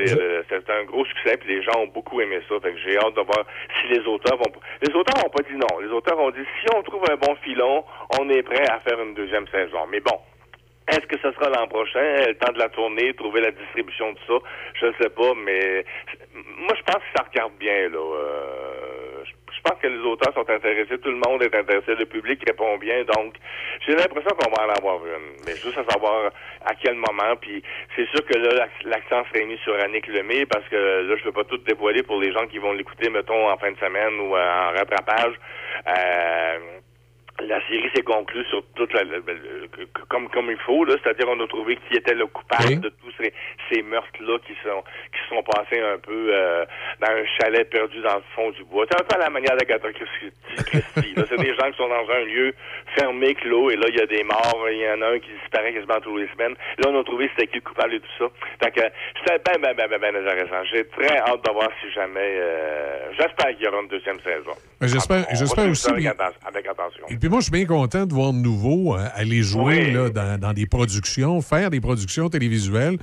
c'est 0.48 0.70
un 0.70 0.84
gros 0.84 1.04
succès 1.04 1.36
puis 1.36 1.56
les 1.56 1.62
gens 1.62 1.80
ont 1.80 1.86
beaucoup 1.88 2.18
aimé 2.22 2.38
ça. 2.48 2.54
Fait 2.62 2.72
que 2.72 2.78
j'ai 2.78 2.96
hâte 2.96 3.14
de 3.14 3.20
voir 3.20 3.44
si 3.78 3.88
les 3.88 4.00
auteurs 4.06 4.38
vont. 4.38 4.50
Les 4.80 4.94
auteurs 4.94 5.22
n'ont 5.22 5.28
pas 5.28 5.42
dit 5.42 5.54
non. 5.56 5.80
Les 5.80 5.88
auteurs 5.88 6.18
ont 6.18 6.30
dit 6.30 6.44
si 6.62 6.66
on 6.74 6.82
trouve 6.82 7.04
un 7.10 7.16
bon 7.16 7.34
filon, 7.42 7.84
on 8.18 8.30
est 8.30 8.42
prêt 8.42 8.66
à 8.70 8.78
faire 8.80 8.98
une 9.02 9.12
deuxième 9.14 9.46
saison. 9.48 9.86
Mais 9.90 10.00
bon. 10.00 10.18
Est-ce 10.90 11.06
que 11.06 11.18
ce 11.18 11.30
sera 11.32 11.48
l'an 11.50 11.66
prochain, 11.68 12.26
le 12.26 12.34
temps 12.34 12.52
de 12.52 12.58
la 12.58 12.68
tournée, 12.68 13.14
trouver 13.14 13.40
la 13.40 13.50
distribution 13.52 14.12
de 14.12 14.18
ça? 14.26 14.34
Je 14.80 14.86
ne 14.86 14.92
sais 15.00 15.10
pas, 15.10 15.32
mais 15.36 15.84
moi 16.34 16.74
je 16.76 16.82
pense 16.82 16.96
que 17.02 17.10
ça 17.16 17.24
regarde 17.30 17.52
bien 17.58 17.88
là. 17.88 17.98
Euh, 17.98 19.24
je 19.52 19.68
pense 19.70 19.78
que 19.82 19.88
les 19.88 19.98
auteurs 19.98 20.32
sont 20.32 20.48
intéressés, 20.48 20.98
tout 20.98 21.10
le 21.10 21.18
monde 21.28 21.42
est 21.42 21.54
intéressé, 21.54 21.94
le 21.94 22.06
public 22.06 22.40
répond 22.46 22.78
bien, 22.78 23.04
donc 23.04 23.34
j'ai 23.86 23.94
l'impression 23.94 24.30
qu'on 24.30 24.50
va 24.56 24.66
en 24.66 24.70
avoir 24.70 25.04
une. 25.04 25.36
Mais 25.46 25.52
juste 25.54 25.76
à 25.76 25.84
savoir 25.84 26.30
à 26.64 26.74
quel 26.82 26.94
moment, 26.94 27.36
puis 27.38 27.62
c'est 27.94 28.06
sûr 28.08 28.24
que 28.24 28.38
là, 28.38 28.54
l'ac- 28.54 28.84
l'accent 28.84 29.22
serait 29.28 29.44
mis 29.44 29.58
sur 29.58 29.74
Annick 29.74 30.06
Lemay, 30.06 30.46
parce 30.46 30.66
que 30.70 30.76
là, 31.06 31.14
je 31.14 31.22
peux 31.24 31.32
pas 31.32 31.44
tout 31.44 31.58
dévoiler 31.58 32.02
pour 32.02 32.18
les 32.20 32.32
gens 32.32 32.46
qui 32.46 32.56
vont 32.58 32.72
l'écouter, 32.72 33.10
mettons, 33.10 33.50
en 33.50 33.58
fin 33.58 33.70
de 33.70 33.78
semaine 33.78 34.18
ou 34.20 34.34
euh, 34.34 34.40
en 34.40 34.72
rattrapage. 34.72 35.34
Euh, 35.86 36.58
la 37.42 37.60
série 37.68 37.90
s'est 37.94 38.02
conclue 38.02 38.44
sur 38.46 38.62
toute 38.74 38.92
la, 38.92 39.04
la- 39.04 39.18
comme 40.08 40.28
comme 40.30 40.50
il 40.50 40.56
faut 40.58 40.84
là, 40.84 40.94
c'est-à-dire 41.02 41.26
on 41.28 41.40
a 41.40 41.46
trouvé 41.46 41.76
qui 41.88 41.96
était 41.96 42.14
le 42.14 42.26
coupable 42.26 42.80
de 42.80 42.88
tous 42.88 43.12
ces, 43.20 43.32
ces 43.70 43.82
meurtres 43.82 44.08
là 44.20 44.38
qui 44.46 44.54
sont 44.62 44.82
qui 45.12 45.20
sont 45.28 45.42
passés 45.42 45.80
un 45.80 45.98
peu 45.98 46.28
euh, 46.34 46.64
dans 47.00 47.08
un 47.08 47.24
chalet 47.38 47.68
perdu 47.68 48.00
dans 48.02 48.16
le 48.16 48.22
fond 48.34 48.50
du 48.50 48.64
bois. 48.64 48.86
C'est 48.90 49.00
un 49.00 49.04
peu 49.04 49.16
à 49.16 49.24
la 49.24 49.30
manière 49.30 49.56
d'Agatha 49.56 49.88
Christie. 49.92 50.32
Là. 51.16 51.24
C'est 51.28 51.38
des 51.40 51.54
gens 51.58 51.70
qui 51.70 51.76
sont 51.76 51.88
dans 51.88 52.08
un 52.10 52.24
lieu 52.24 52.54
fermé, 52.96 53.34
clos, 53.34 53.70
et 53.70 53.76
là 53.76 53.86
il 53.88 53.96
y 53.96 54.00
a 54.00 54.06
des 54.06 54.22
morts, 54.24 54.66
il 54.70 54.78
y 54.78 54.88
en 54.90 55.00
a 55.02 55.08
un 55.14 55.18
qui 55.18 55.30
disparaît 55.42 55.72
quasiment 55.72 56.00
tous 56.00 56.16
les 56.16 56.28
semaines. 56.28 56.54
Là 56.78 56.88
on 56.88 57.00
a 57.00 57.04
trouvé 57.04 57.30
c'était 57.36 57.46
qui 57.48 57.56
le 57.56 57.62
coupable 57.62 57.94
et 57.94 58.00
tout 58.00 58.06
ça. 58.18 58.26
Fait 58.62 58.70
que 58.72 58.80
c'était 59.18 59.38
ben 59.44 59.60
ben 59.60 59.74
ben 59.76 59.88
ben, 59.88 59.98
ben 60.00 60.16
intéressant. 60.16 60.64
J'ai 60.72 60.84
très 60.88 61.18
hâte 61.18 61.44
de 61.44 61.50
voir 61.52 61.68
si 61.80 61.90
jamais. 61.92 62.20
euh, 62.40 63.12
J'espère 63.18 63.48
qu'il 63.56 63.62
y 63.64 63.68
aura 63.68 63.80
une 63.82 63.88
deuxième 63.88 64.18
saison. 64.20 64.52
Ben, 64.80 64.86
j'espère- 64.88 65.26
j'espère 65.32 65.68
aussi, 65.68 65.90
Avec, 65.90 66.02
mais- 66.04 66.68
attention. 66.70 67.06
Et 67.10 67.16
puis 67.16 67.28
moi, 67.30 67.40
je 67.40 67.44
suis 67.44 67.52
bien 67.52 67.64
content 67.66 68.04
de 68.06 68.12
voir 68.12 68.32
de 68.32 68.38
nouveau 68.38 68.96
euh, 68.96 69.06
aller 69.14 69.42
jouer 69.42 69.90
là, 69.92 70.10
dans, 70.10 70.38
dans 70.38 70.52
des 70.52 70.66
productions, 70.66 71.40
faire 71.40 71.70
des 71.70 71.80
productions 71.80 72.28
télévisuelles. 72.28 72.98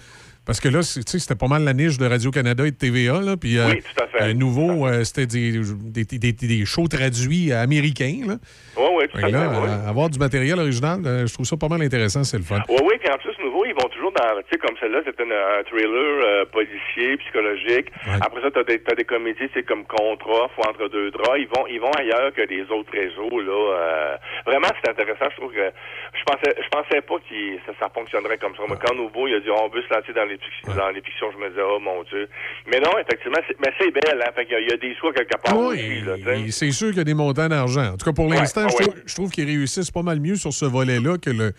Parce 0.46 0.62
que 0.62 0.70
là, 0.70 0.82
c'était 0.82 1.36
pas 1.36 1.48
mal 1.50 1.64
la 1.66 1.74
niche 1.74 1.98
de 1.98 2.06
Radio-Canada 2.06 2.66
et 2.66 2.72
de 2.72 2.76
TVA. 2.78 3.20
Là, 3.20 3.36
puis, 3.36 3.58
euh, 3.58 3.68
Oui, 3.70 3.82
tout 3.82 4.02
à 4.02 4.08
fait. 4.08 4.30
euh, 4.30 4.34
nouveau, 4.34 4.88
euh, 4.88 5.04
c'était 5.04 5.26
des, 5.26 5.60
des, 5.60 6.06
des- 6.06 6.32
des 6.32 6.66
shows 6.66 6.88
traduits 6.88 7.52
américains. 7.52 8.20
Là. 8.26 8.38
Oui, 8.78 8.84
oui, 8.98 9.04
tout 9.12 9.18
à 9.18 9.22
fait. 9.22 9.32
là, 9.32 9.52
euh, 9.52 9.90
avoir 9.90 10.10
du 10.10 10.18
matériel 10.20 10.58
original, 10.58 11.02
je 11.28 11.34
trouve 11.34 11.46
ça 11.46 11.58
pas 11.58 11.68
mal 11.68 11.82
intéressant, 11.82 12.24
c'est 12.24 12.38
le 12.38 12.44
fun. 12.44 12.62
Oui, 12.70 12.78
oui, 12.82 12.94
puis 12.98 13.10
en 13.12 13.18
plus, 13.18 13.32
nouveau, 13.44 13.66
ils 13.66 13.74
vont 13.74 13.90
toujours 13.94 14.07
dans, 14.12 14.42
tu 14.42 14.50
sais, 14.52 14.58
comme 14.58 14.76
celle-là, 14.80 15.02
c'est 15.06 15.20
un, 15.22 15.64
thriller 15.64 15.92
euh, 16.24 16.46
policier, 16.46 17.18
psychologique. 17.18 17.88
Après 18.22 18.42
ça, 18.42 18.52
t'as 18.52 18.64
des, 18.64 18.80
t'as 18.80 18.96
des 18.96 19.04
comédies, 19.06 19.50
c'est 19.54 19.64
comme 19.64 19.86
Contrat, 19.86 20.50
ou 20.58 20.62
Entre 20.68 20.88
deux 20.90 21.12
draps. 21.12 21.38
Ils 21.40 21.48
vont, 21.48 21.68
ils 21.68 21.80
vont 21.80 21.92
ailleurs 21.92 22.34
que 22.34 22.42
les 22.42 22.64
autres 22.72 22.92
réseaux, 22.92 23.40
là. 23.42 23.52
Euh, 23.78 24.16
vraiment, 24.46 24.68
c'est 24.84 24.90
intéressant. 24.92 25.26
Je 25.32 25.36
trouve 25.38 25.52
que, 25.54 25.72
je 26.14 26.24
pensais, 26.24 26.56
je 26.62 26.70
pensais 26.70 27.02
pas 27.02 27.16
que 27.18 27.58
ça, 27.66 27.72
ça 27.80 27.90
fonctionnerait 27.94 28.38
comme 28.38 28.56
ça. 28.56 28.64
Moi, 28.68 28.78
quand 28.84 28.96
nouveau, 28.96 29.28
il 29.28 29.36
a 29.36 29.40
dit, 29.40 29.50
on 29.52 29.68
veut 29.70 29.82
se 29.82 29.94
lancer 29.94 30.14
dans 30.14 30.26
les, 30.26 30.36
fic- 30.38 30.76
dans 30.76 30.90
les 30.90 31.02
fictions, 31.02 31.32
je 31.32 31.38
me 31.38 31.50
disais, 31.50 31.62
oh 31.64 31.80
mon 31.80 32.04
Dieu. 32.04 32.28
Mais 32.68 32.80
non, 32.80 32.92
effectivement, 32.98 33.40
c'est, 33.48 33.58
mais 33.60 33.72
c'est 33.80 33.92
belle, 33.92 34.22
hein. 34.22 34.32
Fait 34.36 34.46
qu'il 34.46 34.54
y 34.54 34.58
a, 34.58 34.60
il 34.62 34.70
y 34.70 34.74
a 34.74 34.78
des 34.78 34.96
choix 34.96 35.14
quelque 35.14 35.38
part 35.42 35.58
Oui, 35.58 36.52
c'est 36.52 36.72
sûr 36.72 36.90
qu'il 36.90 36.98
y 36.98 37.02
a 37.02 37.04
des 37.06 37.14
montants 37.14 37.48
d'argent. 37.48 37.94
En 37.94 37.98
tout 37.98 38.06
cas, 38.06 38.14
pour 38.14 38.28
Ouais, 38.28 38.36
l'instant, 38.38 38.68
je, 38.70 38.76
ouais. 38.76 38.84
trouve, 38.84 38.96
je 39.06 39.16
trouve 39.16 39.32
qu'ils 39.32 39.46
réussissent 39.46 39.92
pas 39.92 40.02
mal 40.04 40.20
mieux 40.20 40.36
sur 40.36 40.52
ce 40.54 40.66
volet-là 40.66 41.18
que 41.18 41.30
le, 41.30 41.52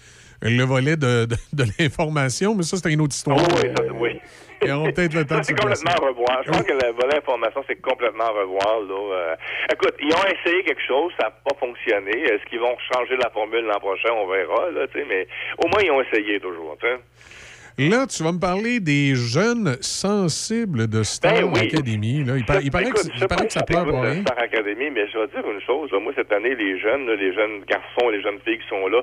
le 0.42 0.62
volet 0.64 0.96
de, 0.96 1.24
de, 1.26 1.36
de 1.52 1.64
l'information, 1.78 2.54
mais 2.54 2.62
ça, 2.62 2.76
c'est 2.76 2.92
une 2.92 3.00
autre 3.00 3.14
histoire. 3.14 3.38
Oui, 3.38 3.70
ça, 3.76 3.82
oui. 3.94 4.20
Ils 4.60 4.72
auront 4.72 4.90
peut-être 4.90 5.14
le 5.14 5.24
temps 5.24 5.38
de 5.38 5.44
c'est 5.44 5.54
complètement 5.54 5.92
à 5.92 6.06
revoir. 6.08 6.42
Je 6.44 6.50
pense 6.50 6.62
que 6.64 6.72
le 6.72 6.92
volet 7.00 7.16
information, 7.18 7.62
c'est 7.68 7.80
complètement 7.80 8.24
à 8.24 8.30
revoir. 8.30 8.80
Là. 8.80 9.14
Euh, 9.14 9.36
écoute, 9.72 9.94
ils 10.00 10.12
ont 10.12 10.24
essayé 10.24 10.64
quelque 10.64 10.82
chose, 10.86 11.12
ça 11.20 11.26
n'a 11.26 11.30
pas 11.30 11.54
fonctionné. 11.60 12.10
Est-ce 12.24 12.44
qu'ils 12.50 12.58
vont 12.58 12.76
changer 12.92 13.16
la 13.16 13.30
formule 13.30 13.64
l'an 13.64 13.78
prochain? 13.78 14.08
On 14.12 14.26
verra, 14.26 14.70
là, 14.72 14.88
tu 14.88 14.98
sais, 14.98 15.06
mais 15.08 15.28
au 15.58 15.68
moins, 15.68 15.80
ils 15.84 15.90
ont 15.92 16.02
essayé 16.02 16.40
toujours. 16.40 16.76
Là, 17.80 18.06
tu 18.08 18.24
vas 18.24 18.32
me 18.32 18.40
parler 18.40 18.80
des 18.80 19.14
jeunes 19.14 19.76
sensibles 19.80 20.88
de 20.88 21.04
Star 21.04 21.32
Ben 21.34 21.44
oui. 21.44 21.60
Academy. 21.60 22.24
Là. 22.24 22.36
Il, 22.36 22.44
par- 22.44 22.60
il 22.60 22.72
paraît, 22.72 22.88
Écoute, 22.88 23.08
que, 23.08 23.16
il 23.22 23.28
paraît 23.28 23.46
que 23.46 23.52
ça 23.52 23.62
pleure 23.62 23.86
pour 23.86 24.02
rien. 24.02 24.22
Star 24.22 24.36
Academy, 24.36 24.90
mais 24.90 25.06
je 25.06 25.16
vais 25.16 25.28
dire 25.28 25.48
une 25.48 25.60
chose. 25.60 25.88
là. 25.92 26.00
Moi, 26.00 26.12
cette 26.16 26.32
année, 26.32 26.56
les 26.56 26.80
jeunes, 26.80 27.08
les 27.08 27.32
jeunes 27.32 27.62
garçons, 27.68 28.08
les 28.10 28.20
jeunes 28.20 28.40
filles 28.44 28.58
qui 28.58 28.66
sont 28.68 28.88
là, 28.88 29.00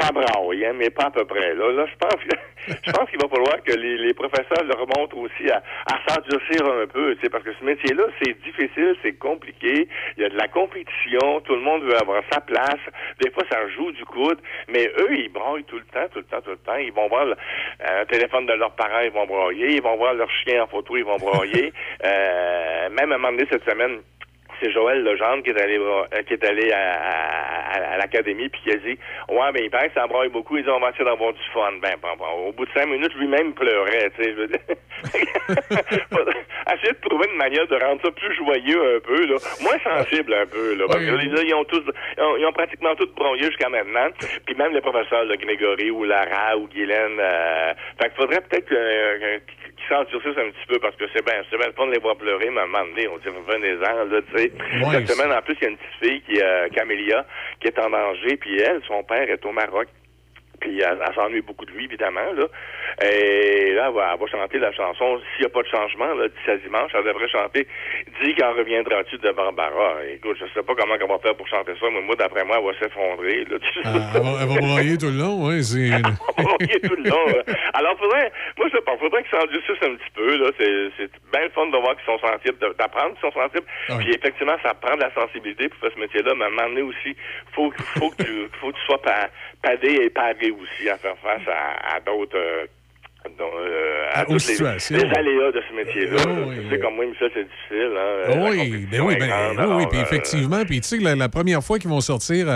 ça 0.00 0.12
braille, 0.12 0.66
hein, 0.66 0.72
mais 0.74 0.90
pas 0.90 1.06
à 1.06 1.10
peu 1.10 1.24
près. 1.24 1.54
Là, 1.54 1.72
là 1.72 1.86
je 1.86 1.96
pense 1.96 2.22
que 2.22 2.36
je 2.86 2.92
pense 2.92 3.08
qu'il 3.10 3.20
va 3.20 3.28
falloir 3.28 3.62
que 3.62 3.72
les, 3.72 3.96
les 3.98 4.14
professeurs 4.14 4.64
leur 4.64 4.86
montrent 4.96 5.18
aussi 5.18 5.50
à, 5.50 5.62
à 5.86 5.98
s'endurcir 6.06 6.64
un 6.66 6.86
peu, 6.86 7.14
tu 7.16 7.22
sais, 7.22 7.30
parce 7.30 7.44
que 7.44 7.52
ce 7.58 7.64
métier-là, 7.64 8.04
c'est 8.20 8.38
difficile, 8.42 8.96
c'est 9.02 9.18
compliqué. 9.18 9.88
Il 10.16 10.22
y 10.22 10.26
a 10.26 10.28
de 10.28 10.36
la 10.36 10.48
compétition, 10.48 11.40
tout 11.44 11.54
le 11.54 11.60
monde 11.60 11.82
veut 11.82 11.96
avoir 11.96 12.22
sa 12.30 12.40
place. 12.40 12.80
Des 13.20 13.30
fois, 13.30 13.44
ça 13.50 13.68
joue 13.68 13.92
du 13.92 14.04
coude, 14.04 14.38
mais 14.68 14.90
eux, 14.98 15.16
ils 15.16 15.28
braillent 15.30 15.64
tout 15.64 15.78
le 15.78 15.84
temps, 15.84 16.08
tout 16.12 16.18
le 16.18 16.24
temps, 16.24 16.40
tout 16.42 16.50
le 16.50 16.58
temps. 16.58 16.76
Ils 16.76 16.92
vont 16.92 17.08
voir 17.08 17.26
le 17.26 17.36
euh, 17.88 18.04
téléphone 18.06 18.46
de 18.46 18.54
leurs 18.54 18.74
parents, 18.74 19.00
ils 19.00 19.10
vont 19.10 19.26
broyer. 19.26 19.76
Ils 19.76 19.82
vont 19.82 19.96
voir 19.96 20.14
leur 20.14 20.30
chien 20.30 20.62
en 20.62 20.66
photo, 20.66 20.96
ils 20.96 21.04
vont 21.04 21.16
broyer. 21.16 21.72
Euh, 22.04 22.88
même 22.90 23.12
à 23.12 23.16
un 23.16 23.18
moment 23.18 23.32
donné 23.32 23.46
cette 23.50 23.68
semaine, 23.68 24.00
c'est 24.60 24.70
Joël 24.72 25.02
Legendre 25.02 25.42
qui 25.42 25.50
est 25.50 25.60
allé 25.60 25.78
euh, 25.78 26.22
qui 26.26 26.34
est 26.34 26.44
allé 26.44 26.72
à, 26.72 26.94
à- 26.94 27.78
à- 27.78 27.92
à 27.94 27.96
l'académie, 27.98 28.48
puis 28.48 28.60
il 28.66 28.72
a 28.72 28.76
dit, 28.76 28.98
ouais, 29.28 29.52
ben, 29.52 29.62
il 29.62 29.70
paraît 29.70 29.88
que 29.88 29.94
ça 29.94 30.04
embrouille 30.04 30.28
beaucoup, 30.28 30.56
ils 30.56 30.68
ont 30.70 30.78
essayer 30.88 31.04
d'avoir 31.04 31.32
du 31.32 31.42
fun. 31.52 31.72
Ben, 31.82 31.94
bon, 32.02 32.08
bon, 32.18 32.48
au 32.48 32.52
bout 32.52 32.64
de 32.66 32.70
cinq 32.72 32.86
minutes, 32.86 33.14
lui-même 33.16 33.52
pleurait, 33.54 34.10
tu 34.16 34.24
sais, 34.24 34.30
je 34.32 34.36
veux 34.36 34.46
dire. 34.48 34.60
Essayer 36.74 36.92
de 36.92 37.08
trouver 37.08 37.26
une 37.30 37.38
manière 37.38 37.66
de 37.66 37.76
rendre 37.76 38.00
ça 38.02 38.10
plus 38.10 38.34
joyeux 38.36 38.96
un 38.96 39.00
peu, 39.00 39.26
là, 39.26 39.36
moins 39.62 39.78
sensible 39.82 40.34
un 40.34 40.46
peu, 40.46 40.74
là, 40.74 40.84
parce 40.86 41.00
que 41.04 41.10
là, 41.10 41.42
ils 41.42 41.54
ont 41.54 41.64
tous, 41.64 41.82
ils 42.16 42.22
ont, 42.22 42.36
ils 42.36 42.46
ont 42.46 42.52
pratiquement 42.52 42.94
tous 42.94 43.06
bronillé 43.14 43.44
jusqu'à 43.46 43.68
maintenant, 43.68 44.08
puis 44.46 44.54
même 44.56 44.72
les 44.74 44.80
professeurs, 44.80 45.24
là, 45.24 45.36
Grégory 45.36 45.90
ou 45.90 46.04
Lara 46.04 46.56
ou 46.58 46.68
Guylaine, 46.68 47.18
euh, 47.18 47.72
fait 48.00 48.08
qu'il 48.10 48.16
faudrait 48.20 48.40
peut-être 48.42 48.68
qu'ils 48.68 49.67
s'endurcissent 49.88 50.38
un 50.38 50.50
petit 50.50 50.66
peu, 50.68 50.78
parce 50.78 50.96
que 50.96 51.04
c'est 51.14 51.24
bien, 51.24 51.42
c'est 51.50 51.56
bien 51.56 51.66
le 51.68 51.72
fun 51.72 51.86
de 51.86 51.92
les 51.92 51.98
voir 51.98 52.16
pleurer, 52.16 52.50
mais 52.50 52.60
à 52.60 52.64
un 52.64 52.66
moment 52.66 52.84
donné, 52.86 53.08
on 53.08 53.18
dit, 53.18 53.28
venez-en, 53.28 54.04
là, 54.04 54.20
tu 54.22 54.38
sais. 54.38 54.52
Cette 54.92 55.08
semaine, 55.08 55.32
en 55.32 55.42
plus, 55.42 55.56
il 55.60 55.64
y 55.64 55.66
a 55.66 55.70
une 55.70 55.76
petite 55.76 55.98
fille 56.02 56.22
qui, 56.22 56.40
euh, 56.40 56.68
Camélia, 56.68 57.26
qui 57.60 57.68
est 57.68 57.78
en 57.78 57.90
danger, 57.90 58.36
puis 58.36 58.60
elle, 58.60 58.80
son 58.86 59.02
père 59.02 59.28
est 59.28 59.44
au 59.44 59.52
Maroc. 59.52 59.88
Puis 60.60 60.80
elle, 60.80 60.98
elle 61.06 61.14
s'ennuie 61.14 61.40
beaucoup 61.42 61.64
de 61.64 61.72
lui, 61.72 61.84
évidemment. 61.84 62.32
Là. 62.36 62.46
Et 63.02 63.72
là, 63.74 63.86
elle 63.88 63.94
va, 63.94 64.10
elle 64.14 64.20
va 64.20 64.26
chanter 64.26 64.58
la 64.58 64.72
chanson 64.72 65.20
S'il 65.36 65.40
n'y 65.44 65.46
a 65.46 65.50
pas 65.50 65.62
de 65.62 65.68
changement, 65.68 66.14
là, 66.14 66.28
d'ici 66.28 66.50
à 66.50 66.56
dimanche, 66.56 66.90
elle 66.94 67.04
devrait 67.04 67.28
chanter 67.28 67.66
Dis 68.22 68.34
quand 68.34 68.52
reviendras-tu 68.54 69.18
de 69.18 69.30
Barbara. 69.32 70.04
Écoute, 70.12 70.36
je 70.40 70.46
sais 70.54 70.62
pas 70.64 70.74
comment 70.74 70.94
elle 71.00 71.06
va 71.08 71.18
faire 71.18 71.34
pour 71.36 71.46
chanter 71.48 71.72
ça, 71.80 71.86
mais 71.92 72.00
moi, 72.02 72.16
d'après 72.16 72.44
moi, 72.44 72.58
elle 72.58 72.64
va 72.66 72.78
s'effondrer. 72.78 73.44
Là, 73.44 73.58
tu. 73.58 73.78
Ah, 73.84 73.90
elle, 74.14 74.22
va, 74.22 74.30
elle 74.42 74.48
va 74.48 74.60
broyer 74.60 74.98
tout 74.98 75.06
le 75.06 75.18
long, 75.18 75.46
oui. 75.46 75.62
C'est... 75.68 75.90
broyer 76.02 76.80
tout 76.80 76.96
le 76.96 77.08
long. 77.08 77.26
là. 77.26 77.42
Alors, 77.74 77.96
faudrait, 77.98 78.32
moi, 78.56 78.66
je 78.70 78.76
sais 78.76 78.82
pas, 78.82 78.96
faudrait 78.98 79.22
qu'ils 79.22 79.38
s'endurcissent 79.38 79.82
un 79.82 79.94
petit 79.94 80.10
peu, 80.14 80.36
là. 80.38 80.50
C'est, 80.58 80.88
c'est 80.96 81.10
bien 81.32 81.42
le 81.44 81.50
fun 81.50 81.66
de 81.66 81.76
voir 81.76 81.94
qu'ils 81.96 82.06
sont 82.06 82.18
sensibles, 82.18 82.58
d'apprendre 82.78 83.14
qu'ils 83.14 83.30
sont 83.30 83.32
sensibles. 83.40 83.66
Puis, 83.98 84.10
effectivement, 84.14 84.56
ça 84.62 84.74
prend 84.74 84.96
de 84.96 85.02
la 85.02 85.12
sensibilité 85.14 85.68
pour 85.68 85.78
faire 85.80 85.90
ce 85.94 86.00
métier-là, 86.00 86.34
mais 86.36 86.44
à 86.44 86.48
un 86.48 86.50
moment 86.50 86.68
donné 86.68 86.82
aussi, 86.82 87.16
faut, 87.52 87.72
faut 87.98 88.10
que 88.10 88.22
tu, 88.22 88.48
faut 88.60 88.70
que 88.72 88.76
tu 88.76 88.84
sois 88.86 89.00
pa- 89.02 89.28
padé 89.62 90.00
et 90.04 90.10
paré 90.10 90.50
aussi 90.50 90.88
à 90.88 90.96
faire 90.98 91.16
face 91.18 91.46
à, 91.48 91.96
à 91.96 92.00
d'autres, 92.00 92.36
euh, 92.36 92.66
euh, 93.26 94.04
à 94.12 94.22
Aux 94.28 94.38
toutes 94.38 94.46
les, 94.48 94.98
les 94.98 95.16
aléas 95.16 95.52
de 95.52 95.62
ce 95.68 95.74
métier-là. 95.74 96.16
Ah 96.24 96.28
là. 96.28 96.46
oui, 96.46 96.56
tu 96.62 96.70
sais, 96.70 96.78
comme 96.78 96.94
moi, 96.96 97.06
Michel, 97.06 97.30
c'est 97.34 97.44
difficile, 97.44 97.92
hein. 97.96 98.28
La 98.28 98.50
oui, 98.50 98.86
ben 98.90 99.00
oui, 99.02 99.14
est 99.14 99.18
ben, 99.18 99.28
grande, 99.28 99.56
oui, 99.56 99.56
oui, 99.56 99.62
alors, 99.62 99.88
puis 99.88 99.98
euh, 99.98 100.02
effectivement, 100.02 100.64
puis 100.64 100.80
tu 100.80 100.88
sais, 100.88 100.98
la, 100.98 101.14
la 101.14 101.28
première 101.28 101.62
fois 101.62 101.78
qu'ils 101.78 101.90
vont 101.90 102.00
sortir, 102.00 102.46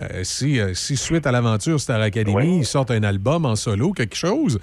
euh, 0.00 0.04
euh, 0.16 0.24
si, 0.24 0.60
euh, 0.60 0.74
si 0.74 0.96
suite 0.96 1.26
à 1.26 1.32
l'aventure 1.32 1.80
Star 1.80 2.00
Academy, 2.00 2.58
ils 2.58 2.64
sortent 2.66 2.90
un 2.90 3.02
album 3.02 3.46
en 3.46 3.56
solo, 3.56 3.92
quelque 3.92 4.16
chose, 4.16 4.58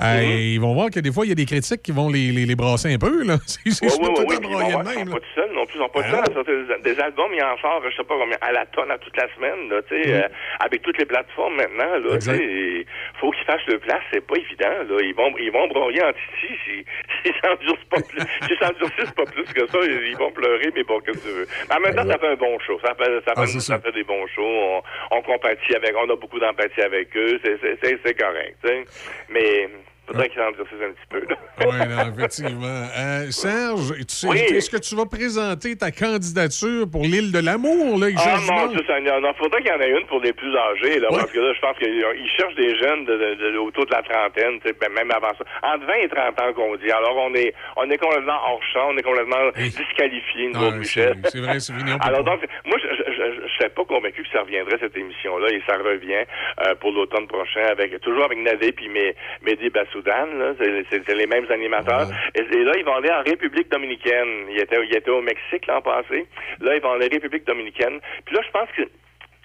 euh, 0.00 0.04
Mm-hmm. 0.20 0.54
ils 0.54 0.60
vont 0.60 0.74
voir 0.74 0.90
que 0.90 1.00
des 1.00 1.10
fois, 1.12 1.26
il 1.26 1.30
y 1.30 1.32
a 1.32 1.34
des 1.34 1.44
critiques 1.44 1.82
qui 1.82 1.90
vont 1.92 2.08
les, 2.08 2.30
les, 2.30 2.46
les 2.46 2.54
brasser 2.54 2.94
un 2.94 2.98
peu, 2.98 3.24
là. 3.24 3.36
C'est 3.46 3.58
Oui, 3.66 3.70
de 3.74 4.94
même, 4.94 5.10
pas 5.10 5.18
tout 5.18 5.54
non 5.54 5.66
plus. 5.66 5.74
Ils 5.78 5.82
sont 5.82 5.88
pas 5.88 6.00
Ah 6.04 6.08
tout 6.08 6.10
seuls 6.10 6.20
non. 6.20 6.30
à 6.30 6.34
sortir 6.34 6.54
des, 6.84 6.94
des 6.94 7.00
albums. 7.00 7.30
Il 7.34 7.42
en 7.42 7.58
sort, 7.58 7.82
je 7.84 7.96
sais 7.96 8.04
pas 8.04 8.14
combien, 8.18 8.36
à 8.40 8.52
la 8.52 8.64
tonne, 8.66 8.90
à 8.90 8.98
toute 8.98 9.16
la 9.16 9.26
semaine, 9.34 9.68
là, 9.68 9.80
Mm. 9.90 9.94
euh, 10.10 10.28
avec 10.60 10.82
toutes 10.82 10.98
les 10.98 11.04
plateformes 11.06 11.56
maintenant, 11.56 11.98
là, 11.98 12.34
et 12.34 12.86
Faut 13.20 13.30
qu'ils 13.32 13.44
fassent 13.44 13.66
le 13.66 13.78
place, 13.80 14.02
c'est 14.12 14.24
pas 14.24 14.36
évident, 14.36 14.70
là. 14.88 14.96
Ils 15.02 15.14
vont, 15.14 15.32
ils 15.38 15.50
vont 15.50 15.66
broyer 15.68 16.02
en 16.02 16.12
titi 16.12 16.54
si, 16.64 16.84
s'ils 17.24 17.34
s'endurcissent 17.42 17.88
pas 17.90 18.00
plus, 18.00 18.56
s'endurcissent 18.60 19.14
pas 19.16 19.24
plus 19.24 19.44
que 19.52 19.66
ça, 19.66 19.78
ils, 19.82 20.10
ils 20.12 20.16
vont 20.16 20.30
pleurer, 20.30 20.70
mais 20.74 20.84
bon, 20.84 21.00
que 21.00 21.10
tu 21.12 21.18
veux. 21.28 21.46
Mais 21.68 21.76
en 21.76 21.80
même 21.80 21.94
temps, 21.96 22.06
ça 22.06 22.18
fait 22.18 22.28
un 22.32 22.36
bon 22.36 22.58
show. 22.66 22.78
Ça 22.84 22.94
fait, 22.94 23.18
ça 23.26 23.32
Ah, 23.36 23.46
fait, 23.46 23.60
ça 23.60 23.78
fait 23.80 23.92
des 23.92 24.04
bons 24.04 24.26
shows. 24.34 24.42
On, 24.44 24.77
on 25.10 25.22
compatit 25.22 25.74
avec, 25.74 25.94
on 25.96 26.10
a 26.10 26.16
beaucoup 26.16 26.38
d'empathie 26.38 26.82
avec 26.82 27.16
eux. 27.16 27.40
C'est, 27.42 28.14
correct, 28.14 28.56
tu 28.62 28.68
sais. 28.68 28.84
Mais, 29.28 29.68
faudrait 30.08 30.28
qu'ils 30.28 30.40
s'endurcissent 30.42 30.82
un 30.82 30.92
petit 30.92 31.08
peu. 31.10 31.22
Oui, 31.60 31.74
non, 31.90 32.14
effectivement. 32.14 32.86
Euh, 32.96 33.30
Serge, 33.30 33.92
tu 33.98 34.04
sais, 34.14 34.28
Oui. 34.28 34.38
est-ce 34.38 34.70
que 34.70 34.76
tu 34.78 34.94
vas 34.94 35.06
présenter 35.06 35.74
ta 35.76 35.90
candidature 35.90 36.86
pour 36.90 37.02
l'île 37.02 37.32
de 37.32 37.40
l'amour, 37.40 37.98
là, 37.98 38.06
Ah 38.16 38.38
mon 38.46 38.66
Dieu 38.68 38.80
Seigneur, 38.86 39.20
non, 39.20 39.34
faudrait 39.34 39.60
qu'il 39.62 39.70
y 39.70 39.74
en 39.74 39.80
ait 39.80 39.90
une 39.90 40.06
pour 40.06 40.20
les 40.20 40.32
plus 40.32 40.54
âgés, 40.56 41.00
là, 41.00 41.10
Ouais. 41.10 41.18
parce 41.18 41.32
que 41.32 41.40
là, 41.40 41.52
je 41.52 41.60
pense 41.60 41.76
qu'ils 41.78 42.30
cherchent 42.38 42.54
des 42.54 42.76
jeunes 42.78 43.04
de, 43.06 43.16
de- 43.16 43.34
de- 43.52 43.58
autour 43.58 43.86
de 43.86 43.90
la 43.90 44.02
trentaine, 44.02 44.60
tu 44.60 44.68
sais, 44.68 44.76
ben, 44.80 44.92
même 44.92 45.10
avant 45.10 45.34
ça. 45.36 45.44
Entre 45.74 45.84
20 45.86 45.94
et 45.94 46.08
30 46.08 46.40
ans 46.40 46.52
qu'on 46.54 46.76
dit. 46.76 46.90
Alors, 46.92 47.16
on 47.16 47.34
est, 47.34 47.52
on 47.76 47.90
est 47.90 47.98
complètement 47.98 48.38
hors 48.46 48.62
champ, 48.72 48.90
on 48.90 48.96
est 48.96 49.02
complètement 49.02 49.50
disqualifiés, 49.56 50.50
nous 50.54 50.62
autres, 50.62 50.76
Michel. 50.76 51.16
c'est 51.24 51.40
vrai, 51.40 51.58
c'est 51.60 51.72
fini. 51.74 51.92
on 51.92 51.98
peut 51.98 52.06
Alors 52.06 52.22
donc, 52.24 52.40
moi, 52.66 52.76
je 52.80 52.88
je- 52.88 53.12
je- 53.12 53.48
je 53.48 53.54
serais 53.58 53.70
pas 53.70 53.84
convaincu 53.84 54.22
que 54.22 54.28
ça 54.32 54.42
reviendrait, 54.42 54.78
cette 54.80 54.96
émission-là, 54.96 55.48
et 55.50 55.62
ça 55.66 55.76
revient 55.76 56.22
euh, 56.64 56.74
pour 56.76 56.92
l'automne 56.92 57.26
prochain, 57.26 57.66
avec 57.70 58.00
toujours 58.00 58.24
avec 58.24 58.38
Nadé 58.38 58.70
puis 58.72 58.88
Mehdi 58.88 59.70
Bassoudan, 59.70 59.97
là, 60.38 60.52
c'est- 60.58 61.14
les 61.14 61.26
mêmes 61.26 61.46
animateurs. 61.50 62.08
Et, 62.34 62.40
et 62.40 62.64
là, 62.64 62.72
ils 62.76 62.84
vont 62.84 62.94
aller 62.96 63.10
en 63.10 63.22
République 63.22 63.70
dominicaine. 63.70 64.46
Ils 64.50 64.60
étaient, 64.60 64.84
ils 64.86 64.94
étaient 64.96 65.10
au 65.10 65.22
Mexique 65.22 65.66
l'an 65.66 65.80
passé. 65.82 66.26
Là, 66.60 66.76
ils 66.76 66.82
vont 66.82 66.92
aller 66.92 67.06
en 67.06 67.14
République 67.14 67.46
dominicaine. 67.46 68.00
Puis 68.24 68.34
là, 68.36 68.42
je 68.46 68.50
pense 68.50 68.68
que 68.76 68.82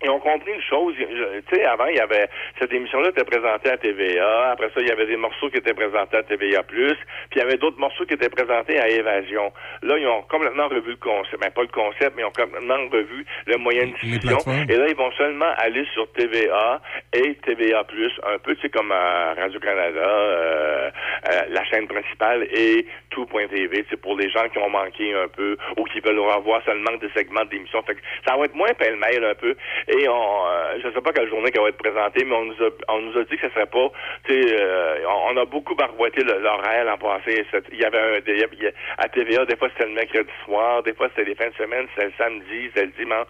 ils 0.03 0.09
ont 0.09 0.19
compris 0.19 0.51
une 0.53 0.61
chose. 0.61 0.93
Tu 0.97 1.55
sais, 1.55 1.63
avant, 1.65 1.85
il 1.87 1.95
y 1.95 1.99
avait 1.99 2.29
cette 2.59 2.71
émission-là 2.71 3.09
était 3.09 3.23
présentée 3.23 3.69
à 3.71 3.77
TVA. 3.77 4.51
Après 4.51 4.67
ça, 4.73 4.81
il 4.81 4.87
y 4.87 4.91
avait 4.91 5.05
des 5.05 5.17
morceaux 5.17 5.49
qui 5.49 5.57
étaient 5.57 5.73
présentés 5.73 6.17
à 6.17 6.23
TVA+. 6.23 6.63
Puis 6.63 6.95
il 7.35 7.37
y 7.37 7.41
avait 7.41 7.57
d'autres 7.57 7.79
morceaux 7.79 8.05
qui 8.05 8.13
étaient 8.13 8.29
présentés 8.29 8.79
à 8.79 8.89
Évasion. 8.89 9.51
Là, 9.81 9.97
ils 9.97 10.07
ont 10.07 10.21
complètement 10.23 10.67
revu 10.67 10.91
le 10.91 10.97
concept. 10.97 11.41
Ben, 11.41 11.51
pas 11.51 11.61
le 11.61 11.67
concept, 11.67 12.13
mais 12.15 12.23
ils 12.23 12.25
ont 12.25 12.31
complètement 12.31 12.77
revu 12.91 13.25
le 13.47 13.57
moyen 13.57 13.87
de 13.87 13.93
diffusion. 13.93 14.37
Et 14.69 14.75
là, 14.75 14.87
ils 14.87 14.95
vont 14.95 15.11
seulement 15.13 15.51
aller 15.57 15.85
sur 15.93 16.11
TVA 16.13 16.81
et 17.13 17.35
TVA+, 17.45 17.79
un 17.79 18.37
peu, 18.39 18.55
tu 18.55 18.61
sais, 18.61 18.69
comme 18.69 18.91
à 18.91 19.33
Radio-Canada, 19.33 19.99
euh, 19.99 20.89
euh, 21.31 21.41
la 21.49 21.63
chaîne 21.65 21.87
principale 21.87 22.47
et 22.51 22.85
tout.tv. 23.09 23.85
C'est 23.89 24.01
pour 24.01 24.17
les 24.17 24.29
gens 24.29 24.47
qui 24.49 24.57
ont 24.57 24.69
manqué 24.69 25.13
un 25.13 25.27
peu 25.27 25.57
ou 25.77 25.83
qui 25.85 25.99
veulent 25.99 26.19
revoir 26.19 26.61
seulement 26.65 26.91
des 26.99 27.09
segments 27.15 27.45
que 27.81 27.93
ça 28.25 28.37
va 28.37 28.45
être 28.45 28.55
moins 28.55 28.73
pêle-mêle 28.73 29.23
un 29.23 29.35
peu. 29.35 29.55
Et 29.87 29.92
on, 30.07 30.45
euh, 30.47 30.77
je 30.83 30.89
sais 30.91 31.01
pas 31.01 31.11
quelle 31.13 31.29
journée 31.29 31.51
qu'elle 31.51 31.61
va 31.63 31.69
être 31.69 31.77
présentée, 31.77 32.23
mais 32.25 32.35
on 32.35 32.45
nous 32.45 32.63
a, 32.63 32.69
on 32.89 33.01
nous 33.01 33.17
a 33.17 33.23
dit 33.23 33.37
que 33.37 33.47
ce 33.47 33.53
serait 33.53 33.65
pas, 33.67 33.89
tu 34.25 34.33
sais, 34.33 34.55
euh, 34.59 34.97
on, 35.29 35.37
a 35.37 35.45
beaucoup 35.45 35.75
le- 36.23 36.39
l'horaire 36.39 36.85
l'an 36.85 36.97
passé. 36.97 37.45
Il 37.71 37.79
y 37.79 37.85
avait 37.85 37.99
un, 37.99 38.19
il 38.27 38.39
y 38.39 38.67
a- 38.67 38.71
à 38.97 39.07
TVA, 39.09 39.45
des 39.45 39.55
fois 39.55 39.69
c'était 39.73 39.87
le 39.89 39.95
mercredi 39.95 40.29
soir, 40.45 40.83
des 40.83 40.93
fois 40.93 41.09
c'était 41.09 41.29
les 41.29 41.35
fins 41.35 41.49
de 41.49 41.55
semaine, 41.55 41.87
c'était 41.95 42.07
le 42.07 42.13
samedi, 42.17 42.65
c'était 42.73 42.85
le 42.87 42.91
dimanche. 42.97 43.27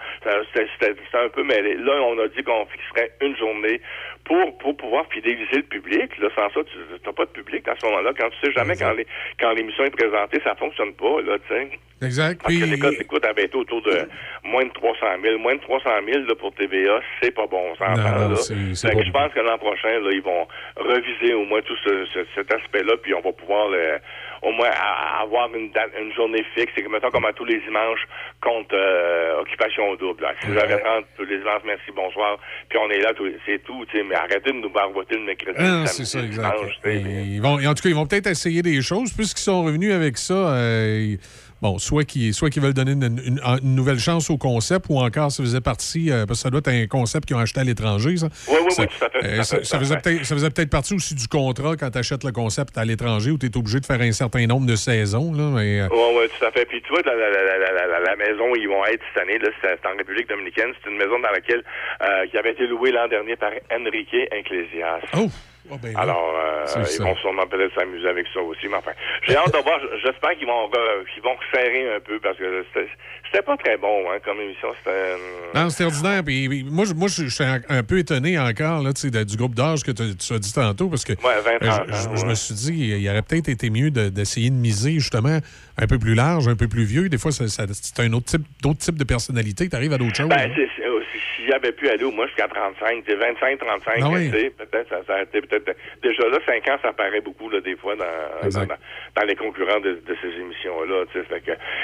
C'était 0.56 0.96
un 1.18 1.30
peu 1.30 1.44
mêlé. 1.44 1.76
Là, 1.76 1.94
on 2.04 2.18
a 2.20 2.28
dit 2.28 2.44
qu'on 2.44 2.66
fixerait 2.66 3.12
une 3.22 3.36
journée 3.38 3.82
pour, 4.26 4.58
pour 4.58 4.78
pouvoir 4.78 5.06
fidéliser 5.12 5.58
le 5.58 5.64
public. 5.64 6.18
Là, 6.20 6.30
sans 6.36 6.50
ça, 6.54 6.62
tu 6.64 6.78
n'as 7.06 7.14
pas 7.14 7.26
de 7.26 7.32
public 7.32 7.68
à 7.68 7.76
ce 7.80 7.86
moment-là. 7.88 8.12
Quand 8.18 8.30
tu 8.30 8.48
sais 8.48 8.54
jamais 8.54 8.76
quand 8.76 8.94
les- 8.94 9.08
quand 9.40 9.52
l'émission 9.52 9.84
est 9.86 9.90
présentée, 9.92 10.40
ça 10.44 10.56
fonctionne 10.56 10.94
pas, 10.94 11.22
là, 11.22 11.38
tu 11.48 11.54
sais. 11.54 11.70
Exact. 12.02 12.42
Parce 12.42 12.54
que 12.54 12.60
Puis- 12.62 12.70
les 12.72 12.80
codes 12.80 12.98
d'écoute 12.98 13.26
avaient 13.26 13.46
été 13.46 13.56
autour 13.56 13.82
de 13.82 14.08
moins 14.44 14.66
de 14.66 14.72
300 14.72 15.06
000. 15.24 15.38
Moins 15.40 15.56
de 15.56 15.62
300 15.62 15.90
000 16.06 16.26
là, 16.26 16.36
pour 16.36 16.54
TVA, 16.54 17.00
c'est 17.22 17.32
pas 17.32 17.48
bon, 17.48 17.72
on 17.72 17.76
s'entend, 17.76 18.30
là. 18.30 18.36
c'est- 18.36 18.76
c'est 18.76 18.94
que 18.94 19.04
je 19.06 19.12
pense 19.12 19.32
que 19.34 19.40
l'an 19.40 19.58
prochain, 19.58 20.00
là, 20.00 20.10
ils 20.12 20.22
vont 20.22 20.46
reviser 20.76 21.34
au 21.34 21.46
moins 21.46 21.62
tout 21.62 21.76
ce- 21.84 22.06
ce- 22.14 22.26
cet 22.36 22.54
aspect-là, 22.54 22.94
puis 23.02 23.14
on 23.14 23.22
va 23.22 23.32
pouvoir 23.32 23.70
le- 23.70 24.00
au 24.44 24.52
moins 24.52 24.70
a- 24.70 25.22
avoir 25.22 25.48
une, 25.56 25.72
date, 25.72 25.92
une 26.00 26.14
journée 26.14 26.44
fixe. 26.54 26.72
C'est 26.76 26.84
que, 26.84 26.90
mettons, 26.90 27.10
comme 27.10 27.26
à 27.26 27.34
tous 27.34 27.46
les 27.46 27.60
dimanches, 27.62 28.06
contre 28.42 28.76
euh, 28.76 29.40
Occupation 29.42 29.96
Double. 29.96 30.22
là. 30.24 30.34
Si 30.42 30.48
vous 30.48 30.58
avez 30.58 30.78
30 30.80 31.06
tous 31.18 31.24
les 31.26 31.38
dimanches, 31.38 31.62
merci, 31.66 31.92
bonsoir, 31.96 32.38
puis 32.70 32.78
on 32.78 32.90
est 32.92 33.00
là, 33.00 33.12
c'est 33.46 33.64
tout, 33.64 33.86
tu 33.90 33.98
sais, 33.98 34.04
mais 34.04 34.16
arrêtez 34.16 34.52
de 34.52 34.58
nous 34.58 34.70
barboter 34.70 35.16
le 35.16 35.22
mercredi, 35.24 35.58
Ah, 35.60 35.86
c'est 35.88 36.06
ça, 36.06 36.20
exact. 36.20 36.56
dimanche. 36.58 36.80
Ils 36.86 37.40
vont, 37.42 37.60
et 37.60 37.68
en 37.68 37.74
tout 37.74 37.84
cas, 37.84 37.90
ils 37.90 37.96
vont 37.96 38.06
peut-être 38.06 38.28
essayer 38.28 38.62
des 38.62 38.82
choses, 38.82 39.14
puisqu'ils 39.14 39.42
sont 39.44 39.64
revenus 39.64 39.94
avec 39.94 40.18
ça. 40.18 40.34
euh, 40.34 41.00
ils- 41.02 41.20
bon, 41.64 41.80
soit 41.80 42.04
qu'ils 42.04 42.34
soit 42.34 42.50
qu'ils 42.50 42.62
veulent 42.62 42.74
donner 42.74 42.92
une, 42.92 43.20
une- 43.26 43.42
une 43.64 43.76
nouvelle 43.76 43.98
chance 44.00 44.30
au 44.30 44.38
concept, 44.38 44.86
ou 44.90 45.00
encore 45.00 45.32
ça 45.32 45.42
faisait 45.42 45.62
partie, 45.62 46.12
euh, 46.12 46.26
parce 46.26 46.40
que 46.40 46.44
ça 46.44 46.50
doit 46.50 46.60
être 46.60 46.68
un 46.68 46.86
concept 46.88 47.26
qu'ils 47.26 47.38
ont 47.38 47.40
acheté 47.40 47.62
à 47.62 47.64
l'étranger, 47.64 48.18
ça. 48.18 48.28
Oui, 48.50 48.58
oui, 48.66 48.72
ça, 48.72 48.84
oui, 48.84 48.88
tout 49.00 49.06
à 49.06 49.10
fait, 49.10 49.26
euh, 49.26 49.44
ça, 49.44 49.58
tout 49.58 49.64
ça 49.64 49.78
à 49.78 49.80
faisait 50.24 50.50
peut-être 50.50 50.70
partie 50.70 50.94
aussi 50.94 51.16
du 51.16 51.28
contrat 51.28 51.76
quand 51.78 51.90
tu 51.90 51.98
achètes 51.98 52.24
le 52.26 52.32
concept 52.34 52.78
à 52.78 52.84
l'étranger, 52.84 53.32
où 53.32 53.38
tu 53.38 53.46
es 53.46 53.58
obligé 53.58 53.80
de 53.80 53.86
faire 53.86 54.02
un 54.02 54.12
certain 54.12 54.46
nombre 54.46 54.68
de 54.68 54.76
saisons. 54.76 55.32
Là, 55.34 55.50
mais, 55.56 55.80
euh, 55.82 55.88
Oui, 55.92 55.98
oui, 56.18 56.26
tout 56.38 56.46
à 56.46 56.52
fait. 56.52 56.66
Puis 56.66 56.82
tu 56.82 56.90
vois, 56.90 57.02
la, 57.02 57.14
la, 57.14 58.16
maison 58.18 58.52
où 58.52 58.56
ils 58.56 58.68
vont 58.68 58.86
être 58.86 59.02
cette 59.14 59.24
année, 59.24 59.40
c'est 59.62 59.86
en 59.88 59.98
République 59.98 60.28
dominicaine. 60.30 60.72
C'est 60.84 60.90
une 60.92 60.98
maison 60.98 61.18
dans 61.20 61.32
laquelle 61.32 61.64
euh, 62.02 62.28
qui 62.28 62.38
avait 62.38 62.52
été 62.52 62.68
louée 62.68 62.92
l'an 62.92 63.08
dernier 63.08 63.36
par 63.36 63.52
Enrique 63.72 64.14
Ecclesias. 64.32 65.00
Oh! 65.18 65.30
Oh, 65.72 65.78
ben 65.82 65.96
Alors, 65.96 66.34
euh, 66.36 66.66
ils 66.94 67.02
vont 67.02 67.16
sûrement 67.18 67.48
peut-être 67.48 67.74
s'amuser 67.76 68.08
avec 68.08 68.26
ça 68.34 68.42
aussi. 68.42 68.68
Mais 68.68 68.76
enfin, 68.76 68.92
j'ai 69.28 69.36
hâte 69.36 69.54
de 69.54 69.64
voir. 69.64 69.80
J'espère 70.04 70.32
qu'ils 70.38 70.48
vont, 70.48 70.70
qu'ils 71.14 71.24
vont 71.24 71.36
resserrer 71.36 71.96
un 71.96 72.00
peu 72.02 72.20
parce 72.20 72.38
que 72.38 72.66
c'était 72.74 72.90
c'était 73.32 73.46
pas 73.46 73.58
très 73.58 73.78
bon 73.78 74.12
hein, 74.12 74.18
comme 74.24 74.40
émission. 74.42 74.68
C'était. 74.80 74.90
euh, 74.92 75.18
Non, 75.56 75.70
c'est 75.70 75.86
ordinaire. 75.86 76.24
Puis, 76.24 76.64
moi, 76.70 76.86
je, 76.86 76.94
moi, 76.94 77.08
je 77.08 77.28
suis 77.28 77.44
un, 77.44 77.84
peu 77.84 77.98
étonné 78.00 78.38
encore 78.38 78.84
là, 78.84 78.92
du 79.24 79.38
groupe 79.38 79.56
d'âge 79.56 79.84
que 79.84 79.92
tu 79.92 80.34
as 80.34 80.40
dit 80.40 80.54
tantôt, 80.54 80.90
parce 80.90 81.06
que 81.06 81.14
Ouais, 81.14 81.42
20, 81.60 81.60
30 81.68 81.82
je, 81.88 81.94
je- 81.94 82.08
ans, 82.10 82.16
je 82.18 82.26
me 82.26 82.36
suis 82.36 82.54
dit, 82.56 82.96
il 83.00 83.10
aurait 83.10 83.22
peut-être 83.22 83.50
été 83.50 83.70
mieux 83.70 83.90
de- 83.90 84.10
d'essayer 84.10 84.50
de, 84.50 84.56
miser 84.56 84.94
justement 84.94 85.40
un 85.78 85.88
peu 85.88 85.98
plus 85.98 86.14
large, 86.14 86.48
un 86.48 86.56
peu 86.56 86.68
plus 86.68 86.84
vieux. 86.84 87.10
Des 87.10 87.18
fois, 87.18 87.32
c'est 87.32 88.00
un 88.00 88.14
autre 88.14 88.26
type, 88.26 88.44
d'autres 88.62 88.80
types 88.80 88.98
de 88.98 89.04
personnalité. 89.04 89.68
Tu 89.70 89.76
arrives 89.76 89.94
à 89.94 89.98
d'autres 89.98 90.16
choses. 90.16 90.28
Ben, 90.30 90.52
hein. 90.52 90.83
Aussi, 91.04 91.24
s'il 91.36 91.54
avait 91.54 91.72
pu 91.72 91.90
aller 91.90 92.04
au 92.04 92.12
moins 92.12 92.28
jusqu'à 92.28 92.48
35, 92.48 93.04
c'est 93.06 93.16
25, 93.16 93.60
35, 93.60 93.94
Ah 94.02 94.10
oui. 94.10 94.32
tu 94.32 94.40
sais, 94.40 94.50
peut-être, 94.50 94.90
ça, 94.90 95.02
ça 95.06 95.26
peut-être, 95.26 95.76
déjà 96.02 96.28
là, 96.30 96.40
5 96.46 96.68
ans, 96.70 96.78
ça 96.82 96.94
paraît 96.94 97.22
beaucoup, 97.22 97.50
là, 97.50 97.62
des 97.62 97.76
fois, 97.76 97.96
dans, 97.96 98.50
dans, 98.50 98.68
dans 99.16 99.24
les 99.24 99.36
concurrents 99.36 99.80
de, 99.80 99.94
de 100.06 100.18
ces 100.22 100.40
émissions-là, 100.40 101.06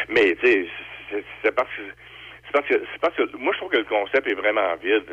mais, 0.10 0.36
tu 0.42 0.48
sais, 0.48 0.66
c'est, 1.44 1.56
parce 1.56 1.70
que, 1.70 1.82
c'est 2.46 2.52
parce 2.52 2.68
que 2.68 2.82
c'est 2.92 3.02
parce 3.02 3.16
que 3.16 3.38
moi 3.38 3.54
je 3.54 3.58
trouve 3.60 3.72
que 3.72 3.78
le 3.78 3.84
concept 3.84 4.28
est 4.28 4.34
vraiment 4.34 4.76
vide. 4.82 5.04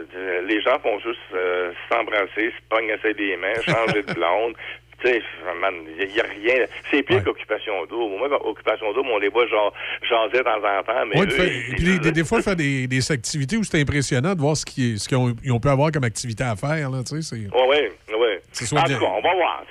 Les 0.47 0.61
gens 0.63 0.79
font 0.79 0.99
juste 1.01 1.19
euh, 1.35 1.73
s'embrasser, 1.91 2.51
se 2.51 2.69
pogner 2.71 2.97
des 3.15 3.37
mains, 3.37 3.61
changer 3.63 4.03
de 4.03 4.13
blonde. 4.15 4.55
Tu 5.03 5.09
sais, 5.09 5.23
man, 5.61 5.75
il 5.99 6.11
y, 6.17 6.21
a 6.21 6.25
rien. 6.25 6.65
C'est 6.91 7.03
pire 7.03 7.23
qu'occupation 7.23 7.85
double. 7.87 8.17
Moi, 8.17 8.47
occupation 8.49 8.93
double, 8.95 9.11
on 9.13 9.19
les 9.19 9.29
voit 9.29 9.47
genre 9.47 9.73
jaser 10.09 10.39
de 10.39 10.43
temps 10.43 10.57
en 10.57 10.83
temps, 10.83 11.07
mais 11.07 11.21
Ouais, 11.21 11.27
eux, 11.27 11.47
ils- 11.69 11.75
puis 11.75 11.85
des, 11.85 11.99
des- 11.99 12.13
des 12.13 12.25
fois, 12.25 12.41
faire 12.41 12.57
des, 12.57 12.87
des 12.87 13.13
activités 13.13 13.57
où 13.59 13.65
c'est 13.65 13.81
impressionnant 13.81 14.35
de 14.35 14.41
voir 14.41 14.57
ce 14.57 14.65
qu'ils 14.65 14.99
ce 14.99 15.07
qu'ils 15.09 15.19
ont- 15.19 15.37
ils 15.45 15.53
ont 15.53 15.61
pu 15.61 15.69
avoir 15.69 15.93
comme 15.93 16.05
activité 16.05 16.45
à 16.45 16.57
faire. 16.57 16.89
Là, 16.91 17.03
tu 17.07 17.21
sais, 17.21 17.23
c'est- 17.23 17.37
Oui, 17.37 17.77
oui, 18.09 18.27
soit 18.53 18.81
En 18.81 18.85
tout 18.85 18.99
cas, 18.99 19.05
on 19.05 19.21
va 19.21 19.35
voir. 19.35 19.63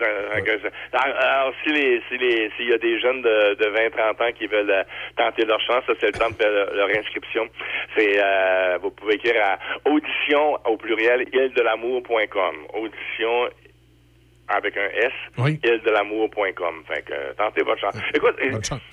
Alors, 0.94 1.16
alors, 1.18 1.54
si 1.64 1.72
les, 1.74 2.02
si 2.10 2.18
les, 2.20 2.52
s'il 2.56 2.70
y 2.70 2.74
a 2.74 2.78
des 2.78 3.00
jeunes 3.00 3.22
de, 3.24 3.56
de 3.56 3.66
20-30 3.66 4.22
ans 4.22 4.32
qui 4.38 4.46
veulent 4.48 4.70
euh, 4.70 4.84
tenter 5.18 5.44
leur 5.46 5.60
chance, 5.62 5.84
ça, 5.88 5.94
c'est 6.00 6.08
le 6.08 6.14
temps 6.14 6.30
de 6.30 6.36
faire 6.36 6.52
leur, 6.52 6.74
leur 6.74 6.90
inscription. 6.98 7.48
C'est, 7.98 8.14
euh, 8.24 8.78
vous 8.82 8.92
pouvez 8.92 9.16
écrire 9.16 9.42
à 9.44 9.90
audition 9.90 10.58
au 10.66 10.78
pluriel 10.78 11.26
île-de-l'amour.com. 11.34 12.56
Audition 12.74 13.50
avec 14.48 14.78
un 14.78 14.88
S, 14.94 15.12
Oui. 15.38 15.60
île-de-l'amour.com. 15.64 16.84
Fait 16.88 17.02
que, 17.04 17.14
euh, 17.14 17.34
tentez 17.38 17.64
votre 17.64 17.80
chance. 17.82 17.96
Écoute, 18.14 18.36
euh, 18.42 18.52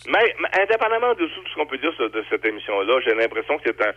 mais, 0.09 0.35
mais 0.41 0.63
indépendamment 0.63 1.15
de 1.15 1.27
tout 1.27 1.43
ce 1.51 1.55
qu'on 1.55 1.67
peut 1.67 1.79
dire 1.79 1.93
sur- 1.95 2.11
de 2.11 2.25
cette 2.31 2.45
émission-là, 2.45 3.01
j'ai 3.05 3.15
l'impression 3.15 3.59
que 3.59 3.63
c'est 3.67 3.83
un, 3.87 3.93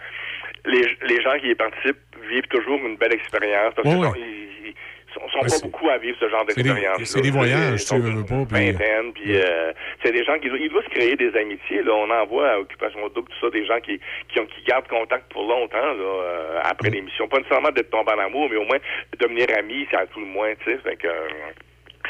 les, 0.66 0.86
les 1.04 1.22
gens 1.22 1.38
qui 1.40 1.50
y 1.50 1.56
participent 1.56 1.98
vivent 2.30 2.48
toujours 2.50 2.80
une 2.86 2.98
belle 2.98 3.14
expérience 3.14 3.74
parce 3.76 3.88
ils, 4.18 4.68
ils 4.68 4.76
sont, 5.16 5.28
sont 5.30 5.38
Ouais, 5.40 5.42
pas 5.44 5.50
c'est- 5.50 5.64
beaucoup 5.64 5.90
à 5.90 5.98
vivre 5.98 6.18
ce 6.20 6.30
genre 6.30 6.46
d'expérience. 6.46 7.02
c'est 7.06 7.22
des 7.22 7.32
voyages, 7.32 7.80
tu 7.82 7.88
sais, 7.88 7.96
pas, 8.00 8.46
puis- 8.46 8.72
Vingtaine, 8.72 9.14
puis 9.14 9.36
euh, 9.38 9.72
c'est 10.04 10.12
des 10.12 10.24
gens 10.24 10.38
qui 10.40 10.48
ils 10.48 10.70
doivent 10.70 10.84
se 10.84 10.90
créer 10.90 11.16
des 11.16 11.34
amitiés. 11.36 11.82
Là, 11.84 11.94
on 11.96 12.10
en 12.12 12.26
voit 12.28 12.52
à 12.52 12.60
Occupation 12.60 13.00
Double, 13.16 13.30
tout 13.30 13.40
ça, 13.42 13.50
des 13.50 13.66
gens 13.66 13.80
qui 13.80 14.00
qui, 14.30 14.40
ont, 14.40 14.46
qui 14.46 14.64
gardent 14.68 14.88
contact 14.88 15.32
pour 15.32 15.48
longtemps 15.48 15.78
là, 15.78 16.04
euh, 16.04 16.60
après 16.64 16.90
l'émission. 16.90 17.28
Pas 17.28 17.38
nécessairement 17.38 17.72
d'être 17.72 17.90
tombé 17.90 18.12
en 18.12 18.20
amour, 18.20 18.48
mais 18.52 18.58
au 18.58 18.66
moins 18.66 18.78
de 18.78 19.18
devenir 19.18 19.48
amis, 19.58 19.88
c'est 19.90 19.98
à 19.98 20.06
tout 20.06 20.20
le 20.20 20.26
moins, 20.28 20.54
tu 20.64 20.72
sais. 20.72 20.78
Fait 20.84 20.96
que 20.98 21.08
euh, 21.08 21.28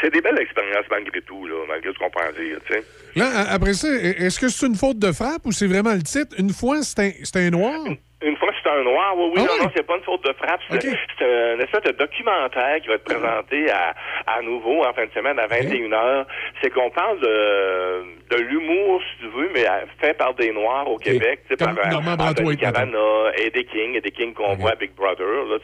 c'est 0.01 0.11
des 0.11 0.19
belles 0.21 0.39
expériences 0.39 0.85
malgré 0.91 1.21
tout, 1.21 1.45
là, 1.47 1.55
malgré 1.69 1.93
ce 1.93 1.97
qu'on 1.99 2.09
peut 2.09 2.19
en 2.19 2.31
dire, 2.33 2.57
tu 2.67 2.73
sais. 2.73 2.83
Là, 3.15 3.27
après 3.51 3.73
ça, 3.73 3.87
est-ce 3.87 4.39
que 4.39 4.49
c'est 4.49 4.65
une 4.67 4.75
faute 4.75 4.99
de 4.99 5.11
frappe 5.11 5.45
ou 5.45 5.51
c'est 5.51 5.67
vraiment 5.67 5.93
le 5.93 6.03
titre? 6.03 6.35
Une 6.37 6.49
fois, 6.51 6.81
c'est 6.81 7.35
un, 7.37 7.49
noir? 7.49 7.79
Une 8.21 8.35
fois, 8.37 8.49
c'est 8.65 8.71
un 8.71 8.83
noir. 8.83 9.13
Oui, 9.15 9.31
oui, 9.35 9.41
Ah 9.45 9.57
non, 9.59 9.63
non, 9.65 9.71
c'est 9.75 9.85
pas 9.85 9.95
une 9.97 10.03
faute 10.03 10.23
de 10.25 10.33
frappe. 10.33 10.59
C'est 10.69 10.81
c'est 11.19 11.53
un 11.53 11.59
espèce 11.59 11.83
de 11.83 11.91
documentaire 11.91 12.81
qui 12.81 12.87
va 12.87 12.95
être 12.95 13.03
présenté 13.05 13.69
à, 13.71 13.93
à 14.27 14.41
nouveau 14.41 14.83
en 14.83 14.91
fin 14.93 15.05
de 15.05 15.11
semaine 15.11 15.37
à 15.39 15.47
21h. 15.47 16.25
C'est 16.61 16.69
qu'on 16.71 16.89
parle 16.89 17.19
de, 17.19 18.35
de 18.35 18.41
l'humour, 18.41 19.01
si 19.01 19.23
tu 19.25 19.29
veux, 19.29 19.49
mais 19.53 19.65
euh, 19.67 19.85
fait 20.01 20.13
par 20.17 20.33
des 20.33 20.51
Noirs 20.51 20.89
au 20.89 20.97
Québec. 20.97 21.41
tu 21.47 21.55
sais, 21.55 21.63
Comme 21.65 21.75
par 21.75 21.85
euh, 21.87 21.89
Normand 21.91 22.11
Anthony 22.13 22.55
Brathwaite, 22.55 22.59
Cavana, 22.59 23.31
Eddie 23.37 23.65
King, 23.65 23.95
Eddie 23.95 24.11
King 24.11 24.33
qu'on 24.33 24.55
voit 24.55 24.71
à 24.71 24.75
Big 24.75 24.91
Brother, 24.95 25.25
là, 25.25 25.57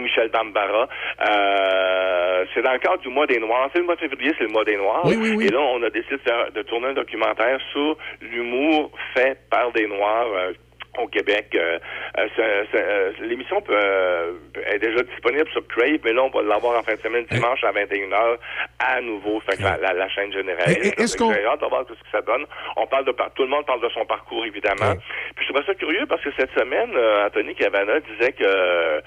Michel 0.00 0.30
Dambara. 0.30 0.88
Euh, 1.28 2.44
c'est 2.54 2.62
dans 2.62 2.72
le 2.72 2.78
cadre 2.78 2.98
du 3.02 3.08
mois 3.08 3.26
des 3.26 3.38
Noirs. 3.38 3.68
C'est 3.72 3.78
le 3.80 3.84
mois 3.84 3.94
de 3.96 4.00
février, 4.00 4.32
c'est 4.38 4.44
le 4.44 4.50
mois 4.50 4.64
des 4.64 4.76
Noirs. 4.76 5.02
Oui, 5.04 5.16
oui, 5.18 5.34
oui. 5.36 5.46
Et 5.46 5.50
là, 5.50 5.60
on 5.60 5.82
a 5.82 5.90
décidé 5.90 6.16
de, 6.16 6.52
de 6.52 6.62
tourner 6.62 6.88
un 6.88 6.92
documentaire 6.94 7.58
sur 7.72 7.96
l'humour 8.20 8.90
fait 9.14 9.38
par 9.50 9.70
des 9.72 9.86
Noirs. 9.86 10.26
euh, 10.34 10.52
au 11.02 11.06
Québec. 11.08 11.46
Euh, 11.54 11.78
euh, 12.18 12.64
euh, 12.74 13.12
L'émission 13.20 13.60
peut, 13.60 13.72
euh, 13.74 14.32
est 14.66 14.78
déjà 14.78 15.02
disponible 15.02 15.48
sur 15.50 15.66
Crave, 15.68 15.98
mais 16.04 16.12
là, 16.12 16.22
on 16.22 16.30
va 16.30 16.42
l'avoir 16.42 16.78
en 16.78 16.82
fin 16.82 16.94
de 16.94 17.00
semaine, 17.00 17.24
dimanche 17.30 17.62
à 17.64 17.72
21h, 17.72 18.36
à 18.78 19.00
nouveau, 19.00 19.40
fait 19.40 19.56
que 19.56 19.62
la, 19.62 19.76
la- 19.78 19.92
la 19.92 20.08
chaîne 20.08 20.32
générale. 20.32 20.70
Et- 20.70 20.88
et- 20.88 21.02
est-ce 21.02 21.16
qu'on- 21.16 21.32
J'ai 21.32 21.44
hâte 21.44 21.60
de 21.60 21.66
voir 21.66 21.84
tout 21.86 21.94
ce 21.94 22.02
que 22.02 22.10
ça 22.10 22.22
donne. 22.22 22.44
On 22.76 22.86
parle 22.86 23.04
de 23.04 23.12
par- 23.12 23.32
tout 23.34 23.42
le 23.42 23.48
monde 23.48 23.66
parle 23.66 23.80
de 23.82 23.88
son 23.90 24.04
parcours, 24.06 24.44
évidemment. 24.46 24.94
Puis 25.36 25.46
je 25.46 25.52
trouvais 25.52 25.64
ça 25.66 25.74
curieux 25.74 26.06
parce 26.08 26.22
que 26.22 26.30
cette 26.38 26.50
semaine, 26.58 26.90
euh, 26.96 27.26
Anthony 27.26 27.54
Cavana 27.54 28.00
disait 28.00 28.32
que 28.32 28.44
euh, 28.44 29.00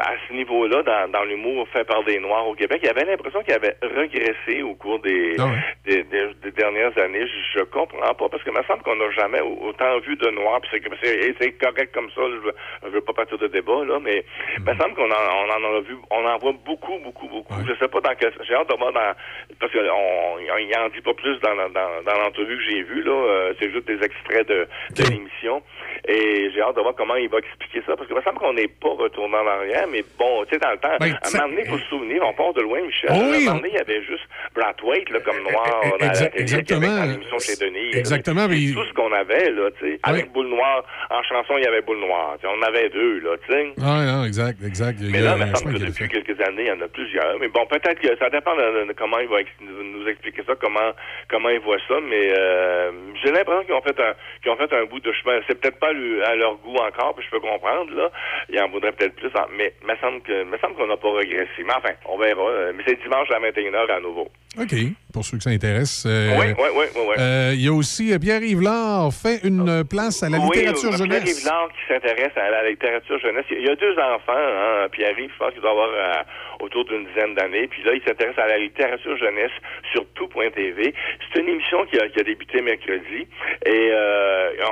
à 0.00 0.12
ce 0.28 0.32
niveau-là, 0.34 0.82
dans, 0.82 1.08
dans 1.10 1.24
l'humour 1.24 1.66
fait 1.72 1.84
par 1.84 2.02
des 2.04 2.18
Noirs 2.18 2.46
au 2.48 2.54
Québec, 2.54 2.80
il 2.82 2.88
avait 2.88 3.04
l'impression 3.04 3.42
qu'il 3.42 3.54
avait 3.54 3.76
régressé 3.82 4.62
au 4.62 4.74
cours 4.74 4.98
des, 5.00 5.34
Ah 5.38 5.48
des, 5.84 6.02
des- 6.04 6.34
des 6.42 6.50
dernières 6.52 6.96
années. 6.98 7.26
Je, 7.26 7.58
je 7.60 7.64
comprends 7.64 8.14
pas 8.14 8.28
parce 8.28 8.42
que 8.42 8.50
il 8.50 8.56
me 8.56 8.62
semble 8.64 8.82
qu'on 8.82 8.96
n'a 8.96 9.10
jamais 9.12 9.40
au- 9.40 9.58
autant 9.68 9.98
vu 10.00 10.16
de 10.16 10.28
Noirs. 10.30 10.60
Puis 10.62 10.70
c'est, 11.02 11.52
correct 11.52 11.92
comme 11.94 12.10
ça. 12.10 12.20
Je 12.30 12.36
veux, 12.36 12.54
je 12.84 12.88
veux 12.88 13.00
pas 13.00 13.12
partir 13.12 13.38
de 13.38 13.46
débat 13.48 13.84
là, 13.84 13.98
mais 14.00 14.24
il 14.56 14.62
me 14.64 14.74
semble 14.76 14.94
qu'on 14.94 15.10
en, 15.10 15.46
on 15.46 15.50
en 15.50 15.76
a 15.76 15.80
vu, 15.80 15.96
on 16.10 16.24
en 16.26 16.38
voit 16.38 16.52
beaucoup, 16.64 16.98
beaucoup, 17.04 17.28
beaucoup. 17.28 17.54
Je 17.66 17.74
sais 17.78 17.88
pas 17.88 18.00
dans 18.00 18.14
quel. 18.18 18.32
J'ai 18.46 18.54
hâte 18.54 18.68
de 18.70 18.76
voir 18.76 18.92
dans 18.92 19.12
parce 19.58 19.72
qu'on 19.72 20.38
il 20.38 20.76
en 20.76 20.88
dit 20.88 21.00
pas 21.00 21.14
plus 21.14 21.38
dans, 21.40 21.54
dans, 21.56 21.68
dans, 22.04 22.18
l'entrevue 22.18 22.56
que 22.56 22.62
j'ai 22.64 22.82
vue 22.82 23.02
là. 23.02 23.12
Euh, 23.12 23.54
c'est 23.58 23.70
juste 23.70 23.86
des 23.86 24.02
extraits 24.04 24.48
de, 24.48 24.66
de 24.96 25.02
l'émission. 25.10 25.62
Et 26.08 26.50
j'ai 26.54 26.60
hâte 26.62 26.76
de 26.76 26.80
voir 26.80 26.94
comment 26.94 27.16
il 27.16 27.28
va 27.28 27.38
expliquer 27.38 27.82
ça. 27.86 27.94
Parce 27.96 28.08
que 28.08 28.14
il 28.14 28.16
me 28.16 28.22
semble 28.22 28.38
qu'on 28.38 28.52
n'est 28.54 28.68
pas 28.68 28.88
retourné 28.90 29.36
en 29.36 29.46
arrière, 29.46 29.86
mais 29.90 30.02
bon, 30.18 30.44
tu 30.44 30.50
sais, 30.54 30.58
dans 30.58 30.70
le 30.70 30.78
temps, 30.78 30.96
Ben, 30.98 31.12
à 31.22 31.28
un 31.28 31.30
moment 31.40 31.48
donné, 31.54 31.66
faut 31.68 31.78
se 31.78 31.84
souvenir, 31.86 32.22
on 32.26 32.32
part 32.32 32.52
de 32.54 32.62
loin, 32.62 32.80
Michel. 32.82 33.10
Oh 33.12 33.14
à 33.14 33.16
un 33.16 33.30
oui, 33.30 33.44
moment 33.44 33.50
on- 33.52 33.54
donné, 33.60 33.68
il 33.72 33.76
y 33.76 33.78
avait 33.80 34.02
juste 34.04 34.24
Brathwaite, 34.54 35.10
là, 35.10 35.20
comme 35.20 35.38
noir, 35.42 35.80
Eh, 35.84 35.90
dans 35.90 35.96
la 35.98 36.06
exact- 36.06 36.40
exactement. 36.40 36.80
Québec, 36.80 36.96
dans 36.98 37.04
l'émission 37.12 37.38
chez 37.38 37.56
Denis. 37.56 37.92
là. 37.92 37.98
Exactement, 37.98 38.40
C'est 38.42 38.48
mais- 38.48 38.72
tout 38.74 38.84
ce 38.84 38.92
qu'on 38.94 39.12
avait, 39.12 39.50
là, 39.50 39.70
tu 39.78 39.86
sais. 39.92 40.00
Avec 40.02 40.32
Boule 40.32 40.48
Noire, 40.48 40.84
en 41.10 41.22
chanson, 41.22 41.54
il 41.58 41.64
y 41.64 41.66
avait 41.66 41.80
Boule 41.82 41.98
Noire. 42.00 42.36
Tu 42.40 42.46
sais, 42.46 42.52
on 42.54 42.58
en 42.58 42.62
avait 42.62 42.88
deux, 42.90 43.20
là, 43.20 43.36
tu 43.46 43.52
sais. 43.52 43.72
Ah, 43.82 44.04
non, 44.04 44.24
exact, 44.24 44.58
exact. 44.64 44.98
Il 45.00 45.10
Mais 45.12 45.20
là, 45.20 45.34
il 45.38 45.46
me 45.46 45.54
semble 45.54 45.74
que 45.74 45.84
depuis 45.84 46.08
quelques 46.08 46.40
années, 46.40 46.62
il 46.62 46.68
y 46.68 46.72
en 46.72 46.80
a 46.80 46.88
plusieurs. 46.88 47.38
Mais 47.40 47.48
bon, 47.48 47.66
peut-être 47.66 48.00
que 48.00 48.16
ça 48.18 48.30
dépend 48.30 48.54
de, 48.56 48.86
de 48.88 48.92
comment 48.92 49.18
il 49.18 49.28
va 49.28 49.40
ex- 49.40 49.50
nous 49.60 50.06
expliquer 50.08 50.42
ça, 50.46 50.54
comment 50.60 50.92
comment 51.28 51.48
il 51.48 51.60
voit 51.60 51.78
ça. 51.88 51.94
Mais 52.08 52.32
euh, 52.38 52.90
j'ai 53.22 53.30
l'impression 53.32 53.64
qu'ils 53.64 53.74
ont 53.74 53.82
fait 53.82 53.98
un 54.00 54.14
qu'ils 54.42 54.50
ont 54.52 54.56
fait 54.56 54.72
un 54.72 54.84
bout 54.84 55.00
de 55.00 55.12
chemin. 55.12 55.40
C'est 55.48 55.60
peut-être 55.60 55.78
pas 55.78 55.92
le- 55.92 56.24
à 56.26 56.34
leur 56.36 56.56
goût 56.56 56.76
encore, 56.76 57.14
puis 57.14 57.24
je 57.24 57.30
peux 57.30 57.40
comprendre 57.40 57.92
là. 57.94 58.10
Il 58.48 58.60
en 58.60 58.68
voudrait 58.68 58.92
peut-être 58.92 59.16
plus. 59.16 59.30
Mais 59.56 59.72
me 59.86 59.96
semble 59.96 60.20
que 60.22 60.44
me 60.44 60.58
semble 60.58 60.74
qu'on 60.76 60.86
n'a 60.86 60.96
pas 60.96 61.12
régressé. 61.12 61.48
Mais 61.64 61.74
enfin, 61.76 61.94
on 62.06 62.18
verra. 62.18 62.42
Euh, 62.48 62.72
Mais 62.74 62.82
c'est 62.86 63.00
dimanche 63.02 63.30
à 63.30 63.38
21h 63.40 63.90
à 63.90 64.00
nouveau. 64.00 64.28
OK, 64.58 64.74
pour 65.12 65.24
ceux 65.24 65.36
que 65.36 65.44
ça 65.44 65.50
intéresse. 65.50 66.04
euh, 66.06 66.34
Oui, 66.38 66.46
oui, 66.58 66.68
oui, 66.74 66.84
oui, 66.96 67.02
oui. 67.10 67.14
euh, 67.18 67.52
Il 67.54 67.62
y 67.64 67.68
a 67.68 67.72
aussi 67.72 68.12
euh, 68.12 68.18
Pierre-Yves 68.18 68.60
Lard 68.62 69.12
fait 69.14 69.44
une 69.44 69.84
place 69.88 70.24
à 70.24 70.28
la 70.28 70.38
littérature 70.38 70.90
oui, 70.90 70.96
jeunesse. 70.98 71.22
Pierre-Yves 71.22 71.46
Lard 71.46 71.68
qui 71.70 71.92
s'intéresse 71.94 72.32
à 72.36 72.50
la 72.50 72.68
littérature 72.68 73.18
jeunesse. 73.20 73.44
Il 73.50 73.64
y 73.64 73.70
a 73.70 73.76
deux 73.76 73.94
enfants, 73.98 74.34
hein, 74.34 74.88
Pierre-Yves, 74.90 75.30
je 75.32 75.38
pense 75.38 75.52
qu'il 75.52 75.62
doit 75.62 75.70
avoir 75.70 75.88
euh, 75.94 76.64
autour 76.64 76.84
d'une 76.84 77.06
dizaine 77.06 77.34
d'années. 77.36 77.68
Puis 77.68 77.82
là, 77.84 77.92
il 77.94 78.02
s'intéresse 78.02 78.38
à 78.38 78.48
la 78.48 78.58
littérature 78.58 79.16
jeunesse 79.16 79.52
sur 79.92 80.04
tout.tv. 80.14 80.94
C'est 81.32 81.40
une 81.40 81.48
émission 81.48 81.86
qui 81.86 82.00
a, 82.00 82.08
qui 82.08 82.18
a 82.18 82.24
débuté 82.24 82.60
mercredi. 82.60 83.28
Et 83.66 83.92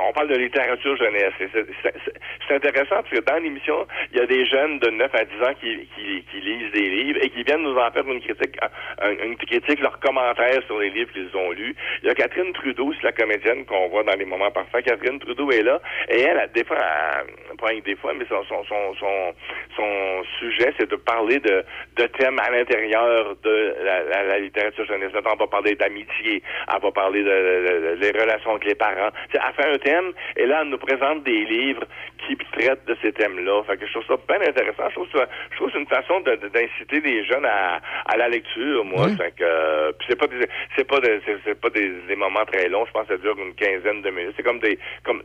on 0.09 0.11
parle 0.13 0.27
de 0.27 0.35
littérature 0.37 0.97
jeunesse. 0.97 1.33
C'est- 1.39 2.53
intéressant 2.53 2.95
parce 3.03 3.09
que 3.09 3.19
dans 3.21 3.37
l'émission, 3.41 3.85
il 4.11 4.17
y 4.17 4.21
a 4.21 4.25
des 4.25 4.43
jeunes 4.47 4.79
de 4.79 4.89
9 4.89 5.13
à 5.13 5.23
10 5.23 5.43
ans 5.43 5.53
qui, 5.61 5.87
qui, 5.95 6.23
qui 6.31 6.41
lisent 6.41 6.71
des 6.73 6.89
livres 6.89 7.19
et 7.21 7.29
qui 7.29 7.43
viennent 7.43 7.61
nous 7.61 7.77
en 7.77 7.91
faire 7.91 8.03
une 8.07 8.19
critique, 8.21 8.57
un- 9.01 9.11
une 9.23 9.37
critique, 9.37 9.68
leurs 9.79 9.99
commentaires 9.99 10.61
sur 10.65 10.79
les 10.79 10.89
livres 10.89 11.11
qu'ils 11.13 11.29
ont 11.35 11.51
lus. 11.51 11.75
Il 12.01 12.07
y 12.07 12.11
a 12.11 12.15
Catherine 12.15 12.51
Trudeau, 12.53 12.91
c'est 12.97 13.03
la 13.03 13.11
comédienne 13.11 13.65
qu'on 13.65 13.87
voit 13.89 14.03
dans 14.03 14.15
les 14.15 14.25
moments 14.25 14.49
parfaits. 14.51 14.85
Catherine 14.85 15.19
Trudeau 15.19 15.51
est 15.51 15.61
là 15.61 15.79
et 16.09 16.21
elle, 16.21 16.39
elle, 16.41 16.51
des 16.51 16.63
fois, 16.63 16.77
elle- 16.79 17.57
pas 17.57 17.69
que 17.73 17.79
des 17.81 17.95
fois, 17.97 18.13
mais 18.13 18.25
son, 18.29 18.43
son, 18.45 18.63
son, 18.65 18.95
son, 18.99 19.33
son 19.75 20.23
sujet, 20.39 20.73
c'est 20.79 20.89
de 20.89 20.95
parler 20.95 21.39
de, 21.39 21.63
de 21.97 22.05
thèmes 22.07 22.39
à 22.39 22.49
l'intérieur 22.49 23.35
de 23.43 23.75
la, 23.83 24.03
la, 24.03 24.23
la 24.23 24.39
littérature 24.39 24.85
jeunesse. 24.85 25.11
On 25.13 25.35
va 25.35 25.47
parler 25.47 25.75
d'amitié, 25.75 26.41
elle 26.73 26.81
va 26.81 26.91
parler 26.91 27.21
de, 27.23 27.29
de- 27.29 27.95
de- 27.95 27.95
des 27.99 28.17
relations 28.19 28.51
avec 28.51 28.65
les 28.65 28.75
parents. 28.75 29.09
Sais, 29.33 29.39
elle 29.45 29.53
fait 29.63 29.69
un 29.71 29.77
thème 29.77 30.11
et 30.37 30.45
là, 30.45 30.59
elle 30.61 30.69
nous 30.69 30.77
présente 30.77 31.23
des 31.23 31.43
livres 31.45 31.83
qui 32.25 32.37
traitent 32.53 32.85
de 32.85 32.95
ces 33.01 33.11
thèmes-là. 33.11 33.63
Fait 33.63 33.77
que 33.77 33.85
je 33.85 33.91
trouve 33.91 34.05
ça 34.07 34.15
bien 34.27 34.47
intéressant. 34.47 34.87
Je 34.89 34.93
trouve 34.95 35.07
ça, 35.13 35.27
je 35.51 35.55
trouve 35.57 35.69
c'est 35.73 35.79
une 35.79 35.87
façon 35.87 36.19
d'inciter 36.21 37.01
les 37.01 37.25
jeunes 37.25 37.45
à, 37.45 37.79
à 38.05 38.17
la 38.17 38.29
lecture, 38.29 38.85
moi. 38.85 39.07
Fait 39.17 39.33
que, 39.37 39.43
euh, 39.59 39.91
puis 39.97 40.07
c'est 40.09 40.15
pas 40.15 40.27
des, 40.27 40.47
c'est 40.75 40.87
pas 40.87 40.99
des, 40.99 41.19
c'est, 41.45 41.59
pas 41.59 41.69
des, 41.69 42.15
moments 42.15 42.45
très 42.45 42.67
longs. 42.69 42.85
Je 42.85 42.91
pense 42.91 43.07
que 43.07 43.15
ça 43.15 43.21
dure 43.21 43.37
une 43.37 43.53
quinzaine 43.55 44.01
de 44.01 44.09
minutes. 44.09 44.33
C'est 44.37 44.43
comme 44.43 44.59
des, 44.59 44.77
comme, 45.03 45.21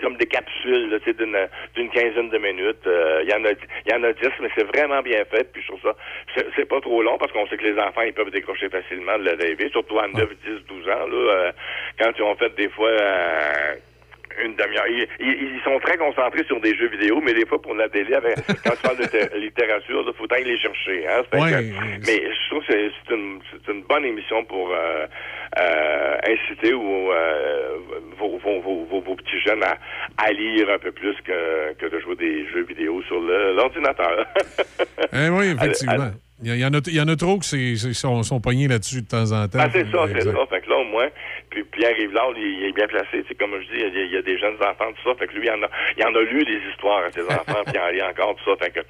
comme 0.00 0.16
des 0.16 0.26
capsules 0.26 1.00
d'une 1.06 1.48
d'une 1.74 1.90
quinzaine 1.90 2.30
de 2.30 2.38
minutes. 2.38 2.86
Euh, 2.86 3.22
Il 3.24 3.30
y 3.30 3.34
en 3.34 3.44
a 3.44 3.50
y 3.50 3.94
en 3.94 4.02
a 4.04 4.12
dix, 4.12 4.32
mais 4.40 4.50
c'est 4.56 4.64
vraiment 4.76 5.02
bien 5.02 5.24
fait. 5.26 5.50
Puis 5.52 5.62
je 5.62 5.72
ça 5.82 5.94
c'est- 6.56 6.68
pas 6.68 6.80
trop 6.80 7.02
long 7.02 7.16
parce 7.18 7.32
qu'on 7.32 7.46
sait 7.48 7.56
que 7.56 7.64
les 7.64 7.78
enfants 7.80 8.02
ils 8.02 8.12
peuvent 8.12 8.30
décrocher 8.30 8.68
facilement 8.68 9.18
de 9.18 9.24
la 9.24 9.36
TV, 9.36 9.70
surtout 9.70 9.98
à 9.98 10.06
9, 10.08 10.28
10, 10.44 10.66
12 10.68 10.88
ans. 10.88 11.06
Là, 11.06 11.32
euh, 11.32 11.52
quand 11.98 12.12
ils 12.16 12.22
ont 12.22 12.36
fait 12.36 12.54
des 12.56 12.68
fois 12.68 12.90
euh, 12.90 13.74
une 14.44 14.54
demi-heure. 14.56 14.86
Ils, 15.20 15.60
sont 15.64 15.78
très 15.80 15.96
concentrés 15.96 16.44
sur 16.44 16.60
des 16.60 16.74
jeux 16.76 16.88
vidéo, 16.88 17.20
mais 17.22 17.34
des 17.34 17.44
fois 17.46 17.60
pour 17.60 17.74
la 17.74 17.88
télé, 17.88 18.14
avec, 18.14 18.36
quand 18.64 18.70
tu 18.76 18.82
parles 18.82 18.98
de 18.98 19.06
té- 19.06 19.38
littérature, 19.38 20.04
il 20.06 20.12
faut 20.14 20.32
aller 20.32 20.44
les 20.44 20.58
chercher. 20.58 21.06
Hein? 21.08 21.22
Fait 21.30 21.40
Ouais. 21.40 21.50
que- 21.50 22.06
mais 22.06 22.22
je 22.32 22.48
trouve 22.50 22.64
que 22.66 22.72
c'est- 22.72 23.14
une, 23.14 23.40
c'est 23.50 23.72
une 23.72 23.82
bonne 23.82 24.04
émission 24.04 24.44
pour 24.44 24.70
euh, 24.72 25.06
euh, 25.58 26.16
inciter 26.26 26.72
ou, 26.74 27.10
euh, 27.12 27.76
vos, 28.18 28.38
vos, 28.38 28.60
vos, 28.60 28.84
vos- 28.84 29.00
vos 29.00 29.14
petits 29.16 29.40
jeunes 29.44 29.62
à, 29.64 29.76
à 30.18 30.32
lire 30.32 30.68
un 30.70 30.78
peu 30.78 30.92
plus 30.92 31.14
que, 31.24 31.72
que 31.74 31.86
de 31.86 32.00
jouer 32.00 32.16
des 32.16 32.46
jeux 32.48 32.64
vidéo 32.64 33.02
sur 33.02 33.20
l'ordinateur. 33.20 34.26
Eh 35.12 35.28
oui, 35.30 35.54
effectivement. 35.56 36.10
Il 36.42 36.48
y, 36.48 36.50
a- 36.52 36.54
il 36.54 36.60
y 36.60 36.64
en 36.64 36.72
a, 36.74 36.78
il 36.86 36.94
y 36.94 37.00
en 37.00 37.08
a 37.08 37.16
trop 37.16 37.38
qui 37.38 37.76
sont, 37.94 38.22
sont 38.22 38.40
pognés 38.40 38.68
là-dessus 38.68 39.02
de 39.02 39.08
temps 39.08 39.32
en 39.32 39.48
temps. 39.48 39.58
Ah, 39.60 39.68
c'est 39.72 39.90
ça, 39.90 40.04
c'est 40.12 40.20
ça. 40.20 40.46
Fait 40.50 40.60
que 40.60 40.70
là, 40.70 40.76
au 40.76 40.84
moins, 40.84 41.08
Puis 41.50 41.64
Pierre 41.64 41.94
Rivard, 41.96 42.32
il, 42.36 42.42
il 42.60 42.64
est 42.68 42.72
bien 42.72 42.86
placé. 42.86 43.24
C'est 43.28 43.36
comme 43.38 43.52
je 43.60 43.66
dis, 43.74 43.80
il 43.80 43.94
y, 43.94 44.00
a, 44.00 44.04
il 44.04 44.12
y 44.12 44.16
a 44.16 44.22
des 44.22 44.38
jeunes 44.38 44.56
enfants, 44.60 44.92
tout 44.92 45.08
ça. 45.10 45.14
Fait 45.18 45.26
que 45.26 45.34
lui, 45.34 45.46
il 45.46 45.50
en 45.50 45.62
a, 45.62 45.68
il 45.96 46.04
en 46.06 46.14
a 46.14 46.20
lu 46.22 46.44
des 46.44 46.60
histoires 46.70 47.04
à 47.04 47.10
ses 47.10 47.22
enfants, 47.28 47.62
puis 47.64 47.74
il 47.74 47.80
en 47.80 47.88
lit 47.88 48.02
encore, 48.02 48.36
tout 48.36 48.50
ça. 48.50 48.56
Fait 48.64 48.70
que, 48.70 48.80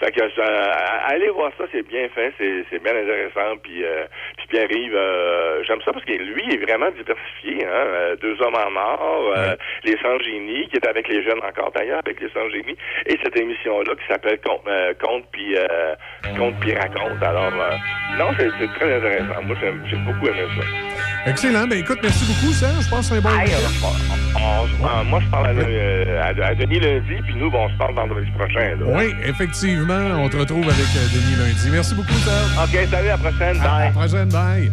fait 0.00 0.12
que 0.12 0.22
euh, 0.22 0.72
allez 1.06 1.28
voir 1.30 1.52
ça, 1.58 1.64
c'est 1.72 1.86
bien 1.86 2.08
fait, 2.14 2.32
c'est, 2.38 2.64
c'est 2.70 2.82
bien 2.82 2.94
intéressant. 2.96 3.56
Puis, 3.62 3.84
euh, 3.84 4.04
puis 4.36 4.46
Pierre 4.48 4.68
Rive, 4.68 4.94
euh, 4.94 5.62
j'aime 5.64 5.80
ça 5.84 5.92
parce 5.92 6.04
que 6.04 6.12
lui, 6.12 6.42
il 6.48 6.54
est 6.54 6.64
vraiment 6.64 6.90
diversifié. 6.90 7.64
Hein? 7.66 7.70
Euh, 7.72 8.16
Deux 8.16 8.40
hommes 8.42 8.54
en 8.56 8.70
mort, 8.70 9.32
euh, 9.36 9.54
les 9.84 9.96
sans 9.98 10.18
génie, 10.20 10.68
qui 10.68 10.76
est 10.76 10.86
avec 10.86 11.08
les 11.08 11.22
jeunes 11.22 11.40
encore 11.42 11.72
d'ailleurs, 11.72 12.00
avec 12.04 12.20
les 12.20 12.28
sans 12.30 12.48
génie, 12.50 12.76
et 13.06 13.18
cette 13.22 13.36
émission-là 13.38 13.94
qui 13.94 14.06
s'appelle 14.08 14.38
Conte, 14.44 14.62
euh, 14.68 14.92
Conte 15.00 15.24
puis 15.32 15.56
euh, 15.56 15.94
Conte 16.36 16.54
puis 16.60 16.74
raconte. 16.74 17.22
Alors, 17.22 17.52
euh, 17.54 17.76
non, 18.18 18.28
c'est, 18.38 18.48
c'est 18.58 18.68
très 18.78 18.94
intéressant. 18.96 19.42
Moi, 19.42 19.56
j'aime- 19.60 19.82
j'ai 19.88 19.96
beaucoup 19.96 20.26
aimé 20.26 20.44
ça. 20.56 21.30
Excellent. 21.30 21.66
Ben 21.68 21.78
écoute, 21.78 22.01
merci 22.02 22.24
beaucoup, 22.24 22.52
Serge. 22.52 22.84
Je 22.84 22.88
pense 22.88 23.00
que 23.08 23.14
c'est 23.14 23.18
un 23.18 23.20
bon 23.20 23.28
Aïe, 23.30 23.48
week-end. 23.48 23.86
on- 24.34 24.38
on- 24.38 24.88
on- 25.00 25.04
moi, 25.04 25.20
je 25.24 25.28
parle 25.30 25.46
à, 25.46 25.50
euh, 25.50 26.22
à- 26.22 26.46
à 26.48 26.54
Denis 26.54 26.80
lundi, 26.80 27.14
puis 27.24 27.34
nous, 27.36 27.50
bon, 27.50 27.66
on 27.66 27.68
se 27.70 27.76
parle 27.76 27.94
vendredi 27.94 28.30
prochain. 28.32 28.76
Là. 28.78 28.84
Oui, 28.86 29.14
effectivement. 29.24 30.06
On 30.18 30.28
te 30.28 30.36
retrouve 30.36 30.64
avec 30.64 30.86
euh, 30.96 31.08
Denis 31.14 31.36
lundi. 31.36 31.68
Merci 31.70 31.94
beaucoup, 31.94 32.12
Serge. 32.24 32.50
OK, 32.64 32.88
salut, 32.90 33.08
à 33.08 33.12
la 33.12 33.18
prochaine. 33.18 33.60
À 33.60 33.64
la 33.64 33.90
Bye. 33.90 33.92
prochaine. 33.92 34.28
Bye. 34.28 34.72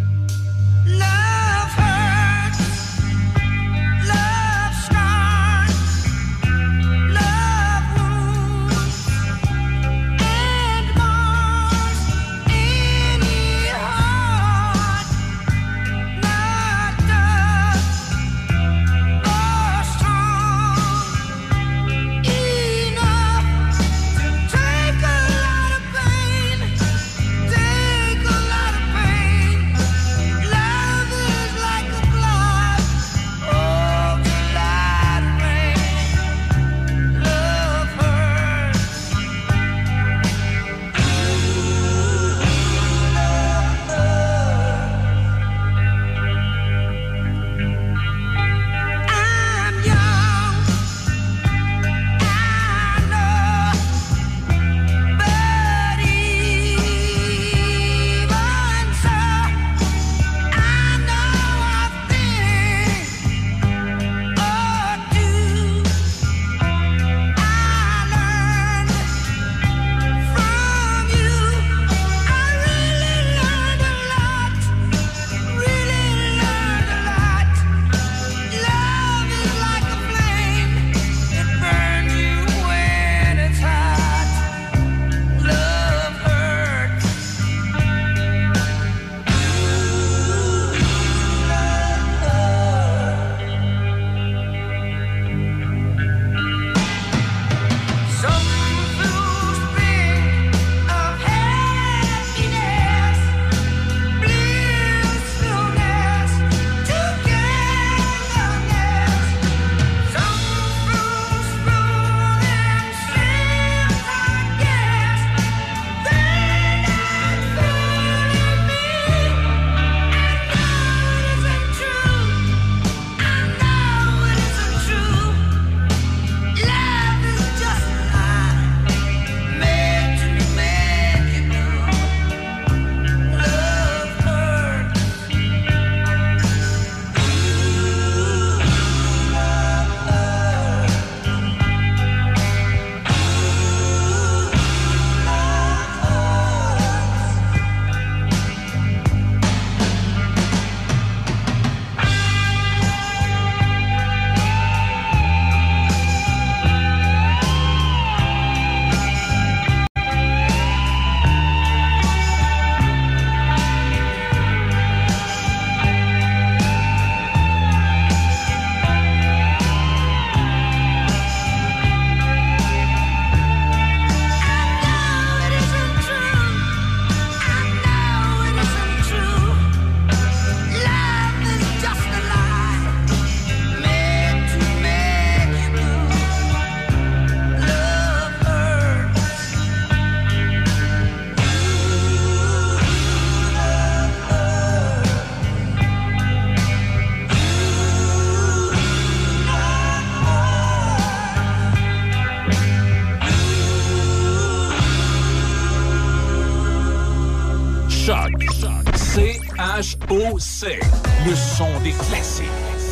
C-H-O-C. 210.40 210.80
Le 211.28 211.36
son 211.36 211.68
des 211.84 211.92
classiques. 211.92 212.46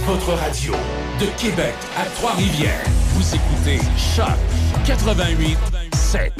Votre 0.05 0.33
radio 0.33 0.73
de 1.19 1.25
Québec 1.39 1.73
à 1.97 2.05
Trois-Rivières. 2.17 2.83
Vous 3.13 3.35
écoutez 3.35 3.79
Choc 3.97 4.27
88 4.85 5.57
7. 5.93 6.33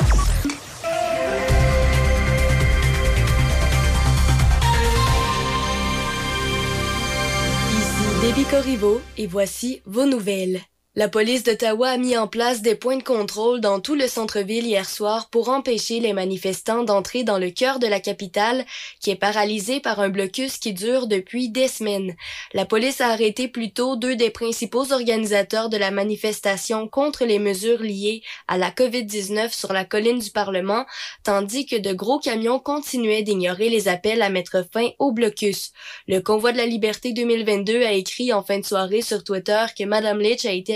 Ici 7.71 8.21
Déby 8.21 8.43
Corriveau 8.45 9.01
et 9.17 9.27
voici 9.27 9.81
vos 9.85 10.05
nouvelles. 10.05 10.61
La 10.98 11.07
police 11.07 11.44
d'Ottawa 11.44 11.90
a 11.90 11.98
mis 11.98 12.18
en 12.18 12.26
place 12.26 12.64
des 12.64 12.74
points 12.74 12.98
de 12.98 13.03
contrôle 13.03 13.61
dans 13.61 13.80
tout 13.80 13.94
le 13.94 14.07
centre-ville 14.07 14.65
hier 14.65 14.90
soir 14.90 15.30
pour 15.30 15.49
empêcher 15.49 15.99
les 15.99 16.11
manifestants 16.11 16.84
d'entrer 16.84 17.24
dans 17.24 17.38
le 17.38 17.52
cœur 17.52 17.78
de 17.78 17.86
la 17.86 17.99
capitale, 17.99 18.65
qui 18.99 19.11
est 19.11 19.15
paralysée 19.15 19.80
par 19.80 19.99
un 19.99 20.10
blocus 20.10 20.57
qui 20.57 20.74
dure 20.74 21.06
depuis 21.06 21.49
des 21.49 21.68
semaines. 21.68 22.15
La 22.56 22.65
police 22.65 22.99
a 22.99 23.10
arrêté 23.10 23.48
plus 23.48 23.72
tôt 23.74 23.95
deux 23.95 24.15
des 24.15 24.32
principaux 24.32 24.91
organisateurs 24.91 25.69
de 25.69 25.78
la 25.78 25.91
manifestation 25.91 26.88
contre 26.88 27.26
les 27.26 27.38
mesures 27.38 27.84
liées 27.84 28.24
à 28.48 28.57
la 28.57 28.72
COVID-19 28.72 29.56
sur 29.56 29.74
la 29.74 29.86
colline 29.86 30.18
du 30.18 30.32
Parlement, 30.32 30.88
tandis 31.24 31.68
que 31.68 31.76
de 31.76 31.94
gros 31.94 32.18
camions 32.18 32.57
continuaient 32.57 33.22
d'ignorer 33.22 33.69
les 33.69 33.88
appels 33.88 34.24
à 34.24 34.32
mettre 34.32 34.65
fin 34.74 34.90
au 34.98 35.11
blocus. 35.11 35.74
Le 36.07 36.22
Convoi 36.22 36.53
de 36.53 36.57
la 36.57 36.65
Liberté 36.65 37.14
2022 37.14 37.84
a 37.84 37.91
écrit 37.91 38.34
en 38.34 38.41
fin 38.41 38.57
de 38.57 38.65
soirée 38.65 39.03
sur 39.03 39.24
Twitter 39.24 39.64
que 39.78 39.84
Madame 39.84 40.22
Litch 40.22 40.45
a 40.45 40.52
été 40.52 40.74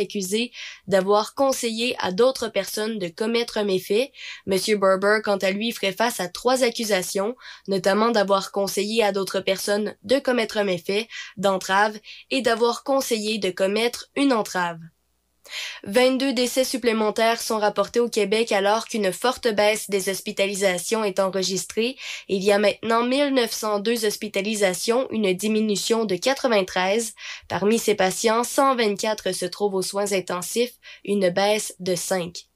d'avoir 0.88 1.34
conseillé 1.36 1.96
à 2.00 2.12
d'autres 2.12 2.48
personnes 2.48 3.00
de 3.00 3.08
commettre 3.08 3.58
un 3.58 3.64
méfait. 3.64 4.12
Monsieur 4.46 4.78
Berber, 4.78 5.20
quant 5.24 5.38
à 5.38 5.52
lui, 5.52 5.72
ferait 5.72 5.92
face 5.92 6.20
à 6.20 6.28
trois 6.28 6.64
accusations, 6.64 7.36
notamment 7.68 8.12
d'avoir 8.12 8.52
conseillé 8.52 9.04
à 9.04 9.12
d'autres 9.12 9.40
personnes 9.40 9.96
de 10.04 10.20
commettre 10.20 10.58
un 10.58 10.64
méfait, 10.64 11.08
d'entrave 11.38 11.98
et 12.30 12.42
d'avoir 12.42 12.84
conseillé 12.84 13.38
de 13.38 13.52
commettre 13.52 14.10
une 14.16 14.34
entrave. 14.34 14.80
22 15.84 16.34
décès 16.34 16.64
supplémentaires 16.64 17.42
sont 17.42 17.58
rapportés 17.58 18.00
au 18.00 18.10
Québec 18.10 18.52
alors 18.52 18.88
qu'une 18.88 19.12
forte 19.12 19.48
baisse 19.48 19.90
des 19.90 20.10
hospitalisations 20.10 21.04
est 21.04 21.20
enregistrée. 21.20 21.98
Il 22.28 22.44
y 22.44 22.52
a 22.52 22.60
maintenant 22.60 23.04
1902 23.04 24.06
hospitalisations, 24.06 25.08
une 25.12 25.34
diminution 25.34 26.06
de 26.06 26.16
93. 26.16 27.14
Parmi 27.48 27.80
ces 27.80 27.96
patients, 27.96 28.44
124 28.44 29.32
se 29.32 29.46
trouvent 29.46 29.76
aux 29.76 29.82
soins 29.82 30.12
intensifs, 30.14 30.74
une 31.06 31.30
baisse 31.30 31.76
de 31.80 31.96
5. 31.96 32.51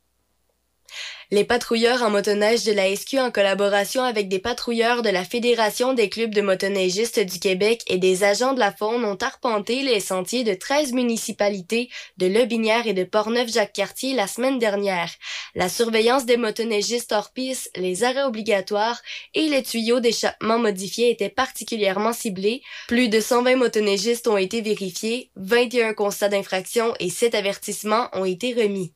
Les 1.36 1.44
patrouilleurs 1.44 2.02
en 2.02 2.12
motoneige 2.12 2.64
de 2.64 2.72
la 2.72 2.96
SQ 2.96 3.16
en 3.16 3.30
collaboration 3.30 4.04
avec 4.04 4.30
des 4.30 4.40
patrouilleurs 4.40 5.02
de 5.02 5.10
la 5.10 5.26
Fédération 5.26 5.92
des 5.92 6.08
clubs 6.08 6.34
de 6.34 6.40
motoneigistes 6.40 7.20
du 7.20 7.40
Québec 7.40 7.84
et 7.88 7.98
des 7.98 8.24
agents 8.24 8.54
de 8.54 8.60
la 8.62 8.72
faune 8.72 9.04
ont 9.04 9.18
arpenté 9.20 9.82
les 9.84 10.00
sentiers 10.00 10.46
de 10.46 10.54
13 10.54 10.94
municipalités 10.94 11.90
de 12.16 12.28
Lobinière 12.28 12.88
et 12.88 12.94
de 12.94 13.04
Portneuf-Jacques-Cartier 13.04 14.16
la 14.16 14.28
semaine 14.28 14.60
dernière. 14.60 15.12
La 15.56 15.68
surveillance 15.68 16.26
des 16.26 16.38
motoneigistes 16.38 17.12
hors 17.12 17.34
piste, 17.34 17.70
les 17.76 18.06
arrêts 18.06 18.24
obligatoires 18.24 19.02
et 19.34 19.50
les 19.50 19.62
tuyaux 19.62 20.00
d'échappement 20.00 20.58
modifiés 20.58 21.10
étaient 21.10 21.28
particulièrement 21.28 22.14
ciblés. 22.14 22.62
Plus 22.88 23.10
de 23.10 23.20
120 23.20 23.58
motoneigistes 23.58 24.30
ont 24.30 24.38
été 24.38 24.62
vérifiés, 24.62 25.32
21 25.36 25.96
constats 25.96 26.30
d'infraction 26.30 26.94
et 27.02 27.10
7 27.10 27.36
avertissements 27.36 28.08
ont 28.14 28.24
été 28.24 28.54
remis. 28.54 28.94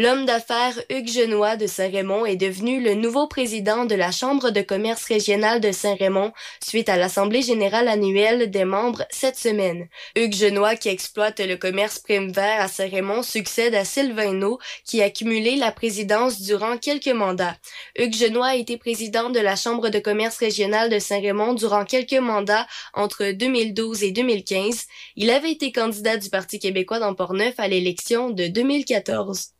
L'homme 0.00 0.26
d'affaires 0.26 0.80
Hugues 0.90 1.10
Genois 1.10 1.56
de 1.56 1.66
Saint-Raymond 1.66 2.24
est 2.24 2.36
devenu 2.36 2.80
le 2.80 2.94
nouveau 2.94 3.26
président 3.26 3.84
de 3.84 3.96
la 3.96 4.12
Chambre 4.12 4.50
de 4.50 4.60
commerce 4.60 5.04
régionale 5.06 5.60
de 5.60 5.72
Saint-Raymond 5.72 6.32
suite 6.62 6.88
à 6.88 6.96
l'Assemblée 6.96 7.42
générale 7.42 7.88
annuelle 7.88 8.48
des 8.48 8.64
membres 8.64 9.02
cette 9.10 9.36
semaine. 9.36 9.88
Hugues 10.14 10.36
Genois, 10.36 10.76
qui 10.76 10.88
exploite 10.88 11.40
le 11.40 11.56
commerce 11.56 11.98
prime 11.98 12.30
vert 12.30 12.60
à 12.60 12.68
Saint-Raymond, 12.68 13.24
succède 13.24 13.74
à 13.74 13.84
Sylvain 13.84 14.34
No, 14.34 14.60
qui 14.84 15.02
a 15.02 15.10
cumulé 15.10 15.56
la 15.56 15.72
présidence 15.72 16.40
durant 16.42 16.78
quelques 16.78 17.08
mandats. 17.08 17.56
Hugues 17.98 18.14
Genois 18.14 18.50
a 18.50 18.54
été 18.54 18.76
président 18.76 19.30
de 19.30 19.40
la 19.40 19.56
Chambre 19.56 19.88
de 19.88 19.98
commerce 19.98 20.38
régionale 20.38 20.90
de 20.90 21.00
Saint-Raymond 21.00 21.54
durant 21.54 21.84
quelques 21.84 22.12
mandats 22.12 22.68
entre 22.94 23.32
2012 23.32 24.04
et 24.04 24.12
2015. 24.12 24.84
Il 25.16 25.28
avait 25.28 25.50
été 25.50 25.72
candidat 25.72 26.18
du 26.18 26.30
Parti 26.30 26.60
québécois 26.60 27.00
dans 27.00 27.14
Portneuf 27.14 27.54
à 27.58 27.66
l'élection 27.66 28.30
de 28.30 28.46
2014. 28.46 29.57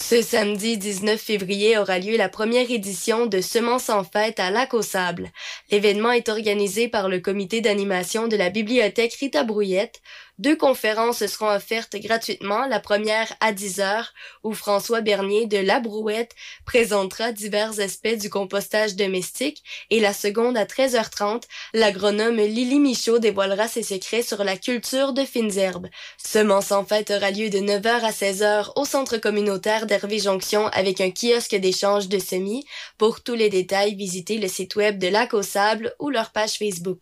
Ce 0.00 0.20
samedi 0.20 0.78
19 0.78 1.20
février 1.20 1.78
aura 1.78 1.98
lieu 1.98 2.16
la 2.16 2.28
première 2.28 2.70
édition 2.70 3.26
de 3.26 3.40
Semences 3.40 3.88
en 3.88 4.04
fête 4.04 4.40
à 4.40 4.50
Lac 4.50 4.74
au 4.74 4.82
Sable. 4.82 5.30
L'événement 5.70 6.10
est 6.10 6.28
organisé 6.28 6.88
par 6.88 7.08
le 7.08 7.20
comité 7.20 7.60
d'animation 7.60 8.26
de 8.26 8.36
la 8.36 8.50
bibliothèque 8.50 9.14
Rita 9.14 9.44
Brouillette. 9.44 10.00
Deux 10.42 10.56
conférences 10.56 11.24
seront 11.24 11.54
offertes 11.54 11.94
gratuitement, 11.94 12.66
la 12.66 12.80
première 12.80 13.32
à 13.38 13.52
10 13.52 13.78
heures, 13.78 14.12
où 14.42 14.54
François 14.54 15.00
Bernier 15.00 15.46
de 15.46 15.58
La 15.58 15.78
Brouette 15.78 16.34
présentera 16.66 17.30
divers 17.30 17.78
aspects 17.78 18.18
du 18.20 18.28
compostage 18.28 18.96
domestique, 18.96 19.62
et 19.90 20.00
la 20.00 20.12
seconde 20.12 20.56
à 20.56 20.64
13h30, 20.64 21.44
l'agronome 21.74 22.38
Lily 22.38 22.80
Michaud 22.80 23.20
dévoilera 23.20 23.68
ses 23.68 23.84
secrets 23.84 24.24
sur 24.24 24.42
la 24.42 24.56
culture 24.56 25.12
de 25.12 25.24
fines 25.24 25.56
herbes. 25.56 25.86
Semence 26.18 26.72
en 26.72 26.84
fête 26.84 27.12
aura 27.12 27.30
lieu 27.30 27.48
de 27.48 27.58
9h 27.58 28.00
à 28.00 28.10
16h 28.10 28.72
au 28.74 28.84
centre 28.84 29.18
communautaire 29.18 29.86
d'Hervé 29.86 30.18
Jonction 30.18 30.66
avec 30.72 31.00
un 31.00 31.12
kiosque 31.12 31.54
d'échange 31.54 32.08
de 32.08 32.18
semis. 32.18 32.66
Pour 32.98 33.22
tous 33.22 33.36
les 33.36 33.48
détails, 33.48 33.94
visitez 33.94 34.38
le 34.38 34.48
site 34.48 34.74
web 34.74 34.98
de 34.98 35.06
Lac 35.06 35.34
au 35.34 35.42
Sable 35.42 35.94
ou 36.00 36.10
leur 36.10 36.32
page 36.32 36.54
Facebook. 36.54 36.98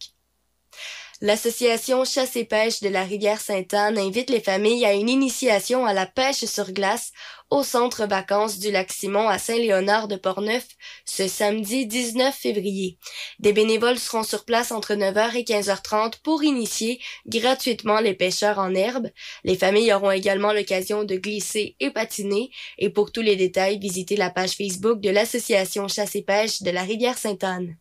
L'association 1.22 2.02
Chasse 2.06 2.36
et 2.36 2.47
pêche 2.47 2.80
de 2.80 2.88
la 2.88 3.05
rivière 3.05 3.42
Sainte-Anne 3.42 3.98
invite 3.98 4.30
les 4.30 4.40
familles 4.40 4.86
à 4.86 4.94
une 4.94 5.10
initiation 5.10 5.84
à 5.84 5.92
la 5.92 6.06
pêche 6.06 6.47
sur 6.47 6.72
glace 6.72 7.12
au 7.51 7.62
centre 7.62 8.06
vacances 8.06 8.59
du 8.59 8.70
lac 8.70 8.90
Simon 8.90 9.28
à 9.28 9.36
Saint-Léonard 9.36 10.09
de 10.09 10.16
Portneuf 10.16 10.66
ce 11.05 11.28
samedi 11.28 11.84
19 11.84 12.34
février. 12.34 12.97
Des 13.38 13.52
bénévoles 13.52 13.98
seront 13.98 14.22
sur 14.22 14.47
place 14.47 14.72
entre 14.72 14.94
9h 14.94 15.36
et 15.36 15.42
15h30 15.42 16.22
pour 16.22 16.42
initier 16.42 17.02
gratuitement 17.26 18.01
les 18.01 18.14
pêcheurs 18.14 18.59
en 18.59 18.74
herbe. 18.74 19.10
Les 19.44 19.56
familles 19.56 19.92
auront 19.92 20.12
également 20.12 20.55
l'occasion 20.55 21.05
de 21.05 21.16
glisser 21.16 21.76
et 21.80 21.90
patiner 21.90 22.51
et 22.78 22.88
pour 22.88 23.12
tous 23.12 23.20
les 23.20 23.36
détails, 23.36 23.78
visitez 23.78 24.16
la 24.16 24.30
page 24.30 24.52
Facebook 24.52 25.01
de 25.01 25.10
l'association 25.10 25.86
Chasse 25.86 26.16
et 26.16 26.22
pêche 26.22 26.62
de 26.62 26.70
la 26.70 26.80
rivière 26.80 27.18
Sainte-Anne. 27.18 27.76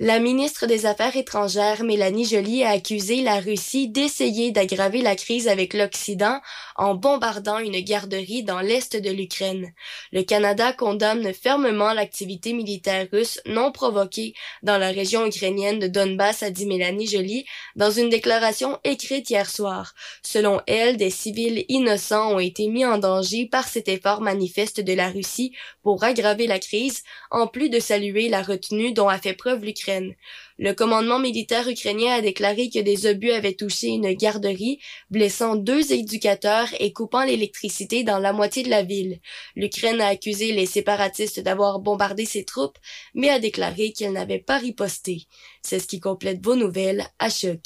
La 0.00 0.18
ministre 0.18 0.66
des 0.66 0.86
Affaires 0.86 1.16
étrangères, 1.16 1.84
Mélanie 1.84 2.24
Joly, 2.24 2.64
a 2.64 2.70
accusé 2.70 3.22
la 3.22 3.38
Russie 3.38 3.88
d'essayer 3.88 4.50
d'aggraver 4.50 5.02
la 5.02 5.14
crise 5.14 5.46
avec 5.46 5.72
l'Occident 5.72 6.40
en 6.74 6.96
bombardant 6.96 7.60
une 7.60 7.78
garderie 7.78 8.42
dans 8.42 8.58
l'est 8.58 8.96
de 8.96 9.10
l'Ukraine. 9.12 9.72
Le 10.10 10.24
Canada 10.24 10.72
condamne 10.72 11.32
fermement 11.32 11.92
l'activité 11.92 12.54
militaire 12.54 13.06
russe 13.12 13.40
non 13.46 13.70
provoquée 13.70 14.34
dans 14.64 14.78
la 14.78 14.88
région 14.88 15.24
ukrainienne 15.26 15.78
de 15.78 15.86
Donbass, 15.86 16.42
a 16.42 16.50
dit 16.50 16.66
Mélanie 16.66 17.06
Joly 17.06 17.46
dans 17.76 17.92
une 17.92 18.08
déclaration 18.08 18.80
écrite 18.82 19.30
hier 19.30 19.48
soir. 19.48 19.94
Selon 20.24 20.60
elle, 20.66 20.96
des 20.96 21.10
civils 21.10 21.64
innocents 21.68 22.32
ont 22.32 22.40
été 22.40 22.66
mis 22.66 22.84
en 22.84 22.98
danger 22.98 23.46
par 23.46 23.68
cet 23.68 23.86
effort 23.86 24.22
manifeste 24.22 24.80
de 24.80 24.92
la 24.92 25.08
Russie 25.10 25.52
pour 25.84 26.02
aggraver 26.02 26.48
la 26.48 26.58
crise, 26.58 27.04
en 27.30 27.46
plus 27.46 27.68
de 27.68 27.78
saluer 27.78 28.28
la 28.28 28.42
retenue 28.42 28.92
dont 28.92 29.08
a 29.08 29.18
fait 29.18 29.34
preuve 29.34 29.64
l'Ukraine. 29.64 29.83
Le 30.58 30.72
commandement 30.72 31.18
militaire 31.18 31.68
ukrainien 31.68 32.14
a 32.14 32.20
déclaré 32.20 32.70
que 32.70 32.78
des 32.78 33.06
obus 33.06 33.30
avaient 33.30 33.54
touché 33.54 33.88
une 33.88 34.12
garderie, 34.12 34.80
blessant 35.10 35.56
deux 35.56 35.92
éducateurs 35.92 36.68
et 36.78 36.92
coupant 36.92 37.24
l'électricité 37.24 38.04
dans 38.04 38.18
la 38.18 38.32
moitié 38.32 38.62
de 38.62 38.70
la 38.70 38.82
ville. 38.82 39.20
L'Ukraine 39.56 40.00
a 40.00 40.08
accusé 40.08 40.52
les 40.52 40.66
séparatistes 40.66 41.40
d'avoir 41.40 41.80
bombardé 41.80 42.24
ses 42.24 42.44
troupes, 42.44 42.78
mais 43.14 43.28
a 43.28 43.38
déclaré 43.38 43.92
qu'elle 43.92 44.12
n'avait 44.12 44.38
pas 44.38 44.58
riposté. 44.58 45.26
C'est 45.62 45.80
ce 45.80 45.86
qui 45.86 46.00
complète 46.00 46.44
vos 46.44 46.56
nouvelles 46.56 47.04
à 47.18 47.28
choc. 47.28 47.60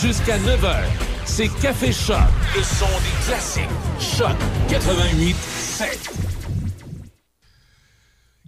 Jusqu'à 0.00 0.38
9h. 0.38 0.84
C'est 1.24 1.48
Café 1.60 1.92
Choc, 1.92 2.16
le 2.56 2.62
son 2.62 2.86
des 2.86 3.26
classiques. 3.26 3.68
Choc 3.98 4.36
88 4.68 5.34
7. 5.34 6.10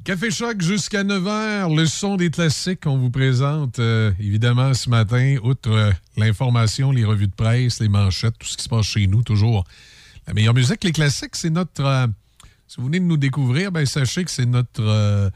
Café 0.04 0.30
Choc 0.30 0.60
jusqu'à 0.60 1.02
9h, 1.04 1.74
le 1.76 1.86
son 1.86 2.16
des 2.16 2.30
classiques 2.30 2.84
qu'on 2.84 2.98
vous 2.98 3.10
présente 3.10 3.78
euh, 3.78 4.12
évidemment 4.20 4.74
ce 4.74 4.88
matin, 4.88 5.36
outre 5.42 5.70
euh, 5.70 5.92
l'information, 6.16 6.90
les 6.92 7.04
revues 7.04 7.28
de 7.28 7.34
presse, 7.34 7.80
les 7.80 7.88
manchettes, 7.88 8.38
tout 8.38 8.46
ce 8.46 8.56
qui 8.56 8.64
se 8.64 8.68
passe 8.68 8.86
chez 8.86 9.06
nous, 9.06 9.22
toujours 9.22 9.64
la 10.26 10.34
meilleure 10.34 10.54
musique. 10.54 10.84
Les 10.84 10.92
classiques, 10.92 11.36
c'est 11.36 11.50
notre... 11.50 11.84
euh, 11.84 12.06
si 12.68 12.76
vous 12.78 12.86
venez 12.86 13.00
de 13.00 13.04
nous 13.04 13.16
découvrir, 13.16 13.72
ben, 13.72 13.84
sachez 13.84 14.24
que 14.24 14.30
c'est 14.30 14.46
notre, 14.46 14.80
euh, 14.82 15.28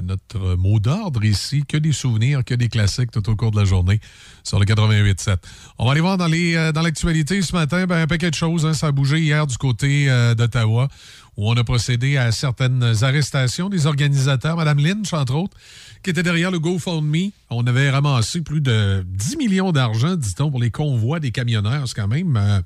notre 0.00 0.56
mot 0.56 0.78
d'ordre 0.78 1.24
ici, 1.24 1.64
que 1.66 1.76
des 1.76 1.92
souvenirs, 1.92 2.44
que 2.44 2.54
des 2.54 2.68
classiques 2.68 3.10
tout 3.10 3.28
au 3.28 3.36
cours 3.36 3.50
de 3.50 3.58
la 3.58 3.64
journée 3.64 4.00
sur 4.42 4.58
le 4.58 4.64
88.7. 4.64 5.36
On 5.78 5.84
va 5.86 5.92
aller 5.92 6.00
voir 6.00 6.16
dans 6.16 6.26
les 6.26 6.54
euh, 6.54 6.72
dans 6.72 6.82
l'actualité 6.82 7.42
ce 7.42 7.52
matin, 7.54 7.86
ben, 7.86 8.02
un 8.02 8.06
paquet 8.06 8.30
de 8.30 8.34
choses. 8.34 8.64
hein. 8.64 8.72
ça 8.74 8.86
a 8.88 8.92
bougé 8.92 9.20
hier 9.20 9.46
du 9.46 9.58
côté 9.58 10.08
euh, 10.08 10.34
d'Ottawa, 10.34 10.88
où 11.36 11.50
on 11.50 11.54
a 11.56 11.64
procédé 11.64 12.16
à 12.16 12.32
certaines 12.32 12.94
arrestations 13.02 13.68
des 13.68 13.86
organisateurs, 13.86 14.56
Mme 14.56 14.78
Lynch, 14.78 15.12
entre 15.12 15.34
autres, 15.34 15.56
qui 16.02 16.10
était 16.10 16.22
derrière 16.22 16.50
le 16.50 16.58
GoFundMe. 16.58 17.30
On 17.50 17.66
avait 17.66 17.90
ramassé 17.90 18.40
plus 18.40 18.60
de 18.60 19.04
10 19.06 19.36
millions 19.36 19.72
d'argent, 19.72 20.16
dit-on, 20.16 20.50
pour 20.50 20.60
les 20.60 20.70
convois 20.70 21.20
des 21.20 21.30
camionneurs. 21.32 21.86
C'est 21.86 21.94
quand 21.94 22.08
même... 22.08 22.36
euh, 22.36 22.60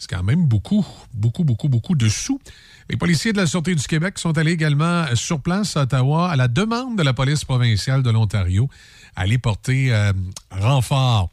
c'est 0.00 0.08
quand 0.08 0.22
même 0.22 0.46
beaucoup, 0.46 0.86
beaucoup, 1.12 1.42
beaucoup, 1.42 1.68
beaucoup 1.68 1.96
de 1.96 2.08
sous. 2.08 2.40
Les 2.90 2.96
policiers 2.96 3.34
de 3.34 3.36
la 3.36 3.46
Sûreté 3.46 3.74
du 3.74 3.86
Québec 3.86 4.18
sont 4.18 4.38
allés 4.38 4.52
également 4.52 5.04
sur 5.14 5.40
place 5.40 5.76
à 5.76 5.82
Ottawa 5.82 6.30
à 6.30 6.36
la 6.36 6.48
demande 6.48 6.96
de 6.96 7.02
la 7.02 7.12
police 7.12 7.44
provinciale 7.44 8.02
de 8.02 8.10
l'Ontario 8.10 8.66
à 9.14 9.22
aller 9.22 9.36
porter 9.36 9.92
euh, 9.92 10.14
renfort. 10.50 11.28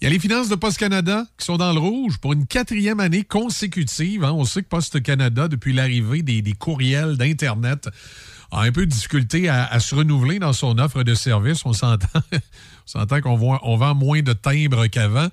Il 0.00 0.04
y 0.04 0.06
a 0.06 0.10
les 0.10 0.18
finances 0.18 0.48
de 0.48 0.54
Post 0.54 0.78
Canada 0.78 1.26
qui 1.36 1.44
sont 1.44 1.58
dans 1.58 1.74
le 1.74 1.78
rouge 1.78 2.16
pour 2.16 2.32
une 2.32 2.46
quatrième 2.46 3.00
année 3.00 3.22
consécutive. 3.22 4.24
hein. 4.24 4.32
On 4.32 4.46
sait 4.46 4.62
que 4.62 4.68
Post 4.68 5.02
Canada, 5.02 5.46
depuis 5.46 5.74
l'arrivée 5.74 6.22
des, 6.22 6.54
courriels 6.54 7.18
d'Internet, 7.18 7.90
a 8.50 8.62
un 8.62 8.72
peu 8.72 8.86
de 8.86 8.90
difficulté 8.90 9.50
à, 9.50 9.78
se 9.80 9.94
renouveler 9.94 10.38
dans 10.38 10.54
son 10.54 10.78
offre 10.78 11.02
de 11.02 11.14
services. 11.14 11.66
On 11.66 11.74
s'entend, 11.74 12.06
on 12.32 12.38
s'entend 12.86 13.20
qu'on 13.20 13.36
vend 13.36 13.94
moins 13.94 14.22
de 14.22 14.32
timbres 14.32 14.86
qu'avant. 14.86 15.28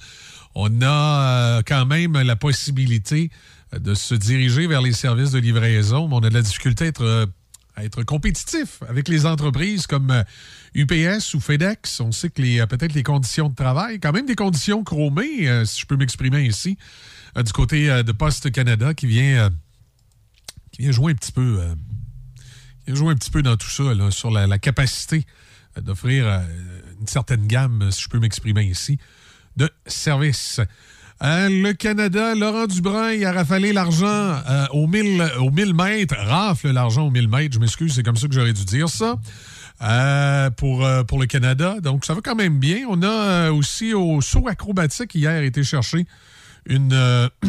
On 0.53 0.81
a 0.81 1.57
euh, 1.57 1.61
quand 1.65 1.85
même 1.85 2.19
la 2.21 2.35
possibilité 2.35 3.31
de 3.79 3.93
se 3.93 4.15
diriger 4.15 4.67
vers 4.67 4.81
les 4.81 4.91
services 4.91 5.31
de 5.31 5.39
livraison, 5.39 6.07
mais 6.07 6.15
on 6.15 6.19
a 6.19 6.29
de 6.29 6.33
la 6.33 6.41
difficulté 6.41 6.85
à 6.85 6.87
être, 6.87 7.03
euh, 7.03 8.03
compétitif 8.05 8.83
avec 8.87 9.07
les 9.07 9.25
entreprises 9.25 9.87
comme 9.87 10.11
euh, 10.11 10.23
UPS 10.75 11.33
ou 11.33 11.39
FedEx. 11.39 12.01
On 12.01 12.11
sait 12.11 12.29
que 12.29 12.41
les, 12.41 12.59
euh, 12.59 12.65
peut-être 12.65 12.93
les 12.93 13.03
conditions 13.03 13.47
de 13.49 13.55
travail, 13.55 13.99
quand 13.99 14.11
même 14.11 14.25
des 14.25 14.35
conditions 14.35 14.83
chromées, 14.83 15.65
si 15.65 15.81
je 15.81 15.85
peux 15.85 15.95
m'exprimer 15.95 16.49
euh, 16.49 17.43
du 17.43 17.53
côté 17.53 18.03
de 18.03 18.11
Poste 18.11 18.51
Canada 18.51 18.93
qui 18.93 19.07
vient, 19.07 19.49
qui 20.71 20.81
vient 20.81 20.91
jouer 20.91 21.13
un 21.13 21.15
petit 21.15 21.31
peu, 21.31 21.61
un 22.87 23.15
petit 23.15 23.31
peu 23.31 23.41
dans 23.41 23.55
tout 23.55 23.69
ça, 23.69 23.83
sur 24.11 24.31
la, 24.31 24.47
la 24.47 24.59
capacité 24.59 25.25
d'offrir 25.81 26.25
une 26.99 27.07
certaine 27.07 27.47
gamme, 27.47 27.89
si 27.91 28.03
je 28.03 28.09
peux 28.09 28.19
m'exprimer 28.19 28.65
ici, 28.65 28.99
de 29.55 29.69
services. 29.85 30.59
Euh, 31.23 31.49
le 31.49 31.73
Canada, 31.73 32.33
Laurent 32.33 32.65
Dubrun, 32.65 33.11
il 33.11 33.23
a 33.25 33.31
rafalé 33.31 33.73
l'argent 33.73 34.07
euh, 34.07 34.65
aux, 34.71 34.87
1000, 34.87 35.23
aux 35.39 35.51
1000 35.51 35.73
mètres, 35.75 36.15
rafle 36.17 36.71
l'argent 36.71 37.07
aux 37.07 37.11
1000 37.11 37.27
mètres, 37.27 37.53
je 37.53 37.59
m'excuse, 37.59 37.93
c'est 37.93 38.01
comme 38.01 38.17
ça 38.17 38.27
que 38.27 38.33
j'aurais 38.33 38.53
dû 38.53 38.65
dire 38.65 38.89
ça, 38.89 39.17
euh, 39.83 40.51
pour, 40.51 40.85
euh, 40.85 41.03
pour 41.03 41.19
le 41.19 41.25
Canada. 41.25 41.79
Donc, 41.81 42.05
ça 42.05 42.13
va 42.13 42.21
quand 42.21 42.35
même 42.35 42.59
bien. 42.59 42.85
On 42.87 43.01
a 43.01 43.07
euh, 43.07 43.51
aussi 43.51 43.95
au 43.95 44.21
saut 44.21 44.47
acrobatique 44.47 45.15
hier 45.15 45.41
été 45.41 45.63
chercher 45.63 46.05
une, 46.67 46.95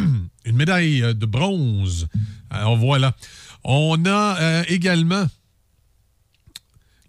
médaille 0.46 1.00
de 1.14 1.26
bronze. 1.26 2.08
Alors 2.50 2.78
voilà. 2.78 3.14
On 3.64 4.02
a 4.06 4.64
également 4.66 5.26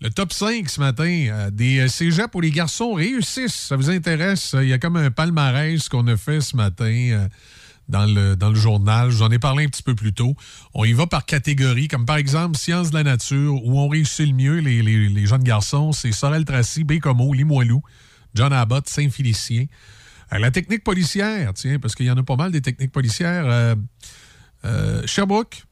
le 0.04 0.10
top 0.10 0.34
5 0.34 0.70
ce 0.70 0.80
matin 0.82 1.06
euh, 1.32 1.50
des 1.50 1.80
euh, 1.80 1.88
cégeps 1.88 2.30
pour 2.30 2.42
les 2.42 2.52
garçons 2.52 2.94
réussissent. 2.94 3.56
Ça 3.70 3.76
vous 3.78 3.90
intéresse? 3.90 4.54
Il 4.62 4.68
y 4.68 4.74
a 4.74 4.78
comme 4.78 4.98
un 4.98 5.10
palmarès 5.12 5.88
qu'on 5.90 6.06
a 6.08 6.18
fait 6.18 6.42
ce 6.42 6.56
matin 6.58 6.86
euh, 6.86 7.28
dans, 7.88 8.06
le, 8.06 8.36
dans 8.36 8.50
le 8.50 8.56
journal. 8.56 9.10
Je 9.12 9.16
vous 9.18 9.24
en 9.24 9.32
ai 9.32 9.40
parlé 9.40 9.64
un 9.64 9.70
petit 9.70 9.82
peu 9.82 9.96
plus 9.96 10.12
tôt. 10.14 10.36
On 10.74 10.84
y 10.84 10.92
va 10.94 11.08
par 11.08 11.26
catégorie, 11.26 11.88
comme 11.88 12.06
par 12.06 12.18
exemple 12.18 12.58
Sciences 12.58 12.90
de 12.92 12.96
la 12.96 13.04
nature, 13.04 13.66
où 13.66 13.80
on 13.80 13.88
réussit 13.88 14.28
le 14.28 14.34
mieux 14.34 14.58
les, 14.60 14.82
les- 14.82 15.08
les 15.10 15.26
jeunes 15.26 15.44
garçons. 15.44 15.94
C'est 15.94 16.12
Sorel 16.12 16.44
Tracy, 16.46 16.84
Bécomo, 16.84 17.34
Limoilou, 17.34 17.82
John 18.36 18.52
Abbott, 18.52 18.90
Saint-Félicien. 18.90 19.66
La 20.32 20.52
technique 20.52 20.84
policière, 20.84 21.54
tiens, 21.54 21.80
parce 21.80 21.96
qu'il 21.96 22.08
y 22.08 22.12
en 22.12 22.18
a 22.18 22.24
pas 22.24 22.36
mal 22.36 22.52
des 22.52 22.62
techniques 22.62 22.92
policières. 22.92 23.76
Sherbrooke, 25.06 25.64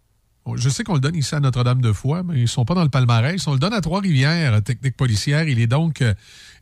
Je 0.56 0.70
sais 0.70 0.84
qu'on 0.84 0.96
le 0.96 1.00
donne 1.00 1.16
ici 1.16 1.36
à 1.36 1.40
Notre-Dame-de-Foy, 1.40 2.24
mais 2.24 2.36
ils 2.38 2.42
ne 2.42 2.48
sont 2.48 2.66
pas 2.66 2.74
dans 2.74 2.84
le 2.84 2.90
palmarès. 2.90 3.46
On 3.48 3.54
le 3.54 3.60
donne 3.60 3.74
à 3.74 3.82
Trois-Rivières, 3.82 4.62
technique 4.64 4.98
policière. 4.98 5.48
Il 5.48 5.60
est 5.60 5.68
donc 5.68 6.02
euh, 6.02 6.16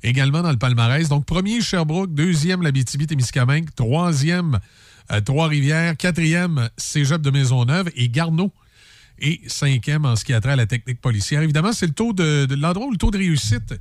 également 0.03 0.41
dans 0.41 0.51
le 0.51 0.57
palmarès. 0.57 1.07
Donc, 1.07 1.25
premier, 1.25 1.61
Sherbrooke. 1.61 2.13
Deuxième, 2.13 2.61
l'Abitibi-Témiscamingue. 2.61 3.69
Troisième, 3.75 4.59
euh, 5.11 5.21
Trois-Rivières. 5.21 5.95
Quatrième, 5.95 6.69
Cégep 6.75 7.21
de 7.21 7.31
Maisonneuve. 7.31 7.89
Et 7.95 8.09
Garneau. 8.09 8.51
Et 9.17 9.41
cinquième, 9.47 10.05
en 10.05 10.17
ce 10.17 10.25
qui 10.25 10.33
a 10.33 10.41
trait 10.41 10.53
à 10.53 10.57
la 10.57 10.65
technique 10.65 10.99
policière. 10.99 11.41
Évidemment, 11.41 11.71
c'est 11.71 11.87
le 11.87 11.93
taux 11.93 12.11
de, 12.11 12.47
l'endroit 12.55 12.87
où 12.87 12.91
le 12.91 12.97
taux 12.97 13.11
de 13.11 13.17
réussite 13.17 13.75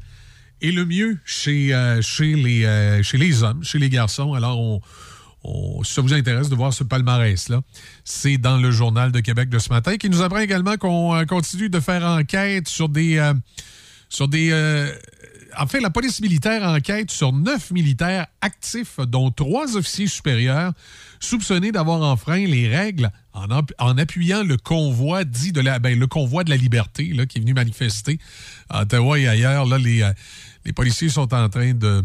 est 0.63 0.71
le 0.71 0.85
mieux 0.85 1.19
chez, 1.25 1.75
euh, 1.75 2.01
les, 2.21 3.03
chez 3.03 3.19
les 3.19 3.43
hommes, 3.43 3.65
chez 3.65 3.81
les 3.81 3.91
garçons. 3.91 4.35
Alors, 4.35 4.61
on, 4.61 4.81
si 5.85 5.95
ça 5.95 6.03
vous 6.03 6.15
intéresse 6.15 6.49
de 6.49 6.55
voir 6.55 6.73
ce 6.73 6.85
palmarès-là, 6.85 7.61
c'est 8.05 8.39
dans 8.39 8.57
le 8.57 8.71
Journal 8.71 9.13
de 9.13 9.21
Québec 9.21 9.49
de 9.49 9.59
ce 9.59 9.71
matin, 9.71 9.97
qui 9.97 10.11
nous 10.11 10.23
apprend 10.23 10.41
également 10.41 10.77
qu'on 10.77 11.15
euh, 11.15 11.25
continue 11.25 11.69
de 11.69 11.81
faire 11.81 12.05
enquête 12.05 12.69
sur 12.69 12.89
des... 12.89 13.19
euh, 13.19 13.35
sur 14.09 14.29
des 14.29 14.51
euh, 14.53 14.91
en 15.57 15.67
fait, 15.67 15.81
la 15.81 15.91
police 15.91 16.21
militaire 16.21 16.63
enquête 16.63 17.11
sur 17.11 17.33
neuf 17.33 17.71
militaires 17.71 18.27
actifs, 18.43 19.01
dont 19.01 19.31
trois 19.31 19.77
officiers 19.77 20.07
supérieurs, 20.07 20.73
soupçonnés 21.21 21.73
d'avoir 21.73 22.03
enfreint 22.03 22.47
les 22.47 22.69
règles 22.69 23.11
en, 23.33 23.99
appuyant 23.99 24.45
le 24.45 24.57
convoi 24.57 25.25
dit 25.25 25.53
de 25.53 25.61
la, 25.61 25.79
ben, 25.79 25.99
le 25.99 26.07
convoi 26.07 26.45
de 26.45 26.51
la 26.51 26.57
liberté 26.57 27.07
là, 27.15 27.27
qui 27.27 27.39
est 27.39 27.41
venu 27.41 27.55
manifester 27.55 28.19
à 28.69 28.83
Ottawa 28.83 29.19
et 29.19 29.27
ailleurs. 29.27 29.67
Là, 29.67 29.79
les, 29.79 30.09
les 30.65 30.73
policiers 30.73 31.09
sont 31.09 31.33
en 31.35 31.49
train 31.49 31.73
de 31.73 32.05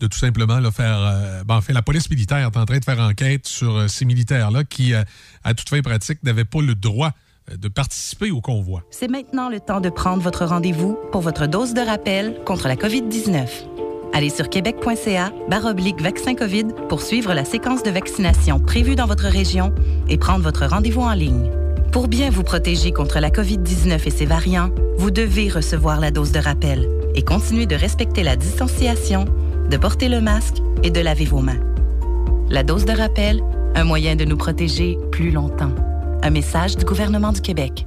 de 0.00 0.06
tout 0.06 0.18
simplement 0.18 0.58
là, 0.58 0.70
faire. 0.70 0.98
euh, 1.00 1.44
ben, 1.44 1.56
en 1.56 1.60
fait, 1.60 1.72
la 1.72 1.82
police 1.82 2.10
militaire 2.10 2.38
est 2.38 2.56
en 2.56 2.64
train 2.64 2.78
de 2.78 2.84
faire 2.84 2.98
enquête 3.00 3.46
sur 3.46 3.76
euh, 3.76 3.88
ces 3.88 4.04
militaires-là 4.04 4.64
qui, 4.64 4.94
euh, 4.94 5.02
à 5.44 5.54
toute 5.54 5.68
fin 5.68 5.80
pratique, 5.82 6.22
n'avaient 6.22 6.44
pas 6.44 6.62
le 6.62 6.74
droit 6.74 7.12
euh, 7.50 7.56
de 7.56 7.68
participer 7.68 8.30
au 8.30 8.40
convoi. 8.40 8.82
C'est 8.90 9.08
maintenant 9.10 9.48
le 9.48 9.60
temps 9.60 9.80
de 9.80 9.90
prendre 9.90 10.22
votre 10.22 10.44
rendez-vous 10.46 10.98
pour 11.12 11.20
votre 11.20 11.46
dose 11.46 11.74
de 11.74 11.80
rappel 11.80 12.40
contre 12.46 12.66
la 12.66 12.76
COVID-19. 12.76 13.46
Allez 14.12 14.30
sur 14.30 14.48
québec.ca 14.48 15.32
baroblique 15.48 16.00
vaccin 16.00 16.34
COVID 16.34 16.66
pour 16.88 17.02
suivre 17.02 17.32
la 17.32 17.44
séquence 17.44 17.84
de 17.84 17.90
vaccination 17.90 18.58
prévue 18.58 18.96
dans 18.96 19.06
votre 19.06 19.28
région 19.28 19.72
et 20.08 20.18
prendre 20.18 20.42
votre 20.42 20.66
rendez-vous 20.66 21.02
en 21.02 21.12
ligne. 21.12 21.48
Pour 21.92 22.08
bien 22.08 22.30
vous 22.30 22.42
protéger 22.42 22.92
contre 22.92 23.20
la 23.20 23.30
COVID-19 23.30 24.06
et 24.06 24.10
ses 24.10 24.26
variants, 24.26 24.70
vous 24.96 25.10
devez 25.10 25.48
recevoir 25.48 26.00
la 26.00 26.10
dose 26.10 26.32
de 26.32 26.40
rappel 26.40 26.88
et 27.14 27.22
continuer 27.22 27.66
de 27.66 27.76
respecter 27.76 28.22
la 28.22 28.36
distanciation, 28.36 29.26
de 29.70 29.76
porter 29.76 30.08
le 30.08 30.20
masque 30.20 30.56
et 30.82 30.90
de 30.90 31.00
laver 31.00 31.24
vos 31.24 31.40
mains. 31.40 31.60
La 32.48 32.62
dose 32.62 32.84
de 32.84 32.92
rappel, 32.92 33.42
un 33.74 33.84
moyen 33.84 34.16
de 34.16 34.24
nous 34.24 34.36
protéger 34.36 34.98
plus 35.12 35.30
longtemps. 35.30 35.74
Un 36.22 36.30
message 36.30 36.76
du 36.76 36.84
gouvernement 36.84 37.32
du 37.32 37.40
Québec. 37.40 37.86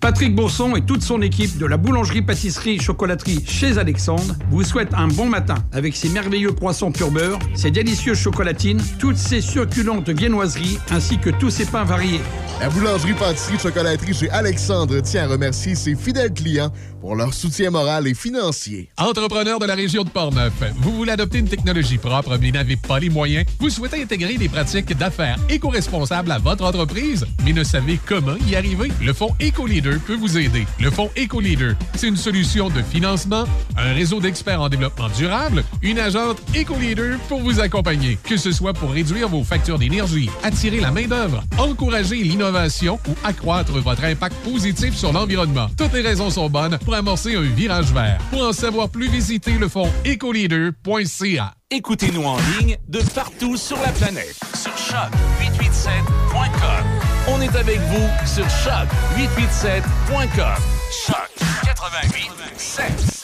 Patrick 0.00 0.34
Bourson 0.34 0.76
et 0.76 0.80
toute 0.80 1.02
son 1.02 1.20
équipe 1.20 1.58
de 1.58 1.66
la 1.66 1.76
boulangerie-pâtisserie-chocolaterie 1.76 3.44
chez 3.46 3.76
Alexandre 3.76 4.34
vous 4.50 4.64
souhaitent 4.64 4.94
un 4.94 5.08
bon 5.08 5.26
matin 5.26 5.56
avec 5.72 5.94
ses 5.94 6.08
merveilleux 6.08 6.52
croissants 6.52 6.90
pur 6.90 7.10
beurre, 7.10 7.38
ses 7.54 7.70
délicieuses 7.70 8.18
chocolatines, 8.18 8.80
toutes 8.98 9.18
ses 9.18 9.42
succulentes 9.42 10.08
viennoiseries 10.08 10.78
ainsi 10.90 11.18
que 11.18 11.28
tous 11.28 11.50
ses 11.50 11.66
pains 11.66 11.84
variés. 11.84 12.20
La 12.60 12.68
boulangerie-pâtisserie 12.68 13.58
chocolaterie 13.58 14.12
chez 14.12 14.28
Alexandre 14.28 15.00
tient 15.00 15.24
à 15.24 15.28
remercier 15.28 15.74
ses 15.74 15.94
fidèles 15.94 16.34
clients 16.34 16.70
pour 17.00 17.16
leur 17.16 17.32
soutien 17.32 17.70
moral 17.70 18.06
et 18.06 18.12
financier. 18.12 18.90
Entrepreneur 18.98 19.58
de 19.58 19.64
la 19.64 19.74
région 19.74 20.04
de 20.04 20.10
Portneuf, 20.10 20.52
vous 20.76 20.94
voulez 20.94 21.12
adopter 21.12 21.38
une 21.38 21.48
technologie 21.48 21.96
propre 21.96 22.36
mais 22.38 22.50
n'avez 22.50 22.76
pas 22.76 22.98
les 22.98 23.08
moyens? 23.08 23.46
Vous 23.58 23.70
souhaitez 23.70 24.02
intégrer 24.02 24.36
des 24.36 24.50
pratiques 24.50 24.94
d'affaires 24.94 25.38
éco-responsables 25.48 26.30
à 26.30 26.38
votre 26.38 26.62
entreprise? 26.62 27.24
Mais 27.46 27.54
ne 27.54 27.64
savez 27.64 27.98
comment 28.04 28.36
y 28.46 28.54
arriver? 28.54 28.92
Le 29.00 29.14
Fonds 29.14 29.34
EcoLeader 29.40 29.96
peut 30.06 30.16
vous 30.16 30.36
aider. 30.36 30.66
Le 30.80 30.90
Fonds 30.90 31.08
EcoLeader, 31.16 31.72
c'est 31.94 32.08
une 32.08 32.16
solution 32.18 32.68
de 32.68 32.82
financement, 32.82 33.44
un 33.78 33.94
réseau 33.94 34.20
d'experts 34.20 34.60
en 34.60 34.68
développement 34.68 35.08
durable, 35.16 35.64
une 35.80 35.98
agente 35.98 36.42
EcoLeader 36.54 37.14
pour 37.26 37.40
vous 37.40 37.58
accompagner. 37.58 38.18
Que 38.22 38.36
ce 38.36 38.52
soit 38.52 38.74
pour 38.74 38.90
réduire 38.90 39.30
vos 39.30 39.44
factures 39.44 39.78
d'énergie, 39.78 40.28
attirer 40.42 40.80
la 40.80 40.90
main-d'œuvre, 40.90 41.42
encourager 41.56 42.16
l'innovation 42.16 42.49
ou 42.50 43.14
accroître 43.24 43.72
votre 43.72 44.04
impact 44.04 44.36
positif 44.36 44.94
sur 44.96 45.12
l'environnement. 45.12 45.66
Toutes 45.76 45.92
les 45.92 46.00
raisons 46.02 46.30
sont 46.30 46.48
bonnes 46.48 46.78
pour 46.84 46.94
amorcer 46.94 47.34
un 47.36 47.42
virage 47.42 47.92
vert. 47.92 48.18
Pour 48.30 48.42
en 48.42 48.52
savoir 48.52 48.88
plus, 48.88 49.08
visitez 49.08 49.52
le 49.52 49.68
fonds 49.68 49.90
ecoleader.ca. 50.04 51.54
Écoutez-nous 51.70 52.24
en 52.24 52.36
ligne 52.58 52.76
de 52.88 53.00
partout 53.14 53.56
sur 53.56 53.76
la 53.80 53.92
planète. 53.92 54.34
Sur 54.54 54.72
choc887.com. 54.72 56.84
On 57.28 57.40
est 57.40 57.54
avec 57.54 57.78
vous 57.80 58.08
sur 58.26 58.46
choc887.com. 58.46 60.58
Choc 61.06 61.30
88.7. 61.64 63.20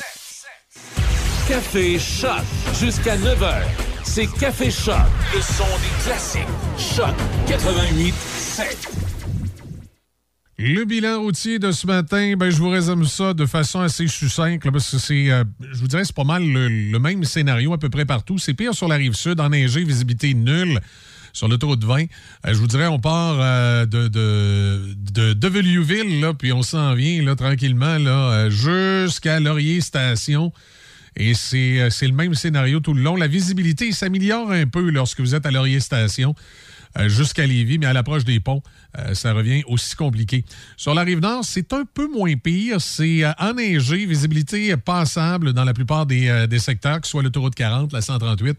Café 1.48 1.98
Choc 1.98 2.42
jusqu'à 2.78 3.16
9h. 3.16 3.62
C'est 4.04 4.26
Café 4.26 4.70
Choc, 4.70 4.94
le 5.34 5.40
son 5.40 5.64
des 5.64 6.04
classiques. 6.04 6.42
Choc 6.78 7.14
88.7. 7.46 9.15
Le 10.58 10.84
bilan 10.86 11.20
routier 11.20 11.58
de 11.58 11.70
ce 11.70 11.86
matin, 11.86 12.34
ben, 12.36 12.48
je 12.50 12.56
vous 12.56 12.70
résume 12.70 13.04
ça 13.04 13.34
de 13.34 13.44
façon 13.44 13.80
assez 13.80 14.08
succincte, 14.08 14.70
parce 14.70 14.90
que 14.90 14.98
c'est, 14.98 15.30
euh, 15.30 15.44
je 15.60 15.78
vous 15.78 15.86
dirais, 15.86 16.04
c'est 16.04 16.16
pas 16.16 16.24
mal 16.24 16.42
le, 16.46 16.68
le 16.68 16.98
même 16.98 17.24
scénario 17.24 17.74
à 17.74 17.78
peu 17.78 17.90
près 17.90 18.06
partout. 18.06 18.38
C'est 18.38 18.54
pire 18.54 18.74
sur 18.74 18.88
la 18.88 18.96
rive 18.96 19.12
sud, 19.12 19.38
enneigé, 19.38 19.84
visibilité 19.84 20.32
nulle. 20.32 20.80
Sur 21.36 21.48
l'autoroute 21.48 21.84
20, 21.84 22.04
Euh, 22.04 22.06
je 22.46 22.54
vous 22.54 22.66
dirais, 22.66 22.86
on 22.86 22.98
part 22.98 23.36
euh, 23.38 23.84
de, 23.84 24.08
de, 24.08 24.94
de, 25.12 25.34
de 25.34 26.32
puis 26.32 26.50
on 26.54 26.62
s'en 26.62 26.94
vient 26.94 27.34
tranquillement 27.34 27.98
là, 27.98 28.48
euh, 28.48 28.50
jusqu'à 28.50 29.38
Laurier 29.38 29.82
Station. 29.82 30.50
Et 31.14 31.34
c'est 31.34 31.88
c'est 31.90 32.06
le 32.06 32.14
même 32.14 32.34
scénario 32.34 32.80
tout 32.80 32.94
le 32.94 33.02
long. 33.02 33.16
La 33.16 33.26
visibilité 33.26 33.92
s'améliore 33.92 34.50
un 34.50 34.66
peu 34.66 34.88
lorsque 34.88 35.20
vous 35.20 35.34
êtes 35.34 35.44
à 35.44 35.50
Laurier 35.50 35.80
Station 35.80 36.34
jusqu'à 37.06 37.46
Lévis, 37.46 37.76
mais 37.78 37.86
à 37.86 37.92
l'approche 37.92 38.24
des 38.24 38.40
ponts, 38.40 38.62
euh, 38.98 39.14
ça 39.14 39.32
revient 39.32 39.62
aussi 39.66 39.94
compliqué. 39.94 40.44
Sur 40.76 40.94
la 40.94 41.02
rive 41.02 41.20
nord, 41.20 41.44
c'est 41.44 41.72
un 41.72 41.84
peu 41.84 42.08
moins 42.08 42.34
pire. 42.36 42.80
C'est 42.80 43.24
euh, 43.24 43.32
enneigé, 43.38 44.06
visibilité 44.06 44.76
passable 44.76 45.52
dans 45.52 45.64
la 45.64 45.74
plupart 45.74 46.06
des, 46.06 46.28
euh, 46.28 46.46
des 46.46 46.58
secteurs, 46.58 47.00
que 47.00 47.06
ce 47.06 47.10
soit 47.10 47.22
l'autoroute 47.22 47.54
40, 47.54 47.92
la 47.92 48.00
138 48.00 48.58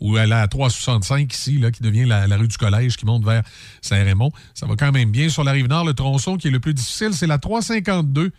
ou 0.00 0.16
la 0.16 0.46
365 0.46 1.32
ici, 1.32 1.58
là, 1.58 1.70
qui 1.70 1.82
devient 1.82 2.04
la, 2.04 2.36
rue 2.36 2.48
du 2.48 2.56
Collège 2.56 2.96
qui 2.96 3.06
monte 3.06 3.24
vers 3.24 3.42
Saint-Raymond. 3.80 4.32
Ça 4.54 4.66
va 4.66 4.76
quand 4.76 4.92
même 4.92 5.10
bien. 5.10 5.28
Sur 5.28 5.44
la 5.44 5.52
rive 5.52 5.68
nord, 5.68 5.84
le 5.84 5.94
tronçon 5.94 6.36
qui 6.36 6.48
est 6.48 6.52
le 6.52 6.60
plus 6.60 6.74
difficile, 6.74 7.12
c'est 7.12 7.26
la 7.26 7.38
352. 7.38 8.24
Vous 8.24 8.30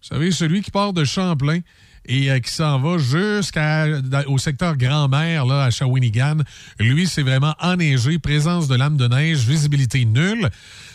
savez, 0.00 0.30
celui 0.30 0.62
qui 0.62 0.70
part 0.70 0.92
de 0.92 1.04
Champlain 1.04 1.60
et 2.06 2.28
qui 2.40 2.52
s'en 2.52 2.78
va 2.80 2.98
jusqu'au 2.98 4.38
secteur 4.38 4.76
Grand-Mère, 4.76 5.46
là, 5.46 5.64
à 5.64 5.70
Shawinigan. 5.70 6.38
Lui, 6.78 7.06
c'est 7.06 7.22
vraiment 7.22 7.54
enneigé, 7.60 8.18
présence 8.18 8.68
de 8.68 8.76
lames 8.76 8.98
de 8.98 9.08
neige, 9.08 9.46
visibilité 9.46 10.04
nulle. 10.04 10.50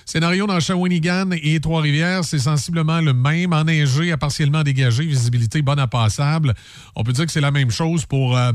Scénario 0.10 0.48
dans 0.48 0.60
Shawinigan 0.60 1.30
et 1.34 1.60
Trois-Rivières, 1.60 2.24
c'est 2.26 2.40
sensiblement 2.40 3.00
le 3.00 3.14
même, 3.14 3.54
enneigé 3.54 4.12
à 4.12 4.18
partiellement 4.18 4.64
dégagé, 4.64 5.06
visibilité 5.06 5.62
bonne 5.62 5.78
à 5.78 5.86
passable. 5.86 6.56
On 6.96 7.04
peut 7.04 7.14
dire 7.14 7.28
que 7.28 7.32
c'est 7.32 7.40
la 7.40 7.52
même 7.52 7.70
chose 7.70 8.08
pour, 8.08 8.36
euh, 8.36 8.52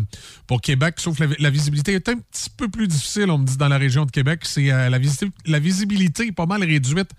Québec, 0.61 0.97
sauf 0.99 1.17
la, 1.21 1.29
la 1.39 1.51
visibilité 1.51 1.93
est 1.93 2.09
un 2.09 2.17
petit 2.17 2.51
peu 2.51 2.67
plus 2.69 2.89
difficile, 2.89 3.31
on 3.31 3.39
me 3.39 3.47
dit, 3.47 3.57
dans 3.57 3.69
la 3.69 3.79
région 3.79 4.05
de 4.05 4.11
Québec. 4.11 4.41
C'est 4.43 4.73
euh, 4.73 4.91
la, 4.91 4.99
visi- 4.99 5.31
la 5.47 5.61
visibilité 5.61 6.27
est 6.27 6.33
pas 6.33 6.47
mal 6.47 6.65
réduite 6.65 7.11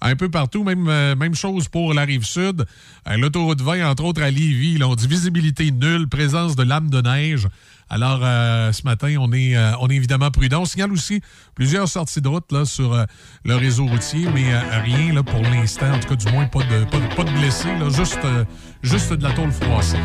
un 0.00 0.16
peu 0.16 0.28
partout. 0.28 0.64
Même, 0.64 0.88
euh, 0.88 1.14
chose 1.34 1.68
pour 1.68 1.94
la 1.94 2.02
rive 2.04 2.24
sud. 2.24 2.66
L'autoroute 3.06 3.60
20, 3.60 3.88
entre 3.88 4.02
autres 4.06 4.22
à 4.22 4.30
Lévis, 4.32 4.76
là, 4.76 4.88
on 4.88 4.96
dit 4.96 5.06
visibilité 5.06 5.70
nulle, 5.70 6.08
présence 6.08 6.56
de 6.56 6.64
lames 6.64 6.90
de 6.90 7.00
neige. 7.00 7.46
Alors, 7.90 8.20
euh, 8.22 8.72
ce 8.72 8.82
matin, 8.84 9.14
on 9.20 9.32
est, 9.32 9.56
euh, 9.56 9.72
on 9.80 9.88
est 9.88 9.94
évidemment 9.94 10.30
prudent. 10.30 10.62
On 10.62 10.64
signale 10.64 10.92
aussi 10.92 11.20
plusieurs 11.54 11.88
sorties 11.88 12.20
de 12.20 12.28
route 12.28 12.64
sur 12.64 12.92
euh, 12.92 13.04
le 13.44 13.56
réseau 13.56 13.86
routier, 13.86 14.26
mais 14.34 14.56
rien 14.80 15.22
pour 15.22 15.42
l'instant, 15.42 15.92
en 15.92 15.98
tout 15.98 16.08
cas, 16.08 16.16
du 16.16 16.32
moins, 16.32 16.46
pas 16.46 16.60
de, 16.60 17.38
blessés, 17.38 17.68
juste 18.82 19.12
de 19.12 19.22
la 19.22 19.30
tôle 19.32 19.52
froissée. 19.52 19.98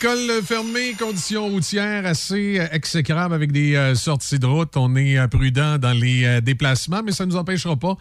École 0.00 0.44
fermée, 0.44 0.94
conditions 0.96 1.48
routières 1.48 2.06
assez 2.06 2.60
euh, 2.60 2.68
exécrables 2.70 3.34
avec 3.34 3.50
des 3.50 3.74
euh, 3.74 3.96
sorties 3.96 4.38
de 4.38 4.46
route. 4.46 4.76
On 4.76 4.94
est 4.94 5.18
euh, 5.18 5.26
prudent 5.26 5.76
dans 5.76 5.90
les 5.90 6.24
euh, 6.24 6.40
déplacements, 6.40 7.02
mais 7.04 7.10
ça 7.10 7.26
ne 7.26 7.32
nous 7.32 7.36
empêchera 7.36 7.74
pas 7.74 7.96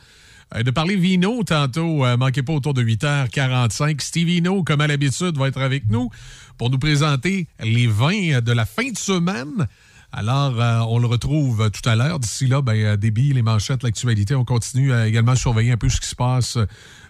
de 0.64 0.70
parler 0.70 0.96
vino 0.96 1.44
tantôt. 1.44 2.06
Manquez 2.18 2.44
pas 2.44 2.54
autour 2.54 2.76
de 2.76 2.84
8h45. 2.84 4.00
Steve 4.00 4.28
Vino, 4.28 4.64
comme 4.64 4.82
à 4.82 4.86
l'habitude, 4.86 5.40
va 5.40 5.48
être 5.48 5.60
avec 5.60 5.90
nous 5.90 6.12
pour 6.60 6.70
nous 6.70 6.78
présenter 6.78 7.48
les 7.62 7.88
vins 7.88 8.42
de 8.42 8.52
la 8.52 8.66
fin 8.66 8.92
de 8.92 8.98
semaine. 8.98 9.68
Alors, 10.12 10.54
on 10.90 11.00
le 11.00 11.08
retrouve 11.08 11.70
tout 11.72 11.90
à 11.90 11.96
l'heure. 11.96 12.20
D'ici 12.20 12.46
là, 12.46 12.62
ben, 12.62 12.96
billes, 12.96 13.34
les 13.34 13.42
manchettes, 13.42 13.82
l'actualité. 13.82 14.36
On 14.36 14.46
continue 14.46 14.94
à 14.94 15.08
également 15.08 15.36
surveiller 15.36 15.72
un 15.72 15.78
peu 15.78 15.90
ce 15.90 16.00
qui 16.00 16.08
se 16.08 16.16
passe 16.16 16.58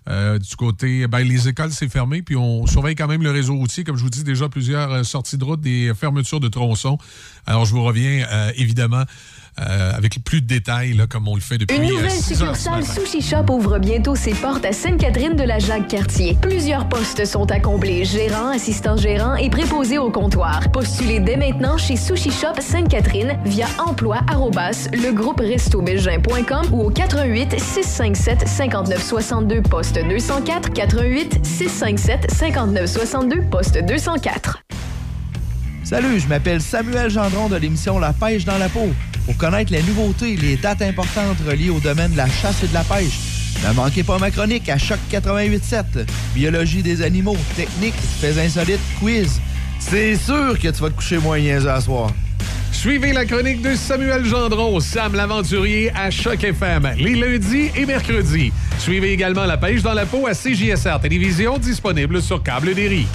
euh, 0.07 0.39
du 0.39 0.55
côté. 0.55 1.07
Ben, 1.07 1.19
les 1.19 1.47
écoles, 1.49 1.71
c'est 1.71 1.89
fermé, 1.89 2.21
puis 2.21 2.35
on 2.35 2.65
surveille 2.65 2.95
quand 2.95 3.07
même 3.07 3.23
le 3.23 3.31
réseau 3.31 3.55
routier. 3.55 3.83
Comme 3.83 3.97
je 3.97 4.03
vous 4.03 4.09
dis, 4.09 4.23
déjà 4.23 4.47
plusieurs 4.47 4.91
euh, 4.91 5.03
sorties 5.03 5.37
de 5.37 5.43
route, 5.43 5.59
des 5.59 5.91
fermetures 5.93 6.39
de 6.39 6.47
tronçons. 6.47 6.97
Alors, 7.45 7.65
je 7.65 7.73
vous 7.73 7.83
reviens 7.83 8.25
euh, 8.31 8.51
évidemment 8.55 9.03
euh, 9.59 9.91
avec 9.93 10.23
plus 10.23 10.41
de 10.41 10.47
détails, 10.47 10.93
là, 10.93 11.07
comme 11.07 11.27
on 11.27 11.35
le 11.35 11.41
fait 11.41 11.57
depuis 11.57 11.75
Une 11.75 11.83
euh, 11.83 11.93
nouvelle 11.95 12.11
succursale. 12.11 12.85
Sushi 12.85 13.21
Shop 13.21 13.45
ouvre 13.49 13.79
bientôt 13.79 14.15
ses 14.15 14.33
portes 14.33 14.65
à 14.65 14.71
Sainte-Catherine 14.71 15.35
de 15.35 15.43
la 15.43 15.59
Jacques-Cartier. 15.59 16.37
Plusieurs 16.41 16.87
postes 16.89 17.25
sont 17.25 17.49
à 17.51 17.59
combler, 17.59 18.05
gérant, 18.05 18.49
assistant 18.49 18.97
gérant 18.97 19.35
et 19.35 19.49
préposé 19.49 19.97
au 19.97 20.11
comptoir. 20.11 20.61
Postulez 20.71 21.19
dès 21.19 21.37
maintenant 21.37 21.77
chez 21.77 21.95
Sushi 21.95 22.31
Shop 22.31 22.59
Sainte-Catherine 22.59 23.37
via 23.45 23.67
emploi 23.79 24.19
legrouperestobelgin.com 24.93 26.67
ou 26.71 26.83
au 26.83 26.89
88 26.89 27.59
657 27.59 28.47
59 28.47 29.03
62 29.03 29.61
poste 29.61 29.95
204 29.95 30.73
88 30.73 31.45
657 31.45 32.31
59 32.31 32.85
62 32.85 33.41
poste 33.49 33.77
204. 33.77 34.63
Salut, 35.89 36.19
je 36.19 36.27
m'appelle 36.27 36.59
Samuel 36.59 37.09
Gendron 37.09 37.47
de 37.47 37.55
l'émission 37.55 37.97
La 37.97 38.11
pêche 38.11 38.43
dans 38.43 38.57
la 38.57 38.67
peau. 38.67 38.89
Pour 39.25 39.37
connaître 39.37 39.71
les 39.71 39.81
nouveautés 39.83 40.33
et 40.33 40.35
les 40.35 40.57
dates 40.57 40.81
importantes 40.81 41.37
reliées 41.47 41.69
au 41.69 41.79
domaine 41.79 42.11
de 42.11 42.17
la 42.17 42.27
chasse 42.27 42.61
et 42.61 42.67
de 42.67 42.73
la 42.73 42.83
pêche, 42.83 43.17
ne 43.65 43.73
manquez 43.73 44.03
pas 44.03 44.17
ma 44.17 44.29
chronique 44.29 44.67
à 44.67 44.77
Choc 44.77 44.99
88.7. 45.09 46.05
Biologie 46.35 46.83
des 46.83 47.01
animaux, 47.01 47.37
techniques, 47.55 47.95
faits 48.19 48.37
insolites, 48.37 48.81
quiz. 48.99 49.39
C'est 49.79 50.17
sûr 50.17 50.59
que 50.59 50.67
tu 50.67 50.81
vas 50.81 50.89
te 50.89 50.95
coucher 50.95 51.19
moins 51.19 51.39
à 51.39 51.79
soir. 51.79 52.11
Suivez 52.73 53.13
la 53.13 53.23
chronique 53.23 53.61
de 53.61 53.73
Samuel 53.73 54.25
Gendron, 54.25 54.81
Sam 54.81 55.15
l'aventurier 55.15 55.93
à 55.95 56.11
Choc 56.11 56.43
FM, 56.43 56.95
les 56.97 57.15
lundis 57.15 57.71
et 57.77 57.85
mercredis. 57.85 58.51
Suivez 58.77 59.13
également 59.13 59.45
La 59.45 59.55
pêche 59.55 59.83
dans 59.83 59.93
la 59.93 60.05
peau 60.05 60.27
à 60.27 60.33
CJSR 60.33 60.99
Télévision, 61.01 61.57
disponible 61.57 62.21
sur 62.21 62.43
Câble 62.43 62.75
des. 62.75 63.07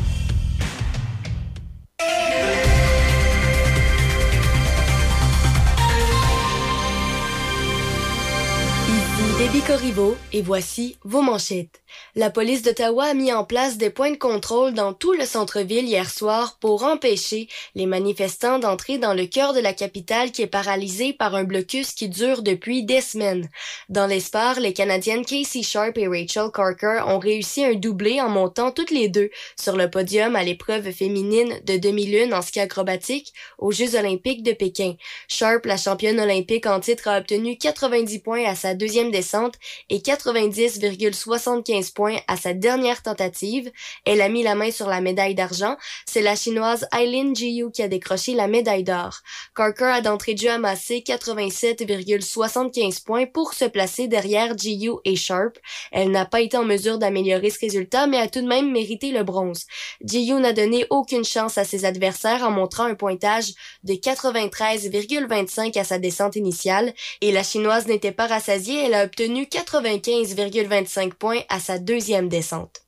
Ici 8.88 9.38
Déby 9.38 9.60
Corriveau 9.60 10.16
et 10.32 10.42
voici 10.42 10.96
vos 11.04 11.22
manchettes. 11.22 11.81
La 12.14 12.30
police 12.30 12.62
d'Ottawa 12.62 13.04
a 13.06 13.14
mis 13.14 13.32
en 13.32 13.44
place 13.44 13.78
des 13.78 13.88
points 13.88 14.10
de 14.10 14.16
contrôle 14.16 14.74
dans 14.74 14.92
tout 14.92 15.14
le 15.14 15.24
centre-ville 15.24 15.86
hier 15.86 16.10
soir 16.10 16.58
pour 16.60 16.84
empêcher 16.84 17.48
les 17.74 17.86
manifestants 17.86 18.58
d'entrer 18.58 18.98
dans 18.98 19.14
le 19.14 19.26
cœur 19.26 19.54
de 19.54 19.60
la 19.60 19.72
capitale 19.72 20.30
qui 20.30 20.42
est 20.42 20.46
paralysée 20.46 21.12
par 21.12 21.34
un 21.34 21.44
blocus 21.44 21.92
qui 21.92 22.08
dure 22.08 22.42
depuis 22.42 22.84
des 22.84 23.00
semaines. 23.00 23.48
Dans 23.88 24.06
l'espoir, 24.06 24.60
les 24.60 24.74
Canadiennes 24.74 25.24
Casey 25.24 25.62
Sharp 25.62 25.96
et 25.96 26.06
Rachel 26.06 26.50
Corker 26.52 27.02
ont 27.06 27.18
réussi 27.18 27.64
un 27.64 27.74
doublé 27.74 28.20
en 28.20 28.28
montant 28.28 28.72
toutes 28.72 28.90
les 28.90 29.08
deux 29.08 29.30
sur 29.58 29.76
le 29.76 29.90
podium 29.90 30.36
à 30.36 30.44
l'épreuve 30.44 30.92
féminine 30.92 31.60
de 31.64 31.78
demi-lune 31.78 32.34
en 32.34 32.42
ski 32.42 32.60
acrobatique 32.60 33.32
aux 33.58 33.72
Jeux 33.72 33.96
olympiques 33.96 34.42
de 34.42 34.52
Pékin. 34.52 34.96
Sharp, 35.28 35.64
la 35.64 35.76
championne 35.76 36.20
olympique 36.20 36.66
en 36.66 36.80
titre, 36.80 37.08
a 37.08 37.18
obtenu 37.18 37.56
90 37.56 38.18
points 38.20 38.44
à 38.44 38.54
sa 38.54 38.74
deuxième 38.74 39.10
descente 39.10 39.54
et 39.88 39.98
90,75 39.98 41.81
points 41.90 42.18
à 42.28 42.36
sa 42.36 42.54
dernière 42.54 43.02
tentative. 43.02 43.70
Elle 44.04 44.20
a 44.20 44.28
mis 44.28 44.42
la 44.42 44.54
main 44.54 44.70
sur 44.70 44.86
la 44.88 45.00
médaille 45.00 45.34
d'argent. 45.34 45.76
C'est 46.06 46.22
la 46.22 46.36
chinoise 46.36 46.86
Eileen 46.96 47.34
Jiu 47.34 47.70
qui 47.72 47.82
a 47.82 47.88
décroché 47.88 48.34
la 48.34 48.46
médaille 48.46 48.84
d'or. 48.84 49.20
Carker 49.54 49.84
a 49.84 50.00
d'entrée 50.00 50.34
de 50.34 50.38
jeu 50.38 50.50
amassé 50.50 51.02
87,75 51.06 53.04
points 53.04 53.26
pour 53.26 53.54
se 53.54 53.64
placer 53.64 54.08
derrière 54.08 54.56
Jiu 54.56 54.92
et 55.04 55.16
Sharp. 55.16 55.58
Elle 55.90 56.10
n'a 56.10 56.26
pas 56.26 56.40
été 56.40 56.56
en 56.56 56.64
mesure 56.64 56.98
d'améliorer 56.98 57.50
ce 57.50 57.60
résultat, 57.60 58.06
mais 58.06 58.18
a 58.18 58.28
tout 58.28 58.40
de 58.40 58.46
même 58.46 58.70
mérité 58.70 59.10
le 59.10 59.22
bronze. 59.22 59.66
Jiu 60.04 60.34
n'a 60.34 60.52
donné 60.52 60.86
aucune 60.90 61.24
chance 61.24 61.58
à 61.58 61.64
ses 61.64 61.84
adversaires 61.84 62.42
en 62.42 62.50
montrant 62.50 62.84
un 62.84 62.94
pointage 62.94 63.52
de 63.84 63.94
93,25 63.94 65.78
à 65.78 65.84
sa 65.84 65.98
descente 65.98 66.36
initiale 66.36 66.92
et 67.20 67.32
la 67.32 67.42
chinoise 67.42 67.86
n'était 67.86 68.12
pas 68.12 68.26
rassasiée, 68.26 68.84
elle 68.84 68.94
a 68.94 69.04
obtenu 69.04 69.44
95,25 69.44 71.12
points 71.14 71.40
à 71.48 71.60
sa 71.60 71.71
deuxième 71.78 72.28
descente. 72.28 72.82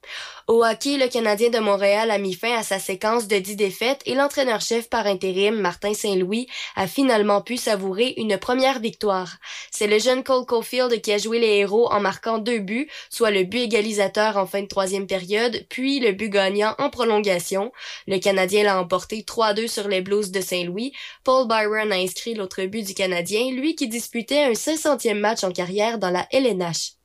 Au 0.46 0.62
hockey, 0.62 0.98
le 0.98 1.08
Canadien 1.08 1.48
de 1.48 1.58
Montréal 1.58 2.10
a 2.10 2.18
mis 2.18 2.34
fin 2.34 2.54
à 2.54 2.62
sa 2.62 2.78
séquence 2.78 3.28
de 3.28 3.38
10 3.38 3.56
défaites 3.56 4.02
et 4.04 4.14
l'entraîneur-chef 4.14 4.90
par 4.90 5.06
intérim, 5.06 5.54
Martin 5.54 5.94
Saint-Louis, 5.94 6.48
a 6.76 6.86
finalement 6.86 7.40
pu 7.40 7.56
savourer 7.56 8.12
une 8.18 8.36
première 8.36 8.78
victoire. 8.78 9.38
C'est 9.70 9.86
le 9.86 9.98
jeune 9.98 10.22
Cole 10.22 10.44
Caulfield 10.44 11.00
qui 11.00 11.12
a 11.12 11.18
joué 11.18 11.38
les 11.38 11.60
héros 11.60 11.90
en 11.90 11.98
marquant 11.98 12.36
deux 12.36 12.58
buts, 12.58 12.90
soit 13.08 13.30
le 13.30 13.44
but 13.44 13.60
égalisateur 13.60 14.36
en 14.36 14.44
fin 14.44 14.60
de 14.60 14.66
troisième 14.66 15.06
période, 15.06 15.64
puis 15.70 15.98
le 15.98 16.12
but 16.12 16.28
gagnant 16.28 16.74
en 16.76 16.90
prolongation. 16.90 17.72
Le 18.06 18.18
Canadien 18.18 18.64
l'a 18.64 18.78
emporté 18.78 19.22
3-2 19.22 19.66
sur 19.66 19.88
les 19.88 20.02
Blues 20.02 20.30
de 20.30 20.42
Saint-Louis. 20.42 20.92
Paul 21.24 21.48
Byron 21.48 21.90
a 21.90 21.96
inscrit 21.96 22.34
l'autre 22.34 22.62
but 22.64 22.86
du 22.86 22.92
Canadien, 22.92 23.50
lui 23.50 23.76
qui 23.76 23.88
disputait 23.88 24.42
un 24.42 24.52
500e 24.52 25.14
match 25.14 25.42
en 25.42 25.52
carrière 25.52 25.98
dans 25.98 26.10
la 26.10 26.26
LNH. 26.32 27.03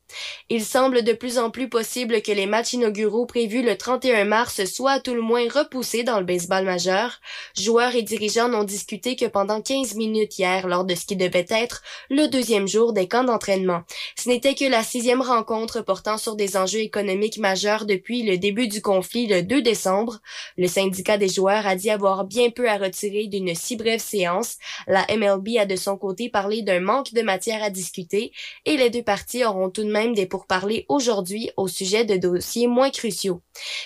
Il 0.50 0.64
semble 0.64 1.04
de 1.04 1.14
plus 1.14 1.38
en 1.38 1.50
plus 1.50 1.70
possible 1.70 2.22
que 2.22 2.32
les 2.32 2.46
matchs 2.46 2.74
inauguraux 2.74 3.26
prévus 3.26 3.62
le 3.62 3.78
31 3.78 4.26
mars 4.26 4.64
soient 4.66 4.94
à 4.94 5.00
tout 5.00 5.14
le 5.14 5.22
moins 5.22 5.48
repoussés 5.48 6.04
dans 6.04 6.20
le 6.20 6.26
baseball 6.26 6.66
majeur. 6.66 7.20
Joueurs 7.56 7.96
et 7.96 8.02
dirigeants 8.02 8.50
n'ont 8.50 8.64
discuté 8.64 9.16
que 9.16 9.26
pendant 9.26 9.62
15 9.62 9.96
minutes 9.96 10.40
hier 10.40 10.68
lors 10.68 10.86
de 10.86 10.96
ce 10.96 11.06
qui 11.06 11.16
devait 11.16 11.46
être 11.50 11.84
le 12.10 12.28
deuxième 12.28 12.68
jour 12.68 12.94
des 12.94 13.08
camps 13.08 13.24
d'entraînement. 13.24 13.84
Ce 14.18 14.28
n'était 14.28 14.56
que 14.56 14.66
la 14.66 14.84
sixième 14.84 15.22
rencontre 15.22 15.82
portant 15.82 16.18
sur 16.18 16.36
des 16.36 16.58
enjeux 16.58 16.80
économiques 16.80 17.38
majeurs 17.38 17.86
depuis 17.86 18.24
le 18.24 18.38
début 18.38 18.68
du 18.68 18.82
conflit 18.82 19.28
le 19.28 19.44
2 19.44 19.62
décembre. 19.62 20.20
Le 20.58 20.68
syndicat 20.68 21.18
des 21.18 21.30
joueurs 21.30 21.68
a 21.68 21.76
dit 21.76 21.90
avoir 21.90 22.26
bien 22.26 22.50
peu 22.50 22.70
à 22.70 22.78
retirer 22.78 23.28
d'une 23.28 23.54
si 23.54 23.76
brève 23.76 24.00
séance. 24.00 24.58
La 24.88 25.06
MLB 25.16 25.58
a 25.60 25.66
de 25.66 25.76
son 25.76 25.98
côté 25.98 26.30
parlé 26.30 26.62
d'un 26.62 26.80
manque 26.80 27.14
de 27.14 27.22
matière 27.22 27.62
à 27.62 27.70
discuter 27.70 28.32
et 28.66 28.78
les 28.78 28.90
deux 28.90 29.04
parties 29.04 29.44
auront 29.44 29.70
tout 29.70 29.84
de 29.84 29.92
même 29.92 29.99
des 30.08 30.26
pourparlers 30.26 30.86
aujourd'hui 30.90 31.52
au 31.58 31.68
sujet 31.68 32.06
de 32.06 32.18
dossiers 32.18 32.68
moins 32.68 32.90
cruciaux. 32.90 33.42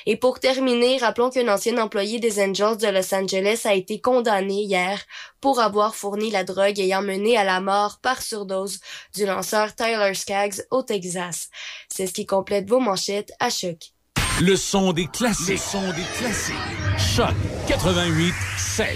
Et 0.05 0.17
pour 0.17 0.39
terminer, 0.39 0.97
rappelons 0.97 1.29
qu'un 1.29 1.47
ancien 1.53 1.77
employé 1.77 2.19
des 2.19 2.41
Angels 2.41 2.77
de 2.77 2.87
Los 2.87 3.13
Angeles 3.13 3.61
a 3.65 3.73
été 3.73 3.99
condamné 3.99 4.61
hier 4.61 5.01
pour 5.41 5.59
avoir 5.59 5.95
fourni 5.95 6.31
la 6.31 6.43
drogue 6.43 6.79
ayant 6.79 7.01
mené 7.01 7.37
à 7.37 7.43
la 7.43 7.59
mort 7.59 7.99
par 8.01 8.21
surdose 8.21 8.79
du 9.15 9.25
lanceur 9.25 9.75
Tyler 9.75 10.13
Skaggs 10.13 10.61
au 10.71 10.83
Texas. 10.83 11.49
C'est 11.89 12.07
ce 12.07 12.13
qui 12.13 12.25
complète 12.25 12.69
vos 12.69 12.79
manchettes 12.79 13.33
à 13.39 13.49
choc. 13.49 13.93
Le 14.41 14.55
son 14.55 14.93
des 14.93 15.07
classiques. 15.07 15.49
Le 15.49 15.57
son 15.57 15.87
des 15.93 16.17
classiques. 16.17 16.55
Choc 16.97 17.35
88 17.67 18.33
7. 18.57 18.87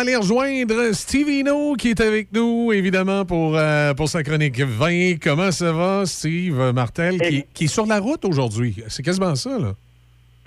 Va 0.00 0.06
aller 0.06 0.16
rejoindre 0.16 0.92
Stevino 0.94 1.74
qui 1.74 1.90
est 1.90 2.00
avec 2.00 2.32
nous, 2.32 2.72
évidemment, 2.72 3.26
pour, 3.26 3.56
euh, 3.56 3.92
pour 3.92 4.08
sa 4.08 4.22
chronique 4.22 4.58
20. 4.58 5.16
Comment 5.22 5.50
ça 5.52 5.72
va, 5.72 6.06
Steve 6.06 6.72
Martel, 6.74 7.20
qui, 7.20 7.44
qui 7.52 7.64
est 7.64 7.68
sur 7.68 7.84
la 7.86 7.98
route 7.98 8.24
aujourd'hui? 8.24 8.76
C'est 8.88 9.02
quasiment 9.02 9.34
ça, 9.34 9.50
là. 9.58 9.72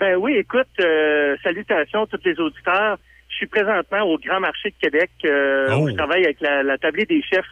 Ben 0.00 0.16
oui, 0.16 0.32
écoute, 0.38 0.66
euh, 0.80 1.36
salutations 1.44 2.02
à 2.02 2.06
tous 2.08 2.18
les 2.24 2.38
auditeurs. 2.40 2.98
Je 3.28 3.36
suis 3.36 3.46
présentement 3.46 4.02
au 4.02 4.18
Grand 4.18 4.40
Marché 4.40 4.70
de 4.70 4.74
Québec. 4.80 5.10
euh, 5.24 5.68
Oh. 5.70 5.82
où 5.82 5.88
je 5.88 5.94
travaille 5.94 6.24
avec 6.24 6.40
la, 6.40 6.62
la 6.64 6.76
tablée 6.78 7.06
des 7.06 7.22
chefs 7.22 7.46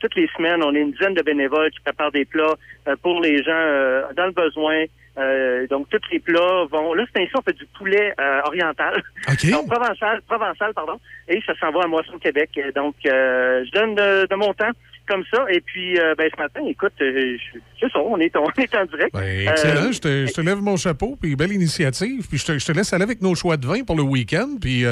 toutes 0.00 0.14
les 0.14 0.28
semaines. 0.36 0.62
On 0.62 0.72
est 0.76 0.80
une 0.80 0.92
dizaine 0.92 1.14
de 1.14 1.22
bénévoles 1.22 1.72
qui 1.72 1.80
préparent 1.80 2.12
des 2.12 2.24
plats 2.24 2.54
pour 3.02 3.20
les 3.20 3.42
gens 3.42 4.04
dans 4.16 4.26
le 4.26 4.30
besoin. 4.30 4.84
Euh, 5.18 5.66
donc, 5.66 5.88
tous 5.90 6.00
les 6.10 6.20
plats 6.20 6.64
vont... 6.70 6.94
Là, 6.94 7.04
c'est 7.14 7.22
ainsi, 7.22 7.32
on 7.36 7.42
fait 7.42 7.52
du 7.52 7.66
poulet 7.78 8.14
euh, 8.18 8.40
oriental. 8.46 9.02
Donc, 9.50 9.68
provençal, 9.68 10.22
provençal, 10.22 10.72
pardon. 10.74 10.98
Et 11.28 11.40
ça 11.46 11.52
s'en 11.60 11.70
va 11.70 11.84
à 11.84 11.86
Moisson 11.86 12.18
Québec. 12.18 12.48
Donc, 12.74 12.94
euh, 13.04 13.62
je 13.66 13.70
donne 13.72 13.94
de, 13.94 14.26
de 14.26 14.34
mon 14.34 14.54
temps 14.54 14.70
comme 15.06 15.22
ça. 15.30 15.44
Et 15.50 15.60
puis, 15.60 15.98
ben, 16.16 16.30
ce 16.34 16.40
matin, 16.40 16.60
écoute, 16.66 16.94
je- 16.98 17.36
c'est 17.80 17.90
ça, 17.92 17.98
on 17.98 18.18
est, 18.18 18.34
on 18.36 18.48
est 18.58 18.74
en 18.74 18.84
direct. 18.86 19.12
Ben, 19.12 19.48
excellent. 19.48 19.92
Je, 19.92 19.98
te, 20.00 20.26
je 20.26 20.32
te 20.32 20.40
lève 20.40 20.62
mon 20.62 20.76
chapeau, 20.78 21.18
puis 21.20 21.36
belle 21.36 21.52
initiative. 21.52 22.26
Puis 22.28 22.38
je 22.38 22.46
te, 22.46 22.58
je 22.58 22.64
te 22.64 22.72
laisse 22.72 22.92
aller 22.94 23.02
avec 23.04 23.20
nos 23.20 23.34
choix 23.34 23.56
de 23.58 23.66
vin 23.66 23.84
pour 23.84 23.96
le 23.96 24.02
week-end, 24.02 24.48
puis 24.60 24.84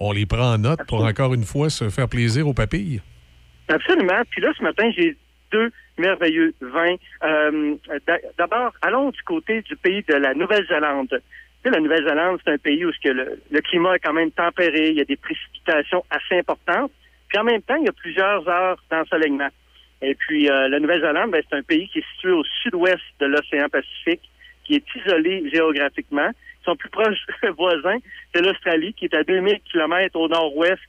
on 0.00 0.10
les 0.12 0.26
prend 0.26 0.54
en 0.54 0.58
note 0.58 0.80
pour 0.88 1.04
encore 1.04 1.34
une 1.34 1.44
fois 1.44 1.70
se 1.70 1.88
faire 1.88 2.08
plaisir 2.08 2.48
aux 2.48 2.54
papilles. 2.54 3.00
Absolument. 3.68 4.22
Puis 4.30 4.40
là, 4.42 4.50
ce 4.58 4.62
matin, 4.64 4.90
j'ai 4.96 5.16
deux 5.52 5.70
merveilleux 6.02 6.54
vins. 6.60 6.96
Euh, 7.22 7.74
d'a- 8.06 8.18
D'abord, 8.36 8.72
allons 8.82 9.10
du 9.10 9.22
côté 9.22 9.62
du 9.62 9.76
pays 9.76 10.02
de 10.08 10.14
la 10.14 10.34
Nouvelle-Zélande. 10.34 11.08
Tu 11.10 11.16
sais, 11.62 11.70
la 11.70 11.80
Nouvelle-Zélande, 11.80 12.40
c'est 12.44 12.52
un 12.52 12.58
pays 12.58 12.84
où 12.84 12.90
que 13.02 13.08
le, 13.08 13.60
climat 13.60 13.94
est 13.94 14.00
quand 14.00 14.12
même 14.12 14.32
tempéré, 14.32 14.90
il 14.90 14.96
y 14.96 15.00
a 15.00 15.04
des 15.04 15.16
précipitations 15.16 16.04
assez 16.10 16.38
importantes, 16.38 16.90
puis 17.28 17.38
en 17.38 17.44
même 17.44 17.62
temps, 17.62 17.76
il 17.76 17.84
y 17.84 17.88
a 17.88 17.92
plusieurs 17.92 18.46
heures 18.48 18.82
d'ensoleillement. 18.90 19.48
Et 20.02 20.14
puis, 20.16 20.50
euh, 20.50 20.68
la 20.68 20.80
Nouvelle-Zélande, 20.80 21.30
ben, 21.30 21.42
c'est 21.48 21.56
un 21.56 21.62
pays 21.62 21.88
qui 21.88 22.00
est 22.00 22.08
situé 22.14 22.32
au 22.32 22.44
sud-ouest 22.62 23.02
de 23.20 23.26
l'océan 23.26 23.68
Pacifique, 23.68 24.22
qui 24.64 24.74
est 24.74 24.84
isolé 24.96 25.48
géographiquement. 25.52 26.30
Son 26.64 26.74
plus 26.76 26.90
proche 26.90 27.18
voisin, 27.56 27.98
c'est 28.34 28.42
l'Australie, 28.42 28.94
qui 28.94 29.04
est 29.06 29.14
à 29.14 29.22
2000 29.22 29.60
kilomètres 29.60 30.16
au 30.16 30.28
nord-ouest. 30.28 30.82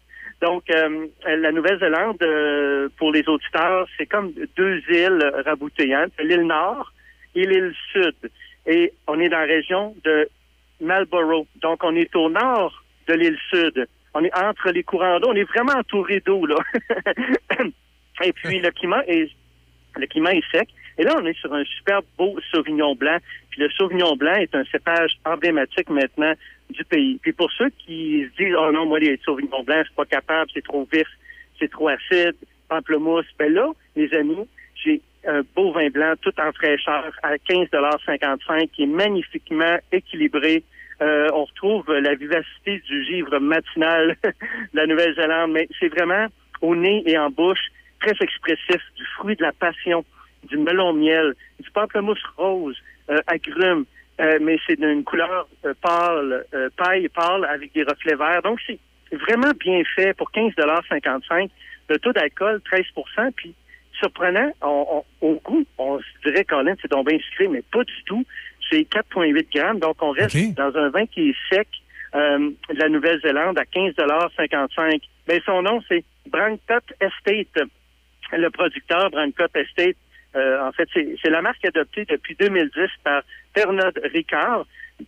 Donc, 0.43 0.69
euh, 0.71 1.07
la 1.25 1.53
Nouvelle-Zélande, 1.53 2.21
euh, 2.21 2.89
pour 2.97 3.13
les 3.13 3.23
auditeurs, 3.29 3.87
c'est 3.97 4.05
comme 4.05 4.33
deux 4.57 4.81
îles 4.89 5.31
raboutées. 5.45 5.93
Hein? 5.93 6.07
L'île 6.21 6.45
nord 6.45 6.91
et 7.33 7.45
l'île 7.45 7.73
sud. 7.93 8.15
Et 8.65 8.91
on 9.07 9.21
est 9.21 9.29
dans 9.29 9.39
la 9.39 9.45
région 9.45 9.95
de 10.03 10.27
Marlborough. 10.81 11.47
Donc, 11.61 11.81
on 11.85 11.95
est 11.95 12.13
au 12.17 12.29
nord 12.29 12.83
de 13.07 13.13
l'île 13.13 13.37
sud. 13.49 13.87
On 14.13 14.21
est 14.25 14.37
entre 14.37 14.71
les 14.71 14.83
courants 14.83 15.17
d'eau. 15.21 15.29
On 15.29 15.35
est 15.35 15.45
vraiment 15.45 15.79
entouré 15.79 16.19
d'eau, 16.19 16.45
là. 16.45 16.57
Et 18.21 18.33
puis, 18.33 18.59
le 18.59 18.71
climat 18.71 19.05
est, 19.07 19.31
le 19.95 20.07
climat 20.07 20.33
est 20.33 20.43
sec. 20.51 20.67
Et 20.97 21.03
là, 21.03 21.15
on 21.21 21.25
est 21.25 21.39
sur 21.39 21.53
un 21.53 21.63
super 21.63 22.01
beau 22.17 22.37
Sauvignon 22.51 22.95
blanc. 22.95 23.17
Puis 23.49 23.61
le 23.61 23.69
Sauvignon 23.69 24.17
blanc 24.17 24.35
est 24.35 24.53
un 24.53 24.65
cépage 24.65 25.13
emblématique 25.23 25.89
maintenant 25.89 26.33
du 26.69 26.83
pays. 26.85 27.19
Puis 27.21 27.33
pour 27.33 27.51
ceux 27.51 27.69
qui 27.69 28.25
se 28.25 28.43
disent, 28.43 28.55
oh 28.57 28.71
non, 28.71 28.85
moi, 28.85 28.99
les 28.99 29.19
Sauvignons 29.23 29.63
blancs, 29.63 29.83
je 29.83 29.87
suis 29.87 29.95
pas 29.95 30.05
capable, 30.05 30.49
c'est 30.53 30.63
trop 30.63 30.87
vif, 30.91 31.07
c'est 31.59 31.69
trop 31.69 31.89
acide, 31.89 32.35
pamplemousse. 32.69 33.25
Ben 33.37 33.53
là, 33.53 33.69
les 33.95 34.13
amis, 34.13 34.47
j'ai 34.75 35.01
un 35.25 35.41
beau 35.55 35.71
vin 35.71 35.89
blanc 35.89 36.13
tout 36.21 36.33
en 36.39 36.51
fraîcheur 36.51 37.11
à 37.23 37.35
15,55 37.35 38.69
qui 38.69 38.83
est 38.83 38.87
magnifiquement 38.87 39.77
équilibré. 39.91 40.63
Euh, 41.01 41.29
on 41.33 41.45
retrouve 41.45 41.91
la 41.91 42.15
vivacité 42.15 42.81
du 42.87 43.05
givre 43.05 43.39
matinal 43.39 44.17
de 44.23 44.31
la 44.73 44.85
Nouvelle-Zélande, 44.85 45.51
mais 45.51 45.67
c'est 45.79 45.89
vraiment 45.89 46.27
au 46.61 46.75
nez 46.75 47.03
et 47.05 47.17
en 47.17 47.29
bouche 47.29 47.71
très 47.99 48.15
expressif 48.21 48.81
du 48.95 49.05
fruit 49.17 49.35
de 49.35 49.43
la 49.43 49.53
passion, 49.53 50.03
du 50.43 50.57
melon 50.57 50.93
miel, 50.93 51.33
du 51.59 51.69
pamplemousse 51.71 52.23
rose, 52.37 52.77
euh, 53.09 53.19
agrumes, 53.27 53.85
euh, 54.21 54.37
mais 54.41 54.57
c'est 54.67 54.79
d'une 54.79 55.03
couleur 55.03 55.47
euh, 55.65 55.73
pâle, 55.81 56.45
euh, 56.53 56.69
paille 56.77 57.07
pâle 57.09 57.45
avec 57.45 57.73
des 57.73 57.83
reflets 57.83 58.15
verts. 58.15 58.41
Donc 58.43 58.59
c'est 58.67 58.79
vraiment 59.11 59.51
bien 59.59 59.81
fait 59.95 60.13
pour 60.15 60.31
15,55 60.31 61.49
Le 61.89 61.97
taux 61.99 62.13
d'alcool, 62.13 62.61
13% 62.71 63.31
puis 63.35 63.53
surprenant, 63.99 64.51
on- 64.61 65.03
on- 65.21 65.27
au 65.27 65.35
goût, 65.43 65.65
on 65.77 65.99
se 65.99 66.05
dirait, 66.29 66.45
Colin, 66.45 66.73
c'est 66.81 66.89
donc 66.89 67.07
bien 67.07 67.19
sucré, 67.19 67.47
mais 67.47 67.61
pas 67.71 67.83
du 67.83 68.03
tout. 68.05 68.25
C'est 68.69 68.83
4,8 68.85 69.47
grammes, 69.53 69.79
donc 69.79 70.01
on 70.01 70.11
reste 70.11 70.35
dans 70.55 70.75
un 70.77 70.89
vin 70.89 71.05
qui 71.05 71.29
est 71.29 71.35
sec 71.55 71.67
euh, 72.15 72.49
de 72.69 72.79
la 72.79 72.89
Nouvelle-Zélande 72.89 73.57
à 73.57 73.65
15,55 73.65 75.01
Ben 75.27 75.41
son 75.45 75.61
nom, 75.63 75.81
c'est 75.87 76.03
Brancott 76.27 76.83
Estate. 77.01 77.67
Le 78.31 78.49
producteur, 78.49 79.09
Brancott 79.11 79.55
Estate, 79.55 79.95
en 80.35 80.71
fait, 80.71 80.89
c'est 80.93 81.29
la 81.29 81.41
marque 81.41 81.63
adoptée 81.65 82.05
depuis 82.05 82.35
2010 82.35 82.89
par 83.03 83.21
Pernod 83.53 83.99
Ricard 84.13 84.65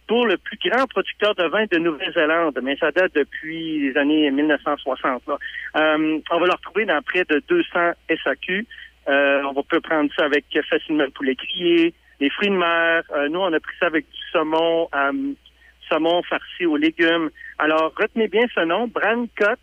pour 0.08 0.26
le 0.26 0.38
plus 0.38 0.58
grand 0.58 0.86
producteur 0.88 1.36
de 1.36 1.44
vin 1.46 1.66
de 1.72 1.78
Nouvelle-Zélande, 1.78 2.60
mais 2.62 2.76
ça 2.78 2.92
date 2.92 3.14
depuis 3.16 3.80
les 3.80 3.98
années 3.98 4.30
1960. 4.32 5.24
là. 5.28 5.38
Euh, 5.78 6.20
on 6.30 6.40
va 6.40 6.46
le 6.46 6.52
retrouver 6.52 6.86
dans 6.86 7.02
près 7.02 7.24
de 7.26 7.42
200 7.48 7.92
SAQ. 8.24 8.68
Euh, 9.08 9.44
on 9.56 9.64
peut 9.64 9.82
prendre 9.82 10.10
ça 10.18 10.26
avec 10.26 10.46
facilement 10.70 11.04
le 11.04 11.12
poulet 11.12 11.36
grillé, 11.36 11.94
les 12.20 12.30
fruits 12.30 12.50
de 12.50 12.56
mer. 12.56 13.04
Euh, 13.16 13.30
nous, 13.30 13.40
on 13.40 13.54
a 13.54 13.60
pris 13.60 13.76
ça 13.80 13.88
avec 13.88 14.06
du 14.10 14.22
saumon, 14.32 14.90
euh, 14.96 15.34
saumon 15.90 16.24
farci 16.24 16.66
aux 16.66 16.78
légumes. 16.78 17.30
Alors, 17.60 17.94
retenez 17.98 18.28
bien 18.28 18.46
ce 18.54 18.62
nom, 18.62 18.88
Brancott 18.88 19.60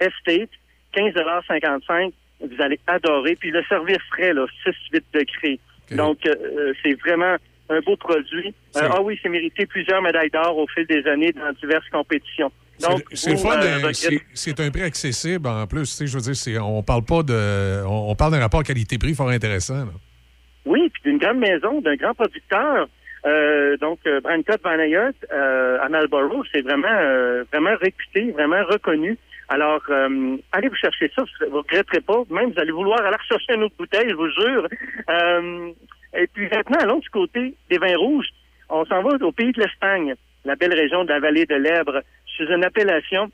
Estate, 0.00 0.50
15,55 0.94 2.12
Vous 2.40 2.62
allez 2.62 2.78
adorer. 2.86 3.36
Puis 3.36 3.50
le 3.50 3.62
service 3.68 3.98
frais, 4.10 4.32
là, 4.32 4.46
6-8 4.64 5.02
degrés. 5.12 5.58
Donc, 5.96 6.18
euh, 6.26 6.72
c'est 6.82 6.94
vraiment 7.00 7.36
un 7.70 7.80
beau 7.80 7.96
produit. 7.96 8.54
Euh, 8.76 8.88
ah 8.90 9.00
oui, 9.02 9.18
c'est 9.22 9.28
mérité 9.28 9.66
plusieurs 9.66 10.00
médailles 10.02 10.30
d'or 10.30 10.56
au 10.56 10.66
fil 10.68 10.86
des 10.86 11.06
années 11.06 11.32
dans 11.32 11.50
diverses 11.60 11.88
compétitions. 11.90 12.50
Donc, 12.80 13.02
C'est 13.12 13.32
euh, 13.32 13.92
c'est- 14.34 14.60
un 14.60 14.70
prix 14.70 14.82
accessible 14.82 15.48
en 15.48 15.66
plus. 15.66 15.82
tu 15.82 15.86
sais, 15.96 16.06
Je 16.06 16.14
veux 16.14 16.20
dire, 16.22 16.36
c'est- 16.36 16.58
on 16.58 16.82
parle 16.82 17.04
pas 17.04 17.22
de. 17.24 17.82
On, 17.84 18.10
on 18.10 18.14
parle 18.14 18.32
d'un 18.32 18.40
rapport 18.40 18.62
qualité-prix 18.62 19.14
fort 19.14 19.30
intéressant. 19.30 19.84
là. 19.86 19.90
Oui, 20.64 20.88
puis 20.92 21.02
d'une 21.10 21.18
grande 21.18 21.38
maison, 21.38 21.80
d'un 21.80 21.96
grand 21.96 22.14
producteur. 22.14 22.88
Euh, 23.26 23.76
donc, 23.78 23.98
euh, 24.06 24.20
Brancott 24.20 24.60
Van 24.62 24.78
Ayotte 24.78 25.16
euh, 25.32 25.78
à 25.80 25.88
Marlborough, 25.88 26.44
c'est 26.52 26.60
vraiment, 26.60 26.86
euh, 26.88 27.42
vraiment 27.52 27.74
réputé, 27.80 28.30
vraiment 28.30 28.62
reconnu. 28.64 29.18
Alors, 29.48 29.82
euh, 29.88 30.36
allez 30.52 30.68
vous 30.68 30.76
chercher 30.76 31.10
ça, 31.14 31.24
vous 31.40 31.46
ne 31.46 31.56
regretterez 31.58 32.00
pas. 32.00 32.22
Même, 32.30 32.52
vous 32.52 32.60
allez 32.60 32.72
vouloir 32.72 33.00
aller 33.00 33.16
rechercher 33.16 33.54
une 33.54 33.64
autre 33.64 33.76
bouteille, 33.78 34.10
je 34.10 34.14
vous 34.14 34.30
jure. 34.30 34.68
Euh, 35.08 35.70
et 36.14 36.26
puis 36.26 36.48
maintenant, 36.50 36.78
allons 36.80 36.98
du 36.98 37.10
côté 37.10 37.54
des 37.70 37.78
vins 37.78 37.96
rouges. 37.96 38.28
On 38.68 38.84
s'en 38.84 39.02
va 39.02 39.16
au 39.20 39.32
pays 39.32 39.52
de 39.52 39.60
l'Espagne, 39.62 40.14
la 40.44 40.56
belle 40.56 40.74
région 40.74 41.04
de 41.04 41.08
la 41.08 41.20
vallée 41.20 41.46
de 41.46 41.54
l'Èbre, 41.54 42.02
sous 42.26 42.44
une 42.44 42.64
appellation 42.64 43.30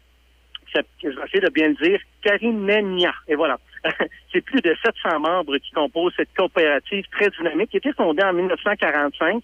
je 1.02 1.08
vais 1.08 1.24
essayer 1.26 1.40
de 1.40 1.50
bien 1.50 1.68
le 1.68 1.74
dire, 1.74 2.00
Carinenia. 2.22 3.14
Et 3.28 3.34
voilà. 3.34 3.58
C'est 4.32 4.40
plus 4.40 4.60
de 4.60 4.74
700 4.84 5.20
membres 5.20 5.56
qui 5.58 5.70
composent 5.72 6.14
cette 6.16 6.32
coopérative 6.34 7.04
très 7.12 7.30
dynamique 7.30 7.70
qui 7.70 7.76
été 7.76 7.92
fondée 7.92 8.22
en 8.22 8.32
1945, 8.32 9.42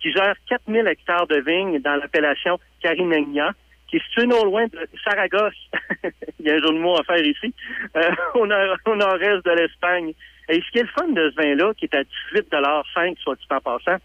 qui 0.00 0.12
gère 0.12 0.34
4000 0.48 0.86
hectares 0.86 1.26
de 1.26 1.40
vignes 1.40 1.80
dans 1.80 1.96
l'appellation 1.96 2.58
Carinenia, 2.80 3.52
qui 3.88 3.96
est 3.96 4.04
située 4.08 4.26
non 4.26 4.44
loin 4.44 4.66
de 4.66 4.78
Saragosse. 5.04 5.54
Il 6.40 6.46
y 6.46 6.50
a 6.50 6.54
un 6.54 6.58
jeu 6.58 6.72
de 6.72 6.78
mots 6.78 6.98
à 6.98 7.04
faire 7.04 7.24
ici, 7.24 7.52
euh, 7.96 8.10
au, 8.34 8.46
nord- 8.46 8.76
au 8.86 8.94
nord-est 8.96 9.44
de 9.44 9.50
l'Espagne. 9.50 10.12
Et 10.48 10.60
ce 10.62 10.70
qui 10.70 10.78
est 10.78 10.82
le 10.82 10.88
fun 10.88 11.08
de 11.08 11.30
ce 11.30 11.36
vin-là, 11.42 11.72
qui 11.74 11.86
est 11.86 11.94
à 11.94 12.02
18,5 12.34 13.18
soit 13.18 13.34
dit 13.36 13.46
en 13.50 13.60
passant, 13.60 13.96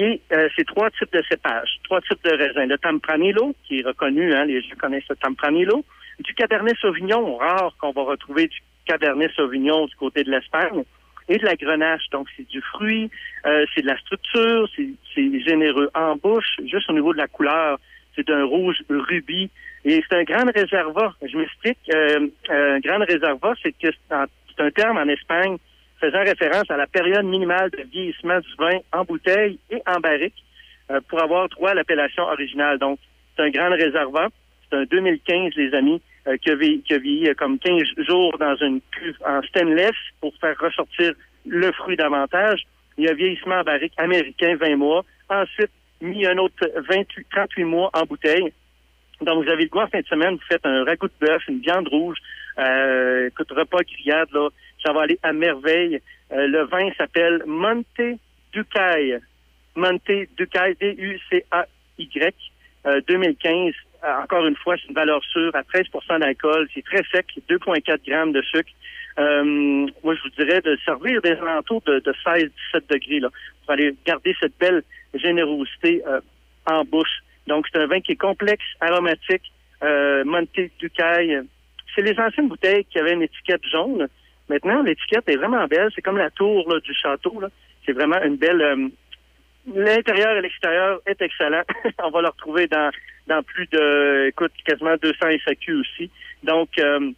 euh, 0.00 0.48
c'est 0.56 0.66
trois 0.66 0.90
types 0.90 1.12
de 1.12 1.22
cépages, 1.28 1.78
trois 1.84 2.00
types 2.00 2.22
de 2.24 2.30
raisins. 2.30 2.68
Le 2.68 2.78
Tempranillo, 2.78 3.54
qui 3.64 3.80
est 3.80 3.86
reconnu, 3.86 4.32
hein, 4.34 4.44
les 4.44 4.62
gens 4.62 4.74
connaissent 4.80 5.08
le 5.08 5.16
Tempranillo. 5.16 5.84
Du 6.20 6.34
Cabernet 6.34 6.76
Sauvignon, 6.78 7.36
rare 7.36 7.74
qu'on 7.80 7.92
va 7.92 8.02
retrouver 8.02 8.46
du 8.48 8.58
Cabernet 8.86 9.30
Sauvignon 9.32 9.86
du 9.86 9.94
côté 9.96 10.24
de 10.24 10.30
l'Espagne. 10.30 10.84
Et 11.28 11.38
de 11.38 11.44
la 11.44 11.54
grenache. 11.54 12.02
Donc, 12.10 12.26
c'est 12.36 12.48
du 12.48 12.60
fruit, 12.60 13.08
euh, 13.46 13.64
c'est 13.74 13.82
de 13.82 13.86
la 13.86 13.96
structure, 13.98 14.68
c'est 14.76 15.40
généreux 15.40 15.88
en 15.94 16.16
bouche, 16.16 16.56
juste 16.66 16.90
au 16.90 16.92
niveau 16.92 17.12
de 17.12 17.18
la 17.18 17.28
couleur. 17.28 17.78
C'est 18.16 18.28
un 18.30 18.44
rouge 18.44 18.76
rubis. 18.88 19.50
Et 19.84 20.02
c'est 20.08 20.16
un 20.16 20.22
grand 20.24 20.50
réservat. 20.54 21.14
Je 21.22 21.36
m'explique. 21.36 21.78
Euh, 21.92 22.28
un 22.50 22.78
grand 22.80 22.98
réservat, 23.04 23.54
c'est 23.62 23.72
que 23.72 23.88
c'est 23.90 24.14
un- 24.14 24.26
terme 24.76 24.98
en 24.98 25.08
Espagne 25.08 25.56
faisant 26.00 26.20
référence 26.20 26.70
à 26.70 26.76
la 26.76 26.86
période 26.86 27.24
minimale 27.24 27.70
de 27.70 27.82
vieillissement 27.90 28.38
du 28.38 28.54
vin 28.58 28.78
en 28.92 29.02
bouteille 29.04 29.58
et 29.70 29.82
en 29.86 29.98
barrique 29.98 30.36
euh, 30.90 31.00
pour 31.08 31.20
avoir 31.20 31.48
droit 31.48 31.70
à 31.70 31.74
l'appellation 31.74 32.22
originale. 32.24 32.78
Donc, 32.78 32.98
c'est 33.34 33.42
un 33.42 33.50
grand 33.50 33.70
réservoir. 33.70 34.28
C'est 34.70 34.76
un 34.76 34.84
2015, 34.84 35.54
les 35.56 35.74
amis, 35.74 36.00
euh, 36.28 36.36
qui, 36.36 36.50
a 36.50 36.54
vieilli, 36.54 36.82
qui 36.82 36.94
a 36.94 36.98
vieilli, 36.98 37.28
euh, 37.28 37.34
comme 37.34 37.58
15 37.58 37.82
jours 38.06 38.36
dans 38.38 38.54
une 38.56 38.80
cuve 38.92 39.16
en 39.26 39.42
stainless 39.42 39.96
pour 40.20 40.32
faire 40.40 40.56
ressortir 40.60 41.14
le 41.46 41.72
fruit 41.72 41.96
davantage. 41.96 42.62
Il 42.98 43.04
y 43.04 43.08
a 43.08 43.14
vieillissement 43.14 43.56
en 43.56 43.64
barrique 43.64 43.94
américain, 43.96 44.54
20 44.56 44.76
mois. 44.76 45.04
Ensuite, 45.28 45.70
mis 46.02 46.26
un 46.26 46.38
autre 46.38 46.70
28, 46.88 47.26
38 47.30 47.64
mois 47.64 47.90
en 47.94 48.02
bouteille. 48.04 48.52
Donc, 49.20 49.44
vous 49.44 49.50
avez 49.50 49.64
le 49.64 49.68
goût 49.68 49.80
en 49.80 49.86
fin 49.86 50.00
de 50.00 50.06
semaine, 50.06 50.34
vous 50.34 50.46
faites 50.48 50.66
un 50.66 50.84
ragoût 50.84 51.08
de 51.08 51.26
bœuf, 51.26 51.42
une 51.48 51.60
viande 51.60 51.88
rouge, 51.88 52.18
euh, 52.58 53.28
écoute, 53.28 53.50
repas 53.52 53.82
grillade, 53.82 54.28
là, 54.32 54.48
ça 54.84 54.92
va 54.92 55.02
aller 55.02 55.18
à 55.22 55.32
merveille. 55.32 56.00
Euh, 56.32 56.46
le 56.46 56.64
vin 56.64 56.90
s'appelle 56.98 57.42
Monte 57.46 58.18
Ducaille. 58.52 59.18
Monte 59.76 60.28
Ducaille, 60.36 60.76
D-U-C-A-Y, 60.80 62.34
euh, 62.86 63.00
2015. 63.06 63.74
Euh, 64.04 64.22
encore 64.22 64.46
une 64.46 64.56
fois, 64.56 64.76
c'est 64.76 64.88
une 64.88 64.94
valeur 64.94 65.22
sûre 65.24 65.54
à 65.54 65.62
13% 65.62 66.18
d'alcool. 66.18 66.68
C'est 66.74 66.84
très 66.84 67.02
sec, 67.12 67.26
2,4 67.48 68.04
grammes 68.06 68.32
de 68.32 68.42
sucre. 68.42 68.70
Euh, 69.18 69.44
moi, 70.02 70.14
je 70.14 70.22
vous 70.22 70.30
dirais 70.30 70.60
de 70.62 70.76
servir 70.84 71.20
des 71.22 71.32
alentours 71.32 71.82
de, 71.82 72.00
de 72.00 72.12
16-17 72.24 72.50
degrés 72.88 73.20
là, 73.20 73.28
pour 73.60 73.72
aller 73.72 73.94
garder 74.06 74.34
cette 74.40 74.58
belle 74.58 74.82
générosité 75.14 76.02
euh, 76.06 76.20
en 76.66 76.84
bouche. 76.84 77.22
Donc, 77.46 77.66
c'est 77.72 77.78
un 77.80 77.86
vin 77.86 78.00
qui 78.00 78.12
est 78.12 78.16
complexe, 78.16 78.64
aromatique, 78.80 79.52
euh, 79.82 80.24
Monte 80.24 80.70
Ducaille. 80.78 81.40
C'est 81.94 82.02
les 82.02 82.18
anciennes 82.18 82.48
bouteilles 82.48 82.84
qui 82.86 82.98
avaient 82.98 83.14
une 83.14 83.22
étiquette 83.22 83.64
jaune. 83.70 84.08
Maintenant, 84.48 84.82
l'étiquette 84.82 85.28
est 85.28 85.36
vraiment 85.36 85.66
belle. 85.66 85.90
C'est 85.94 86.02
comme 86.02 86.18
la 86.18 86.30
tour 86.30 86.70
là, 86.72 86.80
du 86.80 86.94
château. 86.94 87.42
C'est 87.84 87.92
vraiment 87.92 88.22
une 88.22 88.36
belle... 88.36 88.62
euh, 88.62 88.88
L'intérieur 89.72 90.36
et 90.36 90.42
l'extérieur 90.42 91.00
est 91.06 91.22
excellent. 91.22 91.62
On 92.02 92.10
va 92.10 92.22
le 92.22 92.28
retrouver 92.28 92.66
dans, 92.66 92.90
dans 93.28 93.42
plus 93.44 93.68
de, 93.68 94.26
écoute, 94.28 94.50
quasiment 94.64 94.96
200 95.00 95.14
SAQ 95.44 95.74
aussi. 95.74 96.10
Donc, 96.42 96.70
euh, 96.80 97.12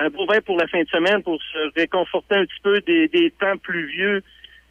un 0.00 0.08
beau 0.08 0.26
vin 0.26 0.40
pour 0.40 0.58
la 0.58 0.66
fin 0.66 0.82
de 0.82 0.88
semaine 0.88 1.22
pour 1.22 1.40
se 1.40 1.72
réconforter 1.78 2.34
un 2.34 2.44
petit 2.44 2.60
peu 2.62 2.80
des, 2.80 3.06
des 3.06 3.30
temps 3.30 3.56
pluvieux 3.58 4.22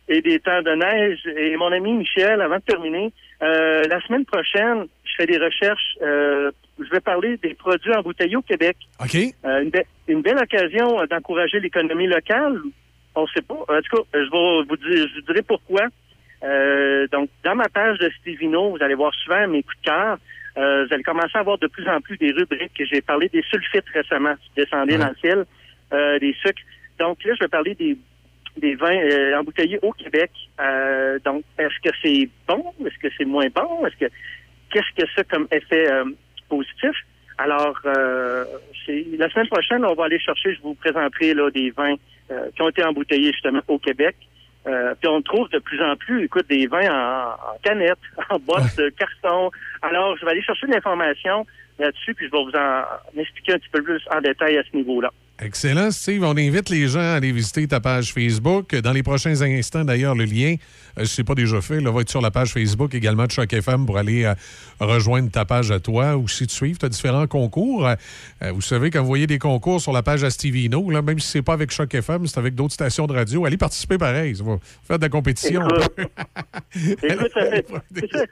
et 0.10 0.22
des 0.22 0.40
temps 0.40 0.62
de 0.62 0.72
neige. 0.72 1.20
Et 1.38 1.56
mon 1.56 1.72
ami 1.72 1.94
Michel, 1.94 2.42
avant 2.42 2.58
de 2.58 2.64
terminer, 2.64 3.14
Euh, 3.42 3.84
la 3.88 4.02
semaine 4.02 4.26
prochaine, 4.26 4.88
je 5.06 5.14
fais 5.16 5.26
des 5.26 5.38
recherches. 5.38 5.96
euh, 6.02 6.52
je 6.78 6.90
vais 6.90 7.00
parler 7.00 7.38
des 7.38 7.54
produits 7.54 7.94
embouteillés 7.94 8.36
au 8.36 8.42
Québec. 8.42 8.76
OK. 9.00 9.16
Euh, 9.16 9.62
une, 9.64 9.70
be- 9.70 9.86
une 10.10 10.22
belle 10.22 10.38
occasion 10.40 11.00
euh, 11.00 11.06
d'encourager 11.08 11.60
l'économie 11.62 12.08
locale. 12.08 12.60
On 13.16 13.22
ne 13.24 13.28
sait 13.28 13.42
pas. 13.42 13.54
En 13.56 13.82
tout 13.82 13.96
cas, 13.96 14.04
je 14.14 14.30
vais 14.30 14.66
vous 14.68 14.76
dire, 14.78 15.08
je 15.10 15.16
vous 15.16 15.26
dirai 15.28 15.42
pourquoi. 15.42 15.84
Donc, 17.12 17.30
dans 17.46 17.56
ma 17.56 17.70
page 17.70 17.98
de 18.00 18.10
Stevino, 18.20 18.72
vous 18.72 18.84
allez 18.84 18.96
voir 18.96 19.14
souvent 19.14 19.48
mes 19.48 19.64
coups 19.64 19.78
de 19.82 19.86
cœur. 19.90 20.18
Vous 20.56 20.94
allez 20.94 21.04
commencer 21.04 21.36
à 21.36 21.40
avoir 21.40 21.58
de 21.60 21.68
plus 21.68 21.88
en 21.88 22.00
plus 22.02 22.18
des 22.18 22.32
rubriques. 22.32 22.82
J'ai 22.92 23.02
parlé 23.02 23.30
des 23.30 23.44
sulfites 23.44 23.88
récemment, 23.94 24.34
vous 24.34 24.62
descendez 24.64 24.98
dans 24.98 25.10
le 25.10 25.16
ciel, 25.24 25.46
des 26.20 26.34
sucres. 26.42 26.62
Donc 26.98 27.24
là, 27.24 27.34
je 27.36 27.40
vais 27.44 27.48
parler 27.48 27.76
des, 27.76 27.98
des 28.60 28.76
vins 28.76 28.96
euh, 28.96 29.40
embouteillés 29.40 29.80
au 29.82 29.92
Québec. 29.92 30.32
Euh, 30.60 31.20
donc, 31.26 31.44
est-ce 31.58 31.80
que 31.82 31.96
c'est 32.02 32.30
bon? 32.48 32.74
Est-ce 32.86 32.98
que 33.00 33.14
c'est 33.18 33.26
moins 33.26 33.48
bon? 33.54 33.86
Est-ce 33.86 34.06
que 34.06 34.12
qu'est-ce 34.72 35.02
que 35.02 35.10
ça 35.16 35.24
comme 35.24 35.48
effet 35.52 35.92
euh, 35.92 36.06
positif? 36.48 36.92
Alors, 37.38 37.80
la 37.86 39.30
semaine 39.30 39.48
prochaine, 39.48 39.86
on 39.86 39.94
va 39.94 40.06
aller 40.06 40.20
chercher, 40.20 40.56
je 40.56 40.62
vous 40.62 40.74
présenterai 40.74 41.34
là, 41.34 41.50
des 41.50 41.72
vins 41.72 41.96
qui 42.54 42.62
ont 42.62 42.68
été 42.68 42.84
embouteillés 42.84 43.32
justement 43.32 43.62
au 43.70 43.80
Québec. 43.80 44.18
Puis 44.66 45.08
on 45.08 45.22
trouve 45.22 45.48
de 45.50 45.60
plus 45.60 45.82
en 45.82 45.96
plus, 45.96 46.26
écoute, 46.26 46.48
des 46.50 46.68
vins 46.68 46.92
en, 46.92 47.30
en 47.32 47.58
canette, 47.64 47.98
en 48.30 48.40
boîte 48.40 48.76
de 48.76 48.90
carton. 48.90 49.52
Alors, 49.82 50.18
je 50.18 50.26
vais 50.26 50.32
aller 50.32 50.42
chercher 50.42 50.68
de 50.68 50.74
l'information 50.74 51.46
là-dessus, 51.80 52.14
puis 52.14 52.28
je 52.28 52.32
vais 52.32 52.44
vous 52.44 52.58
en 52.58 53.22
expliquer 53.22 53.54
un 53.54 53.60
petit 53.60 53.70
peu 53.70 53.84
plus 53.84 54.02
en 54.14 54.20
détail 54.20 54.58
à 54.58 54.64
ce 54.70 54.76
niveau-là. 54.76 55.10
Excellent, 55.42 55.90
Steve. 55.92 56.22
On 56.24 56.36
invite 56.36 56.70
les 56.70 56.90
gens 56.90 57.00
à 57.00 57.14
aller 57.14 57.32
visiter 57.32 57.66
ta 57.66 57.80
page 57.80 58.14
Facebook. 58.14 58.76
Dans 58.76 58.92
les 58.92 59.04
prochains 59.04 59.42
instants, 59.42 59.86
d'ailleurs, 59.86 60.14
le 60.14 60.26
lien, 60.26 60.56
euh, 60.98 61.06
si 61.06 61.16
ce 61.16 61.22
n'est 61.22 61.26
pas 61.26 61.36
déjà 61.36 61.62
fait, 61.62 61.80
là, 61.80 61.92
va 61.92 62.02
être 62.02 62.10
sur 62.10 62.20
la 62.20 62.30
page 62.30 62.52
Facebook 62.52 62.94
également 62.94 63.26
de 63.26 63.32
Choc 63.32 63.54
FM 63.54 63.86
pour 63.86 63.98
aller 63.98 64.26
euh, 64.26 64.34
rejoindre 64.82 65.32
ta 65.32 65.46
page 65.46 65.72
à 65.72 65.80
toi 65.80 66.18
ou 66.18 66.28
si 66.28 66.46
tu 66.46 66.54
suives. 66.54 66.78
Tu 66.78 66.86
as 66.86 66.90
différents 66.90 67.26
concours. 67.26 67.88
Euh, 67.88 67.96
euh, 68.42 68.52
vous 68.52 68.62
savez, 68.62 68.92
quand 68.92 69.00
vous 69.00 69.08
voyez 69.08 69.28
des 69.28 69.40
concours 69.40 69.80
sur 69.80 69.94
la 69.94 70.04
page 70.04 70.26
à 70.26 70.30
Stevino, 70.30 70.90
là, 70.90 71.02
même 71.02 71.20
si 71.20 71.30
c'est 71.30 71.42
pas 71.42 71.54
avec 71.54 71.72
Choc 71.72 71.94
FM, 71.94 72.28
c'est 72.28 72.38
avec 72.38 72.54
d'autres 72.54 72.74
stations 72.74 73.08
de 73.08 73.14
radio, 73.14 73.46
allez 73.46 73.56
participer 73.56 73.98
pareil. 73.98 74.36
Ça 74.36 74.44
va 74.44 74.58
faire 74.84 75.00
de 75.00 75.04
la 75.04 75.10
compétition. 75.10 75.62
Écoute, 76.76 77.32
ça 78.12 78.26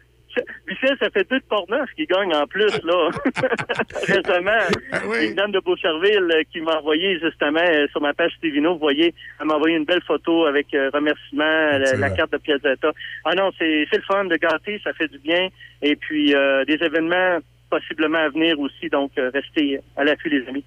Michel, 0.67 0.97
ça 0.99 1.09
fait 1.09 1.29
deux 1.29 1.39
de 1.39 1.45
Portneuf 1.45 1.89
qui 1.95 2.05
gagne 2.05 2.33
en 2.33 2.45
plus, 2.47 2.71
là. 2.83 3.09
Récemment, 4.07 5.21
une 5.21 5.35
dame 5.35 5.51
de 5.51 5.59
Beaucherville 5.59 6.31
euh, 6.31 6.43
qui 6.51 6.61
m'a 6.61 6.77
envoyé 6.77 7.19
justement 7.19 7.59
euh, 7.59 7.87
sur 7.89 8.01
ma 8.01 8.13
page 8.13 8.31
Stevino, 8.37 8.73
vous 8.73 8.79
voyez, 8.79 9.13
elle 9.39 9.47
m'a 9.47 9.55
envoyé 9.55 9.75
une 9.75 9.85
belle 9.85 10.03
photo 10.05 10.45
avec 10.45 10.73
euh, 10.73 10.89
remerciement, 10.93 11.77
la, 11.97 12.09
carte 12.11 12.31
de 12.31 12.37
Piazzetta. 12.37 12.91
Ah 13.25 13.35
non, 13.35 13.51
c'est 13.57 13.87
le 13.91 14.01
fun 14.07 14.25
de 14.25 14.35
gâter, 14.35 14.79
ça 14.83 14.93
fait 14.93 15.07
du 15.07 15.19
bien. 15.19 15.49
Et 15.81 15.95
puis, 15.95 16.33
euh, 16.33 16.65
des 16.65 16.75
événements 16.83 17.39
possiblement 17.69 18.17
à 18.17 18.29
venir 18.29 18.59
aussi, 18.59 18.89
donc 18.89 19.11
euh, 19.17 19.29
restez 19.33 19.79
à 19.95 20.03
l'affût, 20.03 20.29
les 20.29 20.47
amis. 20.47 20.63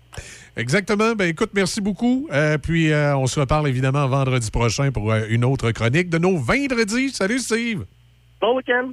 Exactement. 0.56 1.14
Ben 1.14 1.28
écoute, 1.28 1.50
merci 1.54 1.80
beaucoup. 1.80 2.28
Euh, 2.32 2.58
puis 2.58 2.92
euh, 2.92 3.16
on 3.16 3.26
se 3.26 3.40
reparle 3.40 3.68
évidemment 3.68 4.06
vendredi 4.08 4.50
prochain 4.50 4.90
pour 4.92 5.12
une 5.14 5.44
autre 5.44 5.70
chronique 5.72 6.10
de 6.10 6.18
nos 6.18 6.36
vendredis. 6.36 7.10
Salut 7.10 7.38
Steve. 7.38 7.84
Bon 8.40 8.56
week-end. 8.56 8.92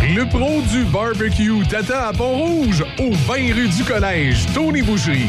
Le 0.00 0.28
pro 0.28 0.62
du 0.62 0.84
barbecue 0.84 1.66
t'attend 1.68 2.08
à 2.08 2.12
Pont-Rouge, 2.12 2.84
au 3.00 3.12
20 3.12 3.34
rue 3.52 3.68
du 3.68 3.82
Collège, 3.84 4.46
Tony 4.54 4.80
Boucherie. 4.82 5.28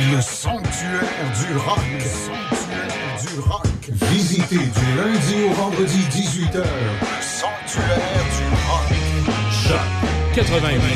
Le 0.00 0.20
sanctuaire 0.20 1.32
du 1.38 1.56
rock. 1.56 1.78
Le 1.92 2.00
sanctuaire 2.00 2.88
du 3.20 3.38
rock. 3.40 3.66
Visitez 4.10 4.56
du 4.56 4.96
lundi 4.96 5.44
au 5.48 5.52
vendredi 5.52 6.00
18h. 6.10 6.56
Le 6.56 6.62
sanctuaire 7.20 8.24
du 8.36 8.44
rock. 8.66 8.88
Choc 9.50 9.86
88 10.34 10.90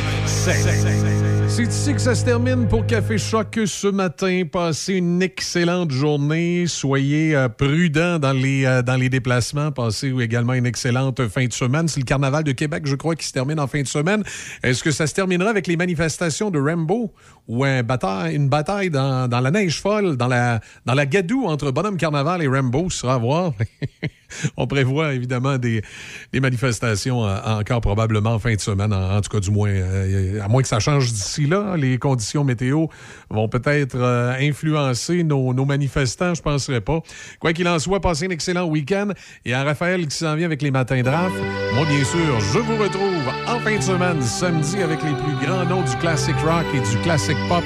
C'est 1.48 1.62
ici 1.62 1.94
que 1.94 2.00
ça 2.00 2.14
se 2.14 2.24
termine 2.24 2.66
pour 2.66 2.86
Café 2.86 3.18
Choc 3.18 3.58
ce 3.66 3.86
matin. 3.86 4.42
Passez 4.50 4.94
une 4.94 5.22
excellente 5.22 5.90
journée. 5.90 6.66
Soyez 6.66 7.34
euh, 7.34 7.48
prudents 7.48 8.18
dans 8.18 8.32
les, 8.32 8.64
euh, 8.66 8.82
dans 8.82 8.96
les 8.96 9.08
déplacements. 9.08 9.70
Passez 9.70 10.12
également 10.20 10.54
une 10.54 10.66
excellente 10.66 11.26
fin 11.28 11.46
de 11.46 11.52
semaine. 11.52 11.88
C'est 11.88 12.00
le 12.00 12.04
Carnaval 12.04 12.44
de 12.44 12.52
Québec, 12.52 12.82
je 12.86 12.96
crois, 12.96 13.14
qui 13.14 13.26
se 13.26 13.32
termine 13.32 13.60
en 13.60 13.66
fin 13.68 13.80
de 13.80 13.86
semaine. 13.86 14.22
Est-ce 14.62 14.82
que 14.82 14.90
ça 14.90 15.06
se 15.06 15.14
terminera 15.14 15.48
avec 15.48 15.66
les 15.66 15.76
manifestations 15.76 16.50
de 16.50 16.58
Rambo 16.58 17.12
ou 17.48 17.64
une 17.64 18.48
bataille 18.48 18.90
dans, 18.90 19.28
la 19.30 19.50
neige 19.50 19.80
folle, 19.80 20.16
dans 20.16 20.26
la, 20.28 21.06
gadoue 21.06 21.46
entre 21.46 21.70
Bonhomme 21.70 21.96
Carnaval 21.96 22.42
et 22.42 22.48
Rambo? 22.48 22.90
Ce 22.90 22.98
sera 22.98 23.14
à 23.14 23.18
voir. 23.18 23.52
On 24.56 24.66
prévoit 24.66 25.14
évidemment 25.14 25.58
des, 25.58 25.82
manifestations 26.34 27.24
euh, 27.24 27.38
encore 27.44 27.80
probablement 27.80 28.34
en 28.34 28.38
fin 28.38 28.54
de 28.54 28.60
semaine, 28.60 28.92
en, 28.92 29.16
en 29.16 29.20
tout 29.20 29.30
cas 29.30 29.40
du 29.40 29.50
moins, 29.50 29.70
euh, 29.70 30.42
à 30.42 30.48
moins 30.48 30.62
que 30.62 30.68
ça 30.68 30.80
change 30.80 31.12
d'ici 31.12 31.45
là. 31.46 31.76
Les 31.76 31.98
conditions 31.98 32.44
météo 32.44 32.86
vont 33.30 33.48
peut-être 33.48 33.96
euh, 33.96 34.34
influencer 34.40 35.24
nos, 35.24 35.52
manifestants, 35.64 36.34
je 36.34 36.40
ne 36.40 36.44
penserais 36.44 36.80
pas. 36.80 37.00
Quoi 37.40 37.52
qu'il 37.52 37.68
en 37.68 37.78
soit, 37.78 38.00
passez 38.00 38.26
un 38.26 38.30
excellent 38.30 38.66
week-end. 38.66 39.08
Et 39.44 39.54
à 39.54 39.64
Raphaël 39.64 40.06
qui 40.06 40.16
s'en 40.16 40.34
vient 40.34 40.46
avec 40.46 40.62
les 40.62 40.70
matins 40.70 41.02
draft, 41.02 41.36
moi 41.74 41.86
bien 41.86 42.04
sûr, 42.04 42.40
je 42.40 42.58
vous 42.58 42.76
retrouve 42.76 43.28
en 43.48 43.60
fin 43.60 43.76
de 43.76 43.82
semaine, 43.82 44.22
samedi, 44.22 44.82
avec 44.82 45.02
les 45.02 45.14
plus 45.14 45.46
grands 45.46 45.64
noms 45.64 45.82
du 45.82 45.96
classic 45.96 46.36
rock 46.44 46.66
et 46.74 46.80
du 46.80 47.02
classic 47.02 47.36
pop 47.48 47.64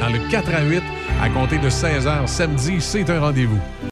dans 0.00 0.08
le 0.08 0.18
4 0.30 0.54
à 0.54 0.62
8 0.62 0.82
à 1.22 1.28
compter 1.28 1.58
de 1.58 1.70
16h 1.70 2.26
samedi. 2.26 2.80
C'est 2.80 3.08
un 3.10 3.20
rendez-vous. 3.20 3.60